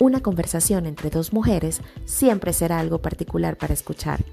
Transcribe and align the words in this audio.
Una 0.00 0.22
conversación 0.22 0.86
entre 0.86 1.10
dos 1.10 1.34
mujeres 1.34 1.82
siempre 2.06 2.54
será 2.54 2.78
algo 2.78 3.02
particular 3.02 3.58
para 3.58 3.74
escuchar, 3.74 4.24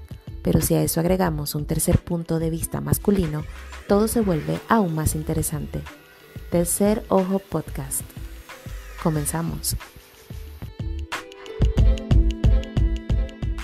pero 0.42 0.62
si 0.62 0.74
a 0.74 0.82
eso 0.82 0.98
agregamos 0.98 1.54
un 1.54 1.66
tercer 1.66 1.98
punto 1.98 2.38
de 2.38 2.48
vista 2.48 2.80
masculino, 2.80 3.44
todo 3.86 4.08
se 4.08 4.22
vuelve 4.22 4.58
aún 4.70 4.94
más 4.94 5.14
interesante. 5.14 5.82
Tercer 6.50 7.04
Ojo 7.10 7.38
Podcast. 7.38 8.00
Comenzamos. 9.02 9.76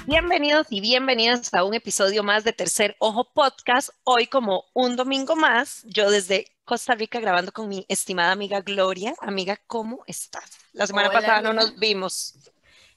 Bienvenidos 0.07 0.67
y 0.69 0.83
bienvenidas 0.83 1.55
a 1.55 1.65
un 1.65 1.73
episodio 1.73 2.23
más 2.23 2.45
de 2.45 2.53
Tercer 2.53 2.95
Ojo 2.99 3.33
Podcast. 3.33 3.89
Hoy 4.03 4.27
como 4.27 4.67
un 4.75 4.97
domingo 4.97 5.35
más, 5.35 5.83
yo 5.85 6.11
desde 6.11 6.45
Costa 6.67 6.95
Rica 6.95 7.21
grabando 7.21 7.53
con 7.53 7.71
mi 7.71 7.87
estimada 7.89 8.33
amiga 8.33 8.61
Gloria. 8.61 9.15
Amiga, 9.23 9.59
¿cómo 9.67 10.05
estás? 10.07 10.59
La 10.75 10.87
semana 10.87 11.11
pasada 11.11 11.41
no 11.41 11.55
nos 11.55 11.79
vimos. 11.79 12.35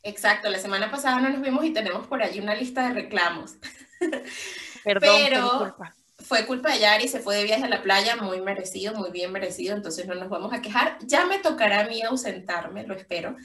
Exacto, 0.04 0.50
la 0.50 0.60
semana 0.60 0.92
pasada 0.92 1.22
no 1.22 1.30
nos 1.30 1.42
vimos 1.42 1.64
y 1.64 1.72
tenemos 1.72 2.06
por 2.08 2.22
allí 2.22 2.42
una 2.42 2.56
lista 2.56 2.90
de 2.90 2.96
reclamos. 2.96 3.54
Perdón, 4.84 5.16
Pero 5.30 5.60
culpa. 5.60 5.96
Fue 6.28 6.46
culpa 6.46 6.72
de 6.72 6.80
Yari, 6.80 7.08
se 7.08 7.20
fue 7.20 7.38
de 7.38 7.46
viaje 7.46 7.64
a 7.64 7.70
la 7.70 7.82
playa, 7.82 8.18
muy 8.18 8.42
merecido, 8.42 8.94
muy 8.94 9.12
bien 9.12 9.32
merecido, 9.32 9.76
entonces 9.76 10.06
no 10.08 10.16
nos 10.16 10.30
vamos 10.30 10.54
a 10.54 10.62
quejar. 10.62 10.98
Ya 11.02 11.26
me 11.26 11.40
tocará 11.40 11.82
a 11.82 11.88
mí 11.88 12.02
ausentarme, 12.02 12.86
lo 12.86 12.96
espero. 12.96 13.36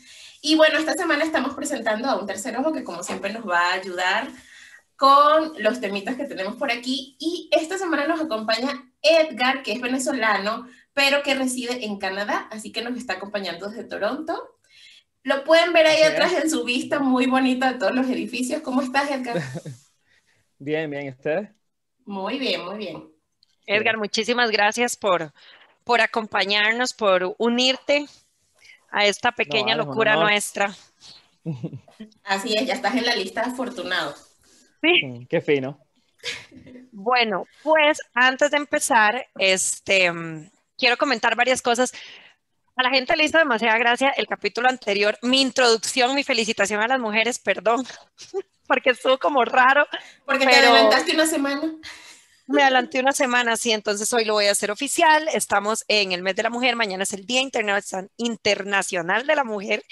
Y 0.41 0.57
bueno, 0.57 0.79
esta 0.79 0.95
semana 0.95 1.25
estamos 1.25 1.55
presentando 1.55 2.09
a 2.09 2.19
un 2.19 2.27
tercer 2.27 2.57
ojo 2.57 2.73
que 2.73 2.83
como 2.83 3.03
siempre 3.05 3.33
nos 3.33 3.49
va 3.49 3.71
a 3.71 3.75
ayudar 3.75 4.29
con 4.97 5.53
los 5.59 5.81
temitas 5.81 6.17
que 6.17 6.25
tenemos 6.25 6.57
por 6.57 6.73
aquí. 6.73 7.17
Y 7.21 7.49
esta 7.53 7.79
semana 7.79 8.07
nos 8.07 8.21
acompaña 8.21 8.93
Edgar, 9.01 9.63
que 9.63 9.73
es 9.73 9.81
venezolano, 9.81 10.67
pero 10.93 11.23
que 11.23 11.35
reside 11.35 11.85
en 11.85 11.99
Canadá, 11.99 12.49
así 12.51 12.73
que 12.73 12.83
nos 12.83 12.99
está 12.99 13.15
acompañando 13.15 13.69
desde 13.69 13.85
Toronto. 13.85 14.57
Lo 15.23 15.45
pueden 15.45 15.73
ver 15.73 15.87
ahí 15.87 16.03
atrás 16.03 16.33
en 16.33 16.51
su 16.51 16.65
vista 16.65 16.99
muy 16.99 17.27
bonita 17.27 17.73
de 17.73 17.79
todos 17.79 17.95
los 17.95 18.09
edificios. 18.09 18.61
¿Cómo 18.63 18.83
estás, 18.83 19.11
Edgar? 19.11 19.41
Bien, 20.59 20.89
bien, 20.89 21.07
¿y 21.07 21.11
ustedes? 21.11 21.62
Muy 22.05 22.39
bien, 22.39 22.65
muy 22.65 22.77
bien. 22.79 23.09
Edgar, 23.67 23.97
muchísimas 23.97 24.51
gracias 24.51 24.97
por, 24.97 25.33
por 25.85 26.01
acompañarnos, 26.01 26.93
por 26.93 27.35
unirte 27.39 28.07
a 28.91 29.07
esta 29.07 29.33
pequeña 29.33 29.75
locura 29.75 30.13
honor. 30.17 30.31
nuestra. 30.31 30.75
Así 32.25 32.55
es, 32.57 32.67
ya 32.67 32.75
estás 32.75 32.95
en 32.95 33.07
la 33.07 33.15
lista 33.15 33.43
de 33.43 33.51
afortunados. 33.51 34.29
Sí. 34.81 35.05
Mm, 35.05 35.27
Qué 35.27 35.41
fino. 35.41 35.79
Bueno, 36.93 37.47
pues 37.63 38.01
antes 38.15 38.51
de 38.51 38.57
empezar, 38.57 39.27
este, 39.39 40.13
quiero 40.77 40.97
comentar 40.97 41.35
varias 41.35 41.63
cosas. 41.63 41.93
A 42.77 42.83
la 42.83 42.91
gente 42.91 43.17
le 43.17 43.25
hizo 43.25 43.39
demasiada 43.39 43.79
gracia 43.79 44.11
el 44.11 44.27
capítulo 44.27 44.69
anterior, 44.69 45.19
mi 45.23 45.41
introducción, 45.41 46.15
mi 46.15 46.23
felicitación 46.23 46.81
a 46.81 46.89
las 46.89 47.01
mujeres, 47.01 47.39
perdón, 47.39 47.85
porque 48.73 48.89
estuvo 48.89 49.19
como 49.19 49.45
raro. 49.45 49.87
Porque 50.25 50.47
te 50.47 50.51
Pero- 50.51 50.69
adelantaste 50.71 51.13
una 51.13 51.27
semana. 51.27 51.75
Me 52.47 52.63
adelanté 52.63 53.01
una 53.01 53.13
semana, 53.13 53.55
sí, 53.59 53.71
entonces 53.71 54.11
hoy 54.15 54.25
lo 54.25 54.33
voy 54.33 54.47
a 54.47 54.53
hacer 54.53 54.71
oficial. 54.71 55.29
Estamos 55.35 55.85
en 55.89 56.13
el 56.13 56.23
mes 56.23 56.35
de 56.37 56.43
la 56.43 56.49
mujer, 56.49 56.75
mañana 56.75 57.03
es 57.03 57.13
el 57.13 57.27
Día 57.27 57.43
Interna- 57.43 57.83
Internacional 58.17 59.27
de 59.27 59.37
la 59.37 59.45
Mujer. 59.45 59.85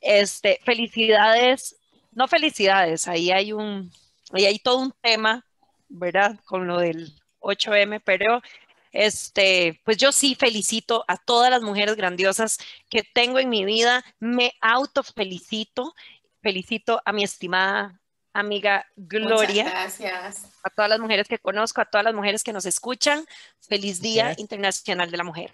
Este, 0.00 0.58
felicidades, 0.64 1.76
no 2.10 2.26
felicidades, 2.26 3.06
ahí 3.06 3.30
hay 3.30 3.52
un, 3.52 3.92
ahí 4.32 4.44
hay 4.44 4.58
todo 4.58 4.78
un 4.78 4.92
tema, 5.00 5.46
¿verdad? 5.88 6.36
Con 6.46 6.66
lo 6.66 6.78
del 6.80 7.12
8M, 7.38 8.00
pero 8.04 8.42
este, 8.90 9.80
pues 9.84 9.98
yo 9.98 10.10
sí 10.10 10.34
felicito 10.34 11.04
a 11.06 11.16
todas 11.16 11.48
las 11.50 11.62
mujeres 11.62 11.94
grandiosas 11.94 12.58
que 12.90 13.04
tengo 13.04 13.38
en 13.38 13.50
mi 13.50 13.64
vida, 13.64 14.04
me 14.18 14.52
autofelicito, 14.60 15.94
felicito 16.42 17.00
a 17.04 17.12
mi 17.12 17.22
estimada 17.24 18.00
amiga 18.38 18.86
Gloria 18.96 19.64
Muchas 19.64 19.98
gracias. 19.98 20.52
a 20.62 20.70
todas 20.70 20.88
las 20.88 21.00
mujeres 21.00 21.28
que 21.28 21.38
conozco, 21.38 21.80
a 21.80 21.84
todas 21.84 22.04
las 22.04 22.14
mujeres 22.14 22.44
que 22.44 22.52
nos 22.52 22.66
escuchan. 22.66 23.24
Feliz 23.60 24.00
Día. 24.00 24.34
Internacional 24.36 25.10
de 25.10 25.16
la 25.16 25.24
Mujer. 25.24 25.52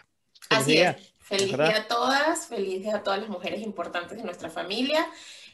Feliz 0.48 0.62
Así 0.62 0.72
día. 0.72 0.90
es. 0.90 1.12
Feliz 1.20 1.50
¿verdad? 1.52 1.68
día 1.68 1.76
a 1.78 1.88
todas, 1.88 2.46
feliz 2.46 2.82
día 2.82 2.96
a 2.96 3.02
todas 3.02 3.20
las 3.20 3.28
mujeres 3.28 3.62
importantes 3.62 4.18
de 4.18 4.24
nuestra 4.24 4.50
familia. 4.50 5.06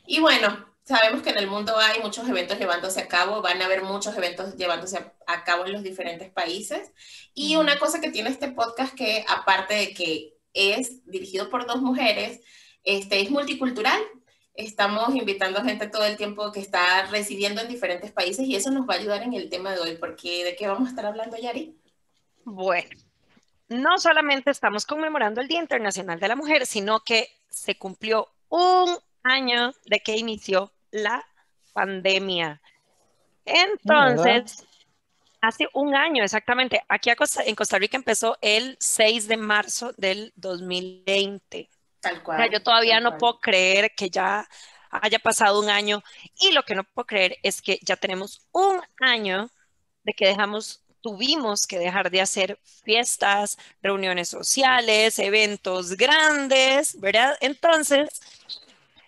Y 0.06 0.20
bueno, 0.20 0.66
sabemos 0.88 1.22
que 1.22 1.30
en 1.30 1.38
el 1.38 1.46
mundo 1.46 1.76
hay 1.76 2.00
muchos 2.00 2.26
eventos 2.26 2.58
llevándose 2.58 3.00
a 3.00 3.08
cabo, 3.08 3.42
van 3.42 3.60
a 3.60 3.66
haber 3.66 3.82
muchos 3.82 4.16
eventos 4.16 4.56
llevándose 4.56 4.98
a, 5.26 5.44
cabo 5.44 5.66
en 5.66 5.72
los 5.74 5.82
diferentes 5.82 6.30
países. 6.30 6.92
Y 7.34 7.56
una 7.56 7.78
cosa 7.78 8.00
que 8.00 8.10
tiene 8.10 8.30
este 8.30 8.48
podcast 8.48 8.94
que 8.94 9.24
aparte 9.28 9.74
de 9.74 9.92
que 9.92 10.38
es 10.54 11.04
dirigido 11.04 11.50
por 11.50 11.66
dos 11.66 11.82
mujeres, 11.82 12.40
este 12.84 13.20
es 13.20 13.30
multicultural. 13.30 14.02
Estamos 14.58 15.14
invitando 15.14 15.60
a 15.60 15.64
gente 15.64 15.86
todo 15.86 16.04
el 16.04 16.16
tiempo 16.16 16.50
que 16.50 16.58
está 16.58 17.06
residiendo 17.06 17.60
en 17.60 17.68
diferentes 17.68 18.10
países 18.10 18.44
y 18.44 18.56
eso 18.56 18.72
nos 18.72 18.88
va 18.88 18.94
a 18.94 18.96
ayudar 18.96 19.22
en 19.22 19.32
el 19.32 19.48
tema 19.48 19.72
de 19.72 19.78
hoy, 19.78 19.96
porque 19.96 20.44
¿de 20.44 20.56
qué 20.56 20.66
vamos 20.66 20.88
a 20.88 20.90
estar 20.90 21.06
hablando, 21.06 21.36
Yari? 21.36 21.78
Bueno, 22.44 22.88
no 23.68 23.98
solamente 23.98 24.50
estamos 24.50 24.84
conmemorando 24.84 25.40
el 25.40 25.46
Día 25.46 25.60
Internacional 25.60 26.18
de 26.18 26.26
la 26.26 26.34
Mujer, 26.34 26.66
sino 26.66 26.98
que 27.04 27.28
se 27.48 27.78
cumplió 27.78 28.28
un 28.48 28.96
año 29.22 29.72
de 29.86 30.00
que 30.00 30.16
inició 30.16 30.72
la 30.90 31.24
pandemia. 31.72 32.60
Entonces, 33.44 34.66
hace 35.40 35.68
un 35.72 35.94
año 35.94 36.24
exactamente, 36.24 36.82
aquí 36.88 37.10
a 37.10 37.16
Costa- 37.16 37.44
en 37.44 37.54
Costa 37.54 37.78
Rica 37.78 37.96
empezó 37.96 38.36
el 38.40 38.76
6 38.80 39.28
de 39.28 39.36
marzo 39.36 39.92
del 39.96 40.32
2020. 40.34 41.70
Tal 42.08 42.22
O 42.32 42.36
cual. 42.36 42.36
sea, 42.36 42.50
yo 42.50 42.62
todavía 42.62 43.00
no 43.00 43.12
cual. 43.12 43.18
puedo 43.18 43.40
creer 43.40 43.92
que 43.96 44.10
ya 44.10 44.48
haya 44.90 45.18
pasado 45.18 45.60
un 45.60 45.68
año 45.70 46.02
y 46.40 46.52
lo 46.52 46.62
que 46.64 46.74
no 46.74 46.84
puedo 46.84 47.06
creer 47.06 47.38
es 47.42 47.60
que 47.62 47.78
ya 47.82 47.96
tenemos 47.96 48.46
un 48.52 48.80
año 49.00 49.50
de 50.04 50.14
que 50.14 50.26
dejamos, 50.26 50.84
tuvimos 51.02 51.66
que 51.66 51.78
dejar 51.78 52.10
de 52.10 52.20
hacer 52.22 52.58
fiestas, 52.84 53.58
reuniones 53.82 54.28
sociales, 54.30 55.18
eventos 55.18 55.96
grandes, 55.96 56.98
¿verdad? 57.00 57.36
Entonces, 57.40 58.08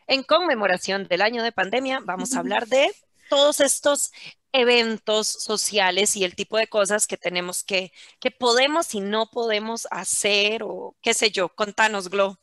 en 0.07 0.23
conmemoración 0.23 1.07
del 1.09 1.23
año 1.23 1.43
de 1.43 1.53
pandemia, 1.53 2.01
vamos 2.03 2.35
a 2.35 2.41
hablar 2.41 2.67
de 2.67 2.91
todos 3.29 3.61
estos 3.61 4.13
eventos 4.53 5.29
sociales 5.29 6.17
y 6.17 6.25
el 6.25 6.35
tipo 6.35 6.57
de 6.59 6.67
cosas 6.67 7.07
que 7.07 7.17
tenemos 7.17 7.63
que, 7.63 7.93
que 8.19 8.31
podemos 8.33 8.95
y 8.95 9.01
no 9.01 9.31
podemos 9.31 9.87
hacer 9.91 10.63
o 10.65 10.97
qué 11.03 11.15
sé 11.15 11.31
yo. 11.31 11.49
Contanos, 11.51 12.11
Glo. 12.11 12.39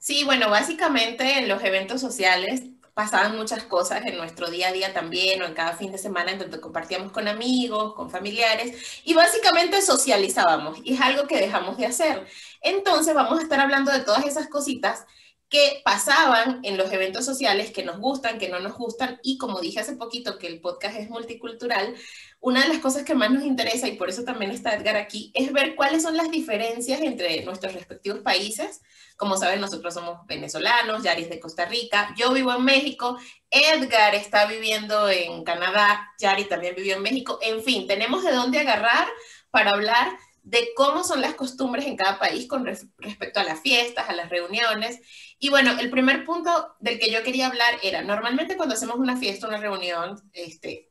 Sí, 0.00 0.24
bueno, 0.24 0.48
básicamente 0.48 1.38
en 1.38 1.48
los 1.48 1.62
eventos 1.62 2.00
sociales 2.00 2.62
pasaban 2.94 3.36
muchas 3.36 3.64
cosas 3.64 4.04
en 4.06 4.16
nuestro 4.16 4.50
día 4.50 4.68
a 4.68 4.72
día 4.72 4.94
también, 4.94 5.42
o 5.42 5.44
en 5.44 5.52
cada 5.52 5.74
fin 5.76 5.92
de 5.92 5.98
semana 5.98 6.32
en 6.32 6.38
donde 6.38 6.58
compartíamos 6.58 7.12
con 7.12 7.28
amigos, 7.28 7.94
con 7.94 8.10
familiares, 8.10 9.02
y 9.04 9.12
básicamente 9.12 9.82
socializábamos, 9.82 10.78
y 10.84 10.94
es 10.94 11.00
algo 11.02 11.26
que 11.26 11.38
dejamos 11.38 11.76
de 11.76 11.84
hacer. 11.86 12.26
Entonces 12.62 13.14
vamos 13.14 13.38
a 13.40 13.42
estar 13.42 13.60
hablando 13.60 13.92
de 13.92 14.00
todas 14.00 14.24
esas 14.24 14.48
cositas 14.48 15.04
que 15.50 15.82
pasaban 15.84 16.60
en 16.62 16.78
los 16.78 16.90
eventos 16.92 17.26
sociales 17.26 17.70
que 17.70 17.84
nos 17.84 17.98
gustan, 17.98 18.38
que 18.38 18.48
no 18.48 18.58
nos 18.60 18.76
gustan, 18.78 19.20
y 19.22 19.36
como 19.36 19.60
dije 19.60 19.80
hace 19.80 19.96
poquito 19.96 20.38
que 20.38 20.46
el 20.46 20.60
podcast 20.62 20.96
es 20.96 21.10
multicultural, 21.10 21.94
una 22.40 22.62
de 22.62 22.68
las 22.68 22.78
cosas 22.78 23.04
que 23.04 23.14
más 23.14 23.30
nos 23.30 23.44
interesa, 23.44 23.86
y 23.86 23.96
por 23.96 24.08
eso 24.08 24.24
también 24.24 24.50
está 24.50 24.74
Edgar 24.74 24.96
aquí, 24.96 25.30
es 25.34 25.52
ver 25.52 25.74
cuáles 25.74 26.02
son 26.02 26.16
las 26.16 26.30
diferencias 26.30 27.00
entre 27.02 27.44
nuestros 27.44 27.74
respectivos 27.74 28.20
países. 28.20 28.80
Como 29.16 29.36
saben, 29.36 29.60
nosotros 29.60 29.92
somos 29.92 30.26
venezolanos, 30.26 31.02
Yari 31.02 31.24
es 31.24 31.28
de 31.28 31.38
Costa 31.40 31.66
Rica, 31.66 32.14
yo 32.16 32.32
vivo 32.32 32.54
en 32.54 32.64
México, 32.64 33.18
Edgar 33.50 34.14
está 34.14 34.46
viviendo 34.46 35.10
en 35.10 35.44
Canadá, 35.44 36.10
Yari 36.18 36.44
también 36.44 36.74
vivió 36.74 36.96
en 36.96 37.02
México, 37.02 37.38
en 37.42 37.62
fin, 37.62 37.86
tenemos 37.86 38.24
de 38.24 38.32
dónde 38.32 38.60
agarrar 38.60 39.06
para 39.50 39.72
hablar 39.72 40.16
de 40.42 40.70
cómo 40.74 41.04
son 41.04 41.20
las 41.20 41.34
costumbres 41.34 41.84
en 41.84 41.96
cada 41.96 42.18
país 42.18 42.48
con 42.48 42.64
res- 42.64 42.86
respecto 42.96 43.40
a 43.40 43.44
las 43.44 43.60
fiestas, 43.60 44.08
a 44.08 44.14
las 44.14 44.30
reuniones. 44.30 45.00
Y 45.38 45.50
bueno, 45.50 45.78
el 45.78 45.90
primer 45.90 46.24
punto 46.24 46.74
del 46.80 46.98
que 46.98 47.10
yo 47.10 47.22
quería 47.22 47.48
hablar 47.48 47.74
era, 47.82 48.00
normalmente 48.02 48.56
cuando 48.56 48.74
hacemos 48.74 48.96
una 48.96 49.18
fiesta, 49.18 49.48
una 49.48 49.58
reunión, 49.58 50.18
este, 50.32 50.89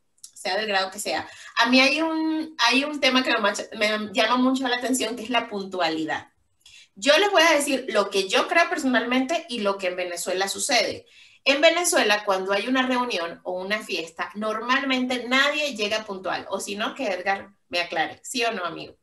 del 0.58 0.68
grado 0.68 0.92
que 0.92 1.00
sea, 1.00 1.28
a 1.58 1.70
mí 1.70 1.80
hay 1.80 2.02
un, 2.02 2.56
hay 2.68 2.84
un 2.84 3.00
tema 3.00 3.24
que 3.24 3.34
me, 3.78 4.14
llama 4.14 4.38
mucho 4.38 4.68
la 4.68 4.78
atención, 4.78 5.16
que 5.16 5.24
es 5.24 5.30
la 5.30 5.48
puntualidad. 5.48 6.30
Yo 6.96 7.18
les 7.18 7.32
voy 7.32 7.42
a 7.42 7.56
decir 7.56 7.86
lo 7.90 8.10
que 8.10 8.28
yo 8.28 8.48
creo 8.48 8.70
personalmente 8.70 9.46
y 9.50 9.60
lo 9.60 9.78
que 9.78 9.88
en 9.88 9.96
Venezuela 9.96 10.48
sucede. 10.48 11.06
En 11.46 11.62
Venezuela, 11.62 12.24
cuando 12.26 12.52
hay 12.52 12.68
una 12.68 12.86
reunión 12.86 13.40
o 13.44 13.54
una 13.54 13.80
fiesta, 13.80 14.30
normalmente 14.36 15.26
nadie 15.28 15.76
llega 15.76 16.06
puntual, 16.06 16.46
o 16.50 16.60
si 16.60 16.76
no, 16.76 16.94
que 16.94 17.08
Edgar 17.08 17.50
me 17.70 17.80
aclare, 17.80 18.20
¿sí 18.24 18.44
o 18.44 18.52
no, 18.52 18.66
amigo? 18.66 18.96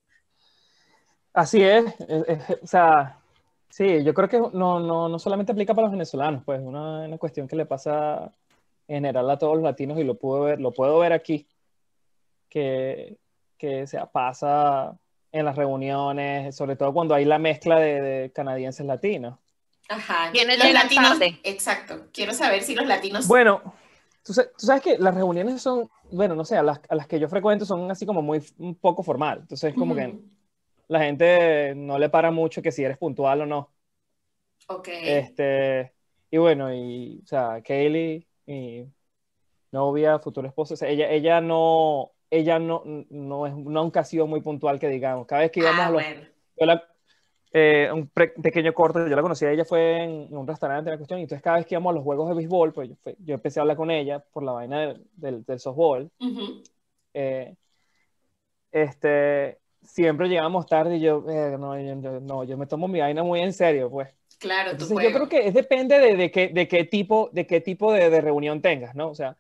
Así 1.33 1.63
es- 1.63 1.85
o 2.63 2.67
sea, 2.67 3.19
sí, 3.69 4.03
yo 4.05 4.15
creo 4.15 4.29
que 4.29 4.39
no, 4.39 4.81
no, 4.81 5.09
no 5.09 5.19
solamente 5.19 5.53
aplica 5.53 5.75
para 5.75 5.87
los 5.87 5.93
venezolanos, 5.93 6.43
pues 6.45 6.61
una, 6.63 7.01
una 7.01 7.19
cuestión 7.19 7.49
que 7.49 7.57
le 7.57 7.67
pasa 7.67 8.33
en 8.89 8.97
general 8.97 9.31
a 9.31 9.39
todos 9.39 9.55
los 9.55 9.65
latinos 9.65 9.99
y 9.99 10.05
lo 10.05 10.17
puedo 10.17 10.45
ver, 10.45 10.61
lo 10.61 10.73
puedo 10.73 10.99
ver 10.99 11.13
aquí, 11.13 11.47
que, 12.49 13.19
que 13.59 13.87
se 13.87 13.99
pasa 14.13 14.97
en 15.33 15.45
las 15.45 15.57
reuniones, 15.57 16.55
sobre 16.57 16.77
todo 16.77 16.93
cuando 16.93 17.15
hay 17.15 17.25
la 17.25 17.39
mezcla 17.39 17.79
de, 17.79 18.01
de 18.01 18.33
canadienses 18.33 18.87
latinos. 18.87 19.39
Ajá. 19.89 20.31
¿Quiénes 20.33 20.59
los 20.59 20.73
latinos, 20.73 21.19
tarde? 21.19 21.39
exacto. 21.45 22.07
Quiero 22.13 22.33
saber 22.33 22.63
si 22.63 22.75
los 22.75 22.87
latinos. 22.87 23.29
Bueno, 23.29 23.63
tú, 24.25 24.33
tú 24.33 24.67
sabes 24.67 24.83
que 24.83 24.99
las 24.99 25.15
reuniones 25.15 25.63
son, 25.63 25.89
bueno, 26.11 26.35
no 26.35 26.45
sé, 26.45 26.57
a 26.57 26.63
las, 26.63 26.81
a 26.89 26.95
las 26.95 27.07
que 27.07 27.21
yo 27.21 27.29
frecuento 27.29 27.65
son 27.65 27.91
así 27.91 28.07
como 28.07 28.23
muy 28.23 28.43
un 28.59 28.75
poco 28.77 29.03
formal. 29.03 29.41
Entonces, 29.43 29.75
como 29.75 29.95
que 29.95 30.09
Ujú. 30.09 30.23
la 30.89 31.01
gente 31.01 31.75
no 31.77 31.99
le 31.99 32.09
para 32.09 32.31
mucho 32.31 32.63
que 32.63 32.73
si 32.73 32.83
eres 32.83 32.99
puntual 32.99 33.43
o 33.43 33.47
no. 33.47 33.71
Ok. 34.69 34.89
Este, 34.91 35.93
y 36.31 36.39
bueno, 36.39 36.75
y, 36.75 37.21
o 37.23 37.27
sea, 37.27 37.63
Kaylee, 37.63 38.26
mi 38.47 38.87
novia, 39.73 40.19
futura 40.19 40.49
esposa, 40.49 40.75
o 40.75 40.77
sea, 40.77 40.89
ella, 40.89 41.11
ella 41.11 41.41
no, 41.41 42.13
ella 42.31 42.59
no, 42.59 42.83
no 43.11 43.47
es, 43.47 43.55
nunca 43.55 44.01
ha 44.01 44.05
sido 44.05 44.27
muy 44.27 44.41
puntual 44.41 44.79
que 44.79 44.89
digamos. 44.89 45.27
Cada 45.27 45.43
vez 45.43 45.51
que 45.51 45.61
íbamos 45.61 45.81
ah, 45.81 45.87
a 45.87 45.91
los, 45.91 46.03
bueno. 46.03 46.27
yo 46.59 46.67
la- 46.67 46.83
eh, 47.53 47.91
un 47.93 48.09
pre- 48.09 48.35
pequeño 48.43 48.75
corto, 48.75 49.07
yo 49.07 49.17
la 49.17 49.23
conocí 49.23 49.45
a 49.47 49.51
ella 49.53 49.65
fue 49.65 50.03
en, 50.03 50.11
en 50.31 50.37
un 50.37 50.47
restaurante, 50.47 50.91
la 50.91 50.97
cuestión, 50.99 51.21
y 51.21 51.23
entonces 51.23 51.43
cada 51.43 51.57
vez 51.57 51.67
que 51.67 51.75
íbamos 51.75 51.91
a 51.93 51.95
los 51.95 52.05
juegos 52.05 52.29
de 52.29 52.35
béisbol, 52.35 52.73
pues 52.73 52.89
yo, 52.91 52.97
yo 53.19 53.35
empecé 53.35 53.61
a 53.61 53.63
hablar 53.63 53.77
con 53.77 53.91
ella 53.91 54.21
por 54.21 54.43
la 54.43 54.53
vaina 54.53 54.81
del, 54.81 55.07
del, 55.15 55.45
del 55.45 55.59
softball. 55.61 56.11
Eh, 57.15 57.55
este, 58.73 59.59
siempre 59.83 60.29
llegábamos 60.29 60.67
tarde 60.67 60.97
y 60.97 61.01
yo, 61.01 61.25
eh, 61.31 61.57
no, 61.59 61.79
yo, 61.81 62.01
yo- 62.01 62.21
no, 62.21 62.45
yo 62.45 62.59
me 62.59 62.67
tomo 62.67 62.89
mi 62.89 63.01
vaina 63.01 63.23
muy 63.23 63.41
en 63.41 63.53
serio, 63.53 63.91
pues. 63.91 64.09
Claro, 64.39 64.71
tu 64.71 64.85
Entonces 64.85 64.89
yo 64.91 64.95
juego. 65.11 65.15
creo 65.15 65.29
que 65.29 65.49
es 65.49 65.55
depende 65.55 65.99
de, 65.99 66.17
de 66.17 66.31
qué, 66.31 66.49
de 66.49 66.69
qué 66.69 66.85
tipo, 66.85 67.31
de 67.33 67.47
qué 67.47 67.61
tipo 67.61 67.93
de, 67.93 68.11
de 68.11 68.21
reunión 68.21 68.61
tengas, 68.61 68.95
¿no? 68.95 69.09
O 69.09 69.15
sea, 69.15 69.37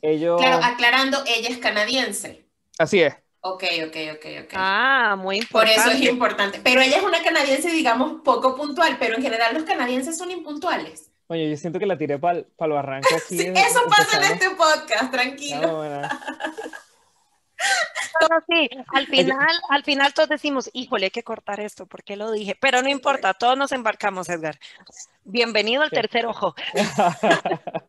ellos... 0.00 0.40
Claro, 0.40 0.60
aclarando, 0.64 1.18
ella 1.26 1.48
es 1.48 1.58
canadiense. 1.58 2.44
Así 2.78 3.02
es. 3.02 3.14
Ok, 3.40 3.64
ok, 3.86 3.96
ok, 4.14 4.26
ok. 4.44 4.52
Ah, 4.54 5.16
muy 5.18 5.38
Por 5.46 5.66
importante. 5.66 5.80
eso 5.80 5.90
es 5.90 6.10
importante. 6.10 6.60
Pero 6.62 6.80
ella 6.80 6.98
es 6.98 7.02
una 7.02 7.22
canadiense, 7.22 7.70
digamos, 7.70 8.20
poco 8.24 8.56
puntual, 8.56 8.96
pero 8.98 9.16
en 9.16 9.22
general 9.22 9.54
los 9.54 9.64
canadienses 9.64 10.18
son 10.18 10.30
impuntuales. 10.30 11.10
Oye, 11.28 11.50
yo 11.50 11.56
siento 11.56 11.78
que 11.78 11.86
la 11.86 11.98
tiré 11.98 12.18
para 12.18 12.38
el 12.38 12.46
barranco 12.58 13.08
aquí. 13.14 13.38
Sí, 13.38 13.46
eso 13.54 13.80
pasa 13.88 14.18
en 14.18 14.32
este 14.32 14.50
podcast, 14.50 15.10
tranquilo. 15.12 15.60
No, 15.60 15.76
bueno. 15.78 16.08
No, 18.28 18.36
sí, 18.48 18.68
al 18.94 19.06
final, 19.06 19.48
al 19.70 19.84
final 19.84 20.12
todos 20.14 20.28
decimos, 20.28 20.70
híjole, 20.72 21.06
hay 21.06 21.10
que 21.10 21.22
cortar 21.22 21.60
esto, 21.60 21.86
¿por 21.86 22.02
qué 22.04 22.16
lo 22.16 22.30
dije? 22.32 22.56
Pero 22.60 22.82
no 22.82 22.88
importa, 22.88 23.34
todos 23.34 23.56
nos 23.56 23.72
embarcamos, 23.72 24.28
Edgar. 24.28 24.58
Bienvenido 25.24 25.82
al 25.82 25.90
Sí. 25.90 25.96
tercer 25.96 26.26
ojo. 26.26 26.54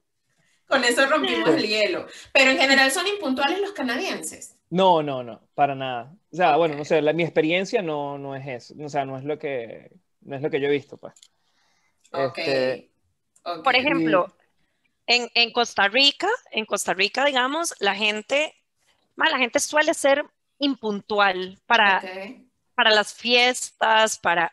Con 0.68 0.84
eso 0.84 1.06
rompimos 1.08 1.50
el 1.50 1.68
hielo. 1.68 2.06
Pero 2.32 2.52
en 2.52 2.58
general 2.60 2.92
son 2.92 3.08
impuntuales 3.08 3.60
los 3.60 3.72
canadienses. 3.72 4.56
No, 4.70 5.02
no, 5.02 5.24
no, 5.24 5.42
para 5.56 5.74
nada. 5.74 6.14
O 6.32 6.36
sea, 6.36 6.58
bueno, 6.58 6.76
no 6.76 6.86
sé, 6.86 7.02
la- 7.02 7.14
mi 7.14 7.24
experiencia 7.24 7.82
no, 7.82 8.20
no 8.20 8.36
es 8.36 8.46
eso. 8.48 8.76
O 8.84 8.90
sea, 8.90 9.04
no 9.04 9.18
es 9.18 9.24
lo 9.24 9.40
que, 9.40 9.90
no 10.22 10.36
es 10.36 10.44
lo 10.44 10.50
que 10.52 10.60
yo 10.62 10.68
he 10.68 10.72
visto, 10.72 10.98
pues. 10.98 11.14
Ok. 12.12 12.38
Este. 12.38 12.92
Por 13.64 13.76
ejemplo, 13.76 14.36
en, 15.08 15.28
en 15.34 15.52
Costa 15.52 15.88
Rica, 15.88 16.28
en 16.52 16.66
Costa 16.66 16.94
Rica, 16.94 17.26
digamos, 17.26 17.74
la 17.80 17.96
gente, 17.96 18.54
ma, 19.20 19.30
la 19.30 19.38
gente 19.38 19.60
suele 19.60 19.94
ser 19.94 20.26
impuntual 20.60 21.60
para, 21.66 22.02
para 22.74 22.92
las 22.92 23.14
fiestas, 23.14 24.18
para 24.18 24.52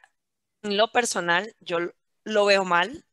en 0.62 0.76
lo 0.76 0.90
personal, 0.90 1.54
yo 1.60 1.78
lo 2.24 2.44
veo 2.46 2.64
mal. 2.64 3.04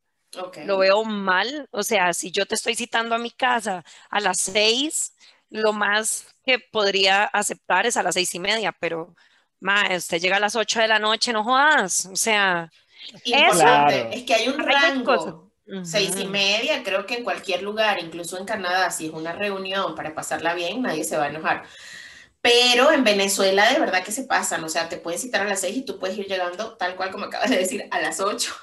Lo 0.65 0.79
veo 0.79 1.03
mal, 1.05 1.67
o 1.69 1.83
sea, 1.83 2.11
si 2.13 2.31
yo 2.31 2.47
te 2.47 2.55
estoy 2.55 2.73
citando 2.73 3.13
a 3.13 3.19
mi 3.19 3.29
casa 3.29 3.83
a 4.09 4.19
las 4.19 4.39
seis, 4.39 5.13
lo 5.51 5.73
más 5.73 6.25
que 6.43 6.57
podría 6.57 7.25
aceptar 7.25 7.85
es 7.85 7.97
a 7.97 8.01
las 8.03 8.15
seis 8.15 8.33
y 8.33 8.39
media, 8.39 8.71
pero 8.71 9.13
ma, 9.59 9.83
usted 9.95 10.19
llega 10.19 10.37
a 10.37 10.39
las 10.39 10.55
ocho 10.55 10.79
de 10.79 10.87
la 10.87 10.97
noche, 10.97 11.31
no 11.33 11.43
jodas, 11.43 12.07
o 12.07 12.15
sea, 12.15 12.71
Claro. 13.23 14.09
es 14.11 14.23
que 14.23 14.33
hay 14.33 14.47
un 14.47 14.59
Hay 14.61 15.52
Seis 15.81 16.15
y 16.17 16.27
media, 16.27 16.83
creo 16.83 17.05
que 17.05 17.15
en 17.15 17.23
cualquier 17.25 17.61
lugar, 17.63 17.99
incluso 18.01 18.37
en 18.37 18.45
Canadá, 18.45 18.89
si 18.91 19.07
es 19.07 19.13
una 19.13 19.33
reunión 19.33 19.95
para 19.95 20.15
pasarla 20.15 20.53
bien, 20.53 20.81
nadie 20.81 21.03
se 21.03 21.17
va 21.17 21.25
a 21.25 21.29
enojar. 21.29 21.63
Pero 22.41 22.91
en 22.91 23.03
Venezuela 23.03 23.71
de 23.73 23.79
verdad 23.79 24.03
que 24.03 24.11
se 24.11 24.23
pasan, 24.25 24.63
o 24.63 24.69
sea, 24.69 24.89
te 24.89 24.97
pueden 24.97 25.19
citar 25.19 25.41
a 25.41 25.45
las 25.49 25.61
seis 25.61 25.77
y 25.77 25.83
tú 25.85 25.99
puedes 25.99 26.17
ir 26.17 26.27
llegando 26.27 26.75
tal 26.77 26.95
cual 26.95 27.11
como 27.11 27.25
acabas 27.25 27.49
de 27.51 27.57
decir, 27.59 27.87
a 27.91 28.01
las 28.01 28.19
ocho. 28.21 28.53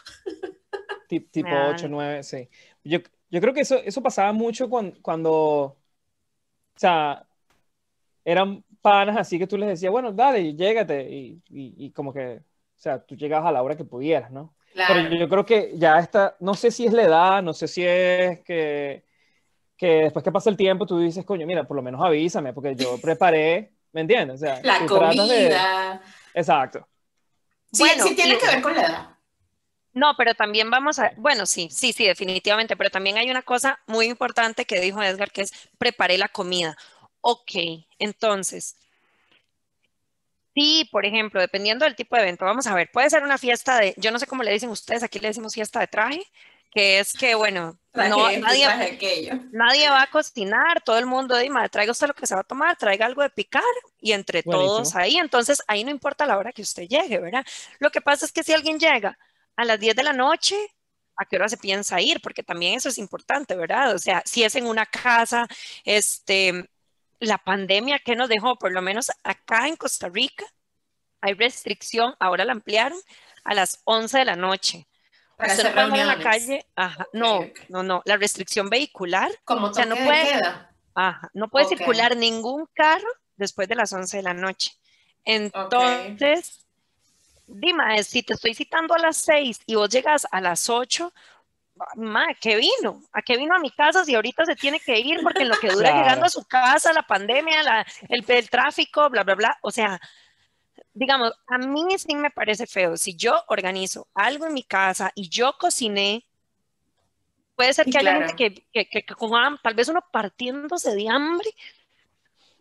ti- 1.07 1.21
tipo. 1.31 1.65
8, 1.67 1.89
9, 1.89 2.23
sí. 2.23 2.49
Yo, 2.85 2.99
yo 3.31 3.41
creo 3.41 3.55
que 3.55 3.61
eso, 3.63 3.77
eso 3.77 4.03
pasaba 4.03 4.33
mucho 4.33 4.69
cuando, 4.71 5.01
cuando, 5.03 5.33
o 5.33 5.79
sea, 6.77 7.29
eran 8.25 8.65
panas 8.81 9.17
así 9.19 9.39
que 9.39 9.47
tú 9.47 9.57
les 9.59 9.69
decías, 9.69 9.93
bueno, 9.93 10.13
dale, 10.13 10.55
llégate, 10.57 11.11
y, 11.11 11.43
y, 11.49 11.75
y 11.87 11.93
como 11.93 12.13
que, 12.13 12.39
o 12.39 12.45
sea, 12.79 13.05
tú 13.05 13.17
llegabas 13.17 13.49
a 13.49 13.53
la 13.53 13.63
hora 13.63 13.77
que 13.77 13.85
pudieras, 13.85 14.31
¿no? 14.31 14.57
Claro. 14.73 14.95
Pero 15.09 15.17
yo, 15.17 15.29
creo 15.29 15.45
que 15.45 15.73
ya 15.77 15.99
está, 15.99 16.37
no 16.41 16.55
sé 16.55 16.71
si 16.71 16.87
es 16.87 16.93
la 16.93 17.03
edad, 17.03 17.43
no 17.43 17.53
sé 17.53 17.67
si 17.69 17.85
es 17.85 18.41
que, 18.41 19.05
que 19.77 19.87
después 20.05 20.23
que 20.25 20.31
pasa 20.33 20.49
el 20.51 20.57
tiempo 20.57 20.87
tú 20.87 20.99
dices, 20.99 21.25
coño, 21.25 21.47
mira, 21.47 21.65
por 21.65 21.77
lo 21.77 21.83
menos 21.83 22.01
avísame, 22.05 22.53
porque 22.53 22.77
yo 22.77 22.99
preparé, 23.03 23.73
¿me 23.93 24.03
entiendes? 24.03 24.37
O 24.37 24.39
sea, 24.39 24.61
La 24.63 24.79
de- 24.79 24.87
comida. 24.87 26.01
Exacto. 26.35 26.87
Sí, 27.73 27.83
Bueno, 27.83 28.05
sí 28.05 28.15
tiene 28.15 28.35
y- 28.35 28.39
que 28.39 28.47
ver 28.47 28.63
con 28.63 28.75
la 28.75 28.83
edad. 28.83 29.07
No, 29.93 30.15
pero 30.17 30.35
también 30.35 30.71
vamos 30.71 31.01
a, 31.01 31.11
bueno, 31.17 31.47
sí, 31.47 31.69
sí, 31.71 31.93
sí, 31.93 32.07
definitivamente, 32.07 32.77
pero 32.77 32.91
también 32.91 33.17
hay 33.19 33.29
una 33.29 33.43
cosa 33.43 33.81
muy 33.89 34.07
importante 34.07 34.65
que 34.65 34.81
dijo 34.81 35.03
Edgar, 35.03 35.33
que 35.33 35.43
es 35.43 35.53
preparé 35.79 36.17
la 36.17 36.29
comida. 36.29 36.77
Ok, 37.21 37.51
entonces, 37.99 38.77
sí, 40.55 40.89
por 40.91 41.07
ejemplo, 41.07 41.41
dependiendo 41.41 41.85
del 41.85 41.97
tipo 41.97 42.17
de 42.17 42.23
evento, 42.23 42.45
vamos 42.45 42.67
a 42.67 42.75
ver, 42.75 42.91
puede 42.93 43.11
ser 43.11 43.23
una 43.23 43.39
fiesta 43.39 43.79
de, 43.79 43.95
yo 43.97 44.11
no 44.11 44.19
sé 44.19 44.27
cómo 44.27 44.43
le 44.43 44.53
dicen 44.53 44.71
ustedes, 44.71 45.03
aquí 45.03 45.19
le 45.19 45.29
decimos 45.29 45.55
fiesta 45.55 45.81
de 45.81 45.87
traje, 45.87 46.23
que 46.71 47.01
es 47.01 47.13
que, 47.13 47.35
bueno, 47.35 47.79
Traje 47.91 48.11
no, 48.11 48.17
nadie, 48.39 48.65
traje 48.65 48.99
nadie 49.51 49.91
va 49.91 50.03
a 50.03 50.07
cocinar, 50.11 50.81
todo 50.83 50.99
el 50.99 51.07
mundo 51.07 51.37
dice, 51.37 51.51
"Madre, 51.51 51.69
traiga 51.69 51.91
usted 51.91 52.07
lo 52.07 52.15
que 52.15 52.27
se 52.27 52.35
va 52.35 52.43
a 52.43 52.45
tomar, 52.45 52.77
traiga 52.77 53.07
algo 53.07 53.23
de 53.23 53.31
picar 53.31 53.63
y 54.01 54.13
entre 54.13 54.45
todos 54.45 54.95
ahí, 54.95 55.17
entonces 55.17 55.63
ahí 55.67 55.83
no 55.83 55.91
importa 55.91 56.27
la 56.27 56.39
hora 56.39 56.53
que 56.53 56.63
usted 56.63 56.87
llegue, 56.87 57.19
¿verdad? 57.19 57.45
Lo 57.81 57.91
que 57.91 58.01
pasa 58.01 58.25
es 58.25 58.33
que 58.33 58.45
si 58.45 58.53
alguien 58.53 58.79
llega 58.79 59.19
a 59.57 59.65
las 59.65 59.81
10 59.81 59.97
de 59.97 60.05
la 60.05 60.13
noche, 60.13 60.57
¿a 61.17 61.25
qué 61.25 61.37
hora 61.37 61.49
se 61.49 61.57
piensa 61.57 62.01
ir? 62.01 62.21
Porque 62.23 62.43
también 62.45 62.75
eso 62.75 62.89
es 62.89 62.99
importante, 62.99 63.57
¿verdad? 63.57 63.95
O 63.95 63.99
sea, 63.99 64.23
si 64.25 64.45
es 64.45 64.55
en 64.55 64.67
una 64.67 64.87
casa, 64.87 65.49
este, 65.85 66.71
la 67.21 67.39
pandemia 67.39 67.99
que 67.99 68.17
nos 68.17 68.29
dejó, 68.29 68.57
por 68.57 68.73
lo 68.73 68.83
menos 68.83 69.11
acá 69.23 69.69
en 69.69 69.77
Costa 69.77 70.09
Rica, 70.09 70.45
hay 71.21 71.35
restricción, 71.35 72.15
ahora 72.19 72.45
la 72.45 72.53
ampliaron 72.53 72.99
a 73.45 73.55
las 73.55 73.81
11 73.85 74.19
de 74.19 74.25
la 74.25 74.37
noche. 74.37 74.87
Para 75.37 75.53
Usted 75.53 75.75
no 75.75 75.89
puede 75.89 76.03
en 76.03 76.09
la 76.09 76.19
calle, 76.19 76.67
ajá, 76.77 77.07
no, 77.13 77.41
no, 77.69 77.83
no, 77.83 78.03
la 78.05 78.17
restricción 78.19 78.69
vehicular 78.69 79.31
Como 79.45 79.69
O 79.69 79.75
sea, 79.75 79.87
no 79.87 79.97
puede- 79.97 80.33
queda. 80.33 80.71
Ajá, 80.95 81.31
no 81.35 81.49
puede 81.49 81.67
circular 81.67 82.17
ningún 82.17 82.67
carro 82.75 83.09
después 83.37 83.69
de 83.69 83.75
las 83.77 83.93
11 83.93 84.19
de 84.19 84.23
la 84.23 84.35
noche. 84.35 84.73
Entonces, 85.25 86.67
dime, 87.47 88.03
si 88.03 88.23
te 88.23 88.35
estoy 88.35 88.55
citando 88.55 88.95
a 88.95 88.99
las 88.99 89.17
6 89.19 89.61
y 89.67 89.77
vos 89.77 89.89
llegas 89.89 90.27
a 90.31 90.41
las 90.41 90.69
8, 90.69 91.13
ma, 91.97 92.27
¿qué 92.41 92.57
vino? 92.57 93.03
¿A 93.13 93.23
qué 93.23 93.37
vino 93.37 93.55
a 93.55 93.59
mi 93.59 93.71
casa 93.71 94.05
si 94.05 94.15
ahorita 94.15 94.45
se 94.45 94.57
tiene 94.57 94.81
que 94.81 94.99
ir? 94.99 95.21
Porque 95.23 95.43
en 95.43 95.49
lo 95.49 95.57
que 95.59 95.69
dura 95.69 95.89
Claro. 95.91 96.03
llegando 96.05 96.27
a 96.27 96.31
su 96.31 96.45
casa, 96.45 96.93
la 96.93 97.03
pandemia, 97.03 97.63
la- 97.63 97.87
el, 98.09 98.25
el 98.27 98.51
tráfico, 98.51 99.09
bla, 99.11 99.23
bla, 99.25 99.35
bla. 99.35 99.59
O 99.63 99.71
sea, 99.71 100.01
digamos, 100.93 101.33
a 101.47 101.59
mí 101.59 101.85
sí 101.99 102.15
me 102.15 102.31
parece 102.31 102.67
feo. 102.67 102.97
Si 102.97 103.15
yo 103.17 103.43
organizo 103.49 104.09
algo 104.15 104.47
en 104.47 104.55
mi 104.55 104.63
casa 104.63 105.11
y 105.15 105.29
yo 105.29 105.55
cociné, 105.59 106.25
puede 107.57 107.73
ser 107.75 107.85
que 107.87 107.99
haya 107.99 108.13
claro. 108.13 108.27
gente 108.29 108.37
que, 108.37 108.65
que, 108.73 108.89
que- 108.89 109.03
que 109.05 109.15
con 109.15 109.31
ham- 109.33 109.59
tal 109.63 109.75
vez 109.75 109.89
uno 109.89 110.01
partiéndose 110.13 110.95
de 110.95 111.09
hambre 111.09 111.49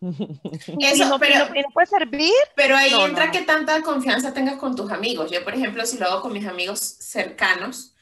y 0.00 0.84
Eso, 0.86 1.06
no, 1.08 1.18
pero- 1.18 1.48
no- 1.48 1.54
y 1.56 1.60
no 1.62 1.68
puede 1.74 1.86
servir. 1.86 2.32
Pero 2.54 2.76
ahí 2.76 2.90
No, 2.90 3.06
entra 3.06 3.26
no. 3.26 3.32
que 3.32 3.42
tanta 3.42 3.82
confianza 3.82 4.32
tengas 4.32 4.56
con 4.56 4.74
tus 4.74 4.90
amigos. 4.90 5.30
Yo, 5.30 5.42
por 5.44 5.54
ejemplo, 5.54 5.84
si 5.84 5.98
lo 5.98 6.06
hago 6.06 6.22
con 6.22 6.32
mis 6.32 6.46
amigos 6.46 6.78
cercanos, 6.80 7.94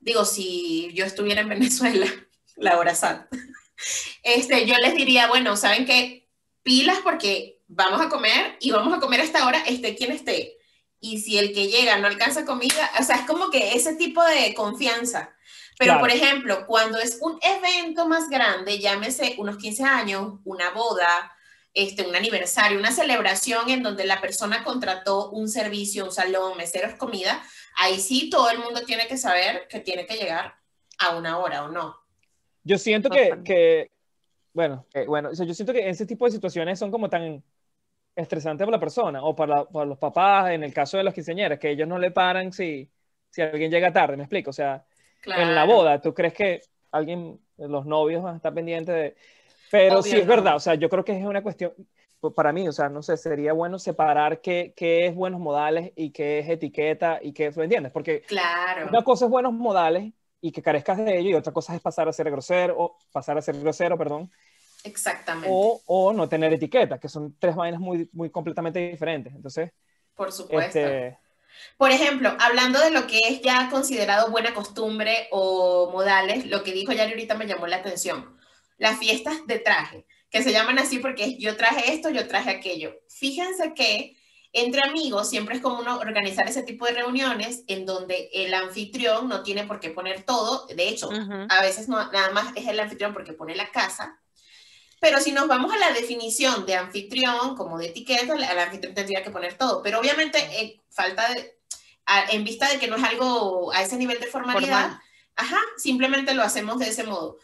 digo, 0.00 0.24
si 0.24 0.90
yo 0.94 1.04
estuviera 1.04 1.40
en 1.42 1.48
Venezuela, 1.48 2.06
la 2.56 2.78
hora 2.78 2.94
SAT, 2.94 3.26
este, 4.22 4.66
yo 4.66 4.74
les 4.76 4.94
diría, 4.94 5.28
bueno, 5.28 5.56
¿saben 5.56 5.86
qué? 5.86 6.28
Pilas 6.62 6.98
porque 7.02 7.60
vamos 7.68 8.00
a 8.00 8.08
comer 8.08 8.56
y 8.60 8.70
vamos 8.70 8.96
a 8.96 9.00
comer 9.00 9.20
a 9.20 9.24
esta 9.24 9.46
hora, 9.46 9.60
esté 9.60 9.94
quien 9.94 10.12
esté. 10.12 10.56
Y 10.98 11.20
si 11.20 11.38
el 11.38 11.54
que 11.54 11.68
llega 11.68 11.96
no 11.98 12.08
alcanza 12.08 12.44
comida, 12.44 12.90
o 12.98 13.02
sea, 13.02 13.16
es 13.16 13.26
como 13.26 13.50
que 13.50 13.74
ese 13.74 13.94
tipo 13.96 14.22
de 14.22 14.52
confianza. 14.54 15.34
Pero, 15.78 15.92
Claro. 15.92 16.00
por 16.00 16.10
ejemplo, 16.10 16.66
cuando 16.66 16.98
es 16.98 17.18
un 17.22 17.38
evento 17.40 18.06
más 18.06 18.28
grande, 18.28 18.78
llámese 18.78 19.34
unos 19.38 19.56
15 19.56 19.82
años, 19.84 20.34
una 20.44 20.70
boda, 20.70 21.32
este, 21.72 22.06
un 22.06 22.14
aniversario, 22.14 22.78
una 22.78 22.92
celebración 22.92 23.70
en 23.70 23.82
donde 23.82 24.04
la 24.04 24.20
persona 24.20 24.62
contrató 24.62 25.30
un 25.30 25.48
servicio, 25.48 26.04
un 26.04 26.12
salón, 26.12 26.58
meseros, 26.58 26.96
comida, 26.96 27.42
ahí 27.76 27.98
sí 27.98 28.30
todo 28.30 28.50
el 28.50 28.58
mundo 28.58 28.82
tiene 28.84 29.06
que 29.06 29.16
saber 29.16 29.66
que 29.68 29.80
tiene 29.80 30.06
que 30.06 30.16
llegar 30.16 30.54
a 30.98 31.16
una 31.16 31.38
hora 31.38 31.64
o 31.64 31.68
no. 31.68 31.96
Yo 32.62 32.78
siento 32.78 33.08
que, 33.10 33.90
bueno, 34.52 34.86
eh, 34.92 35.06
bueno, 35.06 35.30
o 35.30 35.34
sea, 35.34 35.46
yo 35.46 35.54
siento 35.54 35.72
que 35.72 35.88
ese 35.88 36.06
tipo 36.06 36.26
de 36.26 36.32
situaciones 36.32 36.78
son 36.78 36.90
como 36.90 37.08
tan 37.08 37.42
estresantes 38.14 38.64
para 38.64 38.76
la 38.76 38.80
persona 38.80 39.22
o 39.22 39.34
para, 39.34 39.64
los 39.84 39.98
papás, 39.98 40.50
en 40.50 40.62
el 40.62 40.74
caso 40.74 40.96
de 40.96 41.04
las 41.04 41.14
quinceañeras, 41.14 41.58
que 41.58 41.70
ellos 41.70 41.88
no 41.88 41.98
le 41.98 42.10
paran 42.10 42.52
si, 42.52 42.90
si 43.30 43.42
alguien 43.42 43.70
llega 43.70 43.92
tarde, 43.92 44.16
me 44.16 44.24
explico, 44.24 44.50
o 44.50 44.54
sea, 44.54 44.84
en 45.24 45.54
la 45.54 45.64
boda, 45.64 46.00
¿tú 46.00 46.12
crees 46.12 46.34
que 46.34 46.60
alguien, 46.90 47.40
los 47.56 47.86
novios 47.86 48.22
van 48.22 48.34
a 48.34 48.36
estar 48.36 48.52
pendientes 48.52 48.94
de... 48.94 49.16
Pero 49.70 50.02
sí 50.02 50.16
es 50.16 50.26
verdad, 50.26 50.56
o 50.56 50.60
sea, 50.60 50.74
yo 50.74 50.88
creo 50.88 51.04
que 51.04 51.16
es 51.16 51.24
una 51.24 51.42
cuestión, 51.42 51.72
para 52.34 52.52
mí, 52.52 52.68
o 52.68 52.72
sea, 52.72 52.88
no 52.88 53.02
sé, 53.02 53.16
sería 53.16 53.52
bueno 53.52 53.78
separar 53.78 54.40
qué, 54.40 54.74
qué 54.76 55.06
es 55.06 55.14
buenos 55.14 55.40
modales 55.40 55.92
y 55.96 56.10
qué 56.10 56.38
es 56.38 56.48
etiqueta 56.48 57.18
y 57.22 57.32
qué, 57.32 57.50
¿me 57.56 57.64
entiendes? 57.64 57.92
Porque 57.92 58.22
claro. 58.22 58.88
una 58.88 59.02
cosa 59.02 59.24
es 59.24 59.30
buenos 59.30 59.52
modales 59.52 60.12
y 60.40 60.52
que 60.52 60.62
carezcas 60.62 60.98
de 60.98 61.18
ello 61.18 61.30
y 61.30 61.34
otra 61.34 61.52
cosa 61.52 61.74
es 61.74 61.80
pasar 61.80 62.08
a 62.08 62.12
ser 62.12 62.30
grosero, 62.30 62.74
o 62.78 62.98
pasar 63.12 63.38
a 63.38 63.42
ser 63.42 63.58
grosero, 63.58 63.96
perdón. 63.96 64.30
Exactamente. 64.84 65.48
O, 65.50 65.80
o 65.86 66.12
no 66.12 66.28
tener 66.28 66.52
etiqueta, 66.52 66.98
que 66.98 67.08
son 67.08 67.36
tres 67.38 67.54
vainas 67.54 67.80
muy, 67.80 68.08
muy 68.12 68.30
completamente 68.30 68.78
diferentes. 68.78 69.34
Entonces, 69.34 69.70
por 70.14 70.32
supuesto. 70.32 70.78
Este, 70.78 71.18
por 71.76 71.90
ejemplo, 71.90 72.34
hablando 72.38 72.80
de 72.80 72.90
lo 72.90 73.06
que 73.06 73.20
es 73.28 73.40
ya 73.42 73.68
considerado 73.70 74.30
buena 74.30 74.54
costumbre 74.54 75.28
o 75.30 75.90
modales, 75.90 76.46
lo 76.46 76.62
que 76.62 76.72
dijo 76.72 76.92
Yari 76.92 77.12
ahorita 77.12 77.34
me 77.34 77.46
llamó 77.46 77.66
la 77.66 77.76
atención. 77.76 78.36
Las 78.78 78.98
fiestas 78.98 79.46
de 79.46 79.58
traje, 79.58 80.06
que 80.30 80.42
se 80.42 80.52
llaman 80.52 80.78
así 80.78 80.98
porque 80.98 81.36
yo 81.38 81.56
traje 81.56 81.92
esto, 81.92 82.10
yo 82.10 82.26
traje 82.28 82.50
aquello. 82.50 83.00
Fíjense 83.08 83.74
que 83.74 84.16
entre 84.52 84.82
amigos 84.82 85.28
siempre 85.28 85.56
es 85.56 85.62
común 85.62 85.86
organizar 85.86 86.48
ese 86.48 86.62
tipo 86.62 86.86
de 86.86 86.92
reuniones 86.92 87.62
en 87.68 87.86
donde 87.86 88.30
el 88.32 88.52
anfitrión 88.52 89.28
no 89.28 89.42
tiene 89.42 89.64
por 89.64 89.78
qué 89.78 89.90
poner 89.90 90.24
todo. 90.24 90.66
De 90.66 90.88
hecho, 90.88 91.08
a 91.48 91.62
veces 91.62 91.88
no, 91.88 92.10
nada 92.10 92.30
más 92.30 92.52
es 92.56 92.66
el 92.66 92.80
anfitrión 92.80 93.12
porque 93.12 93.32
pone 93.32 93.54
la 93.54 93.70
casa. 93.70 94.20
Pero 95.00 95.18
si 95.20 95.32
nos 95.32 95.48
vamos 95.48 95.72
a 95.72 95.78
la 95.78 95.92
definición 95.92 96.66
de 96.66 96.74
anfitrión, 96.74 97.56
como 97.56 97.78
de 97.78 97.86
etiqueta, 97.86 98.34
el 98.34 98.58
anfitrión 98.58 98.94
tendría 98.94 99.22
que 99.22 99.30
poner 99.30 99.56
todo. 99.56 99.82
Pero 99.82 99.98
obviamente, 99.98 100.38
en, 100.60 100.82
falta 100.90 101.32
de, 101.32 101.58
en 102.30 102.44
vista 102.44 102.68
de 102.68 102.78
que 102.78 102.88
no 102.88 102.96
es 102.96 103.04
algo 103.04 103.72
a 103.72 103.82
ese 103.82 103.96
nivel 103.96 104.20
de 104.20 104.26
formalidad, 104.26 104.98
ajá, 105.36 105.58
simplemente 105.78 106.34
lo 106.34 106.42
hacemos 106.42 106.78
de 106.78 106.88
ese 106.88 107.04
modo. 107.04 107.38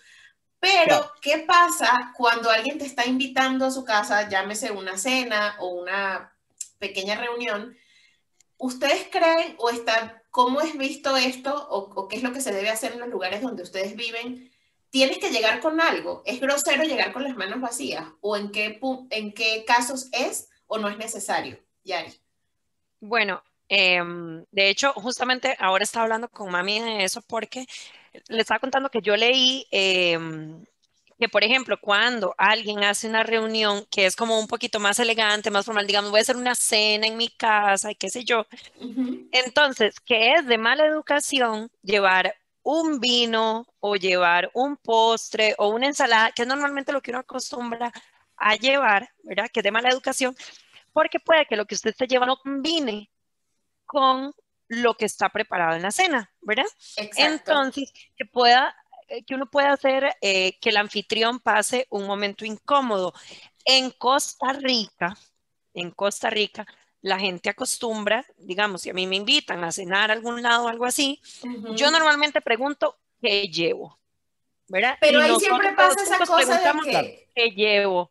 Pero, 0.59 1.13
¿qué 1.21 1.45
pasa 1.47 2.13
cuando 2.17 2.51
alguien 2.51 2.79
te 2.79 2.87
está 2.87 3.07
invitando 3.07 3.67
a 3.67 3.71
su 3.71 3.85
casa, 3.85 4.29
llámese 4.29 4.71
una 4.71 4.97
cena 4.97 5.57
o 5.61 5.69
una 5.69 6.33
pequeña 6.79 7.17
reunión, 7.17 7.77
¿ustedes 8.59 9.09
creen 9.11 9.55
o 9.59 9.71
está, 9.71 10.23
cómo 10.31 10.61
es 10.61 10.77
visto 10.77 11.17
esto 11.17 11.69
o, 11.71 12.09
qué 12.09 12.17
es 12.17 12.23
lo 12.23 12.33
que 12.33 12.41
se 12.41 12.53
debe 12.53 12.71
hacer 12.71 12.93
en 12.93 13.01
los 13.01 13.09
lugares 13.09 13.43
donde 13.43 13.63
ustedes 13.63 13.97
viven? 13.97 14.51
¿Tienes 14.91 15.19
que 15.19 15.31
llegar 15.31 15.61
con 15.61 15.81
algo? 15.81 16.23
¿Es 16.25 16.41
grosero 16.41 16.85
llegar 16.85 17.13
con 17.13 17.25
las 17.25 17.37
manos 17.37 17.61
vacías? 17.61 18.07
¿O 18.21 18.37
en 18.37 18.51
qué, 18.51 18.81
en 19.11 19.35
qué 19.35 19.65
casos 19.67 20.09
es 20.13 20.49
o 20.67 20.79
no 20.79 20.89
es 20.89 20.97
necesario? 20.97 21.59
Yari. 21.85 22.13
Bueno, 23.01 23.43
em, 23.69 24.45
de 24.51 24.71
hecho, 24.71 24.93
justamente 24.95 25.57
ahora 25.59 25.85
estaba 25.85 26.05
hablando 26.05 26.29
con 26.29 26.51
mami 26.51 26.81
de 26.81 27.05
eso 27.05 27.21
porque 27.23 27.67
le 28.29 28.41
estaba 28.41 28.61
contando 28.61 28.91
que 28.91 29.01
yo 29.03 29.17
leí 29.17 29.67
em, 29.71 30.65
que, 31.19 31.29
por 31.29 31.45
ejemplo, 31.45 31.79
cuando 31.81 32.35
alguien 32.37 32.85
hace 32.85 33.09
una 33.09 33.23
reunión 33.23 33.87
que 33.91 34.07
es 34.07 34.17
como 34.17 34.39
un 34.39 34.47
poquito 34.47 34.79
más 34.81 34.99
elegante, 34.99 35.51
más 35.51 35.65
formal, 35.65 35.87
digamos, 35.87 36.11
voy 36.11 36.19
a 36.19 36.23
hacer 36.23 36.37
una 36.37 36.55
cena 36.55 37.07
en 37.07 37.17
mi 37.17 37.29
casa 37.29 37.91
y 37.91 37.95
qué 37.95 38.11
sé 38.11 38.25
yo, 38.25 38.47
entonces, 39.33 39.99
que 40.01 40.35
es 40.35 40.47
de 40.47 40.59
mala 40.59 40.85
educación 40.85 41.71
llevar 41.83 42.35
un 42.63 43.01
vino 43.01 43.67
o 43.81 43.97
llevar 43.97 44.51
un 44.53 44.77
postre 44.77 45.55
o 45.59 45.69
una 45.69 45.87
ensalada, 45.87 46.33
que 46.33 46.43
es 46.43 46.49
normalmente 46.49 46.93
lo 46.93 47.01
que 47.01 47.13
uno 47.13 47.21
acostumbra 47.21 47.93
a 48.37 48.57
llevar, 48.57 49.09
¿verdad? 49.23 49.49
Que 49.53 49.61
es 49.61 49.65
de 49.65 49.71
mala 49.71 49.89
educación, 49.89 50.37
porque 50.93 51.21
puede 51.21 51.47
que 51.47 51.57
lo 51.57 51.65
que 51.67 51.77
usted 51.77 51.91
esté 51.91 52.07
llevando 52.07 52.37
combine 52.39 53.11
con 53.87 54.35
lo 54.69 54.95
que 54.95 55.05
está 55.05 55.29
preparado 55.29 55.77
en 55.77 55.83
la 55.83 55.91
cena, 55.91 56.33
¿verdad? 56.41 56.67
Entonces, 57.17 57.93
que 58.17 58.25
pueda 58.25 58.75
eh, 59.09 59.25
que 59.25 59.35
uno 59.35 59.47
puede 59.47 59.69
hacer 59.69 60.17
eh, 60.21 60.59
que 60.61 60.71
el 60.71 60.77
anfitrión 60.77 61.39
pase 61.39 61.87
un 61.91 62.07
momento 62.07 62.45
incómodo. 62.45 63.13
En 63.65 63.91
Costa 63.91 64.53
Rica, 64.53 65.17
en 65.75 65.91
Costa 65.93 66.29
Rica, 66.29 66.67
la 67.03 67.19
gente 67.19 67.49
acostumbra, 67.49 68.27
digamos, 68.37 68.83
si 68.83 68.91
a 68.91 68.95
mí 68.95 69.07
me 69.07 69.17
invitan 69.17 69.63
a 69.63 69.71
cenar 69.71 70.11
a 70.11 70.15
algún 70.15 70.43
lado 70.43 70.65
o 70.65 70.69
algo 70.69 70.87
así, 70.87 71.21
yo 71.77 71.91
normalmente 71.91 72.41
pregunto 72.41 72.99
qué 73.21 73.43
llevo, 73.43 73.97
¿verdad? 74.67 74.97
Pero 75.01 75.21
ahí 75.21 75.37
siempre 75.39 75.73
pasa 75.75 76.03
esa 76.03 76.19
cosa 76.19 76.59
de 76.59 76.91
que... 76.91 77.29
¿Qué 77.35 77.51
llevo? 77.51 78.11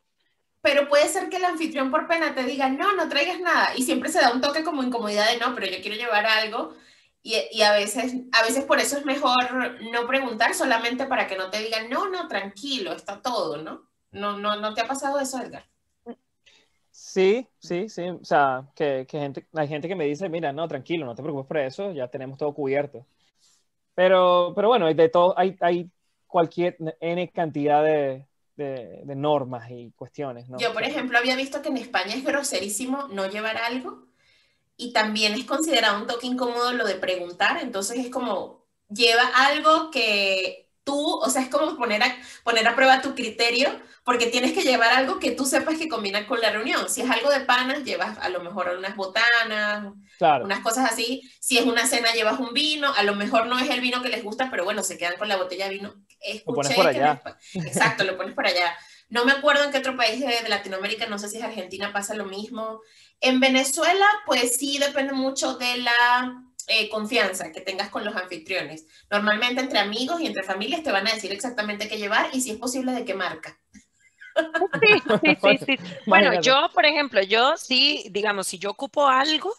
Pero 0.65 0.89
puede 0.89 1.07
ser 1.09 1.29
que 1.29 1.37
el 1.37 1.45
anfitrión 1.45 1.91
por 1.91 2.07
pena 2.07 2.33
te 2.33 2.43
diga, 2.43 2.69
no, 2.69 2.95
no 2.95 3.07
traigas 3.07 3.39
nada, 3.39 3.69
y 3.75 3.83
siempre 3.83 4.09
se 4.09 4.19
da 4.19 4.33
un 4.33 4.41
toque 4.41 4.63
como 4.63 4.81
incomodidad 4.81 5.29
de 5.29 5.37
no, 5.37 5.53
pero 5.53 5.67
yo 5.67 5.79
quiero 5.79 5.95
llevar 5.95 6.25
algo, 6.25 6.73
y, 7.21 7.61
a, 7.61 7.71
veces, 7.73 8.15
a 8.31 8.41
veces 8.41 8.65
por 8.65 8.79
eso 8.79 8.97
es 8.97 9.05
mejor 9.05 9.79
no 9.91 10.07
preguntar 10.07 10.55
solamente 10.55 11.05
para 11.05 11.27
que 11.27 11.37
no 11.37 11.51
te 11.51 11.59
digan, 11.59 11.87
no, 11.87 12.09
no, 12.09 12.27
tranquilo, 12.27 12.93
está 12.93 13.21
todo, 13.21 13.57
¿no? 13.57 13.87
¿No, 14.09 14.39
no, 14.39 14.55
no 14.55 14.73
te 14.73 14.81
ha 14.81 14.87
pasado 14.87 15.19
eso, 15.19 15.39
Edgar? 15.39 15.67
Sí, 16.89 17.47
sí, 17.59 17.87
sí. 17.87 18.09
O 18.09 18.25
sea, 18.25 18.65
que, 18.75 19.05
que 19.07 19.19
gente, 19.19 19.47
hay 19.53 19.67
gente 19.67 19.87
que 19.87 19.95
me 19.95 20.05
dice, 20.05 20.29
mira, 20.29 20.51
no, 20.51 20.67
tranquilo, 20.67 21.05
no 21.05 21.13
te 21.13 21.21
preocupes 21.21 21.47
por 21.47 21.57
eso, 21.59 21.91
ya 21.91 22.07
tenemos 22.07 22.39
todo 22.39 22.55
cubierto. 22.55 23.05
Pero, 23.93 24.53
pero 24.55 24.69
bueno, 24.69 24.91
de 24.91 25.09
todo, 25.09 25.37
hay, 25.37 25.55
hay 25.61 25.91
cualquier 26.25 26.75
N 26.99 27.31
cantidad 27.31 27.83
de, 27.83 28.25
de, 28.55 29.01
de 29.03 29.15
normas 29.15 29.69
y 29.69 29.91
cuestiones, 29.95 30.49
¿no? 30.49 30.57
Yo, 30.59 30.73
por 30.73 30.83
ejemplo, 30.83 31.17
había 31.17 31.35
visto 31.35 31.61
que 31.61 31.69
en 31.69 31.77
España 31.77 32.15
es 32.15 32.23
groserísimo 32.23 33.07
no 33.09 33.29
llevar 33.29 33.57
algo 33.57 34.07
y 34.77 34.93
también 34.93 35.33
es 35.33 35.45
considerado 35.45 35.99
un 35.99 36.07
toque 36.07 36.27
incómodo 36.27 36.73
lo 36.73 36.85
de 36.85 36.95
preguntar, 36.95 37.59
entonces 37.61 37.99
es 37.99 38.09
como 38.09 38.65
lleva 38.89 39.23
algo 39.35 39.91
que 39.91 40.69
tú, 40.83 41.17
o 41.17 41.29
sea, 41.29 41.41
es 41.41 41.49
como 41.49 41.77
poner 41.77 42.03
a, 42.03 42.15
poner 42.43 42.67
a 42.67 42.75
prueba 42.75 43.01
tu 43.01 43.15
criterio, 43.15 43.69
porque 44.05 44.27
tienes 44.27 44.53
que 44.53 44.61
llevar 44.61 44.93
algo 44.93 45.19
que 45.19 45.31
tú 45.31 45.45
sepas 45.45 45.79
que 45.79 45.89
combina 45.89 46.27
con 46.27 46.39
la 46.39 46.51
reunión. 46.51 46.87
Si 46.89 47.01
es 47.01 47.09
algo 47.09 47.31
de 47.31 47.39
panas, 47.39 47.83
llevas 47.83 48.19
a 48.19 48.29
lo 48.29 48.39
mejor 48.39 48.69
unas 48.77 48.95
botanas, 48.95 49.93
unas 50.43 50.59
cosas 50.59 50.91
así. 50.91 51.23
Si 51.39 51.57
es 51.57 51.65
una 51.65 51.87
cena, 51.87 52.13
llevas 52.13 52.39
un 52.39 52.53
vino, 52.53 52.93
a 52.95 53.01
lo 53.01 53.15
mejor 53.15 53.47
no 53.47 53.57
es 53.57 53.67
el 53.67 53.81
vino 53.81 54.03
que 54.03 54.09
les 54.09 54.23
gusta, 54.23 54.49
pero 54.51 54.63
bueno, 54.63 54.83
se 54.83 54.99
quedan 54.99 55.17
con 55.17 55.27
la 55.27 55.37
botella 55.37 55.65
de 55.65 55.73
vino. 55.73 55.95
Escuché 56.19 56.45
lo 56.45 56.53
pones 56.53 56.73
por 56.75 56.87
allá. 56.87 57.21
Exacto, 57.55 58.03
lo 58.03 58.15
pones 58.15 58.35
por 58.35 58.45
allá. 58.45 58.77
No 59.09 59.25
me 59.25 59.31
acuerdo 59.31 59.63
en 59.63 59.71
qué 59.71 59.79
otro 59.79 59.97
país 59.97 60.19
de 60.19 60.49
Latinoamérica, 60.49 61.07
no 61.07 61.17
sé 61.17 61.27
si 61.27 61.37
es 61.37 61.43
Argentina 61.43 61.91
pasa 61.91 62.13
lo 62.13 62.25
mismo. 62.25 62.81
En 63.21 63.39
Venezuela, 63.39 64.05
pues 64.27 64.55
sí 64.57 64.77
depende 64.77 65.13
mucho 65.13 65.57
de 65.57 65.77
la 65.77 66.43
eh, 66.67 66.89
confianza 66.89 67.51
que 67.51 67.61
tengas 67.61 67.89
con 67.89 68.05
los 68.05 68.15
anfitriones. 68.15 68.85
Normalmente 69.09 69.61
entre 69.61 69.79
amigos 69.79 70.21
y 70.21 70.27
entre 70.27 70.43
familias 70.43 70.83
te 70.83 70.91
van 70.91 71.07
a 71.07 71.13
decir 71.13 71.31
exactamente 71.31 71.87
qué 71.87 71.97
llevar 71.97 72.29
y 72.33 72.41
si 72.41 72.51
es 72.51 72.57
posible 72.57 72.91
de 72.91 73.03
qué 73.03 73.15
marca. 73.15 73.59
Sí, 74.81 75.01
sí, 75.23 75.37
sí, 75.41 75.65
sí. 75.65 75.79
Bueno, 76.05 76.41
yo, 76.41 76.69
por 76.73 76.85
ejemplo, 76.85 77.21
yo 77.21 77.55
sí, 77.57 78.07
digamos, 78.11 78.47
si 78.47 78.57
yo 78.59 78.71
ocupo 78.71 79.07
algo 79.07 79.53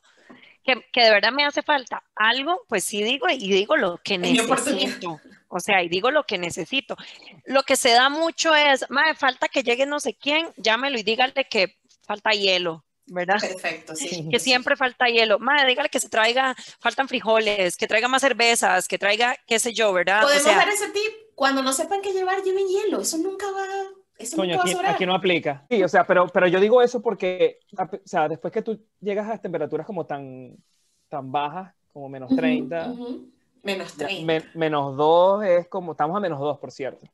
que, 0.63 0.85
que, 0.93 1.03
de 1.03 1.11
verdad 1.11 1.33
me 1.33 1.45
hace 1.45 1.63
falta, 1.63 2.03
algo, 2.15 2.65
pues 2.69 2.85
sí 2.85 3.03
digo 3.03 3.29
y 3.29 3.39
digo 3.39 3.77
lo 3.77 3.99
que 3.99 4.19
necesito. 4.19 5.21
O 5.49 5.61
sea, 5.61 5.83
y 5.83 5.89
digo 5.89 6.11
lo 6.11 6.25
que 6.25 6.39
necesito. 6.39 6.97
Lo 7.45 7.63
que 7.63 7.77
se 7.77 7.91
da 7.91 8.09
mucho 8.09 8.55
es, 8.55 8.85
madre, 8.91 9.15
falta 9.15 9.49
que 9.49 9.63
llegue 9.63 9.87
no 9.87 10.01
sé 10.01 10.15
quién, 10.15 10.49
llámelo 10.57 10.99
y 10.99 11.03
dígale 11.03 11.47
que 11.49 11.77
falta 12.03 12.31
hielo. 12.33 12.85
¿verdad? 13.07 13.39
Perfecto, 13.41 13.95
sí. 13.95 14.29
Que 14.31 14.39
siempre 14.39 14.77
falta 14.77 15.07
hielo. 15.07 15.39
Madre, 15.39 15.69
dígale 15.69 15.89
que 15.89 16.01
se 16.01 16.09
traiga, 16.09 16.55
faltan 16.81 17.09
frijoles, 17.09 17.77
que 17.77 17.87
traiga 17.87 18.09
más 18.09 18.23
cervezas, 18.23 18.89
que 18.89 18.99
traiga, 18.99 19.37
qué 19.47 19.59
sé 19.59 19.73
yo, 19.73 19.93
¿verdad? 19.93 20.23
Podemos 20.23 20.45
dar 20.45 20.69
ese 20.69 20.89
tip. 20.89 21.13
Cuando 21.35 21.63
no 21.63 21.73
sepan 21.73 22.01
qué 22.03 22.13
llevar, 22.13 22.43
lleven 22.43 22.67
hielo. 22.67 23.01
Eso 23.01 23.19
nunca 23.19 23.47
va. 23.51 23.67
Eso 24.19 24.43
nunca 24.45 24.61
aquí, 24.61 24.75
aquí 24.85 25.07
no 25.07 25.15
aplica. 25.15 25.65
Sí, 25.69 25.83
o 25.83 25.89
sea, 25.89 26.07
pero, 26.07 26.27
pero 26.29 26.47
yo 26.49 26.61
digo 26.61 26.83
eso 26.83 27.03
porque, 27.03 27.61
o 27.77 27.99
sea, 28.05 28.29
después 28.29 28.53
que 28.53 28.63
tú 28.63 28.81
llegas 29.01 29.29
a 29.29 29.39
temperaturas 29.39 29.87
como 29.87 30.07
tan, 30.07 30.57
tan 31.09 31.31
bajas, 31.31 31.75
como 31.93 32.09
menos 32.09 32.35
30. 32.35 32.95
Menos 33.63 33.95
30. 33.95 34.51
menos 34.55 34.97
2 34.97 35.45
es 35.45 35.69
como, 35.69 35.93
estamos 35.93 36.17
a 36.17 36.21
menos 36.21 36.39
2, 36.39 36.59
por 36.59 36.71
cierto. 36.71 37.07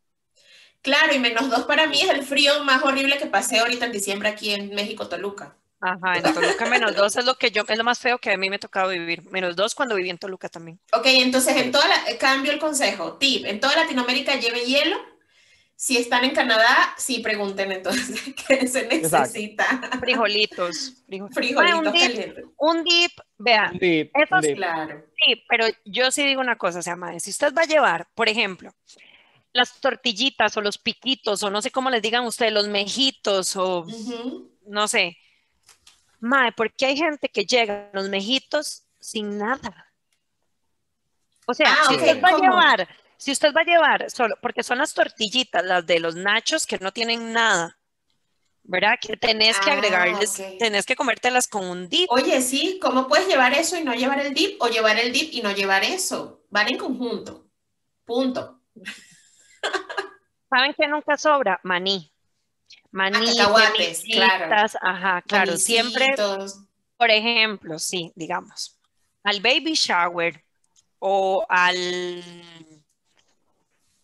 Claro, 0.83 1.15
y 1.15 1.19
menos 1.19 1.49
2 1.49 1.65
para 1.65 1.87
mí 1.87 2.01
es 2.01 2.11
el 2.11 2.23
frío 2.23 2.65
más 2.65 2.83
horrible 2.83 3.19
que 3.19 3.27
pasé 3.27 3.61
ahorita 3.61 3.87
en 3.87 3.93
diciembre 3.93 4.29
aquí 4.29 4.53
en 4.53 4.75
México, 4.75 5.09
Toluca. 5.09 5.57
Ajá, 5.83 6.17
en 6.17 6.23
Toluca 6.35 6.67
menos 6.67 6.95
dos 6.95 7.17
es 7.17 7.25
lo 7.25 7.35
que 7.35 7.51
yo, 7.51 7.65
es 7.69 7.77
lo 7.77 7.85
más 7.85 7.99
feo 7.99 8.19
que 8.19 8.33
a 8.33 8.37
mí 8.37 8.49
me 8.49 8.57
ha 8.57 8.61
tocado 8.61 8.91
vivir. 8.91 9.29
Menos 9.31 9.57
dos 9.57 9.75
cuando 9.75 9.97
viví 9.97 10.09
en 10.09 10.19
Toluca 10.19 10.49
también. 10.49 10.79
Ok, 10.93 11.07
entonces 11.07 11.57
en 11.57 11.73
toda 11.73 11.87
la, 11.89 12.17
cambio 12.19 12.53
el 12.53 12.61
consejo. 12.61 13.15
Tip, 13.15 13.45
en 13.47 13.61
toda 13.61 13.75
Latinoamérica 13.75 14.37
lleven 14.37 14.65
hielo. 14.65 14.97
Si 15.85 15.97
están 15.97 16.23
en 16.23 16.31
Canadá, 16.31 16.95
sí 16.97 17.19
pregunten 17.19 17.73
entonces 17.73 18.23
qué 18.47 18.69
se 18.69 18.87
necesita. 18.87 19.65
Frijolitos. 19.99 21.03
Frijolitos 21.33 21.79
un, 21.81 21.93
dip, 21.93 22.39
un 22.57 22.85
dip, 22.85 23.11
vean. 23.37 23.77
Dip, 23.79 24.13
claro. 24.55 25.05
Sí, 25.27 25.43
pero 25.49 25.67
yo 25.85 26.13
sí 26.13 26.25
digo 26.25 26.41
una 26.41 26.57
cosa, 26.57 26.83
se 26.83 26.91
llama, 26.91 27.19
si 27.19 27.31
usted 27.31 27.53
va 27.53 27.63
a 27.63 27.67
llevar, 27.67 28.07
por 28.15 28.29
ejemplo, 28.29 28.71
las 29.53 29.81
tortillitas 29.81 30.57
o 30.57 30.61
los 30.61 30.79
piquitos 30.79 31.43
o 31.43 31.51
no 31.51 31.61
sé 31.61 31.73
cómo 31.73 31.91
les 31.91 32.01
digan 32.01 32.27
ustedes, 32.27 32.53
los 32.53 32.69
mejitos 32.69 33.57
o 33.57 33.85
no 34.69 34.87
sé, 34.87 35.19
Mae, 36.21 36.53
porque 36.53 36.87
hay 36.87 36.97
gente 36.97 37.29
que 37.29 37.45
llega 37.45 37.91
a 37.93 37.97
los 37.97 38.09
mejitos 38.09 38.85
sin 39.01 39.37
nada. 39.37 39.93
O 41.45 41.55
sea, 41.55 41.73
Ah, 41.73 41.87
si 41.89 41.97
usted 41.97 42.23
va 42.23 42.29
a 42.29 42.33
¿cómo? 42.35 42.45
llevar, 42.45 42.89
si 43.23 43.31
usted 43.33 43.53
va 43.55 43.61
a 43.61 43.65
llevar 43.65 44.11
solo, 44.11 44.37
porque 44.43 44.63
son 44.63 44.79
las 44.79 44.93
tortillitas, 44.95 45.65
las 45.65 45.87
de 45.87 46.01
los 46.01 46.17
nachos 46.17 46.67
que 46.67 46.79
no 46.79 46.93
tienen 46.93 47.33
nada, 47.33 47.79
¿verdad? 48.65 48.95
Que 49.01 49.17
tenés 49.17 49.59
que 49.61 49.71
Ah, 49.71 49.75
agregarles, 49.75 50.43
tenés 50.59 50.87
que 50.87 50.97
comértelas 50.97 51.47
con 51.47 51.65
un 51.65 51.89
dip. 51.89 52.11
Oye, 52.11 52.41
sí, 52.43 52.79
¿cómo 52.83 53.07
puedes 53.07 53.29
llevar 53.29 53.53
eso 53.55 53.77
y 53.77 53.85
no 53.85 53.95
llevar 53.95 54.21
el 54.21 54.35
dip? 54.35 54.61
O 54.61 54.69
llevar 54.69 54.99
el 54.99 55.13
dip 55.13 55.33
y 55.33 55.41
no 55.43 55.53
llevar 55.53 55.85
eso. 55.85 56.43
Van 56.51 56.69
en 56.69 56.79
conjunto. 56.79 57.47
Punto. 58.05 58.61
¿Saben 60.51 60.75
qué 60.77 60.87
nunca 60.89 61.17
sobra? 61.17 61.61
Maní. 61.63 62.13
Maní, 62.91 63.17
Ah, 63.17 63.33
cacahuates, 63.37 64.03
claro. 64.05 64.55
ajá, 64.83 65.23
claro, 65.23 65.57
siempre, 65.57 66.15
por 66.99 67.11
ejemplo, 67.11 67.79
sí, 67.79 68.13
digamos, 68.15 68.79
al 69.25 69.41
baby 69.41 69.73
shower 69.75 70.45
o 70.99 71.47
al 71.49 72.23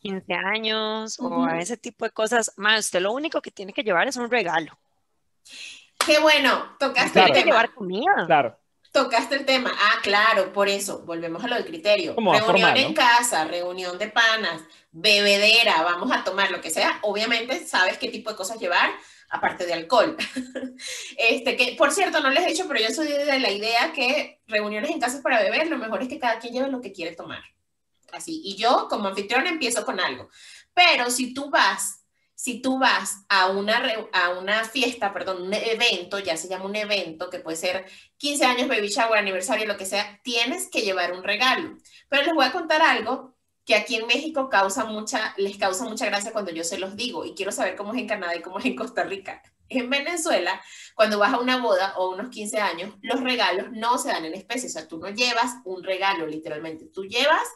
15 0.09 0.33
años 0.35 1.17
o 1.21 1.45
a 1.45 1.59
ese 1.59 1.77
tipo 1.77 2.05
de 2.05 2.11
cosas, 2.11 2.53
más 2.57 2.81
usted 2.87 3.01
lo 3.01 3.13
único 3.13 3.41
que 3.43 3.51
tiene 3.51 3.73
que 3.73 3.83
llevar 3.83 4.09
es 4.09 4.17
un 4.17 4.31
regalo. 4.31 4.79
Qué 6.07 6.19
bueno, 6.19 6.77
tocaste 6.79 7.13
Claro. 7.13 7.29
el 7.29 7.33
tema. 7.35 7.45
llevar 7.47 7.75
comida. 7.75 8.27
Claro. 8.27 8.59
Tocaste 8.91 9.35
el 9.37 9.45
tema. 9.45 9.71
Ah, 9.79 9.99
claro, 10.03 10.51
por 10.53 10.69
eso, 10.69 11.01
volvemos 11.05 11.45
a 11.45 11.49
lo 11.49 11.57
del 11.57 11.67
criterio. 11.67 12.15
Como 12.15 12.33
reunión 12.33 12.53
formal, 12.53 12.77
en 12.79 12.89
¿no? 12.89 12.95
casa, 12.95 13.45
reunión 13.45 13.99
de 13.99 14.09
panas, 14.09 14.63
bebedera, 14.93 15.83
vamos 15.83 16.11
a 16.11 16.25
tomar 16.25 16.51
lo 16.51 16.61
que 16.63 16.71
sea. 16.71 16.99
Obviamente 17.03 17.67
sabes 17.67 17.99
qué 17.99 18.09
tipo 18.09 18.31
de 18.31 18.37
cosas 18.37 18.59
llevar, 18.59 18.91
aparte 19.29 19.67
de 19.67 19.75
alcohol. 19.75 20.17
Este, 21.19 21.57
que, 21.57 21.75
por 21.77 21.91
cierto, 21.93 22.21
no 22.21 22.31
les 22.31 22.45
he 22.45 22.49
dicho, 22.51 22.65
pero 22.69 22.81
yo 22.81 22.89
soy 22.95 23.09
de 23.09 23.39
la 23.41 23.51
idea 23.51 23.93
que 23.93 24.41
reuniones 24.47 24.91
en 24.91 25.01
casa 25.01 25.21
para 25.23 25.43
beber, 25.43 25.67
lo 25.69 25.77
mejor 25.77 26.01
es 26.03 26.09
que 26.09 26.19
cada 26.19 26.39
quien 26.39 26.55
lleve 26.55 26.69
lo 26.71 26.81
que 26.81 26.93
quiere 26.93 27.15
tomar. 27.15 27.43
Así. 28.13 28.41
Y 28.45 28.57
yo, 28.57 28.87
como 28.89 29.09
anfitriona, 29.09 29.51
empiezo 29.51 29.85
con 29.85 30.01
algo. 30.01 30.29
Pero 30.75 31.11
si 31.11 31.35
tú 31.35 31.51
vas 31.51 31.99
si 32.39 32.63
tú 32.63 32.79
vas 32.79 33.25
a 33.29 33.49
una, 33.49 33.83
a 34.13 34.29
una 34.39 34.63
fiesta, 34.63 35.13
perdón, 35.13 35.43
un 35.43 35.55
evento, 35.55 36.21
ya 36.21 36.37
se 36.37 36.47
llama 36.47 36.67
un 36.67 36.77
evento, 36.77 37.31
que 37.31 37.41
puede 37.41 37.57
ser 37.57 37.85
15 38.19 38.45
años, 38.45 38.69
baby 38.69 38.87
shower, 38.87 39.19
aniversario, 39.19 39.67
lo 39.67 39.77
que 39.77 39.85
sea, 39.85 40.21
tienes 40.23 40.71
que 40.71 40.83
llevar 40.83 41.13
un 41.13 41.25
regalo. 41.25 41.77
Pero 42.09 42.23
les 42.23 42.35
voy 42.35 42.45
a 42.45 42.53
contar 42.53 42.81
algo 42.81 43.35
que 43.65 43.75
aquí 43.75 43.97
en 43.97 44.07
México 44.07 44.49
causa 44.49 44.85
mucha, 44.85 45.35
les 45.37 45.59
causa 45.59 45.85
mucha 45.85 46.07
gracia 46.07 46.31
cuando 46.31 46.53
yo 46.53 46.63
se 46.63 46.79
los 46.79 46.95
digo 46.95 47.25
y 47.25 47.35
quiero 47.35 47.51
saber 47.51 47.75
cómo 47.75 47.93
es 47.93 47.99
en 47.99 48.07
Canadá 48.07 48.37
y 48.37 48.41
cómo 48.41 48.61
es 48.61 48.67
en 48.67 48.77
Costa 48.77 49.03
Rica. 49.03 49.43
En 49.69 49.91
Venezuela, 49.91 50.63
cuando 50.95 51.19
vas 51.19 51.35
a 51.35 51.41
una 51.41 51.61
boda 51.61 51.95
o 51.97 52.11
unos 52.11 52.31
15 52.31 52.59
años, 52.59 52.95
los 53.03 53.21
regalos 53.21 53.73
no 53.73 53.99
se 53.99 54.11
dan 54.11 54.25
en 54.25 54.35
especie, 54.35 54.69
o 54.69 54.73
sea, 54.73 54.87
tú 54.87 54.99
no 54.99 55.09
llevas 55.09 55.57
un 55.65 55.83
regalo 55.83 56.25
literalmente, 56.25 56.87
tú 56.87 57.05
llevas 57.05 57.49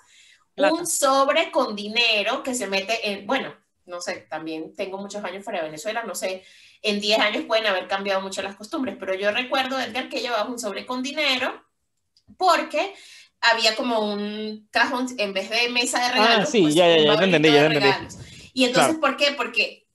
Plata. 0.55 0.75
un 0.75 0.87
sobre 0.87 1.51
con 1.51 1.75
dinero 1.75 2.43
que 2.43 2.55
se 2.55 2.67
mete 2.67 3.11
en, 3.11 3.27
bueno, 3.27 3.55
no 3.87 4.01
sé, 4.01 4.27
también 4.29 4.75
tengo 4.75 4.99
muchos 4.99 5.25
años 5.25 5.45
fuera 5.45 5.61
de 5.61 5.67
Venezuela, 5.67 6.03
no 6.05 6.15
sé, 6.15 6.45
en 6.83 7.01
10 7.01 7.19
años 7.19 7.45
pueden 7.45 7.67
haber 7.67 7.89
cambiado 7.89 8.21
mucho 8.21 8.43
las 8.43 8.57
costumbres, 8.57 8.97
pero 8.99 9.15
yo 9.15 9.31
recuerdo, 9.31 9.79
Edgar, 9.79 10.09
que 10.09 10.21
llevaba 10.21 10.49
un 10.49 10.59
sobre 10.59 10.87
con 10.87 11.03
dinero 11.03 11.65
porque 12.37 12.95
había 13.41 13.75
como 13.75 14.01
un 14.13 14.69
cajón, 14.71 15.09
en 15.19 15.33
vez 15.33 15.51
de 15.51 15.69
mesa 15.69 16.01
de 16.01 16.13
regalos, 16.13 16.49
Ah, 16.49 16.51
sí, 16.51 16.63
pues, 16.63 16.75
ya, 16.75 16.87
ya, 16.89 17.03
ya, 17.03 17.15
entendí, 17.15 17.51
ya 17.51 17.69
te 17.69 17.75
entendí. 17.77 18.17
Y 18.55 18.65
entonces, 18.65 18.97
Claro. 18.97 19.01
¿por 19.01 19.17
qué? 19.17 19.33
Porque 19.33 19.87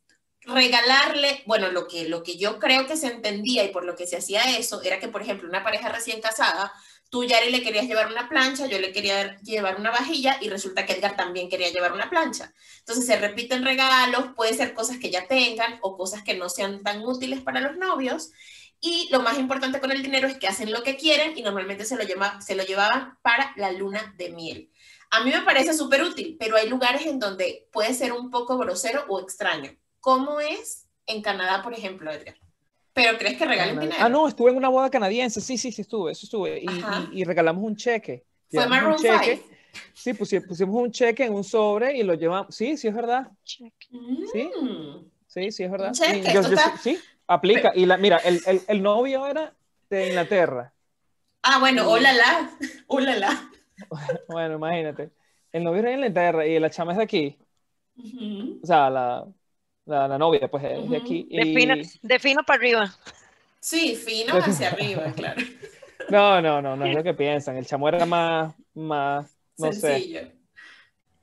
regalarle, 0.42 1.44
bueno, 1.46 1.70
lo 1.72 1.88
que, 1.88 2.08
lo 2.08 2.24
que 2.24 2.38
yo 2.38 2.60
creo 2.60 2.88
que 2.88 2.98
se 2.98 3.08
entendía 3.08 3.64
y 3.64 3.70
por 3.70 3.86
lo 3.86 3.96
que 3.96 4.08
se 4.08 4.18
hacía 4.18 4.58
eso, 4.58 4.82
era 4.82 5.00
que, 5.00 5.08
por 5.08 5.22
ejemplo, 5.22 5.48
una 5.48 5.64
pareja 5.64 5.90
recién 5.90 6.22
casada, 6.22 6.72
tú, 7.10 7.24
Yari, 7.24 7.52
le 7.52 7.62
querías 7.62 7.88
llevar 7.88 8.08
una 8.12 8.30
plancha, 8.30 8.68
yo 8.68 8.80
le 8.80 8.92
quería 8.92 9.38
llevar 9.42 9.80
una 9.80 9.92
vajilla 9.92 10.38
y 10.42 10.50
resulta 10.50 10.86
que 10.86 10.94
Edgar 10.94 11.16
también 11.16 11.50
quería 11.50 11.72
llevar 11.72 11.94
una 11.94 12.10
plancha. 12.10 12.54
Entonces 12.80 13.06
se 13.06 13.18
repiten 13.18 13.64
regalos, 13.64 14.34
puede 14.36 14.54
ser 14.54 14.74
cosas 14.74 14.98
que 14.98 15.10
ya 15.10 15.28
tengan 15.28 15.80
o 15.82 15.98
cosas 15.98 16.24
que 16.24 16.36
no 16.36 16.50
sean 16.50 16.84
tan 16.84 17.02
útiles 17.06 17.42
para 17.42 17.62
los 17.62 17.78
novios. 17.78 18.32
Y 18.80 19.08
lo 19.12 19.22
más 19.22 19.40
importante 19.40 19.80
con 19.80 19.92
el 19.92 20.04
dinero 20.04 20.28
es 20.28 20.38
que 20.38 20.48
hacen 20.48 20.72
lo 20.72 20.84
que 20.84 20.98
quieren 20.98 21.38
y 21.38 21.42
normalmente 21.42 21.86
se 21.86 21.96
lo, 21.96 22.04
lleva, 22.04 22.40
se 22.42 22.56
lo 22.56 22.64
llevaban 22.64 23.18
para 23.22 23.54
la 23.56 23.72
luna 23.72 24.14
de 24.18 24.30
miel. 24.30 24.72
A 25.10 25.24
mí 25.24 25.32
me 25.32 25.42
parece 25.42 25.74
súper 25.74 26.04
útil, 26.04 26.36
pero 26.40 26.58
hay 26.58 26.70
lugares 26.70 27.06
en 27.06 27.18
donde 27.18 27.68
puede 27.72 27.94
ser 27.94 28.14
un 28.14 28.30
poco 28.30 28.58
grosero 28.58 29.06
o 29.08 29.20
extraño. 29.20 29.76
¿Cómo 30.00 30.40
es 30.40 30.88
en 31.06 31.22
Canadá, 31.22 31.64
por 31.64 31.74
ejemplo, 31.74 32.12
Edgar? 32.12 32.36
¿Pero 32.98 33.18
crees 33.18 33.38
que 33.38 33.46
regalen 33.46 33.80
dinero? 33.80 33.98
Ah, 34.00 34.10
no, 34.10 34.28
estuve 34.28 34.52
en 34.52 34.58
una 34.58 34.70
boda 34.70 34.90
canadiense, 34.90 35.40
sí, 35.40 35.58
sí, 35.58 35.72
sí 35.72 35.82
estuve, 35.84 36.12
eso 36.12 36.26
estuve. 36.26 36.60
Y, 36.60 36.66
y- 36.66 37.22
y 37.22 37.24
regalamos 37.24 37.64
un 37.64 37.76
cheque. 37.76 38.26
Fue 38.52 38.64
Llevamos 38.64 38.70
Maroon 38.70 38.94
un 38.94 38.98
cheque. 38.98 39.42
5. 39.44 39.58
Sí, 39.94 40.14
pusi- 40.14 40.48
pusimos 40.48 40.76
un 40.82 40.92
cheque 40.92 41.26
en 41.26 41.34
un 41.34 41.44
sobre 41.44 41.96
y 41.98 42.02
lo 42.04 42.16
llevamos. 42.16 42.56
Sí, 42.56 42.76
sí, 42.78 42.88
es 42.88 42.96
verdad. 42.96 43.28
Sí. 43.44 43.72
Mm. 43.92 45.06
Sí, 45.28 45.52
sí, 45.52 45.64
es 45.64 45.72
verdad. 45.72 45.90
Un 45.90 45.94
cheque, 45.94 46.34
yo- 46.34 46.42
yo- 46.42 46.50
está- 46.50 46.78
sí, 46.78 47.00
aplica. 47.28 47.72
Y 47.76 47.86
la, 47.86 47.98
mira, 47.98 48.18
el, 48.18 48.42
el, 48.48 48.62
el 48.68 48.82
novio 48.82 49.28
era 49.28 49.54
de 49.90 50.08
Inglaterra. 50.08 50.74
Ah, 51.44 51.60
bueno, 51.60 51.88
hola 51.90 52.12
la, 52.14 52.50
hola 52.88 53.16
la. 53.16 53.52
Bueno, 54.28 54.56
imagínate. 54.56 55.12
El 55.52 55.64
novio 55.64 55.80
era 55.82 55.90
de 55.90 55.96
Inglaterra 55.96 56.48
y 56.48 56.60
la 56.60 56.70
chama 56.72 56.94
es 56.94 56.98
de 56.98 57.04
aquí. 57.04 57.38
Ujú. 57.96 58.60
O 58.64 58.66
sea, 58.66 58.90
la, 58.90 59.28
la, 59.88 60.08
la 60.08 60.18
novia, 60.18 60.48
pues, 60.50 60.64
es 60.64 60.90
de 60.90 60.98
aquí. 60.98 61.28
De 61.32 61.48
Y- 61.48 61.56
fino, 61.56 61.76
de 62.02 62.20
fino 62.20 62.44
para 62.44 62.58
arriba. 62.60 62.96
Sí, 63.60 63.96
fino 63.96 64.34
hacia 64.38 64.70
arriba, 64.70 65.12
claro. 65.16 65.42
No, 66.10 66.42
no, 66.42 66.62
no, 66.62 66.76
no 66.76 66.86
es 66.86 66.96
lo 66.96 67.04
que 67.04 67.14
piensan. 67.14 67.58
El 67.58 67.66
chamo 67.66 67.88
era 67.90 68.06
más, 68.06 68.54
más, 68.74 69.30
no 69.58 69.72
sé. 69.74 70.34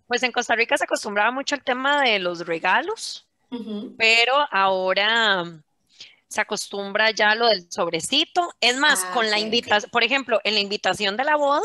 Pues 0.07 0.23
en 0.23 0.33
Costa 0.33 0.55
Rica 0.55 0.77
se 0.77 0.85
acostumbraba 0.85 1.31
mucho 1.31 1.55
al 1.55 1.63
tema 1.65 2.03
de 2.03 2.19
los 2.19 2.47
regalos, 2.47 3.27
pero 3.97 4.35
ahora 4.51 5.45
mm, 5.45 5.63
se 6.29 6.41
acostumbra 6.41 7.13
ya 7.13 7.31
a 7.31 7.35
lo 7.35 7.47
del 7.49 7.71
sobrecito. 7.71 8.53
Es 8.61 8.77
más, 8.77 9.05
Ah, 9.07 9.11
con 9.15 9.31
la 9.31 9.39
invitación, 9.39 9.91
por 9.91 10.03
ejemplo, 10.05 10.41
en 10.45 10.55
la 10.55 10.61
invitación 10.61 11.17
de 11.17 11.25
la 11.25 11.37
boda, 11.37 11.63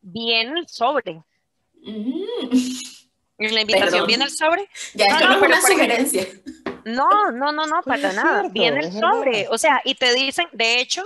viene 0.00 0.60
el 0.60 0.68
sobre. 0.68 1.22
Mm. 1.82 2.22
En 3.38 3.54
la 3.54 3.60
invitación 3.60 3.90
Perdón. 3.92 4.06
viene 4.06 4.24
el 4.24 4.30
sobre. 4.30 4.68
Ya, 4.94 5.06
No, 5.08 5.14
esto 5.16 5.28
no, 5.28 5.28
no, 5.28 5.34
es 5.36 5.42
una 5.42 5.56
ejemplo- 5.58 5.72
sugerencia. 5.72 6.26
No, 6.84 7.30
no, 7.32 7.52
no, 7.52 7.66
no, 7.66 7.82
para 7.82 8.08
es 8.10 8.14
nada. 8.14 8.40
cierto, 8.40 8.50
Viene 8.52 8.78
el 8.80 8.86
es 8.86 8.94
verdad. 8.94 9.10
sobre. 9.10 9.48
O 9.48 9.58
sea, 9.58 9.80
y 9.84 9.94
te 9.96 10.14
dicen, 10.14 10.46
de 10.52 10.80
hecho, 10.80 11.02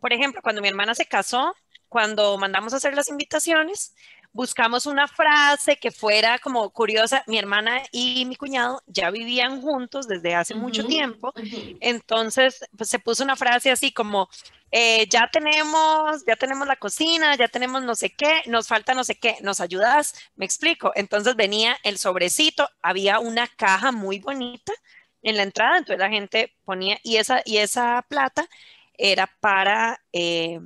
por 0.00 0.12
ejemplo, 0.12 0.42
cuando 0.42 0.60
mi 0.62 0.68
hermana 0.68 0.94
se 0.94 1.06
casó, 1.06 1.54
cuando 1.88 2.36
mandamos 2.38 2.72
a 2.72 2.76
hacer 2.76 2.94
las 2.94 3.08
invitaciones, 3.08 3.94
buscamos 4.32 4.86
una 4.86 5.08
frase 5.08 5.76
que 5.76 5.90
fuera 5.90 6.38
como 6.38 6.70
curiosa. 6.70 7.22
Mi 7.26 7.38
hermana 7.38 7.82
y 7.92 8.24
mi 8.26 8.36
cuñado 8.36 8.82
ya 8.86 9.10
vivían 9.10 9.60
juntos 9.60 10.06
desde 10.06 10.34
hace 10.34 10.54
mucho 10.54 10.82
Ujú. 10.82 10.90
tiempo. 10.90 11.32
Ujú. 11.36 11.76
Entonces, 11.80 12.64
pues 12.76 12.88
se 12.90 12.98
puso 12.98 13.24
una 13.24 13.36
frase 13.36 13.70
así 13.70 13.92
como, 13.92 14.28
eh, 14.74 15.06
ya 15.10 15.28
tenemos, 15.30 16.24
ya 16.26 16.34
tenemos 16.34 16.66
la 16.66 16.76
cocina, 16.76 17.36
ya 17.36 17.46
tenemos 17.46 17.82
no 17.82 17.94
sé 17.94 18.08
qué, 18.08 18.40
nos 18.46 18.68
falta 18.68 18.94
no 18.94 19.04
sé 19.04 19.16
qué, 19.16 19.36
¿nos 19.42 19.60
ayudas? 19.60 20.14
Me 20.34 20.46
explico. 20.46 20.92
Entonces 20.94 21.36
venía 21.36 21.76
el 21.84 21.98
sobrecito, 21.98 22.66
había 22.80 23.18
una 23.18 23.46
caja 23.48 23.92
muy 23.92 24.18
bonita 24.18 24.72
en 25.20 25.36
la 25.36 25.42
entrada, 25.42 25.76
entonces 25.76 25.98
la 25.98 26.08
gente 26.08 26.56
ponía, 26.64 26.98
y 27.02 27.18
esa, 27.18 27.42
y 27.44 27.58
esa 27.58 28.02
plata 28.08 28.48
era 28.94 29.30
para, 29.40 30.02
eh, 30.10 30.58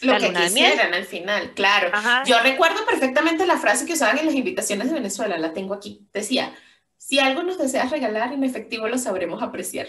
Lo 0.00 0.16
que 0.16 0.32
quisieran 0.32 0.94
al 0.94 1.04
final, 1.04 1.52
claro. 1.54 1.90
ajá, 1.92 2.22
Yo 2.26 2.38
recuerdo 2.40 2.86
perfectamente 2.86 3.46
la 3.46 3.58
frase 3.58 3.84
que 3.84 3.94
usaban 3.94 4.18
en 4.18 4.26
las 4.26 4.34
invitaciones 4.36 4.88
de 4.88 4.94
Venezuela, 4.94 5.36
la 5.38 5.52
tengo 5.52 5.74
aquí. 5.74 6.06
Decía, 6.12 6.54
si 6.96 7.18
algo 7.18 7.42
nos 7.42 7.58
deseas 7.58 7.90
regalar 7.90 8.32
en 8.32 8.44
efectivo 8.44 8.86
lo 8.86 8.96
sabremos 8.96 9.42
apreciar. 9.42 9.88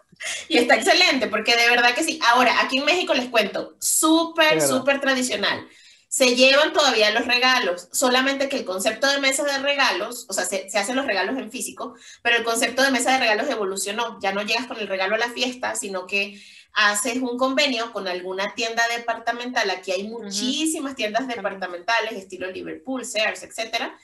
y 0.48 0.58
está 0.58 0.74
excelente, 0.76 1.26
porque 1.28 1.56
de 1.56 1.68
verdad 1.68 1.94
que 1.94 2.04
sí. 2.04 2.18
Ahora, 2.28 2.60
aquí 2.62 2.78
en 2.78 2.84
México 2.84 3.14
les 3.14 3.28
cuento, 3.28 3.76
súper, 3.80 4.60
súper 4.60 5.00
tradicional. 5.00 5.68
Se 6.08 6.34
llevan 6.34 6.72
todavía 6.72 7.10
los 7.10 7.26
regalos, 7.26 7.88
solamente 7.92 8.48
que 8.48 8.56
el 8.56 8.64
concepto 8.64 9.06
de 9.08 9.18
mesa 9.18 9.44
de 9.44 9.58
regalos, 9.58 10.24
o 10.28 10.32
sea, 10.32 10.46
se, 10.46 10.70
se 10.70 10.78
hacen 10.78 10.96
los 10.96 11.06
regalos 11.06 11.36
en 11.36 11.50
físico, 11.50 11.94
pero 12.22 12.38
el 12.38 12.44
concepto 12.44 12.82
de 12.82 12.90
mesa 12.90 13.12
de 13.12 13.18
regalos 13.18 13.48
evolucionó. 13.50 14.18
Ya 14.22 14.32
no 14.32 14.42
llegas 14.42 14.66
con 14.66 14.78
el 14.78 14.88
regalo 14.88 15.16
a 15.16 15.18
la 15.18 15.30
fiesta, 15.30 15.74
sino 15.74 16.06
que 16.06 16.40
haces 16.72 17.16
un 17.16 17.36
convenio 17.36 17.92
con 17.92 18.08
alguna 18.08 18.54
tienda 18.54 18.82
departamental. 18.96 19.68
Aquí 19.70 19.92
hay 19.92 20.04
muchísimas 20.04 20.94
tiendas 20.94 21.26
departamentales, 21.26 22.12
estilo 22.12 22.50
Liverpool, 22.50 23.04
Sears, 23.04 23.42
etcétera. 23.42 23.98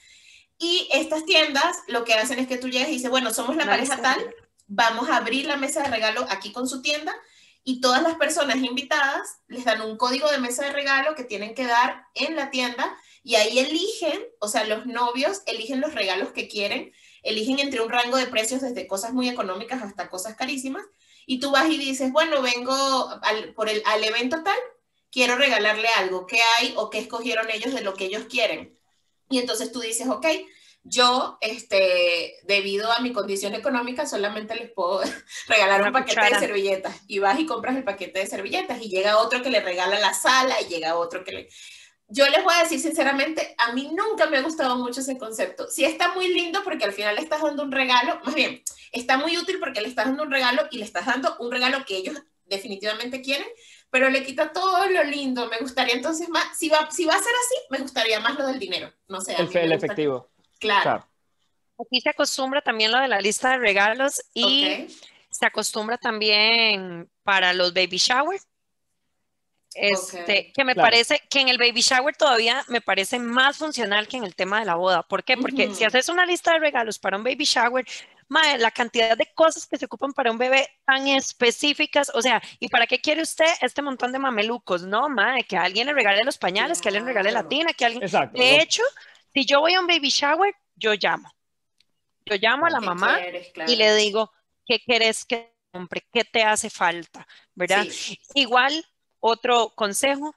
Y 0.59 0.88
estas 0.92 1.24
tiendas 1.24 1.79
lo 1.88 2.05
que 2.05 2.14
hacen 2.14 2.38
es 2.38 2.46
que 2.46 2.59
tú 2.59 2.68
llegas 2.68 2.88
y 2.88 2.92
dices, 2.92 3.11
bueno, 3.11 3.33
somos 3.33 3.57
la 3.57 3.66
pareja 3.66 4.00
tal, 4.00 4.18
vamos 4.66 5.09
a 5.09 5.16
abrir 5.16 5.46
la 5.46 5.57
mesa 5.57 5.83
de 5.83 5.90
regalo 5.90 6.27
aquí 6.31 6.53
con 6.53 6.68
su 6.68 6.83
tienda 6.83 7.14
y 7.64 7.81
todas 7.81 8.03
las 8.03 8.16
personas 8.16 8.57
invitadas 8.57 9.38
les 9.48 9.64
dan 9.64 9.81
un 9.81 9.96
código 9.96 10.31
de 10.31 10.38
mesa 10.38 10.64
de 10.64 10.72
regalo 10.72 11.14
que 11.14 11.24
tienen 11.24 11.55
que 11.55 11.64
dar 11.64 12.07
en 12.14 12.37
la 12.37 12.50
tienda 12.50 12.96
y 13.22 13.37
ahí 13.37 13.59
eligen, 13.59 14.22
o 14.38 14.48
sea, 14.48 14.64
los 14.64 14.85
novios 14.85 15.42
eligen 15.46 15.81
los 15.81 15.94
regalos 15.94 16.33
que 16.33 16.46
quieren, 16.46 16.92
eligen 17.22 17.59
entre 17.59 17.81
un 17.81 17.88
rango 17.88 18.18
de 18.18 18.27
precios 18.27 18.61
desde 18.61 18.87
cosas 18.87 19.14
muy 19.14 19.31
económicas 19.31 19.83
hasta 19.83 20.11
cosas 20.11 20.37
carísimas 20.37 20.85
y 21.27 21.40
tú 21.40 21.50
vas 21.50 21.70
y 21.70 21.79
dices, 21.79 22.12
bueno, 22.12 22.42
vengo 22.42 22.74
al, 23.22 23.55
por 23.55 23.70
el, 23.70 23.83
al 23.87 24.05
evento 24.05 24.42
tal, 24.42 24.59
quiero 25.11 25.37
regalarle 25.37 25.88
algo, 25.96 26.27
¿qué 26.27 26.40
hay 26.59 26.74
o 26.77 26.90
qué 26.90 26.98
escogieron 26.98 27.48
ellos 27.50 27.72
de 27.72 27.81
lo 27.81 27.94
que 27.94 28.05
ellos 28.05 28.24
quieren? 28.29 28.79
Y 29.31 29.38
entonces 29.38 29.72
tú 29.72 29.81
dices, 29.81 30.07
ok, 30.09 30.27
yo, 30.86 31.38
este, 31.40 32.36
debido 32.42 32.92
a 32.92 33.00
mi 33.00 33.12
condición 33.12 33.54
económica, 33.54 34.06
solamente 34.06 34.54
les 34.54 34.70
puedo 34.70 35.00
regalar 35.48 35.82
un 35.82 35.92
paquete 35.92 36.20
de 36.20 36.38
servilletas. 36.38 37.00
Y 37.08 37.18
vas 37.20 37.40
y 37.40 37.46
compras 37.46 37.76
el 37.76 37.84
paquete 37.84 38.18
de 38.18 38.26
servilletas 38.26 38.80
y 38.82 38.90
llega 38.90 39.16
otro 39.16 39.42
que 39.42 39.50
le 39.50 39.60
regala 39.60 39.98
la 39.98 40.12
sala 40.12 40.60
y 40.60 40.66
llega 40.66 40.96
otro 40.96 41.24
que 41.24 41.32
le... 41.32 41.48
Yo 42.08 42.28
les 42.28 42.44
voy 42.44 42.52
a 42.54 42.62
decir 42.62 42.78
sinceramente, 42.80 43.54
a 43.56 43.72
mí 43.72 43.90
nunca 43.94 44.26
me 44.26 44.36
ha 44.36 44.42
gustado 44.42 44.76
mucho 44.76 45.00
ese 45.00 45.16
concepto. 45.16 45.68
Sí 45.70 45.86
está 45.86 46.12
muy 46.12 46.28
lindo 46.28 46.62
porque 46.62 46.84
al 46.84 46.92
final 46.92 47.14
le 47.14 47.22
estás 47.22 47.40
dando 47.40 47.62
un 47.62 47.72
regalo, 47.72 48.20
más 48.22 48.34
bien, 48.34 48.62
está 48.92 49.16
muy 49.16 49.38
útil 49.38 49.58
porque 49.58 49.80
le 49.80 49.88
estás 49.88 50.04
dando 50.04 50.22
un 50.22 50.30
regalo 50.30 50.68
y 50.70 50.78
le 50.78 50.84
estás 50.84 51.06
dando 51.06 51.34
un 51.40 51.50
regalo 51.50 51.82
que 51.86 51.96
ellos 51.96 52.22
definitivamente 52.44 53.22
quieren, 53.22 53.46
pero 53.88 54.10
le 54.10 54.22
quita 54.22 54.52
todo 54.52 54.86
lo 54.90 55.02
lindo. 55.02 55.48
Me 55.48 55.58
gustaría 55.60 55.94
entonces 55.94 56.28
más, 56.28 56.58
si 56.58 56.68
va, 56.68 56.90
si 56.90 57.06
va 57.06 57.14
a 57.14 57.18
ser 57.18 57.32
así, 57.32 57.56
me 57.70 57.78
gustaría 57.78 58.20
más 58.20 58.38
lo 58.38 58.46
del 58.46 58.58
dinero. 58.58 58.92
No 59.08 59.22
sé. 59.22 59.34
El, 59.38 59.56
el 59.56 59.72
efectivo. 59.72 60.33
Claro. 60.64 61.07
Aquí 61.79 62.00
se 62.00 62.11
acostumbra 62.11 62.61
también 62.61 62.92
lo 62.92 63.00
de 63.00 63.09
la 63.09 63.20
lista 63.20 63.50
de 63.50 63.59
regalos 63.59 64.22
y 64.33 64.87
se 65.29 65.46
acostumbra 65.46 65.98
también 65.98 67.11
para 67.22 67.53
los 67.53 67.74
baby 67.74 67.98
shower. 67.98 68.40
Este, 69.77 70.53
que 70.53 70.64
me 70.64 70.77
parece 70.77 71.20
que 71.29 71.40
en 71.40 71.48
el 71.48 71.59
baby 71.59 71.81
shower 71.81 72.14
todavía 72.16 72.64
me 72.68 72.81
parece 72.81 73.18
más 73.18 73.57
funcional 73.57 74.07
que 74.07 74.16
en 74.16 74.22
el 74.22 74.37
tema 74.37 74.61
de 74.61 74.66
la 74.66 74.77
boda. 74.77 75.03
¿Por 75.03 75.24
qué? 75.24 75.37
Porque 75.37 75.74
si 75.74 75.83
haces 75.83 76.09
una 76.09 76.24
lista 76.24 76.53
de 76.53 76.61
regalos 76.61 77.00
para 77.00 77.16
un 77.16 77.24
baby 77.24 77.44
shower, 77.44 77.85
la 78.59 78.70
cantidad 78.70 79.16
de 79.16 79.27
cosas 79.35 79.66
que 79.66 79.77
se 79.77 79.87
ocupan 79.87 80.12
para 80.12 80.31
un 80.31 80.38
bebé 80.38 80.68
tan 80.87 81.09
específicas, 81.09 82.11
o 82.14 82.22
sea, 82.22 82.40
¿y 82.61 82.68
para 82.68 82.87
qué 82.87 83.00
quiere 83.00 83.22
usted 83.22 83.46
este 83.61 83.83
montón 83.83 84.12
de 84.12 84.20
mamelucos? 84.20 84.83
No, 84.85 85.09
madre, 85.09 85.42
que 85.42 85.57
alguien 85.57 85.88
le 85.88 85.92
regale 85.92 86.22
los 86.22 86.38
pañales, 86.38 86.81
que 86.81 86.88
alguien 86.88 87.05
le 87.05 87.11
regale 87.11 87.33
la 87.33 87.48
tina, 87.48 87.72
que 87.72 87.85
alguien... 87.85 88.09
De 88.33 88.61
hecho, 88.61 88.83
si 89.34 89.44
yo 89.44 89.60
voy 89.60 89.74
a 89.74 89.80
un 89.80 89.86
baby 89.86 90.08
shower, 90.08 90.54
yo 90.76 90.94
llamo. 90.94 91.30
Yo 92.24 92.36
llamo 92.36 92.66
a 92.66 92.70
la 92.70 92.80
mamá 92.80 93.18
y 93.66 93.76
le 93.76 93.94
digo, 93.96 94.32
¿qué 94.64 94.80
quieres 94.80 95.24
que 95.24 95.52
compre? 95.72 96.06
¿Qué 96.12 96.24
te 96.24 96.42
hace 96.44 96.70
falta? 96.70 97.26
¿Verdad? 97.54 97.84
Igual, 98.34 98.86
otro 99.20 99.70
consejo, 99.74 100.34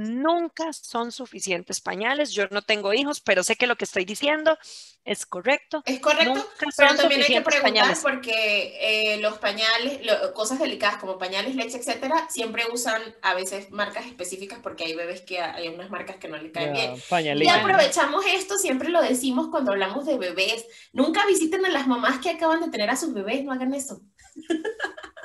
nunca 0.00 0.72
son 0.72 1.12
suficientes 1.12 1.80
pañales. 1.80 2.32
Yo 2.32 2.46
no 2.50 2.62
tengo 2.62 2.94
hijos, 2.94 3.20
pero 3.20 3.42
sé 3.42 3.56
que 3.56 3.66
lo 3.66 3.76
que 3.76 3.84
estoy 3.84 4.06
diciendo 4.06 4.58
es 5.04 5.26
correcto. 5.26 5.82
Es 5.84 6.00
correcto, 6.00 6.46
pero 6.76 6.94
también 6.96 7.20
hay 7.20 7.34
que 7.34 7.42
preguntar 7.42 7.94
porque 8.02 8.78
eh, 8.80 9.18
los 9.18 9.38
pañales, 9.38 10.00
cosas 10.32 10.58
delicadas 10.58 10.96
como 10.96 11.18
pañales, 11.18 11.54
leche, 11.54 11.76
etcétera, 11.76 12.28
siempre 12.30 12.64
usan 12.72 13.02
a 13.20 13.34
veces 13.34 13.70
marcas 13.70 14.06
específicas 14.06 14.58
porque 14.62 14.84
hay 14.84 14.94
bebés 14.94 15.20
que 15.20 15.40
hay 15.40 15.68
unas 15.68 15.90
marcas 15.90 16.16
que 16.16 16.28
no 16.28 16.38
le 16.38 16.50
caen 16.50 16.72
bien. 16.72 16.94
Y 17.38 17.48
aprovechamos 17.48 18.24
esto, 18.26 18.56
siempre 18.56 18.88
lo 18.88 19.02
decimos 19.02 19.48
cuando 19.50 19.72
hablamos 19.72 20.06
de 20.06 20.16
bebés. 20.16 20.66
Nunca 20.92 21.26
visiten 21.26 21.66
a 21.66 21.68
las 21.68 21.86
mamás 21.86 22.20
que 22.20 22.30
acaban 22.30 22.60
de 22.60 22.70
tener 22.70 22.88
a 22.88 22.96
sus 22.96 23.12
bebés, 23.12 23.44
no 23.44 23.52
hagan 23.52 23.74
eso. 23.74 24.00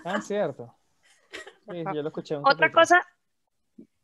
Ah, 0.03 0.21
cierto. 0.21 0.75
Sí, 1.71 1.83
yo 1.83 2.01
lo 2.03 2.09
escuché. 2.09 2.35
Otra 2.35 2.71
cosa, 2.71 3.01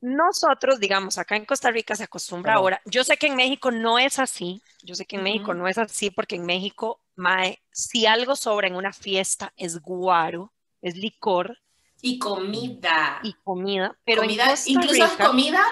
nosotros, 0.01 0.79
digamos, 0.79 1.19
acá 1.19 1.35
en 1.35 1.45
Costa 1.45 1.69
Rica 1.69 1.95
se 1.95 2.03
acostumbra 2.03 2.55
ahora, 2.55 2.81
yo 2.85 3.03
sé 3.03 3.17
que 3.17 3.27
en 3.27 3.35
México 3.35 3.69
no 3.69 3.99
es 3.99 4.17
así, 4.17 4.61
yo 4.81 4.95
sé 4.95 5.05
que 5.05 5.15
en 5.15 5.23
México 5.23 5.53
no 5.53 5.67
es 5.67 5.77
así 5.77 6.09
porque 6.09 6.35
en 6.35 6.45
México, 6.45 6.99
mae, 7.15 7.61
si 7.71 8.07
algo 8.07 8.35
sobra 8.35 8.67
en 8.67 8.75
una 8.75 8.93
fiesta 8.93 9.53
es 9.55 9.79
guaro, 9.79 10.51
es 10.81 10.95
licor. 10.95 11.59
Y 12.01 12.17
comida. 12.17 13.19
Y 13.21 13.33
comida, 13.43 13.95
pero 14.03 14.23
comida, 14.23 14.55
incluso 14.65 15.05
es 15.05 15.11
comida, 15.11 15.63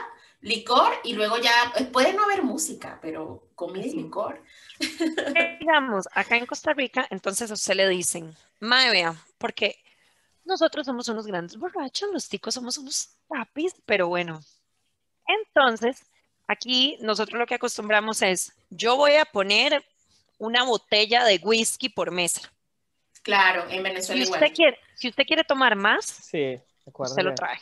licor 0.42 0.94
y 1.04 1.14
luego 1.14 1.38
ya, 1.40 1.74
eh, 1.78 1.86
puede 1.86 2.14
no 2.14 2.24
haber 2.24 2.44
música, 2.44 3.00
pero 3.02 3.50
comida 3.56 3.88
y 3.88 3.96
licor. 3.96 4.44
digamos, 5.60 6.08
acá 6.14 6.38
en 6.38 6.46
Costa 6.46 6.74
Rica, 6.74 7.08
entonces 7.10 7.50
a 7.50 7.56
usted 7.56 7.74
le 7.74 7.90
dicen, 7.90 8.36
mae, 8.60 8.92
vea, 8.92 9.16
porque 9.40 9.80
nosotros 10.46 10.86
somos 10.86 11.08
unos 11.10 11.28
grandes 11.28 11.58
borrachos, 11.58 12.10
los 12.12 12.28
ticos 12.28 12.54
somos 12.54 12.78
unos 12.78 13.10
tapis, 13.28 13.76
pero 13.86 14.08
bueno. 14.08 14.42
Entonces, 15.28 16.06
aquí 16.48 16.98
nosotros 17.02 17.40
lo 17.40 17.46
que 17.46 17.56
acostumbramos 17.56 18.22
es, 18.22 18.54
yo 18.70 18.96
voy 18.96 19.16
a 19.16 19.26
poner 19.26 19.84
una 20.40 20.64
botella 20.64 21.24
de 21.24 21.40
whisky 21.44 21.90
por 21.90 22.12
mesa. 22.12 22.52
Claro, 23.22 23.70
en 23.70 23.84
Venezuela 23.84 24.26
si 24.26 24.32
usted 24.32 24.54
Quiere, 24.54 24.80
si 24.96 25.10
usted 25.10 25.24
quiere 25.26 25.44
tomar 25.44 25.76
más, 25.76 26.06
sí, 26.06 26.58
se 27.06 27.24
lo 27.24 27.36
trae. 27.36 27.60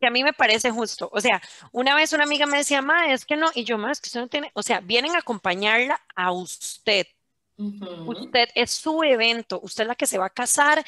Que 0.00 0.06
a 0.06 0.10
mí 0.10 0.22
me 0.22 0.32
parece 0.32 0.70
justo. 0.70 1.08
O 1.12 1.20
sea, 1.20 1.42
una 1.72 1.94
vez 1.94 2.12
una 2.12 2.24
amiga 2.24 2.46
me 2.46 2.58
decía, 2.58 2.80
ma, 2.80 3.12
es 3.12 3.24
que 3.24 3.36
no, 3.36 3.50
y 3.54 3.64
yo, 3.64 3.78
más 3.78 4.00
que 4.00 4.08
usted 4.08 4.20
no 4.20 4.28
tiene, 4.28 4.50
o 4.54 4.62
sea, 4.62 4.80
vienen 4.80 5.14
a 5.14 5.18
acompañarla 5.18 6.00
a 6.14 6.32
usted. 6.32 7.06
Usted 7.56 8.48
es 8.54 8.72
su 8.72 9.02
evento, 9.04 9.60
usted 9.62 9.84
es 9.84 9.88
la 9.88 9.94
que 9.94 10.06
se 10.06 10.18
va 10.18 10.26
a 10.26 10.30
casar, 10.30 10.84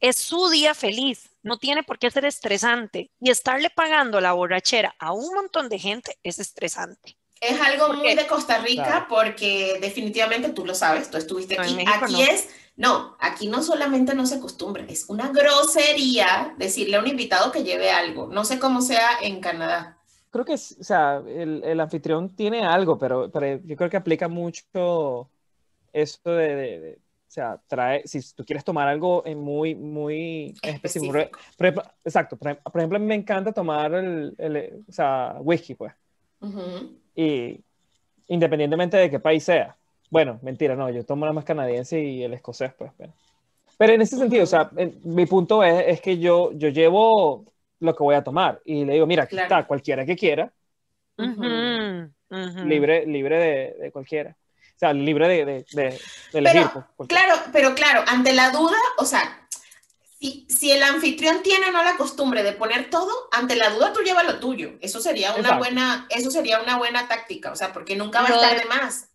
es 0.00 0.16
su 0.16 0.48
día 0.48 0.74
feliz, 0.74 1.30
no 1.42 1.58
tiene 1.58 1.82
por 1.82 1.98
qué 1.98 2.10
ser 2.10 2.24
estresante. 2.24 3.10
Y 3.20 3.30
estarle 3.30 3.70
pagando 3.70 4.20
la 4.20 4.32
borrachera 4.32 4.94
a 4.98 5.12
un 5.12 5.32
montón 5.34 5.68
de 5.68 5.78
gente 5.78 6.16
es 6.22 6.38
estresante. 6.38 7.16
Es 7.40 7.60
algo 7.60 7.92
muy 7.94 8.16
de 8.16 8.26
Costa 8.26 8.58
Rica 8.58 9.06
porque 9.08 9.78
definitivamente 9.80 10.48
tú 10.50 10.66
lo 10.66 10.74
sabes, 10.74 11.08
tú 11.08 11.18
estuviste 11.18 11.58
aquí. 11.58 11.78
aquí 11.86 12.22
es, 12.22 12.48
no, 12.76 13.16
aquí 13.20 13.46
no 13.46 13.62
solamente 13.62 14.14
no 14.14 14.26
se 14.26 14.36
acostumbra, 14.36 14.84
es 14.88 15.08
una 15.08 15.28
grosería 15.28 16.54
decirle 16.58 16.96
a 16.96 17.00
un 17.00 17.06
invitado 17.06 17.52
que 17.52 17.62
lleve 17.62 17.90
algo. 17.90 18.26
No 18.26 18.44
sé 18.44 18.58
cómo 18.58 18.82
sea 18.82 19.20
en 19.22 19.40
Canadá. 19.40 19.98
Creo 20.30 20.44
que, 20.44 20.54
o 20.54 20.58
sea, 20.58 21.22
el, 21.26 21.62
el 21.64 21.80
anfitrión 21.80 22.34
tiene 22.34 22.66
algo, 22.66 22.98
pero, 22.98 23.30
pero 23.30 23.60
yo 23.64 23.76
creo 23.76 23.88
que 23.88 23.96
aplica 23.96 24.28
mucho 24.28 25.30
eso 26.02 26.30
de, 26.30 26.98
o 27.28 27.30
sea, 27.30 27.60
trae, 27.66 28.02
si 28.06 28.20
tú 28.34 28.42
quieres 28.42 28.64
tomar 28.64 28.88
algo 28.88 29.22
muy, 29.36 29.74
muy 29.74 30.54
específico. 30.62 31.18
exacto, 32.02 32.38
por, 32.38 32.56
ejemplo, 32.74 32.96
a 32.96 32.98
mí 32.98 33.06
me 33.06 33.14
encanta 33.14 33.52
tomar 33.52 33.92
el, 33.92 34.34
el 34.38 34.84
o 34.88 34.92
sea, 34.92 35.36
whisky, 35.40 35.74
pues. 35.74 35.92
Y 37.14 37.60
independientemente 38.28 38.96
de 38.96 39.10
qué 39.10 39.20
país 39.20 39.44
sea. 39.44 39.76
Bueno, 40.10 40.38
mentira, 40.42 40.74
no, 40.74 40.88
yo 40.88 41.04
tomo 41.04 41.26
la 41.26 41.34
más 41.34 41.44
canadiense 41.44 42.00
y 42.00 42.22
el 42.22 42.32
escocés, 42.32 42.72
pues. 42.74 42.92
Pero, 43.76 43.92
en 43.92 44.00
ese 44.00 44.16
sentido, 44.16 44.44
o 44.44 44.46
sea, 44.46 44.70
mi 45.04 45.26
punto 45.26 45.62
es, 45.62 45.84
es, 45.86 46.00
que 46.00 46.18
yo, 46.18 46.52
yo 46.52 46.70
llevo 46.70 47.44
lo 47.80 47.94
que 47.94 48.02
voy 48.02 48.14
a 48.14 48.24
tomar 48.24 48.60
y 48.64 48.86
le 48.86 48.94
digo, 48.94 49.06
mira, 49.06 49.24
aquí 49.24 49.38
está, 49.38 49.66
cualquiera 49.66 50.06
que 50.06 50.16
quiera. 50.16 50.50
Libre, 52.64 53.06
libre 53.06 53.38
de, 53.38 53.74
de 53.82 53.92
cualquiera. 53.92 54.34
O 54.78 54.80
sea, 54.80 54.92
libre 54.92 55.26
de, 55.26 55.44
de, 55.44 55.66
de, 55.72 56.00
elegir. 56.32 56.68
Pues, 56.96 57.08
claro, 57.08 57.34
pero 57.52 57.74
claro, 57.74 58.04
ante 58.06 58.32
la 58.32 58.50
duda, 58.50 58.76
o 58.98 59.04
sea, 59.04 59.44
si, 60.20 60.46
si, 60.48 60.70
el 60.70 60.84
anfitrión 60.84 61.42
tiene 61.42 61.72
no 61.72 61.82
la 61.82 61.96
costumbre 61.96 62.44
de 62.44 62.52
poner 62.52 62.88
todo, 62.88 63.10
ante 63.32 63.56
la 63.56 63.70
duda 63.70 63.92
tú 63.92 64.02
lleva 64.02 64.22
lo 64.22 64.38
tuyo. 64.38 64.78
Eso 64.80 65.00
sería 65.00 65.34
una 65.34 65.58
buena, 65.58 66.06
eso 66.10 66.30
sería 66.30 66.62
una 66.62 66.78
buena 66.78 67.08
táctica, 67.08 67.50
o 67.50 67.56
sea, 67.56 67.72
porque 67.72 67.96
nunca 67.96 68.22
va 68.22 68.28
a 68.28 68.34
estar 68.34 68.60
de, 68.60 68.66
más. 68.66 69.10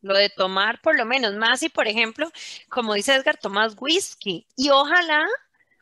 Lo 0.00 0.14
de 0.14 0.30
tomar 0.30 0.80
por 0.80 0.96
lo 0.96 1.04
menos 1.04 1.34
más 1.34 1.62
y, 1.62 1.68
por 1.68 1.86
ejemplo, 1.88 2.32
como 2.70 2.94
dice 2.94 3.14
Edgar, 3.14 3.36
tomas 3.36 3.76
whisky. 3.78 4.46
Y 4.56 4.70
ojalá, 4.70 5.26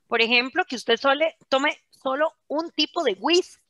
por 0.08 0.22
ejemplo, 0.22 0.64
que 0.64 0.74
usted 0.74 0.96
solo, 0.96 1.24
tome 1.48 1.80
solo 2.02 2.34
un 2.48 2.68
tipo 2.72 3.04
de 3.04 3.16
whisky, 3.20 3.62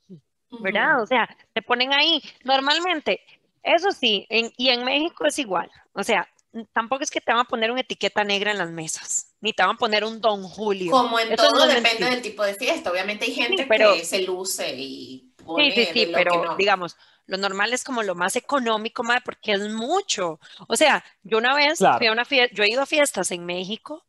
¿verdad? 0.61 1.03
O 1.03 1.07
sea, 1.07 1.29
te 1.53 1.61
ponen 1.61 1.93
ahí, 1.93 2.23
normalmente 2.45 3.21
eso 3.65 3.91
sí, 3.93 4.27
y 4.29 4.69
en 4.69 4.85
México 4.85 5.27
es 5.27 5.39
igual. 5.39 5.71
O 5.93 6.05
sea, 6.05 6.29
tampoco 6.73 7.03
es 7.03 7.11
que 7.11 7.21
te 7.21 7.33
van 7.33 7.41
a 7.41 7.49
poner 7.49 7.71
una 7.71 7.81
etiqueta 7.81 8.23
negra 8.25 8.51
en 8.51 8.59
las 8.59 8.71
mesas, 8.71 9.35
ni 9.41 9.53
te 9.53 9.63
van 9.63 9.75
a 9.75 9.79
poner 9.79 10.05
un 10.05 10.21
Don 10.21 10.43
Julio. 10.43 10.93
Como 10.93 11.19
en 11.19 11.35
todo 11.35 11.67
depende 11.67 12.07
del 12.07 12.23
tipo 12.23 12.45
de 12.45 12.55
fiesta. 12.55 12.91
Obviamente 12.91 13.25
hay 13.25 13.33
gente 13.33 13.67
que 13.67 14.05
se 14.05 14.23
luce 14.23 14.75
y 14.77 15.33
pone 15.45 15.73
Sí, 15.73 15.87
sí, 15.87 15.91
sí, 15.93 16.11
pero 16.13 16.55
digamos, 16.57 16.97
lo 17.27 17.39
normal 17.39 17.73
es 17.73 17.83
como 17.83 18.03
lo 18.03 18.15
más 18.15 18.37
económico, 18.37 19.03
más 19.03 19.23
porque 19.25 19.53
es 19.53 19.69
mucho. 19.69 20.39
O 20.69 20.77
sea, 20.77 21.05
yo 21.23 21.39
una 21.39 21.55
vez 21.55 21.79
fui 21.99 22.07
a 22.07 22.13
una 22.13 22.25
fiesta, 22.25 22.55
yo 22.55 22.65
he 22.65 22.71
ido 22.71 22.83
a 22.83 22.87
fiestas 22.87 23.31
en 23.31 23.45
México 23.45 24.05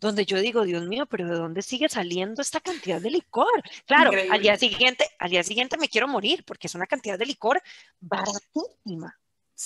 donde 0.00 0.26
yo 0.26 0.38
digo, 0.38 0.64
Dios 0.64 0.86
mío, 0.86 1.06
pero 1.06 1.26
¿de 1.26 1.36
dónde 1.36 1.62
sigue 1.62 1.88
saliendo 1.88 2.42
esta 2.42 2.60
cantidad 2.60 3.00
de 3.00 3.10
licor? 3.10 3.62
Claro, 3.86 4.10
al 4.30 4.40
día 4.40 4.56
siguiente, 4.56 5.08
al 5.18 5.30
día 5.30 5.42
siguiente 5.42 5.78
me 5.78 5.88
quiero 5.88 6.08
morir 6.08 6.44
porque 6.44 6.66
es 6.66 6.74
una 6.74 6.86
cantidad 6.86 7.18
de 7.18 7.26
licor 7.26 7.62
baratísima. 8.00 9.16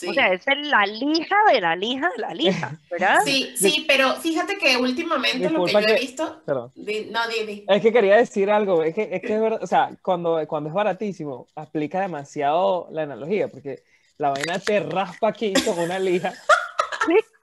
O 0.09 0.14
sea, 0.14 0.33
es 0.33 0.45
la 0.47 0.87
lija 0.87 1.37
de 1.53 1.61
la 1.61 1.75
lija 1.75 2.09
de 2.16 2.23
la 2.23 2.33
lija, 2.33 2.79
¿verdad? 2.90 3.23
Sí, 3.25 3.53
sí, 3.57 3.85
pero 3.88 4.14
fíjate 4.14 4.57
que 4.57 4.77
últimamente 4.77 5.51
lo 5.51 5.64
que 5.64 5.73
yo 5.73 5.79
he 5.81 5.99
visto. 5.99 6.43
no, 6.47 6.73
Didi. 6.77 7.64
Es 7.66 7.83
que 7.83 7.93
quería 7.93 8.16
decir 8.16 8.51
algo, 8.51 8.85
es 8.85 8.95
que 8.95 9.09
es, 9.11 9.21
que 9.21 9.35
es 9.35 9.40
verdad, 9.40 9.61
o 9.61 9.66
sea, 9.66 9.90
cuando, 10.01 10.47
cuando 10.47 10.69
es 10.69 10.75
baratísimo, 10.75 11.49
aplica 11.57 12.01
demasiado 12.03 12.87
la 12.93 13.03
analogía, 13.03 13.49
porque 13.49 13.83
la 14.16 14.31
vaina 14.31 14.61
te 14.61 14.79
raspa 14.79 15.29
aquí 15.29 15.53
con 15.64 15.79
una 15.79 15.99
lija. 15.99 16.33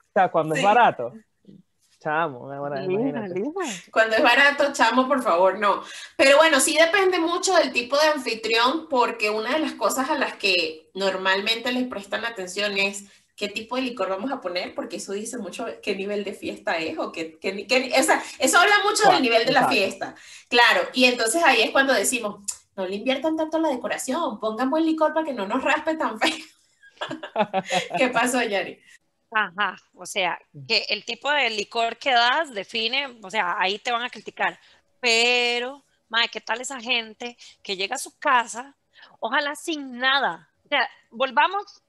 O 0.08 0.20
sea, 0.20 0.30
cuando 0.30 0.54
es 0.54 0.62
barato, 0.62 1.12
Chamo, 2.00 2.52
ahora, 2.52 2.84
imagínate. 2.84 3.42
Cuando 3.90 4.16
es 4.16 4.22
barato, 4.22 4.72
chamo, 4.72 5.08
por 5.08 5.20
favor, 5.20 5.58
no. 5.58 5.82
Pero 6.16 6.36
bueno, 6.36 6.60
sí 6.60 6.76
depende 6.78 7.18
mucho 7.18 7.54
del 7.54 7.72
tipo 7.72 7.96
de 7.96 8.06
anfitrión, 8.06 8.88
porque 8.88 9.30
una 9.30 9.54
de 9.54 9.58
las 9.58 9.72
cosas 9.72 10.08
a 10.08 10.16
las 10.16 10.34
que 10.34 10.90
normalmente 10.94 11.72
les 11.72 11.88
prestan 11.88 12.24
atención 12.24 12.78
es 12.78 13.06
qué 13.34 13.48
tipo 13.48 13.76
de 13.76 13.82
licor 13.82 14.08
vamos 14.08 14.30
a 14.30 14.40
poner, 14.40 14.74
porque 14.74 14.96
eso 14.96 15.12
dice 15.12 15.38
mucho 15.38 15.66
qué 15.82 15.96
nivel 15.96 16.22
de 16.22 16.34
fiesta 16.34 16.76
es, 16.78 16.98
o 16.98 17.10
qué, 17.10 17.36
qué, 17.40 17.66
qué 17.66 17.92
o 17.98 18.02
sea, 18.02 18.22
eso 18.38 18.58
habla 18.58 18.74
mucho 18.84 19.10
del 19.10 19.22
nivel 19.22 19.44
de 19.44 19.52
la 19.52 19.68
fiesta. 19.68 20.14
Claro, 20.48 20.82
y 20.92 21.04
entonces 21.04 21.42
ahí 21.44 21.62
es 21.62 21.70
cuando 21.72 21.94
decimos, 21.94 22.44
no 22.76 22.86
le 22.86 22.94
inviertan 22.94 23.36
tanto 23.36 23.58
la 23.58 23.70
decoración, 23.70 24.38
pongan 24.38 24.70
buen 24.70 24.86
licor 24.86 25.12
para 25.12 25.26
que 25.26 25.32
no 25.32 25.46
nos 25.46 25.64
raspe 25.64 25.96
tan 25.96 26.18
feo. 26.20 26.30
¿Qué 27.98 28.08
pasó, 28.08 28.40
Yari? 28.40 28.80
Ajá, 29.30 29.76
o 29.94 30.06
sea, 30.06 30.38
que 30.66 30.86
el 30.88 31.04
tipo 31.04 31.30
de 31.30 31.50
licor 31.50 31.98
que 31.98 32.12
das 32.12 32.52
define, 32.54 33.18
o 33.22 33.30
sea, 33.30 33.56
ahí 33.58 33.78
te 33.78 33.92
van 33.92 34.02
a 34.02 34.10
criticar, 34.10 34.58
pero, 35.00 35.84
madre, 36.08 36.28
¿qué 36.32 36.40
tal 36.40 36.60
esa 36.60 36.80
gente 36.80 37.36
que 37.62 37.76
llega 37.76 37.96
a 37.96 37.98
su 37.98 38.18
casa, 38.18 38.74
ojalá 39.20 39.54
sin 39.54 39.98
nada? 39.98 40.48
O 40.64 40.68
sea, 40.68 40.88
volvamos 41.10 41.82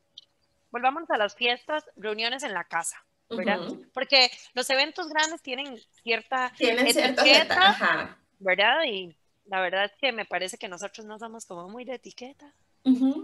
volvamos 0.71 1.10
a 1.10 1.17
las 1.17 1.36
fiestas, 1.36 1.84
reuniones 1.95 2.43
en 2.43 2.54
la 2.54 2.63
casa, 2.63 3.04
¿verdad? 3.30 3.60
Porque 3.93 4.32
los 4.54 4.69
eventos 4.69 5.08
grandes 5.10 5.41
tienen 5.41 5.78
cierta 6.04 6.52
tienen 6.58 6.88
etiqueta, 6.88 8.17
¿verdad? 8.39 8.84
Y 8.86 9.15
la 9.45 9.62
verdad 9.62 9.86
es 9.86 9.91
que 9.99 10.12
me 10.12 10.25
parece 10.25 10.58
que 10.58 10.67
nosotros 10.67 11.06
no 11.06 11.17
somos 11.19 11.45
como 11.45 11.69
muy 11.69 11.86
de 11.86 11.95
etiqueta. 11.95 12.54
Ah, 12.86 13.23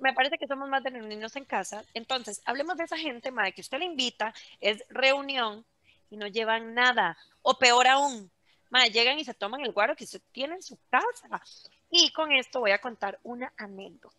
me 0.00 0.12
parece 0.12 0.38
que 0.38 0.46
somos 0.46 0.68
más 0.68 0.82
de 0.82 0.90
reunirnos 0.90 1.36
en 1.36 1.44
casa. 1.44 1.84
Entonces, 1.94 2.42
hablemos 2.44 2.76
de 2.76 2.84
esa 2.84 2.96
gente, 2.96 3.30
madre, 3.30 3.52
que 3.52 3.60
usted 3.60 3.78
le 3.78 3.84
invita, 3.84 4.32
es 4.60 4.84
reunión 4.88 5.64
y 6.10 6.16
no 6.16 6.26
llevan 6.26 6.74
nada. 6.74 7.16
O 7.42 7.58
peor 7.58 7.86
aún, 7.86 8.30
madre, 8.70 8.90
llegan 8.90 9.18
y 9.18 9.24
se 9.24 9.34
toman 9.34 9.60
el 9.62 9.72
guaro 9.72 9.96
que 9.96 10.04
usted 10.04 10.22
tiene 10.32 10.54
en 10.54 10.62
su 10.62 10.78
casa. 10.90 11.42
Y 11.90 12.10
con 12.12 12.32
esto 12.32 12.60
voy 12.60 12.72
a 12.72 12.80
contar 12.80 13.18
una 13.22 13.52
anécdota. 13.56 14.16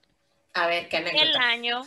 A 0.53 0.67
ver, 0.67 0.87
¿qué 0.87 0.97
anécdota? 0.97 1.23
El 1.23 1.35
año, 1.35 1.81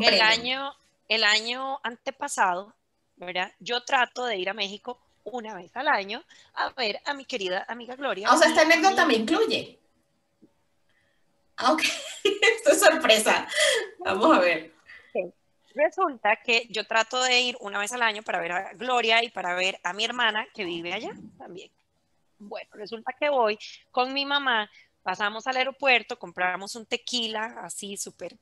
el 0.00 0.20
año, 0.20 0.74
el 1.08 1.24
año 1.24 1.80
antepasado, 1.82 2.74
¿verdad? 3.16 3.52
Yo 3.58 3.84
trato 3.84 4.24
de 4.24 4.38
ir 4.38 4.48
a 4.48 4.54
México 4.54 4.98
una 5.24 5.54
vez 5.54 5.70
al 5.76 5.88
año 5.88 6.22
a 6.54 6.70
ver 6.70 7.00
a 7.04 7.14
mi 7.14 7.24
querida 7.24 7.64
amiga 7.68 7.94
Gloria. 7.96 8.30
O 8.32 8.36
sea, 8.36 8.48
esta 8.48 8.62
anécdota 8.62 9.04
me 9.04 9.14
incluye. 9.14 9.78
Ah, 11.56 11.72
ok, 11.72 11.82
esto 12.62 12.72
es 12.72 12.80
sorpresa. 12.80 13.46
Vamos 13.98 14.36
a 14.36 14.40
ver. 14.40 14.72
Resulta 15.74 16.36
que 16.36 16.66
yo 16.68 16.86
trato 16.86 17.22
de 17.22 17.40
ir 17.40 17.56
una 17.60 17.78
vez 17.78 17.92
al 17.92 18.02
año 18.02 18.22
para 18.22 18.40
ver 18.40 18.52
a 18.52 18.72
Gloria 18.74 19.24
y 19.24 19.30
para 19.30 19.54
ver 19.54 19.78
a 19.82 19.92
mi 19.94 20.04
hermana 20.04 20.46
que 20.54 20.64
vive 20.64 20.92
allá 20.92 21.12
también. 21.38 21.70
Bueno, 22.38 22.68
resulta 22.74 23.14
que 23.18 23.30
voy 23.30 23.58
con 23.90 24.12
mi 24.12 24.26
mamá 24.26 24.70
pasamos 25.02 25.46
al 25.46 25.56
aeropuerto, 25.56 26.18
compramos 26.18 26.76
un 26.76 26.86
tequila 26.86 27.60
así 27.62 27.96
súper 27.96 28.36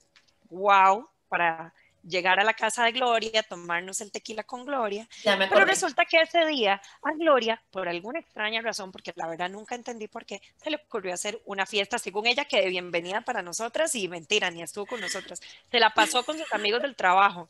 wow 0.50 1.09
para 1.28 1.72
llegar 2.02 2.40
a 2.40 2.44
la 2.44 2.54
casa 2.54 2.84
de 2.84 2.92
Gloria, 2.92 3.42
tomarnos 3.42 4.00
el 4.00 4.10
tequila 4.10 4.42
con 4.44 4.64
Gloria. 4.64 5.08
Pero 5.24 5.64
resulta 5.64 6.04
que 6.04 6.20
ese 6.20 6.44
día 6.46 6.80
a 7.02 7.12
Gloria, 7.12 7.62
por 7.70 7.88
alguna 7.88 8.20
extraña 8.20 8.60
razón, 8.62 8.92
porque 8.92 9.12
la 9.16 9.28
verdad 9.28 9.50
nunca 9.50 9.74
entendí 9.74 10.08
por 10.08 10.24
qué, 10.24 10.40
se 10.62 10.70
le 10.70 10.76
ocurrió 10.76 11.14
hacer 11.14 11.40
una 11.44 11.66
fiesta, 11.66 11.98
según 11.98 12.26
ella, 12.26 12.44
que 12.44 12.60
de 12.60 12.68
bienvenida 12.68 13.20
para 13.20 13.42
nosotras 13.42 13.94
y 13.94 14.08
mentira, 14.08 14.50
ni 14.50 14.62
estuvo 14.62 14.86
con 14.86 15.00
nosotras. 15.00 15.40
Se 15.70 15.78
la 15.78 15.90
pasó 15.90 16.24
con 16.24 16.38
sus 16.38 16.52
amigos 16.52 16.82
del 16.82 16.96
trabajo. 16.96 17.48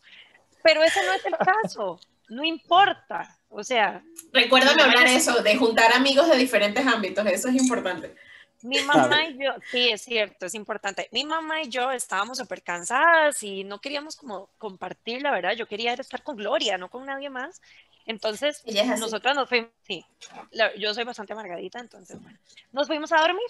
Pero 0.63 0.83
ese 0.83 1.05
no 1.05 1.13
es 1.13 1.25
el 1.25 1.37
caso, 1.37 2.01
no 2.29 2.45
importa. 2.45 3.39
O 3.49 3.65
sea... 3.65 4.03
Recuérdame 4.33 4.83
hablar 4.83 5.07
eso, 5.07 5.43
de 5.43 5.57
juntar 5.57 5.93
amigos 5.95 6.29
de 6.29 6.37
diferentes 6.37 6.87
ámbitos, 6.87 7.27
eso 7.27 7.49
es 7.49 7.55
importante. 7.55 8.15
Mi 8.63 8.81
mamá 9.19 9.25
y 9.25 9.39
yo, 9.39 9.53
sí, 9.71 9.89
es 9.91 10.03
cierto, 10.03 10.47
es 10.47 10.55
importante. 10.55 11.09
Mi 11.13 11.25
mamá 11.25 11.63
y 11.63 11.69
yo 11.69 11.91
estábamos 11.91 12.39
súper 12.39 12.63
cansadas 12.63 13.43
y 13.43 13.65
no 13.65 13.81
queríamos 13.81 14.17
como 14.17 14.51
compartir, 14.59 15.23
la 15.23 15.31
verdad. 15.31 15.53
Yo 15.55 15.67
quería 15.67 15.95
estar 15.95 16.23
con 16.23 16.37
Gloria, 16.37 16.79
no 16.79 16.89
con 16.89 17.07
nadie 17.07 17.31
más. 17.31 17.61
Entonces, 18.07 18.65
nosotras 18.99 19.37
nos 19.37 19.49
fuimos, 19.49 19.71
sí, 19.83 20.05
yo 20.79 20.95
soy 20.95 21.05
bastante 21.05 21.33
amargadita, 21.33 21.79
entonces, 21.79 22.21
bueno, 22.21 22.39
nos 22.73 22.87
fuimos 22.87 23.13
a 23.13 23.21
dormir. 23.21 23.47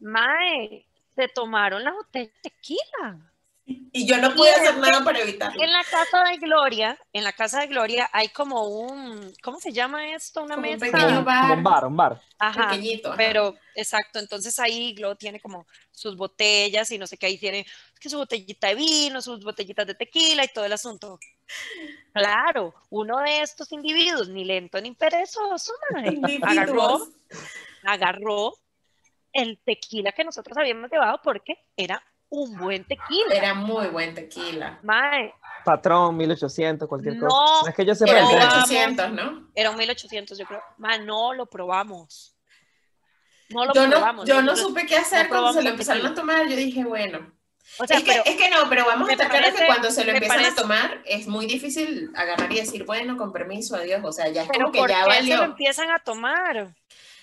Mae, 0.00 0.86
se 1.14 1.28
tomaron 1.28 1.84
la 1.84 1.92
botella 1.92 2.30
de 2.42 2.50
tequila. 2.50 3.33
Y 3.66 4.06
yo 4.06 4.18
no 4.18 4.34
pude 4.34 4.50
hacer 4.50 4.76
nada 4.76 5.02
para 5.02 5.20
evitarlo. 5.20 5.62
En 5.62 5.72
la 5.72 5.82
casa 5.84 6.24
de 6.24 6.36
Gloria, 6.36 6.98
en 7.12 7.24
la 7.24 7.32
casa 7.32 7.60
de 7.60 7.68
Gloria 7.68 8.10
hay 8.12 8.28
como 8.28 8.66
un, 8.66 9.32
¿cómo 9.42 9.58
se 9.58 9.72
llama 9.72 10.12
esto? 10.12 10.42
Una 10.42 10.56
mesa. 10.56 10.84
Un 10.84 10.92
pequeño 10.92 11.24
bar. 11.24 11.56
Un 11.56 11.62
bar, 11.62 11.84
un 11.86 11.96
bar. 11.96 12.20
Ajá. 12.38 12.68
Pequeñito. 12.68 13.14
Pero, 13.16 13.54
exacto, 13.74 14.18
entonces 14.18 14.58
ahí 14.58 14.94
Glo 14.94 15.16
tiene 15.16 15.40
como 15.40 15.66
sus 15.90 16.14
botellas 16.16 16.90
y 16.90 16.98
no 16.98 17.06
sé 17.06 17.16
qué, 17.16 17.26
ahí 17.26 17.38
tiene 17.38 17.64
que 17.98 18.10
su 18.10 18.18
botellita 18.18 18.68
de 18.68 18.74
vino, 18.74 19.22
sus 19.22 19.42
botellitas 19.42 19.86
de 19.86 19.94
tequila 19.94 20.44
y 20.44 20.48
todo 20.48 20.66
el 20.66 20.72
asunto. 20.72 21.18
Claro, 22.12 22.74
uno 22.90 23.18
de 23.20 23.40
estos 23.40 23.72
individuos, 23.72 24.28
ni 24.28 24.44
lento 24.44 24.78
ni 24.80 24.92
perezoso, 24.92 25.72
agarró, 26.42 27.08
agarró 27.82 28.54
el 29.32 29.58
tequila 29.64 30.12
que 30.12 30.24
nosotros 30.24 30.56
habíamos 30.58 30.90
llevado 30.90 31.20
porque 31.22 31.56
era 31.76 32.02
un 32.42 32.56
buen 32.58 32.84
tequila. 32.84 33.34
Era 33.34 33.54
muy 33.54 33.86
buen 33.88 34.14
tequila. 34.14 34.78
Mae. 34.82 35.34
Patrón, 35.64 36.16
1800, 36.16 36.88
cualquier 36.88 37.16
no, 37.16 37.28
cosa. 37.28 37.70
es 37.70 37.76
que 37.76 37.84
yo 37.86 37.92
Era 38.06 38.26
1800, 38.26 39.12
¿no? 39.12 39.48
Era 39.54 39.70
un 39.70 39.76
1800, 39.76 40.38
yo 40.38 40.46
creo. 40.46 40.62
Mae, 40.78 41.00
no 41.00 41.32
lo 41.32 41.46
probamos. 41.46 42.36
No 43.48 43.64
lo 43.64 43.72
yo 43.72 43.88
probamos. 43.88 44.28
No, 44.28 44.34
yo 44.34 44.42
no 44.42 44.56
supe 44.56 44.86
qué 44.86 44.96
hacer 44.96 45.28
cuando 45.28 45.52
se 45.52 45.62
lo 45.62 45.70
empezaron 45.70 46.06
a 46.06 46.14
tomar. 46.14 46.46
Yo 46.48 46.56
dije, 46.56 46.84
bueno. 46.84 47.32
O 47.78 47.86
sea, 47.86 47.96
es, 47.96 48.04
que, 48.04 48.22
es, 48.24 48.36
que, 48.36 48.50
no, 48.50 48.68
pero 48.68 48.84
vamos 48.84 49.08
a 49.08 49.12
estar 49.12 49.28
claros 49.28 49.54
que 49.54 49.66
cuando 49.66 49.90
se 49.90 50.04
lo 50.04 50.12
empiezan 50.12 50.44
a 50.44 50.54
tomar 50.54 51.02
es 51.06 51.26
muy 51.26 51.46
difícil 51.46 52.10
agarrar 52.14 52.52
y 52.52 52.56
decir, 52.56 52.84
bueno, 52.84 53.16
con 53.16 53.32
permiso, 53.32 53.74
adiós. 53.74 54.00
O 54.04 54.12
sea, 54.12 54.28
ya 54.28 54.42
es 54.42 54.48
como 54.48 54.70
que 54.70 54.78
¿por 54.78 54.90
ya 54.90 55.02
qué 55.02 55.08
valió. 55.08 55.34
se 55.36 55.38
lo 55.38 55.44
empiezan 55.44 55.90
a 55.90 55.98
tomar? 55.98 56.74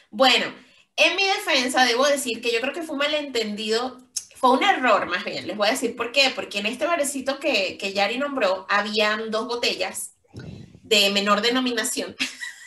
Bueno, 0.09 0.47
en 0.95 1.15
mi 1.15 1.25
defensa 1.25 1.85
debo 1.85 2.05
decir 2.05 2.41
que 2.41 2.51
yo 2.51 2.59
creo 2.59 2.73
que 2.73 2.81
fue 2.81 2.93
un 2.93 2.99
malentendido 2.99 3.99
fue 4.41 4.53
un 4.53 4.63
error, 4.63 5.05
más 5.05 5.23
bien. 5.23 5.45
Les 5.45 5.55
voy 5.55 5.67
a 5.67 5.71
decir 5.71 5.95
por 5.95 6.11
qué. 6.11 6.31
Porque 6.33 6.57
en 6.57 6.65
este 6.65 6.87
barecito 6.87 7.39
que, 7.39 7.77
que 7.77 7.93
Yari 7.93 8.17
nombró, 8.17 8.65
habían 8.69 9.29
dos 9.29 9.45
botellas 9.45 10.15
de 10.81 11.11
menor 11.11 11.41
denominación, 11.41 12.15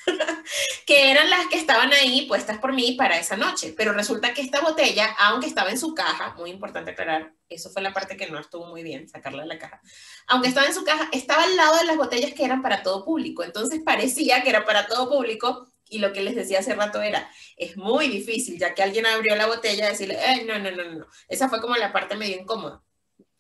que 0.87 1.11
eran 1.11 1.29
las 1.29 1.49
que 1.49 1.57
estaban 1.57 1.93
ahí 1.93 2.27
puestas 2.27 2.59
por 2.59 2.73
mí 2.73 2.93
para 2.93 3.19
esa 3.19 3.37
noche. 3.37 3.75
Pero 3.77 3.93
resulta 3.93 4.33
que 4.33 4.41
esta 4.41 4.61
botella, 4.61 5.17
aunque 5.19 5.49
estaba 5.49 5.71
en 5.71 5.79
su 5.79 5.95
caja, 5.95 6.35
muy 6.39 6.51
importante 6.51 6.93
aclarar, 6.93 7.33
eso 7.49 7.71
fue 7.71 7.83
la 7.83 7.93
parte 7.93 8.17
que 8.17 8.31
no 8.31 8.39
estuvo 8.39 8.67
muy 8.67 8.85
bien, 8.85 9.09
sacarla 9.09 9.43
de 9.43 9.49
la 9.49 9.59
caja, 9.59 9.81
aunque 10.29 10.49
estaba 10.49 10.69
en 10.69 10.75
su 10.75 10.85
caja, 10.85 11.09
estaba 11.11 11.43
al 11.43 11.57
lado 11.57 11.77
de 11.79 11.87
las 11.87 11.97
botellas 11.97 12.33
que 12.35 12.45
eran 12.45 12.63
para 12.63 12.85
todo 12.85 13.05
público. 13.05 13.43
Entonces 13.43 13.83
parecía 13.85 14.45
que 14.45 14.51
era 14.51 14.65
para 14.65 14.87
todo 14.87 15.11
público 15.11 15.67
y 15.89 15.99
lo 15.99 16.13
que 16.13 16.23
les 16.23 16.35
decía 16.35 16.61
hace 16.61 16.75
rato 16.75 17.03
era, 17.03 17.31
es 17.57 17.77
muy 17.77 18.09
difícil, 18.09 18.59
ya 18.59 18.75
que 18.75 18.83
alguien 18.83 19.07
abrió 19.07 19.37
la 19.37 19.47
botella, 19.47 19.89
decirle, 19.89 20.19
eh, 20.21 20.45
no, 20.45 20.59
no, 20.59 20.71
no, 20.71 20.85
no. 20.85 21.07
Esa 21.29 21.49
fue 21.49 21.61
como 21.61 21.77
la 21.77 21.93
parte 21.93 22.17
medio 22.17 22.41
incómoda. 22.41 22.83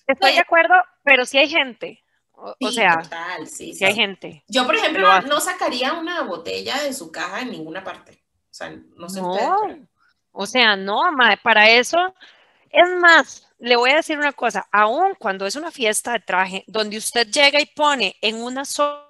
Estoy 0.06 0.32
de 0.32 0.40
acuerdo, 0.40 0.74
pero 1.02 1.24
si 1.24 1.38
hay 1.38 1.48
gente. 1.48 2.00
O, 2.36 2.70
sea, 2.70 3.00
sí, 3.46 3.74
si 3.74 3.84
hay 3.84 3.94
gente. 3.94 4.44
Yo, 4.48 4.66
por 4.66 4.74
ejemplo, 4.74 5.22
no 5.22 5.40
sacaría 5.40 5.94
una 5.94 6.22
botella 6.22 6.82
de 6.82 6.92
su 6.92 7.10
caja 7.10 7.40
en 7.40 7.52
ninguna 7.52 7.82
parte. 7.84 8.24
O 8.50 8.54
sea, 8.54 8.70
no 8.96 9.08
sé 9.08 9.22
no. 9.22 9.88
O 10.32 10.46
sea, 10.46 10.76
no, 10.76 11.00
para 11.42 11.70
eso, 11.70 12.14
es 12.70 12.88
más, 12.98 13.48
le 13.58 13.76
voy 13.76 13.92
a 13.92 13.96
decir 13.96 14.18
una 14.18 14.32
cosa, 14.32 14.66
aún 14.72 15.14
cuando 15.18 15.46
es 15.46 15.54
una 15.54 15.70
fiesta 15.70 16.12
de 16.12 16.20
traje, 16.20 16.64
donde 16.66 16.98
usted 16.98 17.28
llega 17.28 17.60
y 17.60 17.66
pone 17.66 18.16
en 18.20 18.42
una 18.42 18.64
sola 18.64 19.03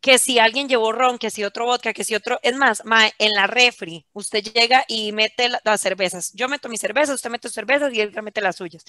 que 0.00 0.18
si 0.18 0.38
alguien 0.38 0.68
llevó 0.68 0.92
ron, 0.92 1.18
que 1.18 1.30
si 1.30 1.44
otro 1.44 1.66
vodka, 1.66 1.92
que 1.92 2.04
si 2.04 2.14
otro, 2.14 2.38
es 2.42 2.56
más, 2.56 2.82
en 3.18 3.32
la 3.32 3.46
refri, 3.46 4.06
usted 4.12 4.42
llega 4.42 4.84
y 4.88 5.12
mete 5.12 5.48
las 5.64 5.80
cervezas. 5.80 6.32
Yo 6.34 6.48
meto 6.48 6.68
mis 6.68 6.80
cervezas, 6.80 7.16
usted 7.16 7.30
mete 7.30 7.48
sus 7.48 7.54
cervezas 7.54 7.92
y 7.92 8.00
él 8.00 8.12
mete 8.22 8.40
las 8.40 8.56
suyas. 8.56 8.84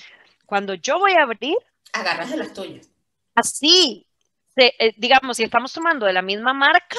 Cuando 0.46 0.74
yo 0.76 1.00
voy 1.00 1.14
a 1.14 1.24
abrir, 1.24 1.58
agarras 1.94 2.30
de 2.30 2.38
las 2.38 2.54
tuyas. 2.54 2.90
Así, 3.34 4.08
eh, 4.56 4.94
digamos, 4.98 5.38
si 5.38 5.44
estamos 5.44 5.74
tomando 5.74 6.06
de 6.06 6.14
la 6.14 6.22
misma 6.22 6.54
marca, 6.54 6.98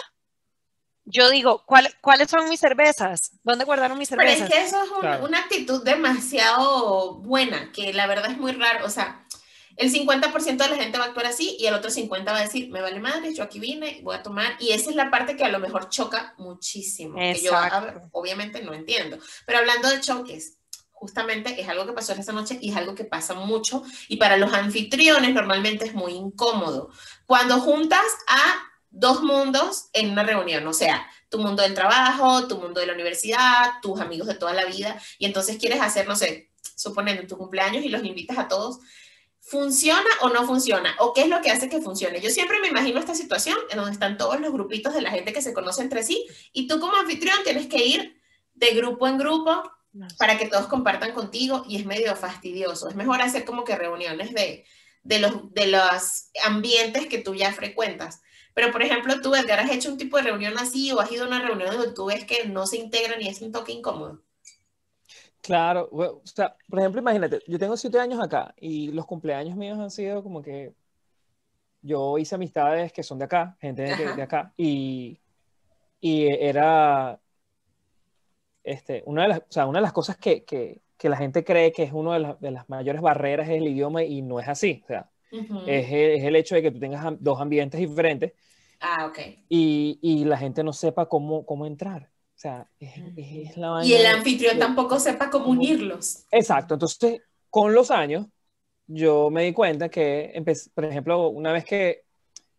yo 1.04 1.30
digo, 1.30 1.64
¿cuáles 1.64 2.28
son 2.28 2.48
mis 2.48 2.58
cervezas? 2.58 3.30
¿Dónde 3.44 3.64
guardaron 3.64 3.96
mis 3.96 4.08
cervezas? 4.08 4.48
Pero 4.48 4.60
es 4.60 4.70
que 4.70 4.76
eso 4.76 4.82
es 4.82 5.20
una 5.20 5.38
actitud 5.38 5.84
demasiado 5.84 7.14
buena, 7.14 7.70
que 7.72 7.92
la 7.92 8.08
verdad 8.08 8.32
es 8.32 8.38
muy 8.38 8.50
raro. 8.52 8.84
O 8.84 8.90
sea, 8.90 9.24
el 9.76 9.92
50% 9.92 10.56
de 10.56 10.68
la 10.70 10.76
gente 10.76 10.98
va 10.98 11.04
a 11.04 11.06
actuar 11.08 11.26
así 11.26 11.56
y 11.58 11.66
el 11.66 11.74
otro 11.74 11.90
50% 11.90 12.26
va 12.26 12.38
a 12.38 12.42
decir, 12.42 12.70
me 12.70 12.80
vale 12.80 12.98
madre, 12.98 13.34
yo 13.34 13.42
aquí 13.42 13.58
vine, 13.58 14.00
voy 14.02 14.16
a 14.16 14.22
tomar. 14.22 14.56
Y 14.58 14.70
esa 14.72 14.90
es 14.90 14.96
la 14.96 15.10
parte 15.10 15.36
que 15.36 15.44
a 15.44 15.50
lo 15.50 15.58
mejor 15.58 15.88
choca 15.88 16.34
muchísimo. 16.38 17.16
Que 17.16 17.40
yo 17.42 17.52
obviamente 18.12 18.62
no 18.62 18.72
entiendo. 18.72 19.18
Pero 19.44 19.58
hablando 19.58 19.88
de 19.88 20.00
choques, 20.00 20.58
justamente 20.92 21.60
es 21.60 21.68
algo 21.68 21.84
que 21.84 21.92
pasó 21.92 22.14
esta 22.14 22.32
noche 22.32 22.58
y 22.60 22.70
es 22.70 22.76
algo 22.76 22.94
que 22.94 23.04
pasa 23.04 23.34
mucho 23.34 23.82
y 24.08 24.16
para 24.16 24.38
los 24.38 24.54
anfitriones 24.54 25.34
normalmente 25.34 25.84
es 25.84 25.94
muy 25.94 26.14
incómodo. 26.14 26.90
Cuando 27.26 27.60
juntas 27.60 28.06
a 28.28 28.54
dos 28.90 29.22
mundos 29.22 29.88
en 29.92 30.10
una 30.10 30.22
reunión, 30.22 30.66
o 30.66 30.72
sea, 30.72 31.06
tu 31.28 31.38
mundo 31.38 31.62
del 31.62 31.74
trabajo, 31.74 32.48
tu 32.48 32.58
mundo 32.58 32.80
de 32.80 32.86
la 32.86 32.94
universidad, 32.94 33.72
tus 33.82 34.00
amigos 34.00 34.26
de 34.26 34.36
toda 34.36 34.54
la 34.54 34.64
vida, 34.64 34.98
y 35.18 35.26
entonces 35.26 35.58
quieres 35.58 35.82
hacer, 35.82 36.08
no 36.08 36.16
sé, 36.16 36.50
suponiendo 36.74 37.26
tu 37.26 37.36
cumpleaños 37.36 37.84
y 37.84 37.90
los 37.90 38.02
invitas 38.02 38.38
a 38.38 38.48
todos, 38.48 38.78
¿funciona 39.46 40.08
o 40.22 40.28
no 40.28 40.44
funciona? 40.44 40.96
¿O 40.98 41.14
qué 41.14 41.22
es 41.22 41.28
lo 41.28 41.40
que 41.40 41.50
hace 41.50 41.68
que 41.68 41.80
funcione? 41.80 42.20
Yo 42.20 42.30
siempre 42.30 42.58
me 42.58 42.68
imagino 42.68 42.98
esta 42.98 43.14
situación 43.14 43.56
en 43.70 43.76
donde 43.76 43.92
están 43.92 44.18
todos 44.18 44.40
los 44.40 44.52
grupitos 44.52 44.92
de 44.92 45.02
la 45.02 45.12
gente 45.12 45.32
que 45.32 45.40
se 45.40 45.54
conoce 45.54 45.82
entre 45.82 46.02
sí 46.02 46.26
y 46.52 46.66
tú 46.66 46.80
como 46.80 46.96
anfitrión 46.96 47.38
tienes 47.44 47.68
que 47.68 47.86
ir 47.86 48.20
de 48.54 48.70
grupo 48.70 49.06
en 49.06 49.18
grupo 49.18 49.62
para 50.18 50.36
que 50.36 50.48
todos 50.48 50.66
compartan 50.66 51.12
contigo 51.12 51.64
y 51.68 51.76
es 51.76 51.86
medio 51.86 52.16
fastidioso. 52.16 52.88
Es 52.88 52.96
mejor 52.96 53.22
hacer 53.22 53.44
como 53.44 53.62
que 53.62 53.76
reuniones 53.76 54.34
de, 54.34 54.64
de, 55.04 55.20
los, 55.20 55.54
de 55.54 55.68
los 55.68 56.30
ambientes 56.44 57.06
que 57.06 57.18
tú 57.18 57.36
ya 57.36 57.52
frecuentas. 57.52 58.22
Pero, 58.52 58.72
por 58.72 58.82
ejemplo, 58.82 59.20
tú, 59.20 59.34
Edgar, 59.34 59.60
¿has 59.60 59.70
hecho 59.70 59.90
un 59.90 59.98
tipo 59.98 60.16
de 60.16 60.24
reunión 60.24 60.58
así 60.58 60.90
o 60.90 60.98
has 61.00 61.12
ido 61.12 61.24
a 61.24 61.28
una 61.28 61.40
reunión 61.40 61.70
donde 61.70 61.92
tú 61.92 62.06
ves 62.06 62.24
que 62.24 62.46
no 62.46 62.66
se 62.66 62.78
integran 62.78 63.22
y 63.22 63.28
es 63.28 63.40
un 63.42 63.52
toque 63.52 63.72
incómodo? 63.72 64.25
Claro, 65.46 65.88
o 65.92 66.22
sea, 66.24 66.56
por 66.68 66.78
ejemplo, 66.78 67.00
imagínate, 67.00 67.40
yo 67.46 67.58
tengo 67.58 67.76
siete 67.76 67.98
años 67.98 68.20
acá 68.22 68.54
y 68.58 68.90
los 68.92 69.06
cumpleaños 69.06 69.56
míos 69.56 69.78
han 69.78 69.90
sido 69.90 70.22
como 70.22 70.42
que 70.42 70.74
yo 71.82 72.18
hice 72.18 72.34
amistades 72.34 72.92
que 72.92 73.02
son 73.02 73.18
de 73.18 73.26
acá, 73.26 73.56
gente 73.60 73.82
de, 73.82 74.22
acá, 74.22 74.52
y, 74.56 75.20
y, 76.00 76.26
era 76.26 77.20
este, 78.64 79.02
una, 79.06 79.22
de 79.22 79.28
las, 79.28 79.38
o 79.38 79.50
sea, 79.50 79.66
una 79.66 79.78
de 79.78 79.82
las 79.82 79.92
cosas 79.92 80.16
que, 80.16 80.44
que, 80.44 80.82
que, 80.98 81.08
la 81.08 81.16
gente 81.16 81.44
cree 81.44 81.70
que 81.70 81.84
es 81.84 81.92
una 81.92 82.18
de, 82.18 82.36
de, 82.40 82.50
las 82.50 82.68
mayores 82.68 83.00
barreras 83.00 83.48
es 83.48 83.56
el 83.56 83.68
idioma 83.68 84.02
y 84.02 84.22
no 84.22 84.40
es 84.40 84.48
así. 84.48 84.82
O 84.84 84.86
sea, 84.88 85.10
es, 85.66 85.86
es, 85.86 86.24
el 86.24 86.34
hecho 86.34 86.56
de 86.56 86.62
que 86.62 86.70
tú 86.72 86.80
tengas 86.80 87.04
dos 87.20 87.40
ambientes 87.40 87.78
diferentes 87.78 88.32
Ah, 88.80 89.06
ok. 89.06 89.18
Y, 89.48 89.98
y 90.02 90.24
la 90.24 90.36
gente 90.36 90.62
no 90.62 90.72
sepa 90.72 91.06
cómo, 91.06 91.46
cómo 91.46 91.66
entrar. 91.66 92.10
O 92.36 92.38
sea, 92.38 92.68
es, 92.78 92.92
es 93.16 93.56
la 93.56 93.82
Y 93.82 93.94
el 93.94 94.04
anfitrión 94.04 94.58
tampoco 94.58 95.00
sepa 95.00 95.30
cómo 95.30 95.46
unirlos. 95.46 96.26
Exacto. 96.30 96.74
Entonces, 96.74 97.22
con 97.48 97.72
los 97.72 97.90
años, 97.90 98.26
yo 98.86 99.30
me 99.30 99.44
di 99.44 99.54
cuenta 99.54 99.88
que, 99.88 100.32
empecé, 100.34 100.68
por 100.74 100.84
ejemplo, 100.84 101.30
una 101.30 101.50
vez 101.52 101.64
que 101.64 102.04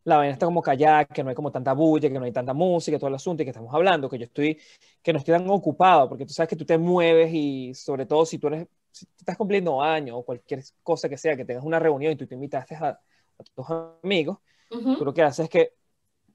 la 0.04 0.18
vaina 0.18 0.34
está 0.34 0.48
como 0.48 0.64
callada, 0.64 1.06
que 1.06 1.24
no 1.24 1.30
hay 1.30 1.36
como 1.36 1.52
tanta 1.52 1.74
bulla, 1.74 2.10
que 2.10 2.18
no 2.18 2.26
hay 2.26 2.32
tanta 2.32 2.56
música, 2.56 2.98
todo 2.98 3.10
el 3.10 3.16
asunto, 3.16 3.44
y 3.44 3.46
que 3.46 3.52
estamos 3.52 3.72
hablando, 3.72 4.10
que 4.10 4.18
yo 4.18 4.24
estoy, 4.24 4.60
que 5.04 5.14
no 5.14 5.20
estoy 5.20 5.34
tan 5.34 5.48
ocupado, 5.48 6.10
porque 6.10 6.26
tú 6.26 6.34
sabes 6.34 6.50
que 6.50 6.56
tú 6.56 6.66
te 6.66 6.80
mueves 6.80 7.30
y 7.32 7.76
sobre 7.76 8.08
todo 8.08 8.26
si 8.26 8.40
tú 8.40 8.48
eres, 8.48 8.68
si 8.90 9.06
tú 9.06 9.12
estás 9.20 9.38
cumpliendo 9.38 9.80
años 9.80 10.16
o 10.18 10.24
cualquier 10.24 10.64
cosa 10.82 11.08
que 11.08 11.18
sea, 11.18 11.38
que 11.38 11.46
tengas 11.46 11.64
una 11.64 11.78
reunión 11.78 12.14
y 12.14 12.16
tú 12.16 12.26
te 12.26 12.34
invitaste 12.34 12.74
a, 12.76 12.88
a 12.90 13.44
tus 13.54 13.66
amigos, 14.02 14.40
uh 14.72 14.76
-huh. 14.78 14.98
tú 14.98 15.06
lo 15.06 15.14
que 15.14 15.22
haces 15.22 15.44
es 15.44 15.50
que 15.52 15.74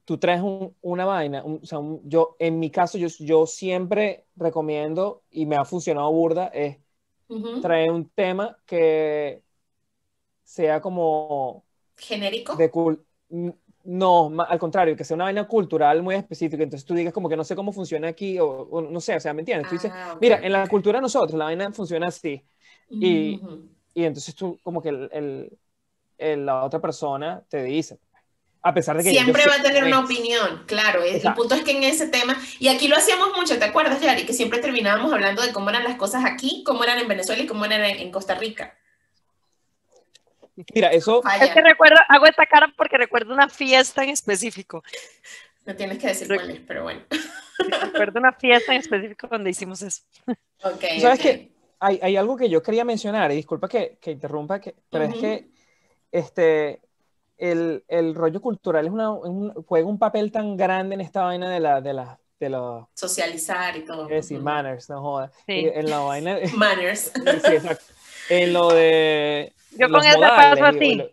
tú 0.05 0.17
traes 0.17 0.41
un, 0.41 0.75
una 0.81 1.05
vaina, 1.05 1.43
un, 1.43 1.59
o 1.63 1.65
sea, 1.65 1.79
un, 1.79 2.01
yo, 2.09 2.35
en 2.39 2.59
mi 2.59 2.69
caso, 2.69 2.97
yo, 2.97 3.07
yo 3.19 3.45
siempre 3.45 4.25
recomiendo, 4.35 5.23
y 5.29 5.45
me 5.45 5.55
ha 5.55 5.65
funcionado 5.65 6.11
burda, 6.11 6.47
es 6.47 6.77
uh 7.29 7.35
-huh. 7.37 7.61
traer 7.61 7.91
un 7.91 8.09
tema 8.09 8.57
que 8.65 9.43
sea 10.43 10.81
como... 10.81 11.63
¿Genérico? 11.95 12.55
De 12.55 12.69
cul 12.69 13.05
no, 13.85 14.31
al 14.47 14.59
contrario, 14.59 14.95
que 14.95 15.03
sea 15.03 15.15
una 15.15 15.25
vaina 15.25 15.45
cultural 15.45 16.01
muy 16.01 16.15
específica, 16.15 16.63
entonces 16.63 16.85
tú 16.85 16.93
digas 16.93 17.13
como 17.13 17.27
que 17.27 17.35
no 17.35 17.43
sé 17.43 17.55
cómo 17.55 17.73
funciona 17.73 18.07
aquí, 18.07 18.39
o, 18.39 18.47
o 18.47 18.81
no 18.81 19.01
sé, 19.01 19.15
o 19.15 19.19
sea, 19.19 19.33
¿me 19.33 19.41
entiendes? 19.41 19.67
Tú 19.67 19.75
dices, 19.75 19.91
ah, 19.93 20.13
okay. 20.15 20.29
mira, 20.29 20.45
en 20.45 20.53
la 20.53 20.67
cultura 20.67 20.99
de 20.99 21.01
nosotros 21.01 21.37
la 21.37 21.45
vaina 21.45 21.71
funciona 21.73 22.07
así, 22.07 22.41
y, 22.89 23.35
uh 23.35 23.39
-huh. 23.41 23.69
y 23.93 24.03
entonces 24.05 24.35
tú 24.35 24.57
como 24.63 24.81
que 24.81 24.89
el, 24.89 25.09
el, 25.11 25.57
el, 26.17 26.45
la 26.45 26.63
otra 26.63 26.79
persona 26.79 27.43
te 27.49 27.61
dice, 27.63 27.99
a 28.65 28.73
pesar 28.73 28.95
de 28.97 29.03
que 29.03 29.09
siempre 29.09 29.45
va 29.45 29.55
a 29.55 29.61
tener 29.61 29.83
una 29.83 29.99
opinión, 29.99 30.63
claro. 30.65 31.03
Exacto. 31.03 31.29
El 31.29 31.35
punto 31.35 31.55
es 31.55 31.63
que 31.63 31.71
en 31.71 31.83
ese 31.83 32.07
tema, 32.07 32.41
y 32.59 32.69
aquí 32.69 32.87
lo 32.87 32.95
hacíamos 32.95 33.35
mucho, 33.35 33.59
¿te 33.59 33.65
acuerdas, 33.65 34.01
Yari? 34.01 34.25
Que 34.25 34.33
siempre 34.33 34.59
terminábamos 34.59 35.11
hablando 35.11 35.41
de 35.41 35.51
cómo 35.51 35.69
eran 35.69 35.83
las 35.83 35.97
cosas 35.97 36.23
aquí, 36.25 36.63
cómo 36.65 36.83
eran 36.83 36.97
en 36.97 37.07
Venezuela 37.09 37.43
y 37.43 37.45
cómo 37.45 37.65
eran 37.65 37.81
en 37.83 38.09
Costa 38.09 38.35
Rica. 38.35 38.73
Mira, 40.73 40.89
eso. 40.89 41.21
Es 41.41 41.51
que 41.51 41.61
recuerdo, 41.61 41.97
hago 42.07 42.25
esta 42.25 42.45
cara 42.45 42.71
porque 42.77 42.97
recuerdo 42.97 43.33
una 43.33 43.49
fiesta 43.49 44.03
en 44.03 44.11
específico. 44.11 44.81
No 45.65 45.75
tienes 45.75 45.97
que 45.97 46.07
decir 46.07 46.27
cuál 46.27 46.49
es, 46.49 46.61
pero 46.65 46.83
bueno. 46.83 47.01
Recuerdo 47.57 48.19
una 48.19 48.31
fiesta 48.31 48.73
en 48.73 48.79
específico 48.79 49.27
donde 49.27 49.49
hicimos 49.49 49.81
eso. 49.81 50.03
Ok. 50.65 50.81
¿Sabes 51.01 51.19
okay. 51.19 51.31
qué? 51.37 51.51
Hay, 51.81 51.99
hay, 52.01 52.15
algo 52.15 52.37
que 52.37 52.49
yo 52.49 52.63
quería 52.63 52.85
mencionar, 52.85 53.29
y 53.33 53.35
disculpa 53.35 53.67
que, 53.67 53.97
que 53.99 54.11
interrumpa, 54.11 54.61
que, 54.61 54.73
pero 54.89 55.03
uh 55.03 55.09
-huh. 55.09 55.13
es 55.13 55.19
que 55.19 55.47
este, 56.09 56.81
el, 57.37 57.83
el 57.87 58.15
rollo 58.15 58.41
cultural 58.41 58.85
es 58.85 58.91
una, 58.91 59.11
un, 59.11 59.53
juega 59.65 59.87
un 59.87 59.99
papel 59.99 60.31
tan 60.31 60.55
grande 60.57 60.95
en 60.95 61.01
esta 61.01 61.23
vaina 61.23 61.49
de 61.49 61.59
la, 61.59 61.81
de 61.81 61.93
la, 61.93 62.19
de 62.39 62.49
la 62.49 62.87
socializar 62.93 63.75
y 63.77 63.85
todo. 63.85 64.03
Es 64.03 64.09
decir, 64.27 64.39
manners, 64.39 64.89
no 64.89 65.01
jodas. 65.01 65.31
Sí. 65.45 65.69
En 65.73 65.89
la 65.89 65.99
vaina. 65.99 66.37
Manners. 66.55 67.11
Sí, 67.45 67.53
exacto. 67.53 67.83
En 68.29 68.53
lo 68.53 68.69
de. 68.69 69.53
Yo 69.77 69.89
con 69.89 70.03
ese 70.03 70.19
paso 70.19 70.65
así. 70.65 71.03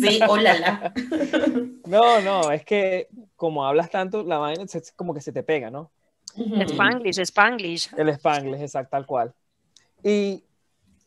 sí, 0.00 0.20
hola. 0.28 0.58
La. 0.58 0.94
No, 1.86 2.20
no, 2.20 2.52
es 2.52 2.64
que 2.64 3.08
como 3.36 3.66
hablas 3.66 3.90
tanto, 3.90 4.22
la 4.22 4.38
vaina 4.38 4.62
es 4.62 4.92
como 4.92 5.12
que 5.12 5.20
se 5.20 5.32
te 5.32 5.42
pega, 5.42 5.70
¿no? 5.70 5.90
Spanglish, 6.36 7.18
Spanglish. 7.18 7.90
El 7.96 8.08
Spanglish, 8.10 8.62
exacto, 8.62 8.90
tal 8.90 9.04
cual. 9.04 9.34
Y 10.02 10.44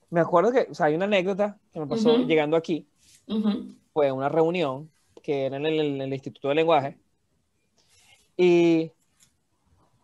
me 0.10 0.20
acuerdo 0.22 0.52
que, 0.52 0.68
o 0.70 0.74
sea, 0.74 0.88
hay 0.88 0.96
una 0.96 1.06
anécdota 1.06 1.58
que 1.74 1.80
me 1.80 1.88
pasó 1.88 2.14
uh 2.14 2.18
-huh. 2.18 2.26
llegando 2.28 2.58
aquí. 2.58 2.88
Uh 3.28 3.36
-huh. 3.36 3.76
Fue 3.94 4.12
una 4.12 4.30
reunión 4.30 4.90
que 5.22 5.48
era 5.48 5.58
en 5.58 5.66
el, 5.66 5.80
en 5.80 6.02
el, 6.02 6.14
Instituto 6.14 6.50
de 6.50 6.56
Lenguaje. 6.56 6.98
Y, 8.38 8.92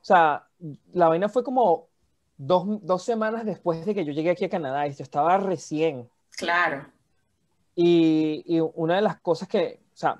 o 0.02 0.04
sea, 0.04 0.48
la 0.94 1.10
vaina 1.10 1.30
fue 1.30 1.44
como 1.44 1.88
dos, 2.38 2.66
dos, 2.82 3.04
semanas 3.04 3.46
después 3.46 3.86
de 3.86 3.94
que 3.94 4.04
yo 4.04 4.14
llegué 4.14 4.32
aquí 4.32 4.46
a 4.46 4.50
Canadá 4.50 4.88
y 4.88 4.94
yo 4.94 5.04
estaba 5.04 5.38
recién. 5.38 6.10
Claro. 6.32 6.88
Y, 7.76 8.44
y 8.48 8.60
una 8.60 8.96
de 8.96 9.02
las 9.02 9.20
cosas 9.20 9.48
que, 9.48 9.80
o 9.94 9.98
sea, 9.98 10.18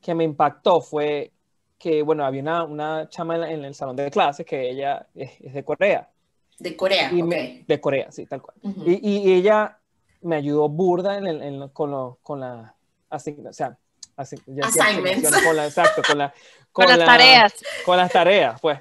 que 0.00 0.14
me 0.14 0.24
impactó 0.24 0.80
fue 0.80 1.32
que, 1.78 2.02
bueno, 2.02 2.24
había 2.24 2.42
una, 2.42 2.64
una 2.64 3.08
chama 3.08 3.36
en, 3.36 3.44
en, 3.44 3.64
el 3.64 3.74
salón 3.74 3.96
de 3.96 4.10
clases 4.10 4.44
que 4.44 4.68
ella 4.68 5.06
es, 5.14 5.40
es 5.40 5.54
de 5.54 5.64
Corea. 5.64 6.10
De 6.58 6.76
Corea, 6.76 7.10
y 7.12 7.22
okay. 7.22 7.22
me, 7.22 7.64
De 7.66 7.80
Corea, 7.80 8.10
sí, 8.10 8.26
tal 8.26 8.42
cual. 8.42 8.56
Uh 8.62 8.70
-huh. 8.70 9.00
y, 9.00 9.30
y, 9.30 9.32
ella 9.32 9.78
me 10.22 10.36
ayudó 10.36 10.68
burda 10.68 11.18
en, 11.18 11.26
el, 11.26 11.42
en 11.42 11.68
con, 11.68 11.90
lo, 11.90 12.18
con 12.22 12.40
la 12.40 12.74
asignación, 13.10 13.50
o 13.50 13.52
sea, 13.52 13.78
así, 14.16 14.36
assignments. 14.62 15.30
Con 15.44 15.56
la, 15.56 15.66
exacto, 15.66 16.02
con, 16.06 16.18
la, 16.18 16.32
con, 16.72 16.84
con 16.84 16.88
las 16.88 16.98
la, 16.98 17.04
tareas. 17.06 17.54
Con 17.84 17.96
las 17.96 18.12
tareas, 18.12 18.60
pues. 18.60 18.78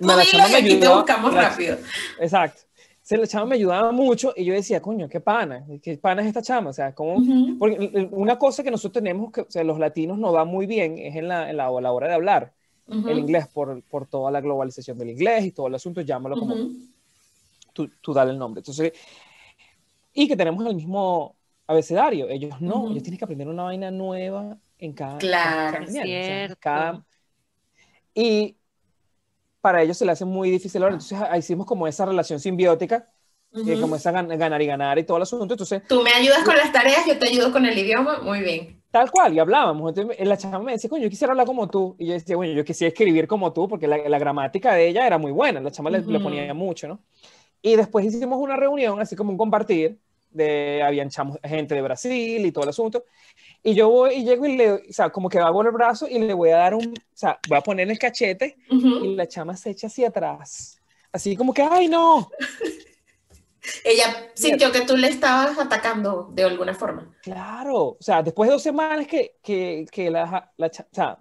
Me 0.00 0.16
la 0.16 0.24
chama 0.24 0.48
me 0.48 0.56
ayudó, 0.56 0.80
te 0.80 0.88
buscamos 0.88 1.34
rápido. 1.34 1.76
Exacto. 2.18 2.62
Se 3.02 3.18
la 3.18 3.26
chama 3.26 3.46
me 3.46 3.54
ayudaba 3.56 3.92
mucho 3.92 4.32
y 4.34 4.46
yo 4.46 4.54
decía, 4.54 4.80
coño, 4.80 5.08
qué 5.10 5.20
pana, 5.20 5.62
qué 5.82 5.98
pana 5.98 6.22
es 6.22 6.28
esta 6.28 6.40
chama, 6.40 6.70
o 6.70 6.72
sea, 6.72 6.94
como, 6.94 7.16
uh 7.16 7.20
-huh. 7.20 7.58
porque 7.58 8.08
una 8.12 8.38
cosa 8.38 8.62
que 8.62 8.70
nosotros 8.70 9.02
tenemos 9.02 9.30
que, 9.30 9.42
o 9.42 9.50
sea, 9.50 9.62
los 9.62 9.78
latinos 9.78 10.18
nos 10.18 10.34
va 10.34 10.46
muy 10.46 10.64
bien 10.66 10.98
es 10.98 11.14
en 11.14 11.28
la, 11.28 11.50
en 11.50 11.58
la, 11.58 11.70
la 11.70 11.92
hora 11.92 12.08
de 12.08 12.14
hablar 12.14 12.52
uh 12.88 12.94
-huh. 12.94 13.10
el 13.10 13.18
inglés 13.18 13.46
por, 13.48 13.82
por 13.82 14.06
toda 14.06 14.30
la 14.30 14.40
globalización 14.40 14.96
del 14.96 15.10
inglés 15.10 15.44
y 15.44 15.52
todo 15.52 15.66
el 15.66 15.74
asunto, 15.74 16.00
llámalo 16.00 16.38
como, 16.38 16.54
uh 16.54 16.58
-huh. 16.58 16.88
tú, 17.74 17.90
tú 18.00 18.14
dale 18.14 18.30
el 18.30 18.38
nombre. 18.38 18.60
Entonces, 18.60 18.94
y 20.14 20.28
que 20.28 20.36
tenemos 20.36 20.64
el 20.64 20.74
mismo 20.74 21.36
abecedario. 21.66 22.28
Ellos 22.28 22.60
no, 22.60 22.76
uh 22.76 22.86
-huh. 22.86 22.90
ellos 22.92 23.02
tienen 23.02 23.18
que 23.18 23.24
aprender 23.24 23.48
una 23.48 23.64
vaina 23.64 23.90
nueva 23.90 24.56
en 24.78 24.92
cada. 24.92 25.18
Claro, 25.18 25.78
cada, 25.78 25.84
o 25.84 25.90
sea, 25.90 26.56
cada, 26.60 27.04
y 28.14 28.56
para 29.60 29.82
ellos 29.82 29.96
se 29.96 30.04
le 30.04 30.12
hace 30.12 30.24
muy 30.24 30.50
difícil 30.50 30.82
ahora. 30.82 30.94
Entonces 30.94 31.18
hicimos 31.38 31.66
como 31.66 31.86
esa 31.86 32.06
relación 32.06 32.38
simbiótica, 32.38 33.08
uh 33.52 33.58
-huh. 33.58 33.80
como 33.80 33.96
esa 33.96 34.12
gan 34.12 34.28
ganar 34.28 34.62
y 34.62 34.66
ganar 34.66 34.98
y 34.98 35.04
todo 35.04 35.16
el 35.16 35.24
asunto. 35.24 35.54
Entonces, 35.54 35.82
tú 35.88 36.02
me 36.02 36.10
ayudas 36.10 36.44
con 36.44 36.56
las 36.56 36.70
tareas, 36.70 37.04
yo 37.06 37.18
te 37.18 37.28
ayudo 37.28 37.50
con 37.50 37.66
el 37.66 37.76
idioma, 37.76 38.20
muy 38.22 38.40
bien. 38.40 38.82
Tal 38.90 39.10
cual, 39.10 39.34
y 39.34 39.40
hablábamos. 39.40 39.88
Entonces 39.88 40.24
la 40.24 40.36
chama 40.36 40.60
me 40.60 40.72
decía, 40.72 40.88
coño, 40.88 41.02
yo 41.02 41.10
quisiera 41.10 41.32
hablar 41.32 41.46
como 41.46 41.68
tú. 41.68 41.96
Y 41.98 42.06
yo 42.06 42.12
decía, 42.12 42.36
bueno, 42.36 42.52
yo 42.52 42.64
quisiera 42.64 42.90
escribir 42.90 43.26
como 43.26 43.52
tú, 43.52 43.66
porque 43.66 43.88
la, 43.88 43.96
la 44.08 44.18
gramática 44.20 44.72
de 44.74 44.86
ella 44.86 45.04
era 45.04 45.18
muy 45.18 45.32
buena. 45.32 45.60
La 45.60 45.72
chama 45.72 45.90
uh 45.90 45.94
-huh. 45.94 46.06
le, 46.06 46.12
le 46.12 46.20
ponía 46.20 46.54
mucho, 46.54 46.86
¿no? 46.86 47.00
Y 47.60 47.74
después 47.74 48.04
hicimos 48.06 48.38
una 48.38 48.56
reunión, 48.56 49.00
así 49.00 49.16
como 49.16 49.32
un 49.32 49.38
compartir, 49.38 49.98
de, 50.34 50.82
habían 50.82 51.08
chamos, 51.08 51.38
gente 51.42 51.74
de 51.74 51.82
Brasil 51.82 52.44
y 52.44 52.52
todo 52.52 52.64
el 52.64 52.70
asunto. 52.70 53.04
Y 53.62 53.74
yo 53.74 53.88
voy 53.88 54.14
y 54.16 54.24
llego 54.24 54.44
y 54.44 54.56
le, 54.56 54.72
o 54.72 54.80
sea, 54.90 55.08
como 55.10 55.28
que 55.28 55.38
hago 55.38 55.62
el 55.62 55.70
brazo 55.70 56.06
y 56.06 56.18
le 56.18 56.34
voy 56.34 56.50
a 56.50 56.58
dar 56.58 56.74
un, 56.74 56.88
o 56.88 57.16
sea, 57.16 57.38
voy 57.48 57.56
a 57.56 57.62
poner 57.62 57.90
el 57.90 57.98
cachete 57.98 58.56
uh 58.70 58.74
-huh. 58.74 59.04
y 59.06 59.14
la 59.14 59.26
chama 59.26 59.56
se 59.56 59.70
echa 59.70 59.86
hacia 59.86 60.08
atrás. 60.08 60.78
Así 61.10 61.36
como 61.36 61.54
que, 61.54 61.62
ay, 61.62 61.88
no. 61.88 62.30
Ella 63.84 64.30
sintió 64.34 64.70
que 64.70 64.82
tú 64.82 64.96
le 64.96 65.08
estabas 65.08 65.58
atacando 65.58 66.28
de 66.32 66.44
alguna 66.44 66.74
forma. 66.74 67.16
Claro, 67.22 67.76
o 67.76 67.96
sea, 68.00 68.22
después 68.22 68.48
de 68.48 68.52
dos 68.52 68.62
semanas 68.62 69.06
que, 69.06 69.36
que, 69.42 69.86
que 69.90 70.10
la, 70.10 70.52
la, 70.58 70.66
o 70.66 70.70
sea, 70.92 71.18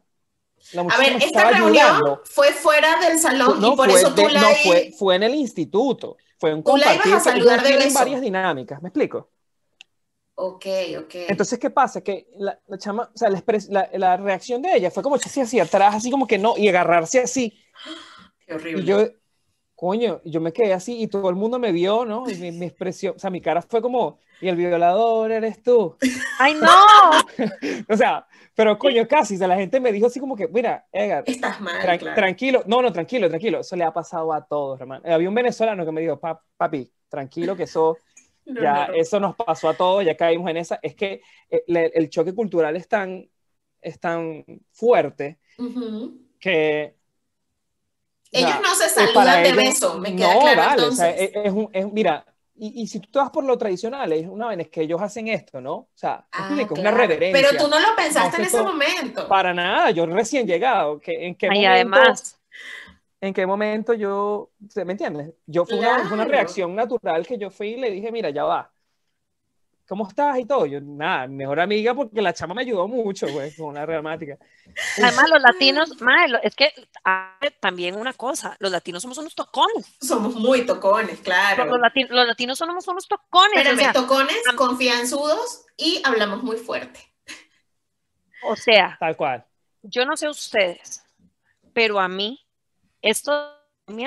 a 0.90 0.98
ver, 0.98 1.22
esta 1.22 1.52
reunión 1.52 1.86
ayudando. 1.86 2.22
fue 2.26 2.52
fuera 2.52 3.00
del 3.00 3.20
salón 3.20 3.60
no, 3.60 3.74
y 3.74 3.76
por 3.76 3.90
eso 3.90 4.14
tú 4.14 4.24
de, 4.24 4.32
la... 4.32 4.42
No, 4.42 4.48
fue, 4.64 4.94
fue 4.98 5.16
en 5.16 5.24
el 5.24 5.36
instituto. 5.36 6.18
Fue 6.44 6.54
un 6.54 6.62
compartir. 6.62 7.14
ellos 7.14 7.24
tienen 7.64 7.94
varias 7.94 8.20
dinámicas, 8.20 8.82
¿me 8.82 8.90
explico? 8.90 9.30
Ok, 10.36 10.66
ok. 11.00 11.16
Entonces, 11.30 11.58
¿qué 11.58 11.70
pasa? 11.70 12.02
Que 12.02 12.28
la, 12.38 12.60
la 12.68 12.78
chama, 12.78 13.10
o 13.14 13.18
sea, 13.18 13.30
la, 13.30 13.42
la- 13.70 13.90
la 13.94 14.18
reacción 14.18 14.62
de 14.62 14.76
ella 14.76 14.92
fue 14.92 15.02
como 15.04 15.16
echarse 15.16 15.42
hacia 15.42 15.64
atrás, 15.64 15.96
así 15.96 16.12
como 16.12 16.28
que 16.28 16.38
no, 16.38 16.58
y 16.58 16.68
agarrarse 16.68 17.22
así. 17.22 17.58
Qué 18.46 18.56
horrible. 18.56 18.84
Y 18.84 18.86
yo, 18.86 19.08
coño, 19.74 20.20
yo 20.26 20.42
me 20.42 20.52
quedé 20.52 20.74
así 20.74 21.02
y 21.02 21.08
todo 21.08 21.30
el 21.30 21.38
mundo 21.38 21.60
me 21.60 21.72
vio, 21.72 22.04
¿no? 22.04 22.30
Y 22.30 22.36
mi, 22.36 22.52
mi 22.52 22.66
expresión, 22.66 23.16
o 23.16 23.20
sea, 23.20 23.30
mi 23.30 23.40
cara 23.40 23.62
fue 23.62 23.82
como, 23.82 24.20
y 24.42 24.50
el 24.50 24.58
violador 24.58 25.32
eres 25.32 25.64
tú. 25.64 25.96
¡Ay, 26.42 26.56
no! 26.56 26.68
O 27.90 27.96
sea, 27.96 28.28
pero 28.56 28.78
coño, 28.78 29.08
casi, 29.08 29.36
o 29.36 29.38
sea, 29.38 29.48
la 29.48 29.56
gente 29.56 29.80
me 29.80 29.92
dijo 29.92 30.08
así 30.08 30.20
como 30.20 30.36
que, 30.36 30.48
mira, 30.48 30.86
Edgar, 30.92 31.24
Estás 31.26 31.60
mal, 31.60 31.82
tran- 31.82 32.00
claro. 32.00 32.16
tranquilo, 32.16 32.64
no, 32.68 32.82
no, 32.82 32.92
tranquilo, 32.94 33.28
tranquilo, 33.30 33.60
eso 33.62 33.76
le 33.76 33.84
ha 33.84 33.92
pasado 33.94 34.32
a 34.34 34.46
todos, 34.46 34.80
hermano. 34.80 35.04
Había 35.12 35.30
un 35.30 35.36
venezolano 35.36 35.86
que 35.86 35.92
me 35.92 36.02
dijo, 36.02 36.20
"Pa- 36.20 36.42
papi, 36.58 36.92
tranquilo, 37.10 37.56
que 37.56 37.64
eso, 37.64 37.98
No, 38.46 38.62
ya, 38.62 38.88
no, 38.88 38.94
eso 38.96 39.20
nos 39.22 39.36
pasó 39.38 39.70
a 39.70 39.74
todos, 39.74 40.04
ya 40.06 40.18
caímos 40.18 40.50
en 40.52 40.58
esa. 40.58 40.78
Es 40.82 40.96
que 40.96 41.22
eh, 41.50 41.64
le- 41.68 41.92
el 41.96 42.10
choque 42.10 42.34
cultural 42.36 42.76
es 42.76 42.88
tan, 42.90 43.26
es 43.82 44.00
tan 44.00 44.44
fuerte 44.72 45.40
Ujú. 45.58 46.20
que... 46.40 46.96
o 48.34 48.38
Ellos 48.38 48.50
sea, 48.52 48.60
no 48.62 48.76
se 48.76 48.86
eh, 48.86 48.90
saludan 48.90 49.44
de 49.44 49.50
ellos- 49.50 49.58
beso, 49.64 49.98
me 50.00 50.16
queda 50.16 50.34
no, 50.34 50.40
claro 50.42 50.62
vale, 50.62 50.82
o 50.84 50.92
sea, 50.92 51.10
entonces. 51.12 51.32
es, 51.36 51.46
es 51.46 51.54
un, 51.54 51.70
es- 51.72 51.92
mira, 51.94 52.26
y, 52.56 52.82
y 52.84 52.88
si 52.88 53.00
tú 53.00 53.10
te 53.12 53.20
vas 53.20 53.32
por 53.32 53.44
lo 53.46 53.58
tradicional, 53.58 54.12
es 54.14 54.28
una 54.28 54.48
vez 54.50 54.70
que 54.70 54.82
ellos 54.82 55.02
hacen 55.02 55.28
esto, 55.28 55.62
¿no? 55.62 55.74
O 55.76 55.90
sea, 55.96 56.28
¿me 56.36 56.42
Ah, 56.42 56.44
explico? 56.44 56.76
Es 56.76 56.80
claro. 56.80 56.82
una 56.82 56.92
reverencia. 56.92 57.32
Pero 57.32 57.58
tú 57.58 57.68
no 57.68 57.80
lo 57.80 57.96
pensaste 57.96 58.38
en 58.38 58.44
No 58.44 58.46
ese 58.46 58.62
momento. 58.62 59.22
Para 59.28 59.54
nada, 59.54 59.92
yo 59.92 60.06
recién 60.08 60.48
llegado, 60.48 61.00
que, 61.00 61.28
¿en 61.28 61.36
qué 61.36 61.52
Y 61.52 61.64
momento, 61.64 62.02
además, 62.04 62.40
en 63.22 63.34
qué 63.34 63.46
momento 63.48 63.94
yo, 63.94 64.52
¿me 64.86 64.92
entiendes? 64.94 65.34
Yo 65.46 65.66
fue 65.66 65.80
una, 65.80 66.06
fue 66.06 66.16
una 66.16 66.26
Claro. 66.26 66.26
reacción 66.26 66.76
natural 66.76 67.26
que 67.26 67.38
yo 67.38 67.50
fui 67.50 67.70
y 67.70 67.78
le 67.78 67.92
dije, 67.92 68.12
mira, 68.12 68.30
ya 68.32 68.44
va. 68.44 68.73
¿Cómo 69.88 70.08
estás? 70.08 70.40
Y 70.40 70.46
todo. 70.46 70.66
Yo, 70.66 70.80
nada, 70.82 71.28
mejor 71.28 71.60
amiga 71.60 71.94
porque 71.94 72.22
la 72.22 72.34
chama 72.34 72.54
me 72.54 72.62
ayudó 72.62 72.88
mucho, 72.88 73.28
güey, 73.28 73.54
con 73.56 73.68
una 73.68 73.86
gramática. 73.86 74.38
además 74.98 75.30
los 75.30 75.42
latinos, 75.42 75.90
lo- 76.00 76.42
es 76.42 76.56
que 76.56 76.72
ah, 77.04 77.38
también 77.60 77.96
una 77.96 78.14
cosa, 78.14 78.56
los 78.60 78.72
latinos 78.72 79.02
somos 79.02 79.18
unos 79.18 79.36
tocones. 79.36 79.86
Somos 80.02 80.36
muy 80.36 80.66
tocones, 80.66 81.20
claro. 81.20 81.66
Los, 81.66 81.80
lati- 81.80 82.08
los 82.10 82.26
latinos 82.28 82.58
somos 82.58 82.88
unos 82.88 83.08
tocones. 83.08 83.58
Espérame, 83.58 83.76
o 83.76 83.80
sea, 83.82 83.94
tocones, 83.94 84.38
confianzudos 84.56 85.66
y 85.78 86.02
hablamos 86.06 86.44
muy 86.44 86.58
fuerte. 86.58 87.00
o 88.44 88.56
sea, 88.56 88.98
Tal 89.00 89.16
cual. 89.18 89.46
yo 89.82 90.06
no 90.06 90.16
sé 90.18 90.30
ustedes, 90.30 91.04
pero 91.74 92.00
a 92.00 92.08
mí, 92.08 92.40
esto, 93.02 93.50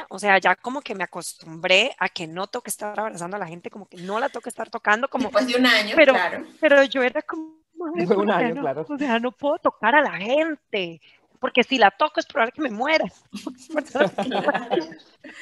o 0.09 0.19
sea, 0.19 0.39
ya 0.39 0.57
como 0.57 0.81
que 0.81 0.95
me 0.95 1.05
acostumbré 1.05 1.95
a 1.99 2.09
que 2.09 2.27
no 2.27 2.47
tengo 2.47 2.63
que 2.63 2.71
estar 2.71 2.99
abrazando 2.99 3.37
a 3.37 3.41
la 3.41 3.47
gente, 3.47 3.71
como 3.71 3.87
que 3.89 3.99
no 3.99 4.19
la 4.19 4.29
tengo 4.29 4.41
que 4.43 4.49
estar 4.49 4.71
tocando, 4.71 5.09
como, 5.09 5.25
Después 5.25 5.47
de 5.47 5.57
un 5.57 5.67
año, 5.67 5.95
Pero- 5.97 6.13
claro. 6.15 6.47
pero 6.61 6.83
yo 6.85 7.03
era 7.03 7.23
como, 7.23 7.57
"Ay, 7.97 8.07
Fue 8.07 8.17
un 8.17 8.27
¿por 8.27 8.39
qué 8.39 8.45
año, 8.45 8.55
no? 8.57 8.61
claro. 8.63 8.87
O 8.89 8.99
sea, 8.99 9.19
no 9.19 9.33
puedo 9.33 9.59
tocar 9.59 9.95
a 9.95 10.03
la 10.03 10.13
gente, 10.13 11.01
porque 11.39 11.63
si 11.63 11.77
la 11.77 11.91
toco 11.91 12.19
es 12.19 12.27
probable 12.27 12.53
que 12.53 12.63
me 12.63 12.71
muera. 12.71 13.05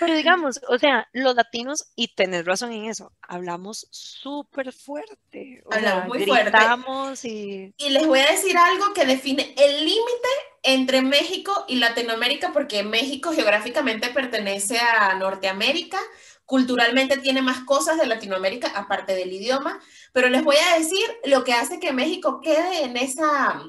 Pero 0.00 0.14
digamos, 0.14 0.60
o 0.68 0.78
sea, 0.78 1.08
los 1.12 1.34
latinos, 1.36 1.86
y 1.94 2.08
tenés 2.14 2.44
razón 2.44 2.72
en 2.72 2.86
eso, 2.86 3.12
hablamos 3.22 3.86
súper 3.90 4.72
fuerte. 4.72 5.62
O 5.66 5.72
Hablamos 5.74 6.00
sea, 6.00 6.08
muy 6.08 6.24
fuerte. 6.26 6.50
gritamos 6.50 7.24
y... 7.24 7.74
Y 7.78 7.90
les 7.90 8.06
voy 8.06 8.18
a 8.20 8.30
decir 8.30 8.56
algo 8.56 8.92
que 8.94 9.04
define 9.06 9.54
el 9.56 9.80
límite 9.84 10.28
entre 10.64 11.02
México 11.02 11.64
y 11.68 11.76
Latinoamérica, 11.76 12.52
porque 12.52 12.82
México 12.82 13.32
geográficamente 13.32 14.08
pertenece 14.08 14.78
a 14.78 15.14
Norteamérica, 15.14 16.00
culturalmente 16.46 17.18
tiene 17.18 17.42
más 17.42 17.60
cosas 17.60 17.98
de 17.98 18.06
Latinoamérica 18.06 18.72
aparte 18.74 19.14
del 19.14 19.32
idioma, 19.32 19.80
pero 20.12 20.28
les 20.28 20.42
voy 20.42 20.56
a 20.56 20.78
decir 20.78 21.04
lo 21.24 21.44
que 21.44 21.52
hace 21.52 21.78
que 21.78 21.92
México 21.92 22.40
quede 22.40 22.84
en 22.84 22.96
esa 22.96 23.62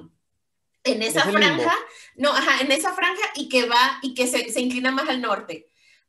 en 0.86 1.02
esa 1.02 1.24
franja, 1.24 1.74
no, 2.16 2.30
ajá, 2.30 2.62
en 2.62 2.72
esa 2.72 2.94
franja 2.94 3.24
y 3.36 3.50
que 3.50 3.66
va 3.66 4.00
y 4.04 4.14
que 4.14 4.28
se, 4.28 4.52
se 4.52 4.62
inclina 4.62 4.92
más 4.92 5.10
al 5.10 5.20
norte. 5.20 5.68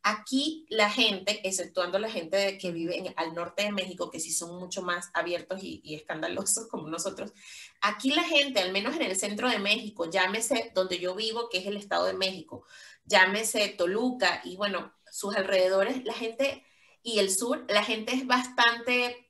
Aquí 0.09 0.67
la 0.69 0.89
gente, 0.89 1.41
exceptuando 1.49 1.99
la 1.99 2.09
gente 2.09 2.59
que 2.59 2.71
vive 2.71 2.97
en- 2.97 3.13
al 3.17 3.35
norte 3.35 3.65
de 3.65 3.73
México, 3.73 4.09
que 4.09 4.21
sí 4.21 4.31
son 4.33 4.57
mucho 4.57 4.83
más 4.83 5.11
abiertos 5.15 5.65
y, 5.65 5.81
y 5.83 5.97
escandalosos 5.97 6.67
como 6.71 6.87
nosotros, 6.89 7.33
aquí 7.81 8.11
la 8.11 8.23
gente, 8.23 8.61
al 8.61 8.71
menos 8.73 8.95
en 8.95 9.03
el 9.03 9.17
centro 9.17 9.51
de 9.51 9.59
México, 9.59 10.09
llámese 10.09 10.71
donde 10.77 11.01
yo 11.01 11.17
vivo, 11.17 11.49
que 11.49 11.59
es 11.59 11.67
el 11.67 11.77
Estado 11.77 12.05
de 12.05 12.13
México, 12.15 12.65
llámese 13.05 13.69
Toluca 13.71 14.41
y 14.45 14.55
bueno, 14.57 14.93
sus 15.11 15.35
alrededores, 15.35 16.05
la 16.05 16.13
gente 16.15 16.65
y 17.03 17.19
el 17.19 17.29
sur, 17.31 17.65
la 17.69 17.83
gente 17.83 18.15
es 18.15 18.27
bastante, 18.29 19.29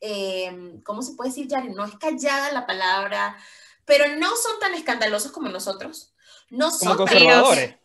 eh, 0.00 0.80
¿cómo 0.84 1.02
se 1.02 1.14
puede 1.14 1.30
decir, 1.30 1.46
Yari? 1.46 1.68
No 1.70 1.84
es 1.84 1.96
callada 1.98 2.50
la 2.52 2.66
palabra, 2.66 3.36
pero 3.84 4.16
no 4.16 4.34
son 4.36 4.58
tan 4.58 4.74
escandalosos 4.74 5.30
como 5.30 5.48
nosotros. 5.50 6.12
No 6.50 6.66
Como 6.66 6.78
son 6.78 6.88
tan- 6.88 6.96
conservadores. 7.06 7.76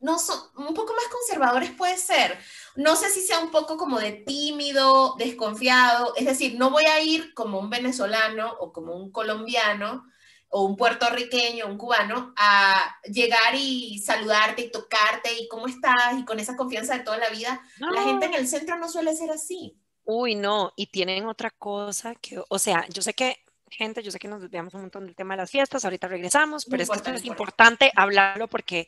No 0.00 0.18
son, 0.18 0.38
un 0.56 0.74
poco 0.74 0.92
más 0.94 1.06
conservadores 1.10 1.70
puede 1.70 1.96
ser. 1.96 2.38
No 2.76 2.96
sé 2.96 3.08
si 3.10 3.20
sea 3.20 3.38
un 3.38 3.50
poco 3.50 3.76
como 3.76 3.98
de 3.98 4.12
tímido, 4.12 5.14
desconfiado, 5.16 6.14
es 6.16 6.26
decir, 6.26 6.56
no 6.58 6.70
voy 6.70 6.84
a 6.84 7.00
ir 7.00 7.34
como 7.34 7.58
un 7.58 7.70
venezolano 7.70 8.54
o 8.60 8.72
como 8.72 8.94
un 8.94 9.10
colombiano 9.10 10.04
o 10.48 10.62
un 10.64 10.76
puertorriqueño, 10.76 11.66
un 11.66 11.76
cubano, 11.76 12.32
a 12.36 12.96
llegar 13.04 13.54
y 13.56 13.98
saludarte 13.98 14.62
y 14.62 14.70
tocarte 14.70 15.36
y 15.36 15.48
cómo 15.48 15.66
estás 15.66 16.16
y 16.16 16.24
con 16.24 16.38
esa 16.38 16.56
confianza 16.56 16.96
de 16.96 17.02
toda 17.02 17.18
la 17.18 17.30
vida. 17.30 17.60
La 17.78 18.02
gente 18.02 18.26
en 18.26 18.34
el 18.34 18.46
centro 18.46 18.78
no 18.78 18.88
suele 18.88 19.16
ser 19.16 19.32
así. 19.32 19.80
Uy, 20.04 20.34
no, 20.34 20.72
y 20.76 20.86
tienen 20.88 21.26
otra 21.26 21.50
cosa 21.50 22.14
que, 22.14 22.40
o 22.48 22.58
sea, 22.58 22.86
yo 22.88 23.02
sé 23.02 23.14
que, 23.14 23.43
gente, 23.74 24.02
yo 24.02 24.10
sé 24.10 24.18
que 24.18 24.28
nos 24.28 24.40
desviamos 24.40 24.72
un 24.74 24.82
montón 24.82 25.06
del 25.06 25.14
tema 25.14 25.34
de 25.34 25.42
las 25.42 25.50
fiestas, 25.50 25.84
ahorita 25.84 26.08
regresamos, 26.08 26.64
pero 26.64 26.82
es 26.82 26.88
que 26.90 26.96
esto 26.96 27.10
es 27.12 27.24
importante 27.24 27.90
hablarlo 27.96 28.48
porque 28.48 28.86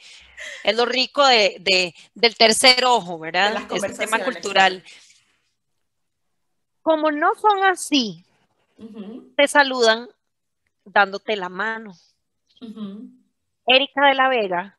es 0.65 0.77
lo 0.77 0.87
rico 0.87 1.27
de, 1.27 1.57
de- 1.61 1.95
del 2.15 2.37
tercer 2.37 2.85
ojo, 2.85 3.19
¿verdad? 3.19 3.53
las 3.55 3.71
Este 3.85 4.07
tema 4.07 4.23
cultural. 4.25 4.83
Como 6.83 7.11
no 7.11 7.35
son 7.35 7.65
así, 7.65 8.25
te 9.37 9.49
saludan 9.49 10.09
dándote 10.85 11.37
la 11.37 11.49
mano. 11.49 11.93
ujú. 12.61 13.11
Erika 13.67 14.07
de 14.07 14.15
la 14.15 14.29
Vega, 14.29 14.79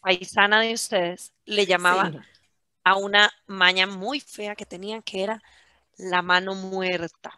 paisana 0.00 0.60
de 0.60 0.72
ustedes, 0.74 1.32
le 1.44 1.64
llamaba 1.66 2.10
Sí. 2.10 2.18
a 2.82 2.96
una 2.96 3.30
maña 3.46 3.86
muy 3.86 4.18
fea 4.18 4.56
que 4.56 4.66
tenían, 4.66 5.02
que 5.02 5.22
era 5.22 5.40
la 5.96 6.22
mano 6.22 6.54
muerta. 6.56 7.32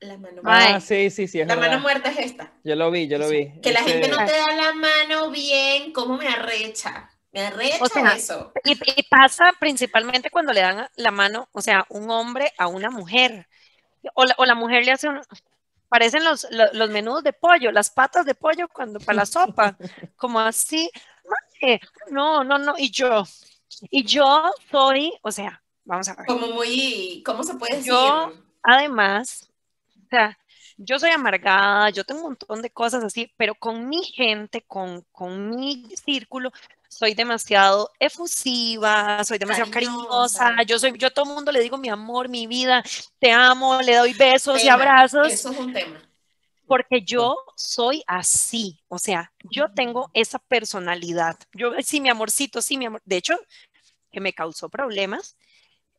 La 0.00 0.16
mano, 0.16 0.40
Ay. 0.44 0.72
Ah, 0.74 0.80
sí, 0.80 1.10
sí, 1.10 1.28
sí, 1.28 1.40
es 1.40 1.46
la 1.46 1.54
verdad. 1.56 1.70
mano 1.72 1.82
muerta 1.82 2.10
es 2.10 2.18
esta. 2.18 2.52
Yo 2.64 2.74
lo 2.74 2.90
vi, 2.90 3.06
yo 3.06 3.18
lo 3.18 3.28
vi. 3.28 3.52
Que 3.60 3.70
la 3.72 3.80
Ese- 3.80 3.90
gente 3.92 4.08
no 4.08 4.16
te 4.16 4.32
da 4.32 4.54
la 4.56 4.72
mano 4.72 5.30
bien, 5.30 5.92
¿cómo 5.92 6.16
me 6.16 6.26
arrecha? 6.26 7.10
Me 7.32 7.42
arrecha 7.42 7.84
O 7.84 7.86
sea, 7.86 8.12
eso. 8.14 8.52
Y, 8.64 8.72
y 8.72 9.02
pasa 9.10 9.52
principalmente 9.60 10.30
cuando 10.30 10.52
le 10.52 10.60
dan 10.62 10.88
la 10.96 11.10
mano, 11.10 11.48
o 11.52 11.60
sea, 11.60 11.84
un 11.90 12.10
hombre 12.10 12.52
a 12.58 12.66
una 12.66 12.90
mujer. 12.90 13.46
O 14.14 14.24
la, 14.24 14.34
o 14.38 14.46
la 14.46 14.54
mujer 14.54 14.84
le 14.86 14.92
hace 14.92 15.08
un... 15.08 15.20
Parecen 15.88 16.24
los, 16.24 16.46
lo- 16.50 16.72
los, 16.72 16.88
menudos 16.90 17.22
de 17.22 17.32
pollo, 17.34 17.70
las 17.72 17.90
patas 17.90 18.24
de 18.24 18.34
pollo 18.34 18.68
cuando 18.68 19.00
para 19.00 19.16
la 19.16 19.26
sopa, 19.26 19.76
como 20.16 20.40
así. 20.40 20.90
No, 22.10 22.42
no, 22.42 22.58
no. 22.58 22.74
Y 22.78 22.90
yo, 22.90 23.24
y 23.90 24.04
yo 24.04 24.50
soy, 24.70 25.12
o 25.22 25.30
sea, 25.30 25.62
vamos 25.84 26.08
a 26.08 26.14
ver. 26.16 26.26
Como 26.26 26.46
muy, 26.48 27.22
¿cómo 27.26 27.42
se 27.42 27.54
puede 27.54 27.76
decir? 27.76 27.92
Yo- 27.92 28.32
Además, 28.62 29.49
sea, 30.10 30.38
yo 30.76 30.98
soy 30.98 31.10
amargada, 31.10 31.90
yo 31.90 32.04
tengo 32.04 32.20
un 32.22 32.26
montón 32.28 32.62
de 32.62 32.70
cosas 32.70 33.04
así, 33.04 33.32
pero 33.36 33.54
con 33.54 33.88
mi 33.88 34.02
gente, 34.04 34.62
con, 34.66 35.02
con 35.12 35.50
mi 35.50 35.88
círculo, 36.04 36.50
soy 36.88 37.14
demasiado 37.14 37.90
efusiva, 38.00 39.22
soy 39.24 39.38
demasiado 39.38 39.70
Cariñosa. 39.70 40.50
cariñosa, 40.50 40.62
yo 40.64 40.78
soy, 40.78 40.92
yo 40.98 41.08
a 41.08 41.10
todo 41.10 41.26
el 41.30 41.34
mundo 41.34 41.52
le 41.52 41.60
digo 41.60 41.78
mi 41.78 41.88
amor, 41.88 42.28
mi 42.28 42.46
vida, 42.46 42.82
te 43.18 43.30
amo, 43.32 43.80
le 43.82 43.96
doy 43.96 44.14
besos 44.14 44.62
y 44.64 44.68
abrazos, 44.68 45.28
Eso 45.28 45.50
es 45.50 45.58
un 45.58 45.72
tema. 45.72 46.00
porque 46.66 47.02
yo 47.02 47.36
soy 47.56 48.02
así, 48.06 48.80
o 48.88 48.98
sea, 48.98 49.32
yo 49.42 49.68
tengo 49.74 50.10
esa 50.14 50.38
personalidad. 50.38 51.36
Yo, 51.52 51.72
sí, 51.82 52.00
mi 52.00 52.08
amorcito, 52.08 52.62
sí, 52.62 52.78
mi 52.78 52.86
amor. 52.86 53.02
De 53.04 53.16
hecho, 53.16 53.36
que 54.12 54.20
me 54.20 54.32
causó 54.32 54.68
problemas 54.68 55.36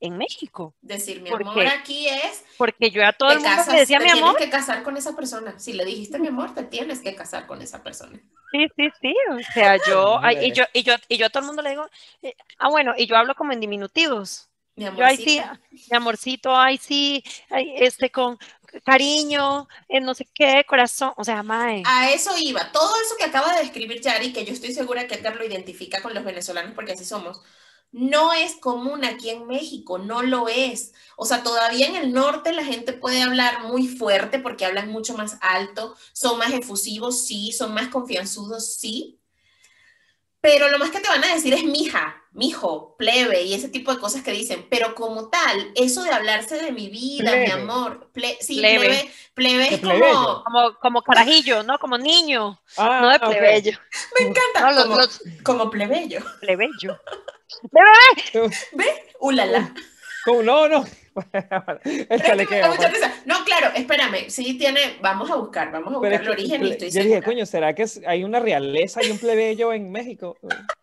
en 0.02 0.18
México, 0.18 0.76
Decir 0.82 1.22
mi 1.22 1.30
¿Por 1.30 1.44
amor 1.44 1.56
qué? 1.56 1.68
aquí 1.68 2.08
es. 2.08 2.44
porque 2.58 2.92
yo 2.92 3.06
a 3.06 3.14
todo 3.14 3.32
el 3.32 3.40
mundo 3.40 3.56
casas, 3.56 3.74
le 3.74 3.80
decía 3.80 4.00
mi 4.00 4.10
amor. 4.10 4.36
tienes 4.36 4.46
que 4.46 4.50
casar 4.50 4.84
con 4.84 4.98
esa 4.98 5.16
persona. 5.16 5.58
Si 5.60 5.74
le 5.74 5.86
dijiste 5.86 6.20
mi 6.20 6.28
amor, 6.28 6.54
te 6.54 6.64
tienes 6.64 7.00
que 7.02 7.16
casar 7.16 7.48
con 7.48 7.62
esa 7.62 7.84
persona. 7.84 8.20
Sí, 8.52 8.68
sí, 8.76 8.90
sí, 9.00 9.14
o 9.32 9.40
sea, 9.54 9.78
yo, 9.88 10.20
ay, 10.22 10.48
y 10.48 10.52
yo, 10.52 10.66
y 10.74 10.84
yo, 10.84 10.94
y 11.08 11.18
yo 11.18 11.28
a 11.28 11.30
todo 11.30 11.40
el 11.42 11.48
mundo 11.48 11.62
le 11.62 11.70
digo, 11.70 11.86
eh, 12.22 12.36
ah, 12.58 12.70
bueno, 12.70 12.94
y 12.98 13.08
yo 13.08 13.16
hablo 13.16 13.34
como 13.36 13.54
en 13.54 13.62
diminutivos, 13.62 14.50
Mi 14.76 14.84
yo 14.86 15.06
ay 15.06 15.16
sí, 15.18 15.42
mi 15.90 15.96
amorcito, 15.98 16.54
ay 16.56 16.78
sí, 16.78 17.24
ay, 17.50 17.74
este, 17.78 18.10
con 18.12 18.38
cariño, 18.84 19.68
eh, 19.88 20.02
no 20.02 20.14
sé 20.14 20.28
qué, 20.34 20.66
corazón, 20.68 21.14
o 21.18 21.24
sea, 21.24 21.44
mae, 21.44 21.84
A 21.86 22.12
eso 22.12 22.32
iba. 22.38 22.72
Todo 22.72 22.92
eso 23.06 23.16
que 23.18 23.26
acaba 23.26 23.54
de 23.54 23.62
describir 23.62 24.02
Yari, 24.02 24.34
que 24.34 24.46
yo 24.46 24.54
estoy 24.54 24.74
segura 24.74 25.08
que 25.08 25.16
Edgar 25.16 25.36
lo 25.36 25.46
identifica 25.46 26.02
con 26.02 26.14
los 26.14 26.24
venezolanos 26.24 26.74
porque 26.74 26.94
así 26.94 27.06
somos. 27.06 27.42
No 27.92 28.34
es 28.34 28.56
común 28.56 29.04
aquí 29.04 29.30
en 29.30 29.48
México, 29.48 29.98
no 29.98 30.24
lo 30.24 30.48
es. 30.48 30.94
O 31.18 31.26
sea, 31.26 31.44
todavía 31.44 31.88
en 31.88 31.96
el 31.96 32.14
norte 32.14 32.54
la 32.54 32.64
gente 32.64 32.94
puede 32.94 33.22
hablar 33.22 33.66
muy 33.66 33.88
fuerte 33.88 34.40
porque 34.40 34.66
hablan 34.66 34.90
mucho 34.92 35.16
más 35.16 35.38
alto, 35.42 35.96
son 36.14 36.38
más 36.38 36.52
efusivos, 36.52 37.26
sí, 37.26 37.52
son 37.52 37.74
más 37.74 37.90
confianzudos, 37.90 38.76
sí. 38.76 39.20
Pero 40.40 40.70
lo 40.70 40.80
más 40.80 40.92
que 40.92 41.00
te 41.00 41.10
van 41.10 41.24
a 41.24 41.34
decir 41.34 41.54
es 41.54 41.64
mija, 41.64 42.21
mijo, 42.34 42.96
plebe 42.98 43.44
y 43.44 43.54
ese 43.54 43.70
tipo 43.70 43.94
de 43.94 44.00
cosas 44.00 44.24
que 44.24 44.32
dicen. 44.32 44.66
Pero 44.70 44.96
como 44.96 45.30
tal, 45.30 45.72
eso 45.76 46.04
de 46.04 46.12
hablarse 46.12 46.58
de 46.58 46.72
mi 46.72 46.90
vida, 46.90 47.36
mi 47.36 47.52
amor, 47.52 48.10
sí, 48.40 48.60
plebe, 48.60 49.12
plebe, 49.34 49.74
es 49.76 49.82
como... 49.82 50.44
como... 50.44 50.76
como... 50.80 51.02
carajillo, 51.02 51.64
¿no? 51.64 51.78
Como 51.80 51.98
niño, 51.98 52.60
ah, 52.78 53.00
no 53.02 53.10
de 53.10 53.20
plebeyo. 53.20 53.78
Me 54.20 54.28
encanta, 54.28 54.84
como, 54.84 54.98
como 55.44 55.70
plebeyo. 55.70 56.20
Plebeyo. 56.40 57.00
¿Ve? 58.74 59.12
¡Ulala! 59.20 59.74
No, 60.26 60.68
no. 60.68 60.86
no, 63.26 63.44
claro, 63.44 63.72
espérame. 63.76 64.30
Sí 64.30 64.58
tiene. 64.58 64.98
Vamos 65.02 65.30
a 65.30 65.36
buscar, 65.36 65.72
vamos 65.72 65.94
a 65.94 65.98
buscar 65.98 66.22
el 66.22 66.30
origen. 66.30 66.66
Y 66.66 66.78
yo 66.90 67.04
dije, 67.04 67.22
coño, 67.22 67.46
¿será 67.46 67.76
que 67.76 67.86
hay 68.08 68.24
una 68.24 68.40
realeza 68.40 69.04
y 69.04 69.12
un 69.12 69.18
plebeyo 69.18 69.74
en 69.74 69.92
México? 69.92 70.38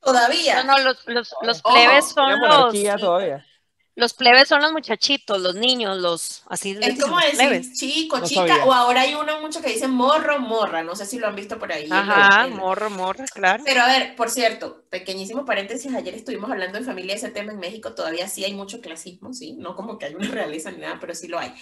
Todavía. 0.00 0.62
No, 0.62 0.74
no, 0.74 0.82
los, 0.82 1.06
los, 1.06 1.34
los 1.42 1.62
plebes 1.62 2.06
son 2.08 2.38
los. 2.40 3.00
Todavía. 3.00 3.44
Los 3.96 4.14
plebes 4.14 4.48
son 4.48 4.62
los 4.62 4.72
muchachitos, 4.72 5.40
los 5.42 5.56
niños, 5.56 5.98
los 5.98 6.42
así 6.46 6.78
Es 6.80 7.02
como 7.02 7.18
decir 7.18 7.74
chico, 7.74 8.20
chica, 8.24 8.64
o 8.64 8.72
ahora 8.72 9.02
hay 9.02 9.14
uno 9.14 9.40
mucho 9.42 9.60
que 9.60 9.68
dice 9.68 9.88
morro, 9.88 10.38
morra, 10.38 10.82
no 10.82 10.96
sé 10.96 11.04
si 11.04 11.18
lo 11.18 11.26
han 11.26 11.34
visto 11.36 11.58
por 11.58 11.70
ahí. 11.70 11.86
Ajá, 11.90 12.46
morro, 12.46 12.88
morra, 12.88 13.26
claro. 13.26 13.62
Pero 13.62 13.82
a 13.82 13.88
ver, 13.88 14.16
por 14.16 14.30
cierto, 14.30 14.84
pequeñísimo 14.88 15.44
paréntesis, 15.44 15.92
ayer 15.94 16.14
estuvimos 16.14 16.50
hablando 16.50 16.78
en 16.78 16.86
familia 16.86 17.12
de 17.12 17.18
ese 17.18 17.30
tema 17.30 17.52
en 17.52 17.58
México, 17.58 17.94
todavía 17.94 18.26
sí 18.26 18.42
hay 18.42 18.54
mucho 18.54 18.80
clasismo, 18.80 19.34
sí, 19.34 19.52
no 19.58 19.74
como 19.74 19.98
que 19.98 20.06
hay 20.06 20.14
una 20.14 20.28
realeza 20.28 20.70
ni 20.70 20.78
nada, 20.78 20.96
pero 20.98 21.14
sí 21.14 21.28
lo 21.28 21.38
hay. 21.38 21.52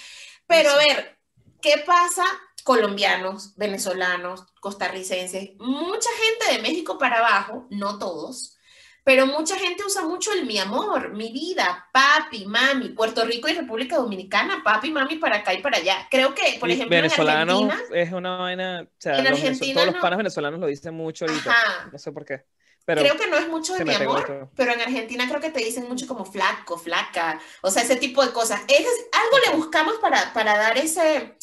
Pero 0.46 0.70
a 0.70 0.76
ver, 0.76 1.17
¿qué 1.60 1.82
pasa 1.86 2.24
colombianos, 2.64 3.54
venezolanos, 3.56 4.44
costarricenses, 4.60 5.52
mucha 5.58 6.10
gente 6.22 6.54
de 6.54 6.62
México 6.62 6.98
para 6.98 7.20
abajo, 7.20 7.66
no 7.70 7.98
todos, 7.98 8.58
pero 9.04 9.26
mucha 9.26 9.56
gente 9.56 9.82
usa 9.86 10.02
mucho 10.02 10.34
el 10.34 10.44
mi 10.44 10.58
amor, 10.58 11.14
mi 11.14 11.32
vida, 11.32 11.88
papi, 11.94 12.44
mami, 12.44 12.90
Puerto 12.90 13.24
Rico 13.24 13.48
y 13.48 13.54
República 13.54 13.96
Dominicana, 13.96 14.60
papi, 14.62 14.90
mami, 14.90 15.16
para 15.16 15.36
acá 15.36 15.54
y 15.54 15.62
para 15.62 15.78
allá. 15.78 16.06
Creo 16.10 16.34
que, 16.34 16.58
por 16.60 16.70
ejemplo, 16.70 16.94
venezolano 16.94 17.60
en 17.60 17.70
Argentina, 17.70 18.02
es 18.02 18.12
una 18.12 18.36
vaina, 18.36 18.82
o 18.82 18.94
sea, 18.98 19.24
todos 19.24 19.86
los 19.86 19.96
panos 19.96 20.18
venezolanos 20.18 20.60
lo 20.60 20.66
dicen 20.66 20.92
mucho 20.92 21.24
ahorita, 21.24 21.56
no 21.90 21.98
sé 21.98 22.12
por 22.12 22.26
qué. 22.26 22.44
Pero 22.88 23.02
creo 23.02 23.18
que 23.18 23.26
no 23.26 23.36
es 23.36 23.46
mucho 23.50 23.74
de 23.74 23.84
mi 23.84 23.92
amor, 23.92 24.48
pero 24.56 24.72
en 24.72 24.80
Argentina 24.80 25.28
creo 25.28 25.42
que 25.42 25.50
te 25.50 25.62
dicen 25.62 25.86
mucho 25.86 26.06
como 26.06 26.24
flaco, 26.24 26.78
flaca, 26.78 27.38
o 27.60 27.70
sea, 27.70 27.82
ese 27.82 27.96
tipo 27.96 28.24
de 28.24 28.32
cosas. 28.32 28.62
Es, 28.66 28.86
algo 29.12 29.38
le 29.44 29.56
buscamos 29.58 29.96
para, 29.96 30.32
para 30.32 30.56
dar 30.56 30.78
ese, 30.78 31.36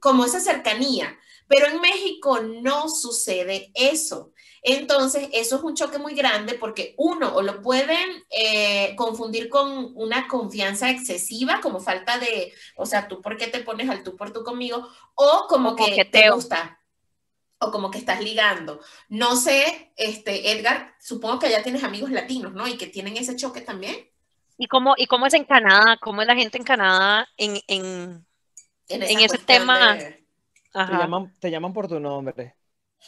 como 0.00 0.24
esa 0.24 0.40
cercanía, 0.40 1.16
pero 1.46 1.66
en 1.66 1.80
México 1.80 2.40
no 2.40 2.88
sucede 2.88 3.70
eso. 3.74 4.32
Entonces, 4.62 5.28
eso 5.32 5.56
es 5.58 5.62
un 5.62 5.76
choque 5.76 5.98
muy 5.98 6.14
grande 6.14 6.54
porque 6.54 6.96
uno, 6.98 7.36
o 7.36 7.42
lo 7.42 7.62
pueden 7.62 8.24
eh, 8.28 8.96
confundir 8.96 9.48
con 9.48 9.92
una 9.94 10.26
confianza 10.26 10.90
excesiva, 10.90 11.60
como 11.60 11.78
falta 11.78 12.18
de, 12.18 12.52
o 12.74 12.84
sea, 12.84 13.06
tú 13.06 13.22
por 13.22 13.36
qué 13.36 13.46
te 13.46 13.60
pones 13.60 13.88
al 13.88 14.02
tú 14.02 14.16
por 14.16 14.32
tú 14.32 14.42
conmigo, 14.42 14.88
o 15.14 15.46
como 15.48 15.76
que 15.76 16.04
te 16.04 16.30
gusta, 16.30 16.79
o 17.60 17.70
como 17.70 17.90
que 17.90 17.98
estás 17.98 18.20
ligando. 18.22 18.80
No 19.08 19.36
sé, 19.36 19.92
este, 19.96 20.50
Edgar, 20.50 20.94
supongo 20.98 21.38
que 21.38 21.46
allá 21.46 21.62
tienes 21.62 21.84
amigos 21.84 22.10
latinos, 22.10 22.52
¿no? 22.52 22.66
Y 22.66 22.76
que 22.76 22.86
tienen 22.86 23.16
ese 23.16 23.36
choque 23.36 23.60
también. 23.60 23.96
¿Y 24.56 24.66
cómo, 24.66 24.94
y 24.96 25.06
cómo 25.06 25.26
es 25.26 25.34
en 25.34 25.44
Canadá? 25.44 25.98
¿Cómo 26.00 26.22
es 26.22 26.28
la 26.28 26.34
gente 26.34 26.58
en 26.58 26.64
Canadá 26.64 27.28
en, 27.36 27.60
en, 27.68 28.26
en, 28.88 29.20
ese 29.20 29.38
tema? 29.38 29.96
Te, 29.98 30.22
llaman, 30.72 31.34
te 31.38 31.50
llaman 31.50 31.72
por 31.72 31.86
tu 31.86 32.00
nombre. 32.00 32.56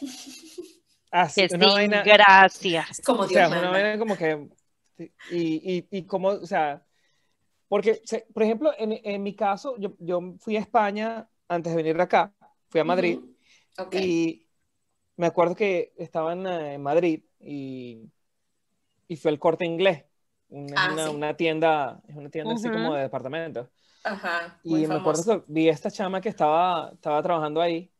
Así, 1.11 1.47
una 1.53 1.73
vaina, 1.73 2.03
gracias. 2.03 3.03
Como 3.05 3.27
Dios 3.27 3.47
o 3.47 3.51
sea, 3.51 3.59
una 3.59 3.71
vaina 3.71 3.99
como 3.99 4.17
que, 4.17 4.49
y, 4.99 5.07
y, 5.31 5.87
y 5.91 6.07
como, 6.07 6.29
o 6.29 6.47
sea, 6.47 6.83
porque, 7.69 8.03
por 8.33 8.43
ejemplo, 8.43 8.73
en, 8.79 9.01
en 9.03 9.23
mi 9.23 9.35
caso, 9.35 9.77
yo, 9.79 9.95
yo, 9.99 10.35
fui 10.39 10.57
a 10.57 10.61
España 10.61 11.29
antes 11.49 11.75
de 11.75 11.83
venir 11.83 12.01
acá, 12.01 12.33
fui 12.71 12.81
a 12.81 12.85
Madrid, 12.85 13.19
y 13.93 14.47
me 15.17 15.27
acuerdo 15.27 15.55
que 15.55 15.93
estaba 15.97 16.33
en, 16.33 16.47
eh, 16.47 16.79
Madrid 16.79 17.23
y, 17.41 18.11
y 19.09 19.17
fue 19.17 19.31
el 19.31 19.39
corte 19.39 19.65
inglés, 19.65 20.05
una, 20.49 21.07
ah, 21.07 21.11
una, 21.11 21.37
tienda, 21.37 22.03
es 22.09 22.17
una 22.17 22.29
tienda 22.31 22.55
así 22.55 22.69
como 22.69 22.95
de 22.95 23.03
departamentos. 23.03 23.69
Ajá, 24.05 24.59
y 24.65 24.87
me 24.87 24.97
acuerdo 24.97 25.23
que 25.25 25.45
vi 25.47 25.69
esta 25.69 25.91
chama 25.91 26.21
que 26.21 26.29
estaba, 26.29 26.91
estaba 26.93 27.23
trabajando 27.23 27.61
ahí 27.61 27.91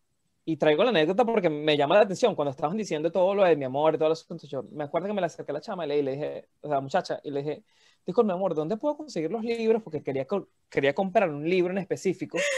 y 0.45 0.57
traigo 0.57 0.83
la 0.83 0.91
anécdota 0.91 1.25
porque 1.25 1.49
me 1.49 1.77
llama 1.77 1.95
la 1.95 2.03
atención 2.03 2.35
cuando 2.35 2.51
estaban 2.51 2.77
diciendo 2.77 3.13
todo 3.13 3.35
lo 3.35 3.45
de 3.45 3.57
mi 3.57 3.65
amor 3.65 3.95
y 3.95 3.99
todos 3.99 4.11
los 4.11 4.23
asuntos. 4.23 4.51
Yo 4.51 4.65
me 4.73 4.85
acuerdo 4.85 5.07
que 5.07 5.15
me 5.15 5.21
la 5.21 5.29
acerqué 5.29 5.53
a 5.53 5.55
la 5.55 5.61
chama 5.61 5.87
y 5.87 6.03
le, 6.03 6.13
dije, 6.13 6.49
o 6.61 6.69
sea, 6.69 6.81
muchacha, 6.81 7.21
y 7.23 7.31
le 7.31 7.43
dije, 7.43 7.63
disculpe, 8.05 8.27
mi 8.27 8.33
amor, 8.33 8.55
¿dónde 8.55 8.77
puedo 8.77 8.97
conseguir 8.97 9.31
los 9.31 9.45
libros? 9.45 9.83
Porque 9.83 10.03
quería, 10.03 10.27
quería 10.69 10.95
comprar 10.95 11.31
un 11.31 11.49
libro 11.49 11.73
en 11.73 11.79
específico. 11.79 12.39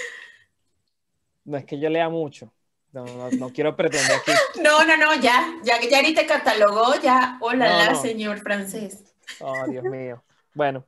No 1.46 1.58
es 1.58 1.66
que 1.66 1.78
yo 1.78 1.90
lea 1.90 2.08
mucho. 2.08 2.50
No, 2.94 3.04
no, 3.32 3.50
quiero 3.50 3.74
pretender 3.74 4.16
aquí. 4.16 4.30
No, 4.62 4.84
no, 4.84 4.96
no, 4.96 5.20
ya, 5.20 5.52
ya, 5.64 5.80
ya 5.80 6.00
ni 6.00 6.14
te 6.14 6.26
catalogó, 6.26 6.94
ya. 7.02 7.38
Hola, 7.40 7.92
señor 7.96 8.38
francés. 8.38 9.02
Oh, 9.40 9.66
Dios 9.66 9.82
mío. 9.82 10.22
Bueno. 10.54 10.86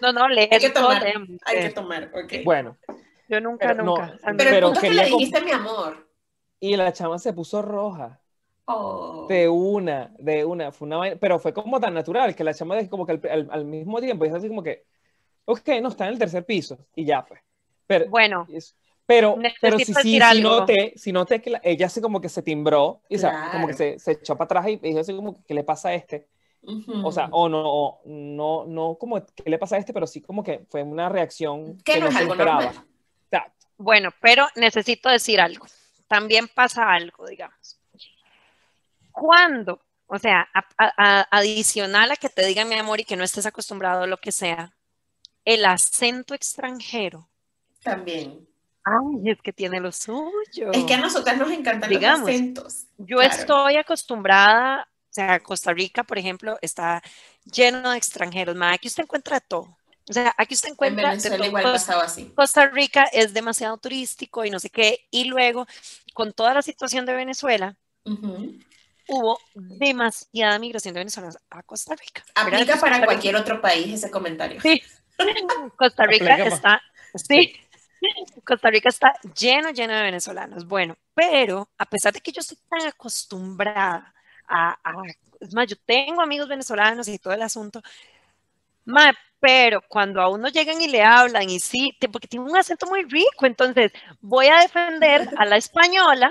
No, 0.00 0.12
no, 0.12 0.28
lee. 0.28 0.48
Hay 0.50 0.60
que 0.60 0.70
tomar, 0.70 1.04
hay 1.04 1.60
que 1.60 1.70
tomar, 1.70 2.10
ok. 2.14 2.44
Bueno, 2.44 2.76
yo 3.28 3.40
nunca, 3.40 3.74
nunca. 3.74 4.16
pero, 4.36 4.58
el 4.58 4.62
punto 4.62 4.80
es 4.80 4.88
que 4.88 4.94
le 4.94 5.04
dijiste 5.06 5.40
mi 5.40 5.50
amor. 5.50 6.08
Y 6.60 6.76
la 6.76 6.92
chama 6.92 7.18
se 7.18 7.32
puso 7.32 7.62
roja. 7.62 8.20
Oh. 8.66 9.26
De 9.28 9.48
una, 9.48 10.14
de 10.18 10.44
una. 10.44 10.70
Fue 10.70 10.86
una 10.86 11.16
pero 11.16 11.40
fue 11.40 11.52
como 11.52 11.80
tan 11.80 11.94
natural 11.94 12.36
que 12.36 12.44
la 12.44 12.54
chama 12.54 12.76
dijo 12.76 12.90
como 12.90 13.06
que 13.06 13.20
al, 13.28 13.64
mismo 13.64 14.00
tiempo 14.00 14.24
dijo 14.24 14.36
así 14.36 14.46
como 14.46 14.62
que, 14.62 14.84
ok, 15.46 15.68
no, 15.82 15.88
está 15.88 16.06
en 16.06 16.12
el 16.12 16.18
tercer 16.18 16.44
piso. 16.44 16.78
Y 16.94 17.04
ya 17.04 17.26
pues. 17.26 17.40
Pero, 17.88 18.08
bueno. 18.08 18.46
Pero, 19.08 19.38
pero 19.58 19.78
si, 19.78 19.86
si, 19.86 19.94
si, 19.94 20.42
noté, 20.42 20.92
si 20.94 21.12
noté 21.12 21.40
que 21.40 21.58
ella 21.62 21.86
así 21.86 21.98
como 21.98 22.20
que 22.20 22.28
se 22.28 22.42
timbró, 22.42 23.00
y 23.08 23.16
como 23.52 23.66
que 23.66 23.72
se, 23.72 23.98
se, 23.98 24.12
echó 24.12 24.36
para 24.36 24.44
atrás 24.44 24.68
y 24.68 24.76
dijo 24.76 25.00
así 25.00 25.14
como 25.14 25.34
que, 25.34 25.44
¿qué 25.46 25.54
le 25.54 25.64
pasa 25.64 25.88
a 25.88 25.94
este? 25.94 26.28
O 27.02 27.10
sea, 27.10 27.30
o 27.32 27.48
no, 27.48 28.00
no, 28.04 28.66
no 28.66 28.98
como, 29.00 29.24
¿qué 29.24 29.48
le 29.48 29.56
pasa 29.56 29.76
a 29.76 29.78
este? 29.78 29.94
Pero 29.94 30.06
sí 30.06 30.20
como 30.20 30.44
que 30.44 30.66
fue 30.68 30.82
una 30.82 31.08
reacción 31.08 31.78
que, 31.78 31.98
no, 31.98 32.08
es 32.08 32.16
algo 32.16 32.34
esperaba. 32.34 32.70
Bueno, 33.78 34.10
pero 34.20 34.46
necesito 34.56 35.08
decir 35.08 35.40
algo. 35.40 35.64
También 36.06 36.46
pasa 36.46 36.92
algo, 36.92 37.26
digamos. 37.26 37.80
Cuando, 39.10 39.80
o 40.06 40.18
sea, 40.18 40.50
adicional 41.30 42.10
a 42.10 42.16
que 42.16 42.28
te 42.28 42.44
diga 42.44 42.66
mi 42.66 42.74
amor 42.74 43.00
y 43.00 43.04
que 43.04 43.16
no 43.16 43.24
estés 43.24 43.46
acostumbrado 43.46 44.02
a 44.02 44.06
lo 44.06 44.18
que 44.18 44.32
sea, 44.32 44.74
el 45.46 45.64
acento 45.64 46.34
extranjero. 46.34 47.26
También. 47.82 48.46
Ay, 48.88 49.30
es 49.30 49.42
que 49.42 49.52
tiene 49.52 49.80
lo 49.80 49.92
suyo. 49.92 50.72
Es 50.72 50.84
que 50.84 50.94
a 50.94 50.98
nosotras 50.98 51.36
nos 51.36 51.50
encantan 51.50 51.92
los 51.92 52.02
acentos. 52.04 52.86
Yo 52.96 53.20
estoy 53.20 53.76
acostumbrada, 53.76 54.88
o 54.90 55.12
sea, 55.12 55.40
Costa 55.40 55.72
Rica, 55.72 56.04
por 56.04 56.18
ejemplo, 56.18 56.58
está 56.62 57.02
lleno 57.44 57.90
de 57.90 57.98
extranjeros. 57.98 58.56
aquí 58.60 58.88
usted 58.88 59.04
encuentra 59.04 59.40
todo. 59.40 59.76
O 60.08 60.12
sea, 60.12 60.34
aquí 60.38 60.54
usted 60.54 60.70
encuentra... 60.70 61.12
En 61.12 61.44
igual 61.44 61.64
pasaba 61.64 62.04
así. 62.04 62.32
Costa 62.34 62.66
Rica 62.66 63.04
es 63.12 63.34
demasiado 63.34 63.76
turístico 63.76 64.44
y 64.44 64.50
no 64.50 64.58
sé 64.58 64.70
qué. 64.70 65.06
Y 65.10 65.24
luego, 65.24 65.66
con 66.14 66.32
toda 66.32 66.54
la 66.54 66.62
situación 66.62 67.04
de 67.04 67.14
Venezuela, 67.14 67.76
hubo 69.06 69.38
demasiada 69.54 70.58
migración 70.58 70.94
de 70.94 71.00
venezolanos 71.00 71.36
a 71.50 71.62
Costa 71.62 71.94
Rica. 71.94 72.24
Aplica 72.34 72.80
para 72.80 73.04
cualquier 73.04 73.36
otro 73.36 73.60
país 73.60 73.92
ese 73.92 74.10
comentario. 74.10 74.60
Sí. 74.62 74.82
Costa 75.76 76.06
Rica 76.06 76.36
está... 76.36 76.80
Sí. 77.14 77.54
Costa 78.44 78.70
Rica 78.70 78.88
está 78.88 79.14
lleno, 79.38 79.70
lleno 79.70 79.94
de 79.94 80.02
venezolanos. 80.02 80.66
Bueno, 80.66 80.96
pero 81.14 81.68
a 81.78 81.84
pesar 81.86 82.12
de 82.12 82.20
que 82.20 82.32
yo 82.32 82.40
estoy 82.40 82.58
tan 82.68 82.86
acostumbrada 82.86 84.14
a, 84.46 84.78
a 84.82 85.02
es 85.40 85.54
más, 85.54 85.66
yo 85.66 85.76
tengo 85.86 86.20
amigos 86.20 86.48
venezolanos 86.48 87.08
y 87.08 87.18
todo 87.18 87.32
el 87.32 87.42
asunto, 87.42 87.80
pero 89.40 89.82
cuando 89.88 90.20
a 90.20 90.28
uno 90.28 90.48
llegan 90.48 90.80
y 90.80 90.88
le 90.88 91.02
hablan 91.02 91.48
y 91.48 91.60
sí, 91.60 91.96
porque 92.10 92.26
tiene 92.26 92.50
un 92.50 92.56
acento 92.56 92.86
muy 92.86 93.04
rico, 93.04 93.46
entonces 93.46 93.92
voy 94.20 94.46
a 94.48 94.60
defender 94.60 95.28
a 95.36 95.44
la 95.44 95.56
española 95.56 96.30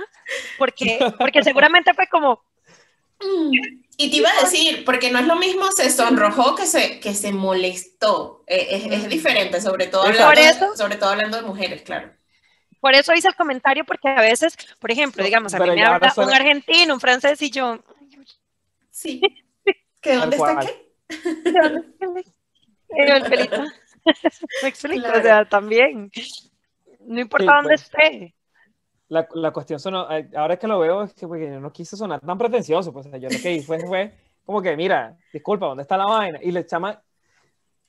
porque, 0.57 0.99
porque 1.18 1.43
seguramente 1.43 1.93
fue 1.93 2.07
como... 2.07 2.41
Y 3.20 4.11
te 4.11 4.18
iba 4.18 4.30
a 4.30 4.43
decir, 4.43 4.86
porque 4.86 5.11
no 5.11 5.20
es 5.20 5.26
lo 5.26 5.36
mismo 5.36 5.65
se 5.76 5.89
sonrojó 5.89 6.55
que 6.55 6.68
se, 6.68 6.99
que 6.99 7.13
se 7.15 7.32
molestó. 7.34 8.43
Eh, 8.45 8.68
es, 8.72 8.86
es, 8.86 9.09
diferente, 9.09 9.59
sobre 9.59 9.88
todo, 9.88 10.03
hablando, 10.03 10.76
sobre 10.76 10.97
todo 10.97 11.09
hablando 11.09 11.38
de 11.38 11.43
mujeres, 11.43 11.82
claro. 11.82 12.11
Por 12.80 12.93
eso 12.93 13.13
hice 13.13 13.28
el 13.28 13.36
comentario, 13.36 13.84
porque 13.86 14.07
a 14.07 14.22
veces, 14.22 14.55
por 14.80 14.91
ejemplo, 14.91 15.24
digamos, 15.24 15.53
a 15.53 15.59
mí 15.59 15.72
me 15.72 15.84
habla 15.84 16.13
un 16.15 16.34
argentino, 16.34 16.93
un 16.93 16.99
francés 16.99 17.41
y 17.41 17.49
yo... 17.49 17.80
Sí. 18.91 19.20
¿Que 20.01 20.13
dónde 20.13 20.36
está 20.36 20.59
qué? 20.59 20.88
el 22.89 23.24
pelito. 23.24 23.63
Me 24.61 24.70
explico, 24.70 25.07
o 25.09 25.22
sea, 25.22 25.45
también. 25.45 26.11
No 27.01 27.20
importa 27.20 27.45
Sí, 27.45 27.55
dónde 27.55 27.70
pues. 27.70 27.82
esté. 27.82 28.36
La, 29.10 29.28
la 29.36 29.51
cuestión 29.51 29.80
sonó, 29.80 30.05
ahora 30.36 30.58
que 30.58 30.68
lo 30.68 30.80
veo, 30.80 31.03
es 31.03 31.14
que 31.14 31.28
porque 31.28 31.45
yo 31.49 31.60
no 31.62 31.72
quise 31.72 31.95
sonar 31.95 32.20
tan 32.20 32.38
pretencioso, 32.38 32.91
pues 32.91 33.05
yo 33.05 33.30
lo 33.30 33.39
que 33.41 33.53
hice 33.53 33.66
fue, 33.66 33.80
fue 33.88 34.14
como 34.45 34.62
que, 34.62 34.76
mira, 34.76 35.18
disculpa, 35.32 35.66
¿dónde 35.68 35.84
está 35.84 35.95
la 35.97 36.05
vaina? 36.05 36.39
Y 36.41 36.51
le 36.51 36.66
chama, 36.66 37.01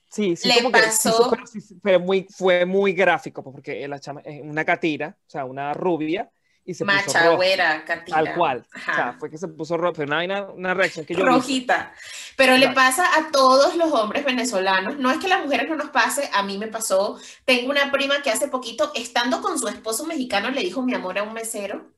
sí, 0.09 0.35
sí, 0.35 0.47
Le 0.47 0.55
como 0.55 0.71
que, 0.71 0.79
sí, 0.83 1.09
pasó- 1.09 1.29
pero 1.29 1.45
sí, 1.45 1.59
fue, 1.81 1.97
muy, 1.99 2.27
fue 2.29 2.65
muy 2.65 2.93
gráfico, 2.93 3.43
pues, 3.43 3.53
porque 3.53 3.87
la 3.87 3.99
chama 3.99 4.21
es 4.23 4.41
una 4.41 4.63
catira, 4.65 5.17
o 5.27 5.29
sea, 5.29 5.45
una 5.45 5.73
rubia, 5.73 6.29
y 6.69 6.73
se 6.75 6.85
puso 6.85 7.13
Macha, 7.13 7.19
roja, 7.23 7.35
güera, 7.35 7.85
catira. 7.85 8.17
tal 8.17 8.31
cual, 8.31 8.67
o 8.73 8.77
Ajá. 8.77 8.93
sea, 8.93 9.13
fue 9.13 9.29
que 9.29 9.37
se 9.37 9.47
puso 9.47 9.77
roja, 9.77 9.93
fue 9.95 10.05
una, 10.05 10.49
una 10.51 10.73
reacción 10.73 11.05
que 11.05 11.15
yo 11.15 11.27
vi. 11.27 11.27
rojita. 11.27 11.93
Pero 12.35 12.57
le 12.57 12.69
pasa 12.69 13.05
a 13.17 13.31
todos 13.31 13.75
los 13.75 13.91
hombres 13.93 14.25
venezolanos. 14.25 14.97
No 14.97 15.11
es 15.11 15.17
que 15.19 15.27
las 15.27 15.43
mujeres 15.43 15.69
no 15.69 15.75
nos 15.75 15.89
pase, 15.89 16.29
a 16.33 16.43
mí 16.43 16.57
me 16.57 16.67
pasó. 16.67 17.19
Tengo 17.45 17.69
una 17.71 17.91
prima 17.91 18.21
que 18.21 18.31
hace 18.31 18.47
poquito, 18.47 18.91
estando 18.95 19.41
con 19.41 19.59
su 19.59 19.67
esposo 19.67 20.05
mexicano, 20.05 20.49
le 20.51 20.61
dijo 20.61 20.81
mi 20.81 20.93
amor 20.93 21.17
a 21.19 21.23
un 21.23 21.33
mesero 21.33 21.91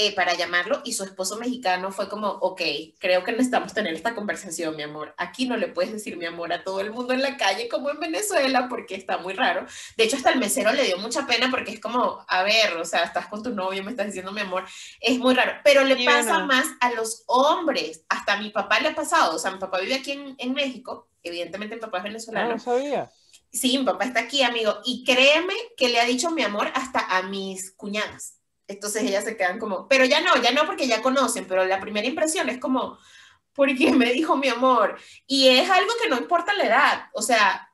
eh, 0.00 0.14
para 0.14 0.34
llamarlo 0.34 0.80
y 0.84 0.92
su 0.92 1.02
esposo 1.02 1.36
mexicano 1.38 1.90
fue 1.90 2.08
como, 2.08 2.28
ok, 2.28 2.62
creo 3.00 3.24
que 3.24 3.32
necesitamos 3.32 3.74
tener 3.74 3.92
esta 3.94 4.14
conversación, 4.14 4.76
mi 4.76 4.84
amor. 4.84 5.12
Aquí 5.18 5.48
no 5.48 5.56
le 5.56 5.66
puedes 5.66 5.92
decir 5.92 6.16
mi 6.16 6.24
amor 6.24 6.52
a 6.52 6.62
todo 6.62 6.80
el 6.80 6.92
mundo 6.92 7.12
en 7.14 7.20
la 7.20 7.36
calle 7.36 7.68
como 7.68 7.90
en 7.90 7.98
Venezuela 7.98 8.68
porque 8.68 8.94
está 8.94 9.18
muy 9.18 9.34
raro. 9.34 9.66
De 9.96 10.04
hecho, 10.04 10.14
hasta 10.16 10.30
el 10.30 10.38
mesero 10.38 10.72
le 10.72 10.84
dio 10.84 10.98
mucha 10.98 11.26
pena 11.26 11.50
porque 11.50 11.72
es 11.72 11.80
como, 11.80 12.24
a 12.28 12.42
ver, 12.44 12.76
o 12.76 12.84
sea, 12.84 13.02
estás 13.02 13.26
con 13.26 13.42
tu 13.42 13.50
novio, 13.50 13.82
me 13.82 13.90
estás 13.90 14.06
diciendo 14.06 14.30
mi 14.30 14.40
amor. 14.40 14.64
Es 15.00 15.18
muy 15.18 15.34
raro, 15.34 15.54
pero 15.64 15.82
le 15.82 16.04
pasa 16.04 16.38
más 16.46 16.66
a 16.80 16.92
los 16.92 17.24
hombres. 17.26 18.04
Hasta 18.08 18.34
a 18.34 18.40
mi 18.40 18.50
papá 18.50 18.78
le 18.78 18.90
ha 18.90 18.94
pasado. 18.94 19.34
O 19.34 19.38
sea, 19.40 19.50
mi 19.50 19.58
papá 19.58 19.80
vive 19.80 19.96
aquí 19.96 20.12
en, 20.12 20.36
en 20.38 20.54
México. 20.54 21.08
Evidentemente, 21.24 21.74
mi 21.74 21.80
papá 21.80 21.98
es 21.98 22.02
Ah, 22.04 22.08
venezolano. 22.08 22.50
no 22.50 22.58
sabía. 22.60 23.10
Sí, 23.50 23.78
mi 23.78 23.84
papá 23.84 24.04
está 24.04 24.20
aquí, 24.20 24.42
amigo. 24.44 24.78
Y 24.84 25.02
créeme 25.04 25.54
que 25.76 25.88
le 25.88 25.98
ha 26.00 26.04
dicho 26.04 26.30
mi 26.30 26.42
amor 26.42 26.70
hasta 26.74 27.00
a 27.00 27.22
mis 27.22 27.72
cuñadas. 27.72 28.37
Entonces 28.68 29.02
ellas 29.02 29.24
se 29.24 29.36
quedan 29.36 29.58
como, 29.58 29.88
pero 29.88 30.04
ya 30.04 30.20
no, 30.20 30.40
ya 30.40 30.52
no 30.52 30.66
porque 30.66 30.86
ya 30.86 31.02
conocen, 31.02 31.46
pero 31.46 31.64
la 31.64 31.80
primera 31.80 32.06
impresión 32.06 32.48
es 32.50 32.58
como, 32.58 32.98
¿por 33.54 33.74
qué 33.76 33.90
me 33.92 34.12
dijo 34.12 34.36
mi 34.36 34.48
amor? 34.48 34.96
Y 35.26 35.48
es 35.48 35.68
algo 35.70 35.90
que 36.00 36.08
no 36.08 36.16
importa 36.18 36.54
la 36.54 36.66
edad. 36.66 37.06
O 37.14 37.22
sea, 37.22 37.64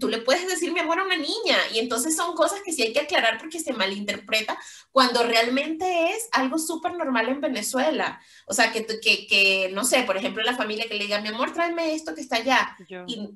tú 0.00 0.08
le 0.08 0.18
puedes 0.18 0.48
decir 0.48 0.72
mi 0.72 0.80
amor 0.80 0.98
a 0.98 1.04
una 1.04 1.16
niña 1.16 1.58
y 1.72 1.78
entonces 1.78 2.16
son 2.16 2.34
cosas 2.34 2.60
que 2.64 2.72
sí 2.72 2.82
hay 2.82 2.94
que 2.94 3.00
aclarar 3.00 3.36
porque 3.38 3.60
se 3.60 3.74
malinterpreta 3.74 4.58
cuando 4.90 5.22
realmente 5.22 6.12
es 6.12 6.28
algo 6.32 6.58
súper 6.58 6.94
normal 6.94 7.28
en 7.28 7.42
Venezuela. 7.42 8.18
O 8.46 8.54
sea, 8.54 8.72
que, 8.72 8.86
que, 8.86 9.26
que, 9.26 9.70
no 9.74 9.84
sé, 9.84 10.02
por 10.04 10.16
ejemplo, 10.16 10.42
la 10.42 10.56
familia 10.56 10.88
que 10.88 10.94
le 10.94 11.04
diga, 11.04 11.20
mi 11.20 11.28
amor, 11.28 11.52
tráeme 11.52 11.94
esto 11.94 12.14
que 12.14 12.22
está 12.22 12.36
allá. 12.36 12.74
Yo- 12.88 13.04
Y, 13.06 13.28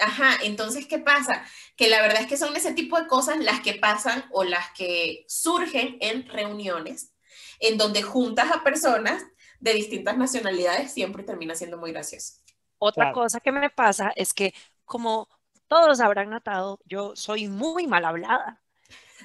ajá, 0.00 0.38
entonces, 0.42 0.86
¿qué 0.86 0.98
pasa? 0.98 1.44
Que 1.76 1.88
la 1.88 2.02
verdad 2.02 2.22
es 2.22 2.28
que 2.28 2.36
son 2.36 2.56
ese 2.56 2.72
tipo 2.74 2.98
de 3.00 3.06
cosas 3.06 3.38
las 3.40 3.60
que 3.60 3.74
pasan 3.74 4.24
o 4.32 4.44
las 4.44 4.70
que 4.76 5.24
surgen 5.28 5.96
en 6.00 6.28
reuniones 6.28 7.14
en 7.60 7.78
donde 7.78 8.02
juntas 8.02 8.50
a 8.52 8.64
personas 8.64 9.22
de 9.60 9.74
distintas 9.74 10.16
nacionalidades 10.16 10.92
siempre 10.92 11.22
termina 11.24 11.54
siendo 11.54 11.76
muy 11.78 11.92
gracioso. 11.92 12.34
Otra 12.78 13.06
Claro. 13.06 13.12
cosa 13.12 13.40
que 13.40 13.52
me 13.52 13.70
pasa 13.70 14.12
es 14.16 14.34
que, 14.34 14.54
como 14.84 15.28
todos 15.68 16.00
habrán 16.00 16.30
notado, 16.30 16.80
yo 16.84 17.14
soy 17.16 17.48
muy 17.48 17.86
mal 17.86 18.04
hablada. 18.04 18.60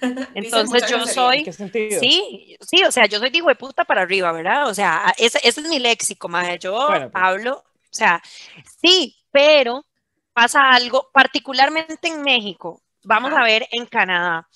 Entonces 0.33 0.85
yo 0.85 1.07
groserías. 1.07 1.07
soy, 1.07 1.37
¿En 1.37 1.43
qué 1.43 1.53
sentido? 1.53 2.09
sí, 2.09 2.57
sí, 2.61 2.83
o 2.83 2.91
sea, 2.91 3.05
yo 3.07 3.19
soy 3.19 3.29
de 3.29 3.55
puta 3.55 3.85
para 3.85 4.01
arriba, 4.01 4.31
¿verdad? 4.31 4.67
O 4.69 4.73
sea, 4.73 5.13
ese, 5.17 5.39
ese 5.43 5.61
es 5.61 5.67
mi 5.69 5.79
léxico, 5.79 6.27
maje. 6.29 6.59
Yo 6.59 6.77
Bueno, 6.85 7.11
pues. 7.11 7.25
hablo, 7.25 7.57
o 7.59 7.63
sea, 7.91 8.21
sí, 8.81 9.15
pero 9.31 9.85
pasa 10.35 10.69
algo, 10.69 11.09
particularmente 11.13 12.09
en 12.09 12.21
México. 12.21 12.81
Vamos 13.03 13.31
a 13.31 13.41
ver 13.43 13.65
en 13.71 13.85
Canadá. 13.85 14.47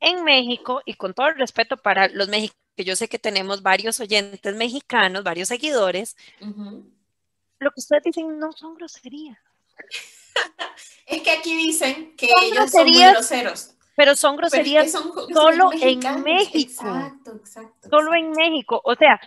En 0.00 0.24
México, 0.24 0.80
y 0.86 0.94
con 0.94 1.12
todo 1.12 1.28
el 1.28 1.36
respeto 1.36 1.76
para 1.76 2.08
los 2.08 2.28
mexicanos, 2.28 2.56
que 2.74 2.84
yo 2.84 2.96
sé 2.96 3.06
que 3.06 3.18
tenemos 3.18 3.62
varios 3.62 4.00
oyentes 4.00 4.56
mexicanos, 4.56 5.22
varios 5.22 5.48
seguidores, 5.48 6.16
lo 6.40 7.70
que 7.70 7.80
ustedes 7.80 8.04
dicen 8.04 8.38
no 8.38 8.52
son 8.52 8.74
groserías. 8.74 9.38
Es 11.06 11.22
que 11.22 11.30
aquí 11.32 11.56
dicen 11.56 12.14
que 12.16 12.28
Son 12.28 12.44
ellos 12.44 12.70
son 12.70 12.88
muy 12.88 13.02
groseros. 13.02 13.74
Pero 13.96 14.14
son 14.14 14.36
pero 14.36 14.46
es 14.46 14.52
que 14.52 14.58
groserías 14.58 14.92
son 14.92 15.12
solo 15.34 15.72
en. 15.72 16.22
México. 16.22 16.86
Exacto, 16.86 17.34
exacto. 17.34 17.88
solo 17.90 18.14
en 18.14 18.30
México. 18.30 18.80
O 18.84 18.94
sea, 18.94 19.20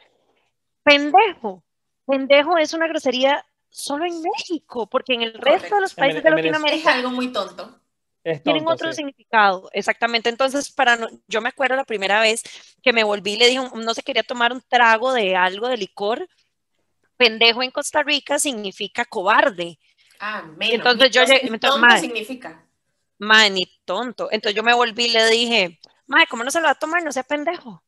pendejo. 0.82 1.62
Pendejo 2.06 2.58
es 2.58 2.74
una 2.74 2.88
grosería 2.88 3.46
solo 3.76 4.06
en 4.06 4.22
México, 4.22 4.88
porque 4.88 5.14
en 5.16 5.24
el 5.24 5.34
resto 5.34 5.76
de 5.76 5.82
los 5.82 5.94
países 5.96 6.22
de 6.22 6.30
en 6.30 6.36
Venezuela- 6.36 6.58
Es 6.68 6.84
Latinoamérica 6.84 6.94
algo 6.94 7.10
muy 7.10 7.32
tonto. 7.34 7.80
Es 8.24 8.42
tienen 8.44 8.64
tonto, 8.64 8.76
otro 8.76 8.92
sí. 8.92 8.98
significado. 8.98 9.70
Exactamente. 9.74 10.30
Entonces, 10.30 10.72
para 10.72 10.96
no- 10.96 11.10
yo 11.28 11.42
me 11.42 11.50
acuerdo 11.50 11.76
la 11.76 11.84
primera 11.84 12.22
vez 12.22 12.44
que 12.82 12.94
me 12.94 13.04
volví 13.04 13.34
y 13.34 13.38
le 13.38 13.48
dije, 13.50 13.62
no 13.76 13.94
se 13.94 14.04
quería 14.04 14.24
tomar 14.24 14.54
un 14.54 14.62
trago 14.62 15.12
de 15.12 15.36
algo 15.36 15.68
de 15.68 15.78
licor. 15.78 16.28
Pendejo 17.18 17.64
en 17.64 17.72
Costa 17.72 18.04
Rica 18.04 18.38
significa 18.40 19.06
cobarde. 19.06 19.80
Ah, 20.20 20.44
menos. 20.58 20.76
Entonces 20.76 21.12
yo 21.12 21.24
llegué- 21.24 21.42
entonces, 21.48 21.60
tonto 21.72 21.80
mae. 21.80 22.00
significa. 22.00 22.66
Mae, 23.20 23.50
ni 23.50 23.66
tonto. 23.86 24.30
Entonces 24.32 24.56
yo 24.56 24.64
me 24.64 24.74
volví 24.74 25.06
y 25.06 25.10
le 25.12 25.28
dije, 25.30 25.80
Mae, 26.06 26.28
¿cómo 26.28 26.44
no 26.44 26.52
se 26.52 26.60
lo 26.60 26.66
va 26.66 26.72
a 26.72 26.76
tomar? 26.76 27.02
No 27.04 27.12
sea 27.12 27.24
pendejo. 27.24 27.82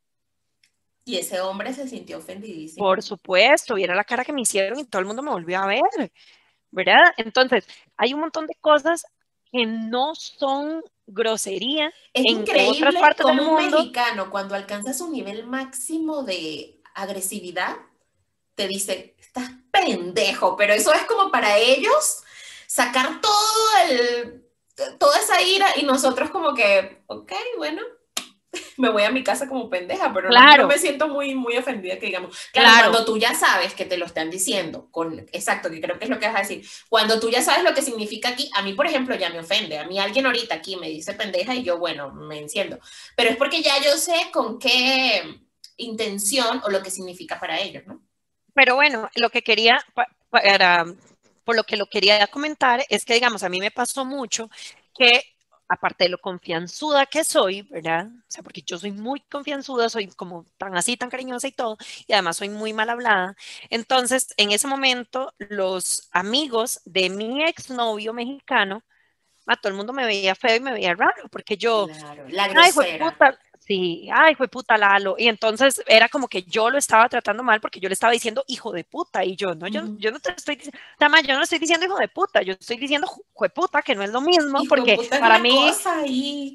Y 1.05 1.17
ese 1.17 1.39
hombre 1.39 1.71
se 1.73 1.87
sintió 1.87 2.17
ofendidísimo. 2.17 2.83
Por 2.83 3.03
supuesto, 3.03 3.75
viera 3.75 3.95
la 3.95 4.03
cara 4.03 4.25
que 4.25 4.33
me 4.33 4.41
hicieron 4.41 4.79
y 4.79 4.85
todo 4.85 4.99
el 4.99 5.05
mundo 5.05 5.21
me 5.21 5.31
volvió 5.31 5.59
a 5.59 5.67
ver, 5.67 6.11
¿verdad? 6.71 7.13
Entonces, 7.17 7.67
hay 7.95 8.13
un 8.13 8.21
montón 8.21 8.47
de 8.47 8.55
cosas 8.59 9.05
que 9.51 9.65
no 9.67 10.15
son 10.15 10.83
grosería. 11.05 11.93
Es 12.11 12.25
en 12.25 12.41
increíble 12.41 12.87
otras 12.87 12.95
partes 12.95 13.25
del 13.25 13.37
como 13.37 13.55
un 13.55 13.71
mexicano, 13.71 14.31
cuando 14.31 14.55
alcanza 14.55 14.93
su 14.93 15.09
nivel 15.11 15.45
máximo 15.45 16.23
de 16.23 16.81
agresividad, 16.95 17.77
te 18.55 18.67
dice, 18.67 19.15
estás 19.19 19.51
pendejo, 19.71 20.55
pero 20.55 20.73
eso 20.73 20.93
es 20.93 21.03
como 21.03 21.29
para 21.29 21.57
ellos 21.57 22.23
sacar 22.67 23.21
todo 23.21 23.89
el, 23.89 24.45
toda 24.97 25.19
esa 25.19 25.41
ira 25.41 25.67
y 25.75 25.83
nosotros 25.83 26.29
como 26.31 26.53
que, 26.53 27.03
ok, 27.07 27.31
bueno, 27.57 27.81
me 28.77 28.89
voy 28.89 29.03
a 29.03 29.11
mi 29.11 29.23
casa 29.23 29.47
como 29.47 29.69
pendeja, 29.69 30.13
pero 30.13 30.29
no- 30.29 30.35
Claro. 30.35 30.63
no, 30.63 30.69
me 30.69 30.77
siento 30.77 31.07
muy, 31.07 31.35
muy 31.35 31.57
ofendida 31.57 31.97
que 31.99 32.07
digamos, 32.07 32.35
claro, 32.51 32.69
Claro. 32.69 32.91
cuando 32.91 33.05
tú 33.05 33.17
ya 33.17 33.33
sabes 33.35 33.73
que 33.73 33.85
te 33.85 33.97
lo 33.97 34.05
están 34.05 34.29
diciendo, 34.29 34.87
con, 34.91 35.19
exacto, 35.31 35.69
que 35.69 35.81
creo 35.81 35.97
que 35.99 36.05
es 36.05 36.09
lo 36.09 36.19
que 36.19 36.27
vas 36.27 36.35
a 36.35 36.39
decir, 36.39 36.65
cuando 36.89 37.19
tú 37.19 37.29
ya 37.29 37.41
sabes 37.41 37.63
lo 37.63 37.73
que 37.73 37.81
significa 37.81 38.29
aquí, 38.29 38.49
a 38.53 38.61
mí, 38.61 38.73
por 38.73 38.85
ejemplo, 38.87 39.15
ya 39.15 39.29
me 39.29 39.39
ofende. 39.39 39.77
A 39.79 39.85
mí 39.87 39.99
alguien 39.99 40.25
ahorita 40.25 40.55
aquí 40.55 40.75
me 40.77 40.89
dice 40.89 41.13
pendeja 41.13 41.55
y 41.55 41.63
yo, 41.63 41.77
bueno, 41.77 42.11
me 42.13 42.39
enciendo. 42.39 42.79
Pero 43.15 43.29
es 43.31 43.37
porque 43.37 43.61
ya 43.61 43.79
yo 43.81 43.97
sé 43.97 44.15
con 44.31 44.59
qué 44.59 45.23
intención 45.77 46.61
o 46.65 46.69
lo 46.69 46.81
que 46.81 46.91
significa 46.91 47.39
para 47.39 47.59
ellos, 47.59 47.83
¿no? 47.85 48.01
Pero 48.53 48.75
bueno, 48.75 49.09
lo 49.15 49.29
que 49.29 49.41
quería, 49.41 49.79
pa- 49.93 50.07
para, 50.29 50.85
por 51.43 51.55
lo 51.55 51.63
que 51.63 51.77
lo 51.77 51.87
quería 51.87 52.25
comentar 52.27 52.85
es 52.89 53.05
que, 53.05 53.13
digamos, 53.15 53.43
a 53.43 53.49
mí 53.49 53.59
me 53.59 53.71
pasó 53.71 54.05
mucho 54.05 54.49
que, 54.97 55.21
aparte 55.67 56.05
de 56.05 56.09
lo 56.11 56.19
confianzuda 56.19 57.05
que 57.07 57.23
soy, 57.23 57.63
¿verdad? 57.63 58.07
O 58.07 58.23
sea, 58.27 58.43
porque 58.43 58.61
yo 58.61 58.77
soy 58.77 58.91
muy 58.91 59.21
confianzuda, 59.21 59.89
soy 59.89 60.07
como 60.09 60.45
tan 60.57 60.75
así, 60.77 60.97
tan 60.97 61.09
cariñosa 61.09 61.47
y 61.47 61.51
todo, 61.51 61.77
y 62.07 62.13
además 62.13 62.37
soy 62.37 62.49
muy 62.49 62.73
mal 62.73 62.89
hablada. 62.89 63.35
Entonces, 63.69 64.33
en 64.37 64.51
ese 64.51 64.67
momento, 64.67 65.33
los 65.39 66.07
amigos 66.11 66.81
de 66.85 67.09
mi 67.09 67.43
exnovio 67.43 68.13
mexicano, 68.13 68.83
a 69.47 69.55
todo 69.57 69.69
el 69.69 69.77
mundo 69.77 69.93
me 69.93 70.05
veía 70.05 70.35
feo 70.35 70.55
y 70.55 70.59
me 70.59 70.73
veía 70.73 70.95
raro, 70.95 71.27
porque 71.31 71.57
yo, 71.57 71.87
Claro, 71.87 72.27
la 72.29 72.45
ay, 72.55 72.71
puta, 72.97 73.37
sí, 73.65 74.07
ay, 74.13 74.35
fue 74.35 74.47
puta 74.47 74.77
Lalo. 74.77 75.15
Y 75.17 75.27
entonces 75.27 75.81
era 75.87 76.07
como 76.09 76.27
que 76.27 76.43
yo 76.43 76.69
lo 76.69 76.77
estaba 76.77 77.09
tratando 77.09 77.43
mal 77.43 77.59
porque 77.59 77.79
yo 77.79 77.89
le 77.89 77.93
estaba 77.93 78.13
diciendo 78.13 78.43
hijo 78.47 78.71
de 78.71 78.83
puta. 78.83 79.23
Y 79.23 79.35
yo, 79.35 79.55
no, 79.55 79.67
yo, 79.67 79.81
yo 79.97 80.11
no 80.11 80.19
te 80.19 80.31
estoy 80.31 80.55
diciendo, 80.55 80.79
Tama, 80.97 81.21
yo 81.21 81.35
no 81.35 81.43
estoy 81.43 81.59
diciendo 81.59 81.85
hijo 81.85 81.97
de 81.97 82.07
puta, 82.07 82.41
yo 82.41 82.53
estoy 82.53 82.77
diciendo 82.77 83.07
hijo 83.07 83.43
de 83.43 83.49
puta, 83.49 83.81
que 83.81 83.95
no 83.95 84.03
es 84.03 84.11
lo 84.11 84.21
mismo, 84.21 84.61
Hijo 84.61 84.75
de 84.75 84.95
porque 84.95 85.09
para 85.09 85.39
mí, 85.39 85.71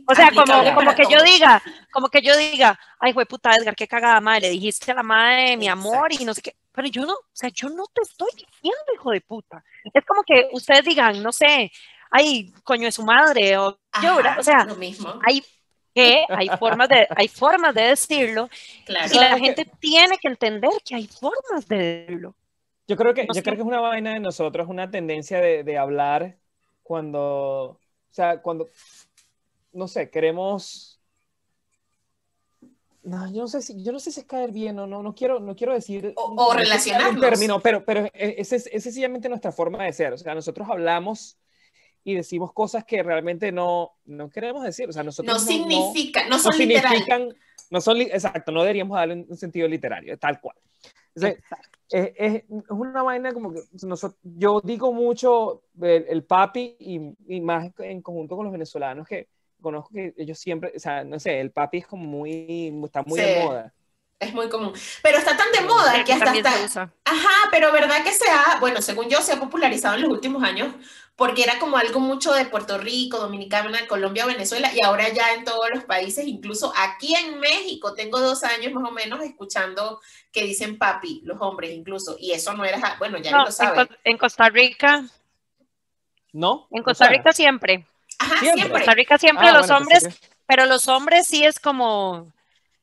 o 0.07 0.15
sea, 0.15 0.31
como, 0.31 0.95
que 0.95 1.05
yo 1.11 1.23
diga, 1.23 1.63
como 1.93 2.09
que 2.09 2.23
yo 2.23 2.37
diga, 2.37 2.79
ay, 2.99 3.13
fue 3.13 3.27
puta 3.27 3.51
Edgar, 3.55 3.75
qué 3.75 3.89
cagada 3.89 4.21
madre, 4.21 4.43
le 4.43 4.51
dijiste 4.51 4.93
a 4.93 4.95
la 4.95 5.03
madre 5.03 5.57
mi 5.57 5.69
amor 5.69 6.13
y 6.13 6.25
no 6.25 6.35
sé 6.35 6.43
qué. 6.43 6.57
Pero 6.73 6.89
yo 6.89 7.05
no, 7.05 7.15
o 7.15 7.25
sea, 7.33 7.51
yo 7.53 7.69
no 7.69 7.87
te 7.93 8.03
estoy 8.03 8.31
diciendo 8.33 8.85
hijo 8.95 9.11
de 9.11 9.21
puta. 9.21 9.65
Es 9.93 10.05
como 10.07 10.23
que 10.23 10.49
ustedes 10.53 10.85
digan, 10.85 11.21
no 11.23 11.33
sé, 11.33 11.73
ay, 12.11 12.53
coño 12.63 12.85
de 12.85 12.93
su 12.93 13.03
madre, 13.03 13.59
o 13.59 13.79
yo. 14.03 14.19
Ajá, 14.21 14.37
O 14.39 14.43
sea, 14.43 14.65
lo 14.65 14.77
mismo. 14.77 15.19
hay 15.27 15.43
que 15.95 16.25
hay 16.29 16.49
formas 16.59 16.89
de 16.89 17.07
hay 17.11 17.29
formas 17.29 17.75
de 17.75 17.83
decirlo 17.83 18.49
Claro. 18.87 19.09
y 19.13 19.19
la 19.19 19.39
gente 19.39 19.67
tiene 19.81 20.19
que 20.19 20.29
entender 20.29 20.71
que 20.85 20.95
hay 20.95 21.07
formas 21.07 21.67
de 21.69 21.77
decirlo. 21.77 22.35
Yo 22.87 22.97
creo 22.97 23.15
que, 23.15 23.25
No 23.25 23.35
yo 23.35 23.43
creo 23.43 23.55
que 23.55 23.63
es 23.63 23.67
una 23.67 23.81
vaina 23.81 24.15
de 24.15 24.21
nosotros, 24.21 24.69
una 24.69 24.91
tendencia 24.91 25.41
de, 25.41 25.63
de 25.63 25.79
hablar 25.79 26.39
cuando, 26.83 27.21
o 27.21 27.79
sea, 28.11 28.43
cuando, 28.43 28.69
no 29.73 29.87
sé, 29.87 30.11
queremos 30.11 31.01
no, 33.03 33.33
yo 33.33 33.43
no 33.43 33.49
sé 33.49 33.63
si, 33.63 33.83
yo 33.83 33.93
no 33.93 33.99
sé 33.99 34.11
si 34.11 34.21
es 34.21 34.27
caer 34.27 34.53
bien 34.53 34.79
o 34.79 34.87
no, 34.87 35.03
no 35.03 35.15
quiero, 35.15 35.41
no 35.41 35.57
quiero 35.57 35.73
decir. 35.73 36.13
O, 36.17 36.35
o 36.37 36.53
relacionarnos. 36.53 37.21
término, 37.21 37.61
pero, 37.61 37.85
pero 37.85 38.07
es, 38.13 38.53
es, 38.53 38.69
es, 38.71 38.83
sencillamente 38.83 39.29
nuestra 39.29 39.53
forma 39.53 39.85
de 39.85 39.93
ser. 39.93 40.13
O 40.13 40.19
sea, 40.19 40.35
nosotros 40.35 40.69
hablamos 40.69 41.39
y 42.05 42.15
decimos 42.15 42.53
cosas 42.53 42.85
que 42.85 43.03
realmente 43.03 43.53
no, 43.53 43.93
no 44.05 44.31
queremos 44.31 44.65
decir. 44.65 44.89
O 44.89 44.93
sea, 44.93 45.03
nosotros 45.03 45.35
no, 45.35 45.41
significa, 45.41 46.25
no, 46.25 46.31
no 46.31 46.39
son 46.39 46.53
significan, 46.53 47.35
no 47.71 47.81
son, 47.81 48.01
exacto, 48.01 48.53
no 48.53 48.63
deberíamos 48.63 48.97
darle 48.97 49.27
un 49.29 49.37
sentido 49.37 49.69
literario, 49.69 50.19
tal 50.19 50.41
cual. 50.41 50.57
es, 51.15 51.37
es, 51.89 52.45
una 52.69 53.03
vaina 53.03 53.33
como 53.33 53.53
que 53.53 53.61
nosotros, 53.83 54.19
yo 54.23 54.61
digo 54.63 54.93
mucho 54.93 55.63
el, 55.81 56.07
el 56.09 56.25
papi 56.25 56.77
y, 56.79 57.01
y, 57.27 57.41
más 57.41 57.71
en 57.79 58.01
conjunto 58.01 58.37
con 58.37 58.45
los 58.45 58.53
venezolanos 58.53 59.07
que 59.07 59.29
conozco 59.61 59.91
que 59.93 60.15
ellos 60.17 60.39
siempre, 60.39 60.73
o 60.75 60.79
sea, 60.79 61.05
no 61.05 61.19
sé, 61.19 61.41
el 61.41 61.51
papi 61.51 61.79
es 61.79 61.87
como 61.87 62.05
muy, 62.05 62.73
está 62.85 63.03
muy 63.03 63.21
de 63.21 63.45
moda. 63.45 63.75
Es 64.21 64.35
muy 64.35 64.49
común. 64.49 64.73
Pero 65.03 65.19
está 65.19 65.37
tan 65.37 65.51
de 65.51 65.63
moda 65.63 66.05
que 66.05 66.13
hasta 66.13 66.35
está. 66.35 66.93
Ajá, 67.05 67.49
pero 67.51 67.73
verdad 67.73 68.05
que 68.05 68.13
se 68.13 68.31
ha, 68.31 68.61
bueno, 68.61 68.83
según 68.83 69.09
yo, 69.09 69.21
se 69.23 69.33
ha 69.33 69.41
popularizado 69.41 69.97
en 69.97 70.03
los 70.03 70.11
últimos 70.11 70.43
años 70.43 70.75
porque 71.21 71.43
era 71.43 71.59
como 71.59 71.77
algo 71.77 72.01
mucho 72.01 72.33
de 72.33 72.47
Puerto 72.47 72.79
Rico, 72.79 73.19
Dominicana, 73.19 73.87
Colombia, 73.87 74.25
Venezuela, 74.25 74.71
y 74.75 74.83
ahora 74.83 75.11
ya 75.11 75.35
en 75.35 75.45
todos 75.45 75.69
los 75.71 75.85
países, 75.85 76.27
incluso 76.27 76.73
aquí 76.75 77.15
en 77.15 77.39
México, 77.39 77.93
tengo 77.93 78.21
dos 78.21 78.43
años 78.43 78.73
más 78.73 78.89
o 78.89 78.91
menos 78.91 79.23
escuchando 79.23 80.01
que 80.33 80.45
dicen 80.45 80.79
papi, 80.79 81.21
los 81.27 81.39
hombres 81.43 81.73
incluso, 81.73 82.17
y 82.19 82.33
eso 82.33 82.55
no 82.55 82.65
era, 82.65 82.97
bueno, 82.99 83.19
ya 83.19 83.33
lo 83.33 83.53
saben. 83.53 83.87
En, 84.03 84.17
Costa 84.17 84.49
Rica. 84.49 85.05
¿No? 86.33 86.67
En 86.71 86.83
Costa 86.83 87.07
Rica 87.09 87.35
siempre. 87.35 87.85
Ajá, 88.19 88.41
siempre. 88.41 88.63
En 88.63 88.71
Costa 88.71 88.95
Rica 88.95 89.19
siempre 89.19 89.47
ah, 89.47 89.53
los 89.53 89.69
hombres, 89.69 90.09
pero 90.47 90.65
los 90.65 90.89
hombres 90.89 91.27
sí 91.27 91.45
es 91.45 91.61
como, 91.61 92.33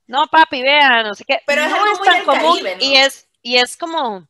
no 0.08 0.28
papi, 0.28 0.62
vea, 0.62 1.03
no 1.03 1.14
sé 1.14 1.26
qué. 1.26 1.39
Pero 1.45 1.68
no 1.68 1.91
es, 1.91 2.01
tan 2.01 2.24
común 2.26 2.60
y 2.80 2.95
es, 2.95 3.28
y 3.41 3.58
es 3.58 3.78
como, 3.78 4.28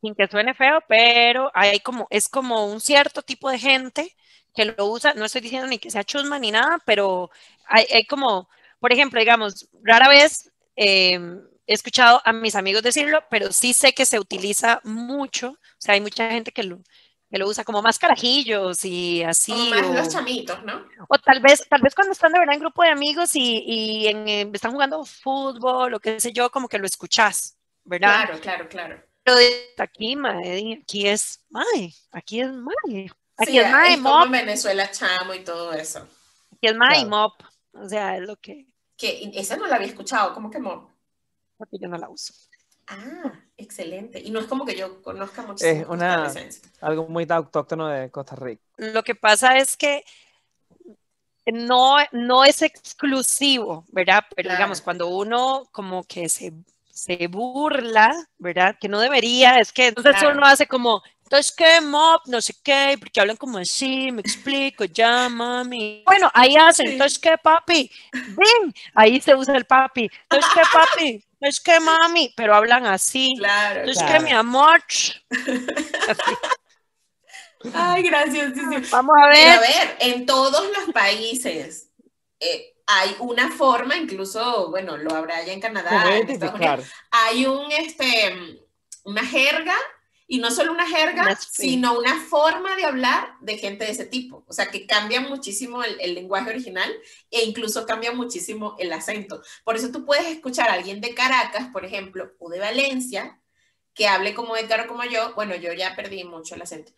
sin 0.00 0.14
que 0.14 0.28
suene 0.28 0.54
feo, 0.54 0.82
pero 0.88 1.50
hay 1.54 1.80
como, 1.80 2.06
es 2.10 2.28
como 2.28 2.66
un 2.66 2.80
cierto 2.80 3.22
tipo 3.22 3.50
de 3.50 3.58
gente 3.58 4.16
que 4.54 4.66
lo 4.66 4.86
usa, 4.86 5.14
no 5.14 5.24
estoy 5.24 5.40
diciendo 5.40 5.66
ni 5.66 5.78
que 5.78 5.90
sea 5.90 6.04
chusma 6.04 6.38
ni 6.38 6.50
nada, 6.50 6.78
pero 6.84 7.30
hay, 7.66 7.86
hay 7.92 8.04
como, 8.04 8.48
por 8.80 8.92
ejemplo, 8.92 9.18
digamos, 9.18 9.68
rara 9.82 10.08
vez 10.08 10.52
eh, 10.76 11.18
he 11.66 11.74
escuchado 11.74 12.20
a 12.24 12.32
mis 12.32 12.54
amigos 12.54 12.82
decirlo, 12.82 13.24
pero 13.30 13.52
sí 13.52 13.72
sé 13.72 13.94
que 13.94 14.04
se 14.04 14.18
utiliza 14.18 14.80
mucho, 14.84 15.50
o 15.52 15.78
sea, 15.78 15.94
hay 15.94 16.00
mucha 16.00 16.28
gente 16.30 16.52
que 16.52 16.64
lo, 16.64 16.80
que 17.32 17.38
lo 17.38 17.48
usa 17.48 17.64
como 17.64 17.80
más 17.80 17.98
carajillos 17.98 18.84
y 18.84 19.22
así. 19.22 19.52
O 19.52 19.70
más 19.70 19.86
los 19.86 20.08
chamitos, 20.10 20.62
¿no? 20.64 20.84
O 21.08 21.18
tal 21.18 21.40
vez, 21.40 21.66
tal 21.66 21.80
vez 21.80 21.94
cuando 21.94 22.12
están 22.12 22.30
de 22.30 22.38
verdad 22.38 22.56
en 22.56 22.60
grupo 22.60 22.82
de 22.82 22.90
amigos 22.90 23.34
y, 23.34 23.64
y 23.66 24.06
en, 24.06 24.28
eh, 24.28 24.50
están 24.52 24.72
jugando 24.72 25.02
fútbol 25.02 25.94
o 25.94 25.98
qué 25.98 26.20
sé 26.20 26.30
yo, 26.30 26.50
como 26.50 26.68
que 26.68 26.78
lo 26.78 26.84
escuchas, 26.84 27.56
¿verdad? 27.84 28.26
Claro, 28.26 28.40
claro, 28.40 28.68
claro. 28.68 29.02
Pero 29.24 29.38
aquí, 29.78 30.14
mae, 30.14 30.82
aquí 30.82 31.08
es 31.08 31.42
mae, 31.48 31.94
aquí 32.10 32.42
es 32.42 32.52
mae. 32.52 33.10
Aquí 33.38 33.52
sí, 33.52 33.58
es 33.58 33.70
mae, 33.70 33.94
es 33.94 34.00
como 34.02 34.28
Venezuela 34.28 34.90
chamo 34.90 35.32
y 35.32 35.42
todo 35.42 35.72
eso. 35.72 36.06
Aquí 36.52 36.66
es 36.66 36.76
mae 36.76 37.06
claro. 37.06 37.08
mop. 37.08 37.42
O 37.72 37.88
sea, 37.88 38.18
es 38.18 38.26
lo 38.26 38.36
que... 38.36 38.66
Que 38.94 39.30
esa 39.34 39.56
no 39.56 39.66
la 39.66 39.76
había 39.76 39.88
escuchado, 39.88 40.34
¿cómo 40.34 40.50
que 40.50 40.58
mop? 40.58 40.90
Porque 41.56 41.78
yo 41.80 41.88
no 41.88 41.96
la 41.96 42.10
uso. 42.10 42.34
Ah, 42.92 43.32
excelente. 43.56 44.20
Y 44.20 44.30
no 44.30 44.40
es 44.40 44.46
como 44.46 44.66
que 44.66 44.76
yo 44.76 45.02
conozca 45.02 45.42
mucho. 45.42 45.64
Es 45.64 45.86
una, 45.88 46.30
algo 46.80 47.08
muy 47.08 47.26
autóctono 47.28 47.88
de 47.88 48.10
Costa 48.10 48.36
Rica. 48.36 48.62
Lo 48.76 49.02
que 49.02 49.14
pasa 49.14 49.56
es 49.56 49.76
que 49.76 50.04
no, 51.46 51.96
no 52.12 52.44
es 52.44 52.60
exclusivo, 52.62 53.84
¿verdad? 53.88 54.24
Pero 54.36 54.48
claro. 54.48 54.58
digamos, 54.58 54.80
cuando 54.82 55.08
uno 55.08 55.66
como 55.72 56.04
que 56.04 56.28
se, 56.28 56.52
se 56.90 57.26
burla, 57.28 58.14
¿verdad? 58.38 58.76
Que 58.78 58.88
no 58.88 59.00
debería, 59.00 59.58
es 59.58 59.72
que 59.72 59.88
entonces 59.88 60.16
claro. 60.16 60.36
uno 60.36 60.46
hace 60.46 60.66
como, 60.66 61.02
entonces 61.32 61.54
qué, 61.56 61.80
mob, 61.80 62.20
no 62.26 62.42
sé 62.42 62.54
qué, 62.62 62.94
porque 63.00 63.18
hablan 63.18 63.38
como 63.38 63.56
así, 63.56 64.12
me 64.12 64.20
explico, 64.20 64.84
ya, 64.84 65.30
mami. 65.30 66.02
Bueno, 66.04 66.30
ahí 66.34 66.56
hacen, 66.56 66.88
entonces 66.88 67.18
qué, 67.18 67.38
papi, 67.42 67.90
ven, 68.12 68.74
ahí 68.94 69.18
se 69.18 69.34
usa 69.34 69.56
el 69.56 69.64
papi, 69.64 70.10
entonces 70.24 70.50
qué, 70.52 70.60
papi, 70.70 71.24
es 71.40 71.58
que 71.58 71.80
mami, 71.80 72.34
pero 72.36 72.54
hablan 72.54 72.84
así. 72.84 73.32
Claro. 73.38 73.90
Es 73.90 73.96
claro. 73.96 74.12
que 74.12 74.20
mi 74.20 74.30
amor. 74.32 74.82
Ay, 77.72 78.02
gracias. 78.02 78.52
Sí, 78.54 78.60
sí. 78.60 78.90
Vamos 78.90 79.16
a 79.18 79.28
ver. 79.28 79.38
Pero 79.38 79.56
a 79.56 79.60
ver, 79.60 79.96
en 80.00 80.26
todos 80.26 80.64
los 80.76 80.92
países 80.92 81.88
eh, 82.40 82.74
hay 82.86 83.16
una 83.20 83.50
forma, 83.50 83.96
incluso, 83.96 84.68
bueno, 84.68 84.98
lo 84.98 85.14
habrá 85.14 85.38
allá 85.38 85.54
en 85.54 85.62
Canadá, 85.62 86.14
en 86.14 86.28
Estados 86.28 86.56
Unidos, 86.56 86.92
hay 87.10 87.46
un, 87.46 87.72
este, 87.72 88.60
una 89.04 89.24
jerga 89.24 89.76
y 90.26 90.38
no 90.38 90.50
solo 90.50 90.72
una 90.72 90.86
jerga, 90.86 91.36
sino 91.36 91.98
una 91.98 92.20
forma 92.20 92.74
de 92.76 92.84
hablar 92.84 93.34
de 93.40 93.58
gente 93.58 93.84
de 93.84 93.90
ese 93.90 94.06
tipo. 94.06 94.44
O 94.46 94.52
sea, 94.52 94.70
que 94.70 94.86
cambia 94.86 95.20
muchísimo 95.20 95.82
el, 95.82 96.00
el, 96.00 96.14
lenguaje 96.14 96.50
original 96.50 96.90
e 97.30 97.44
incluso 97.44 97.86
cambia 97.86 98.12
muchísimo 98.12 98.76
el 98.78 98.92
acento. 98.92 99.42
Por 99.64 99.76
eso 99.76 99.90
tú 99.90 100.04
puedes 100.04 100.26
escuchar 100.26 100.70
a 100.70 100.74
alguien 100.74 101.00
de 101.00 101.14
Caracas, 101.14 101.68
por 101.72 101.84
ejemplo, 101.84 102.32
o 102.38 102.48
de 102.48 102.60
Valencia, 102.60 103.40
que 103.94 104.06
hable 104.08 104.34
como 104.34 104.56
Edgar 104.56 104.80
o 104.80 104.88
como 104.88 105.04
yo. 105.04 105.34
Bueno, 105.34 105.54
yo 105.56 105.72
ya 105.72 105.94
perdí 105.96 106.24
mucho 106.24 106.54
el 106.54 106.62
acento. 106.62 106.92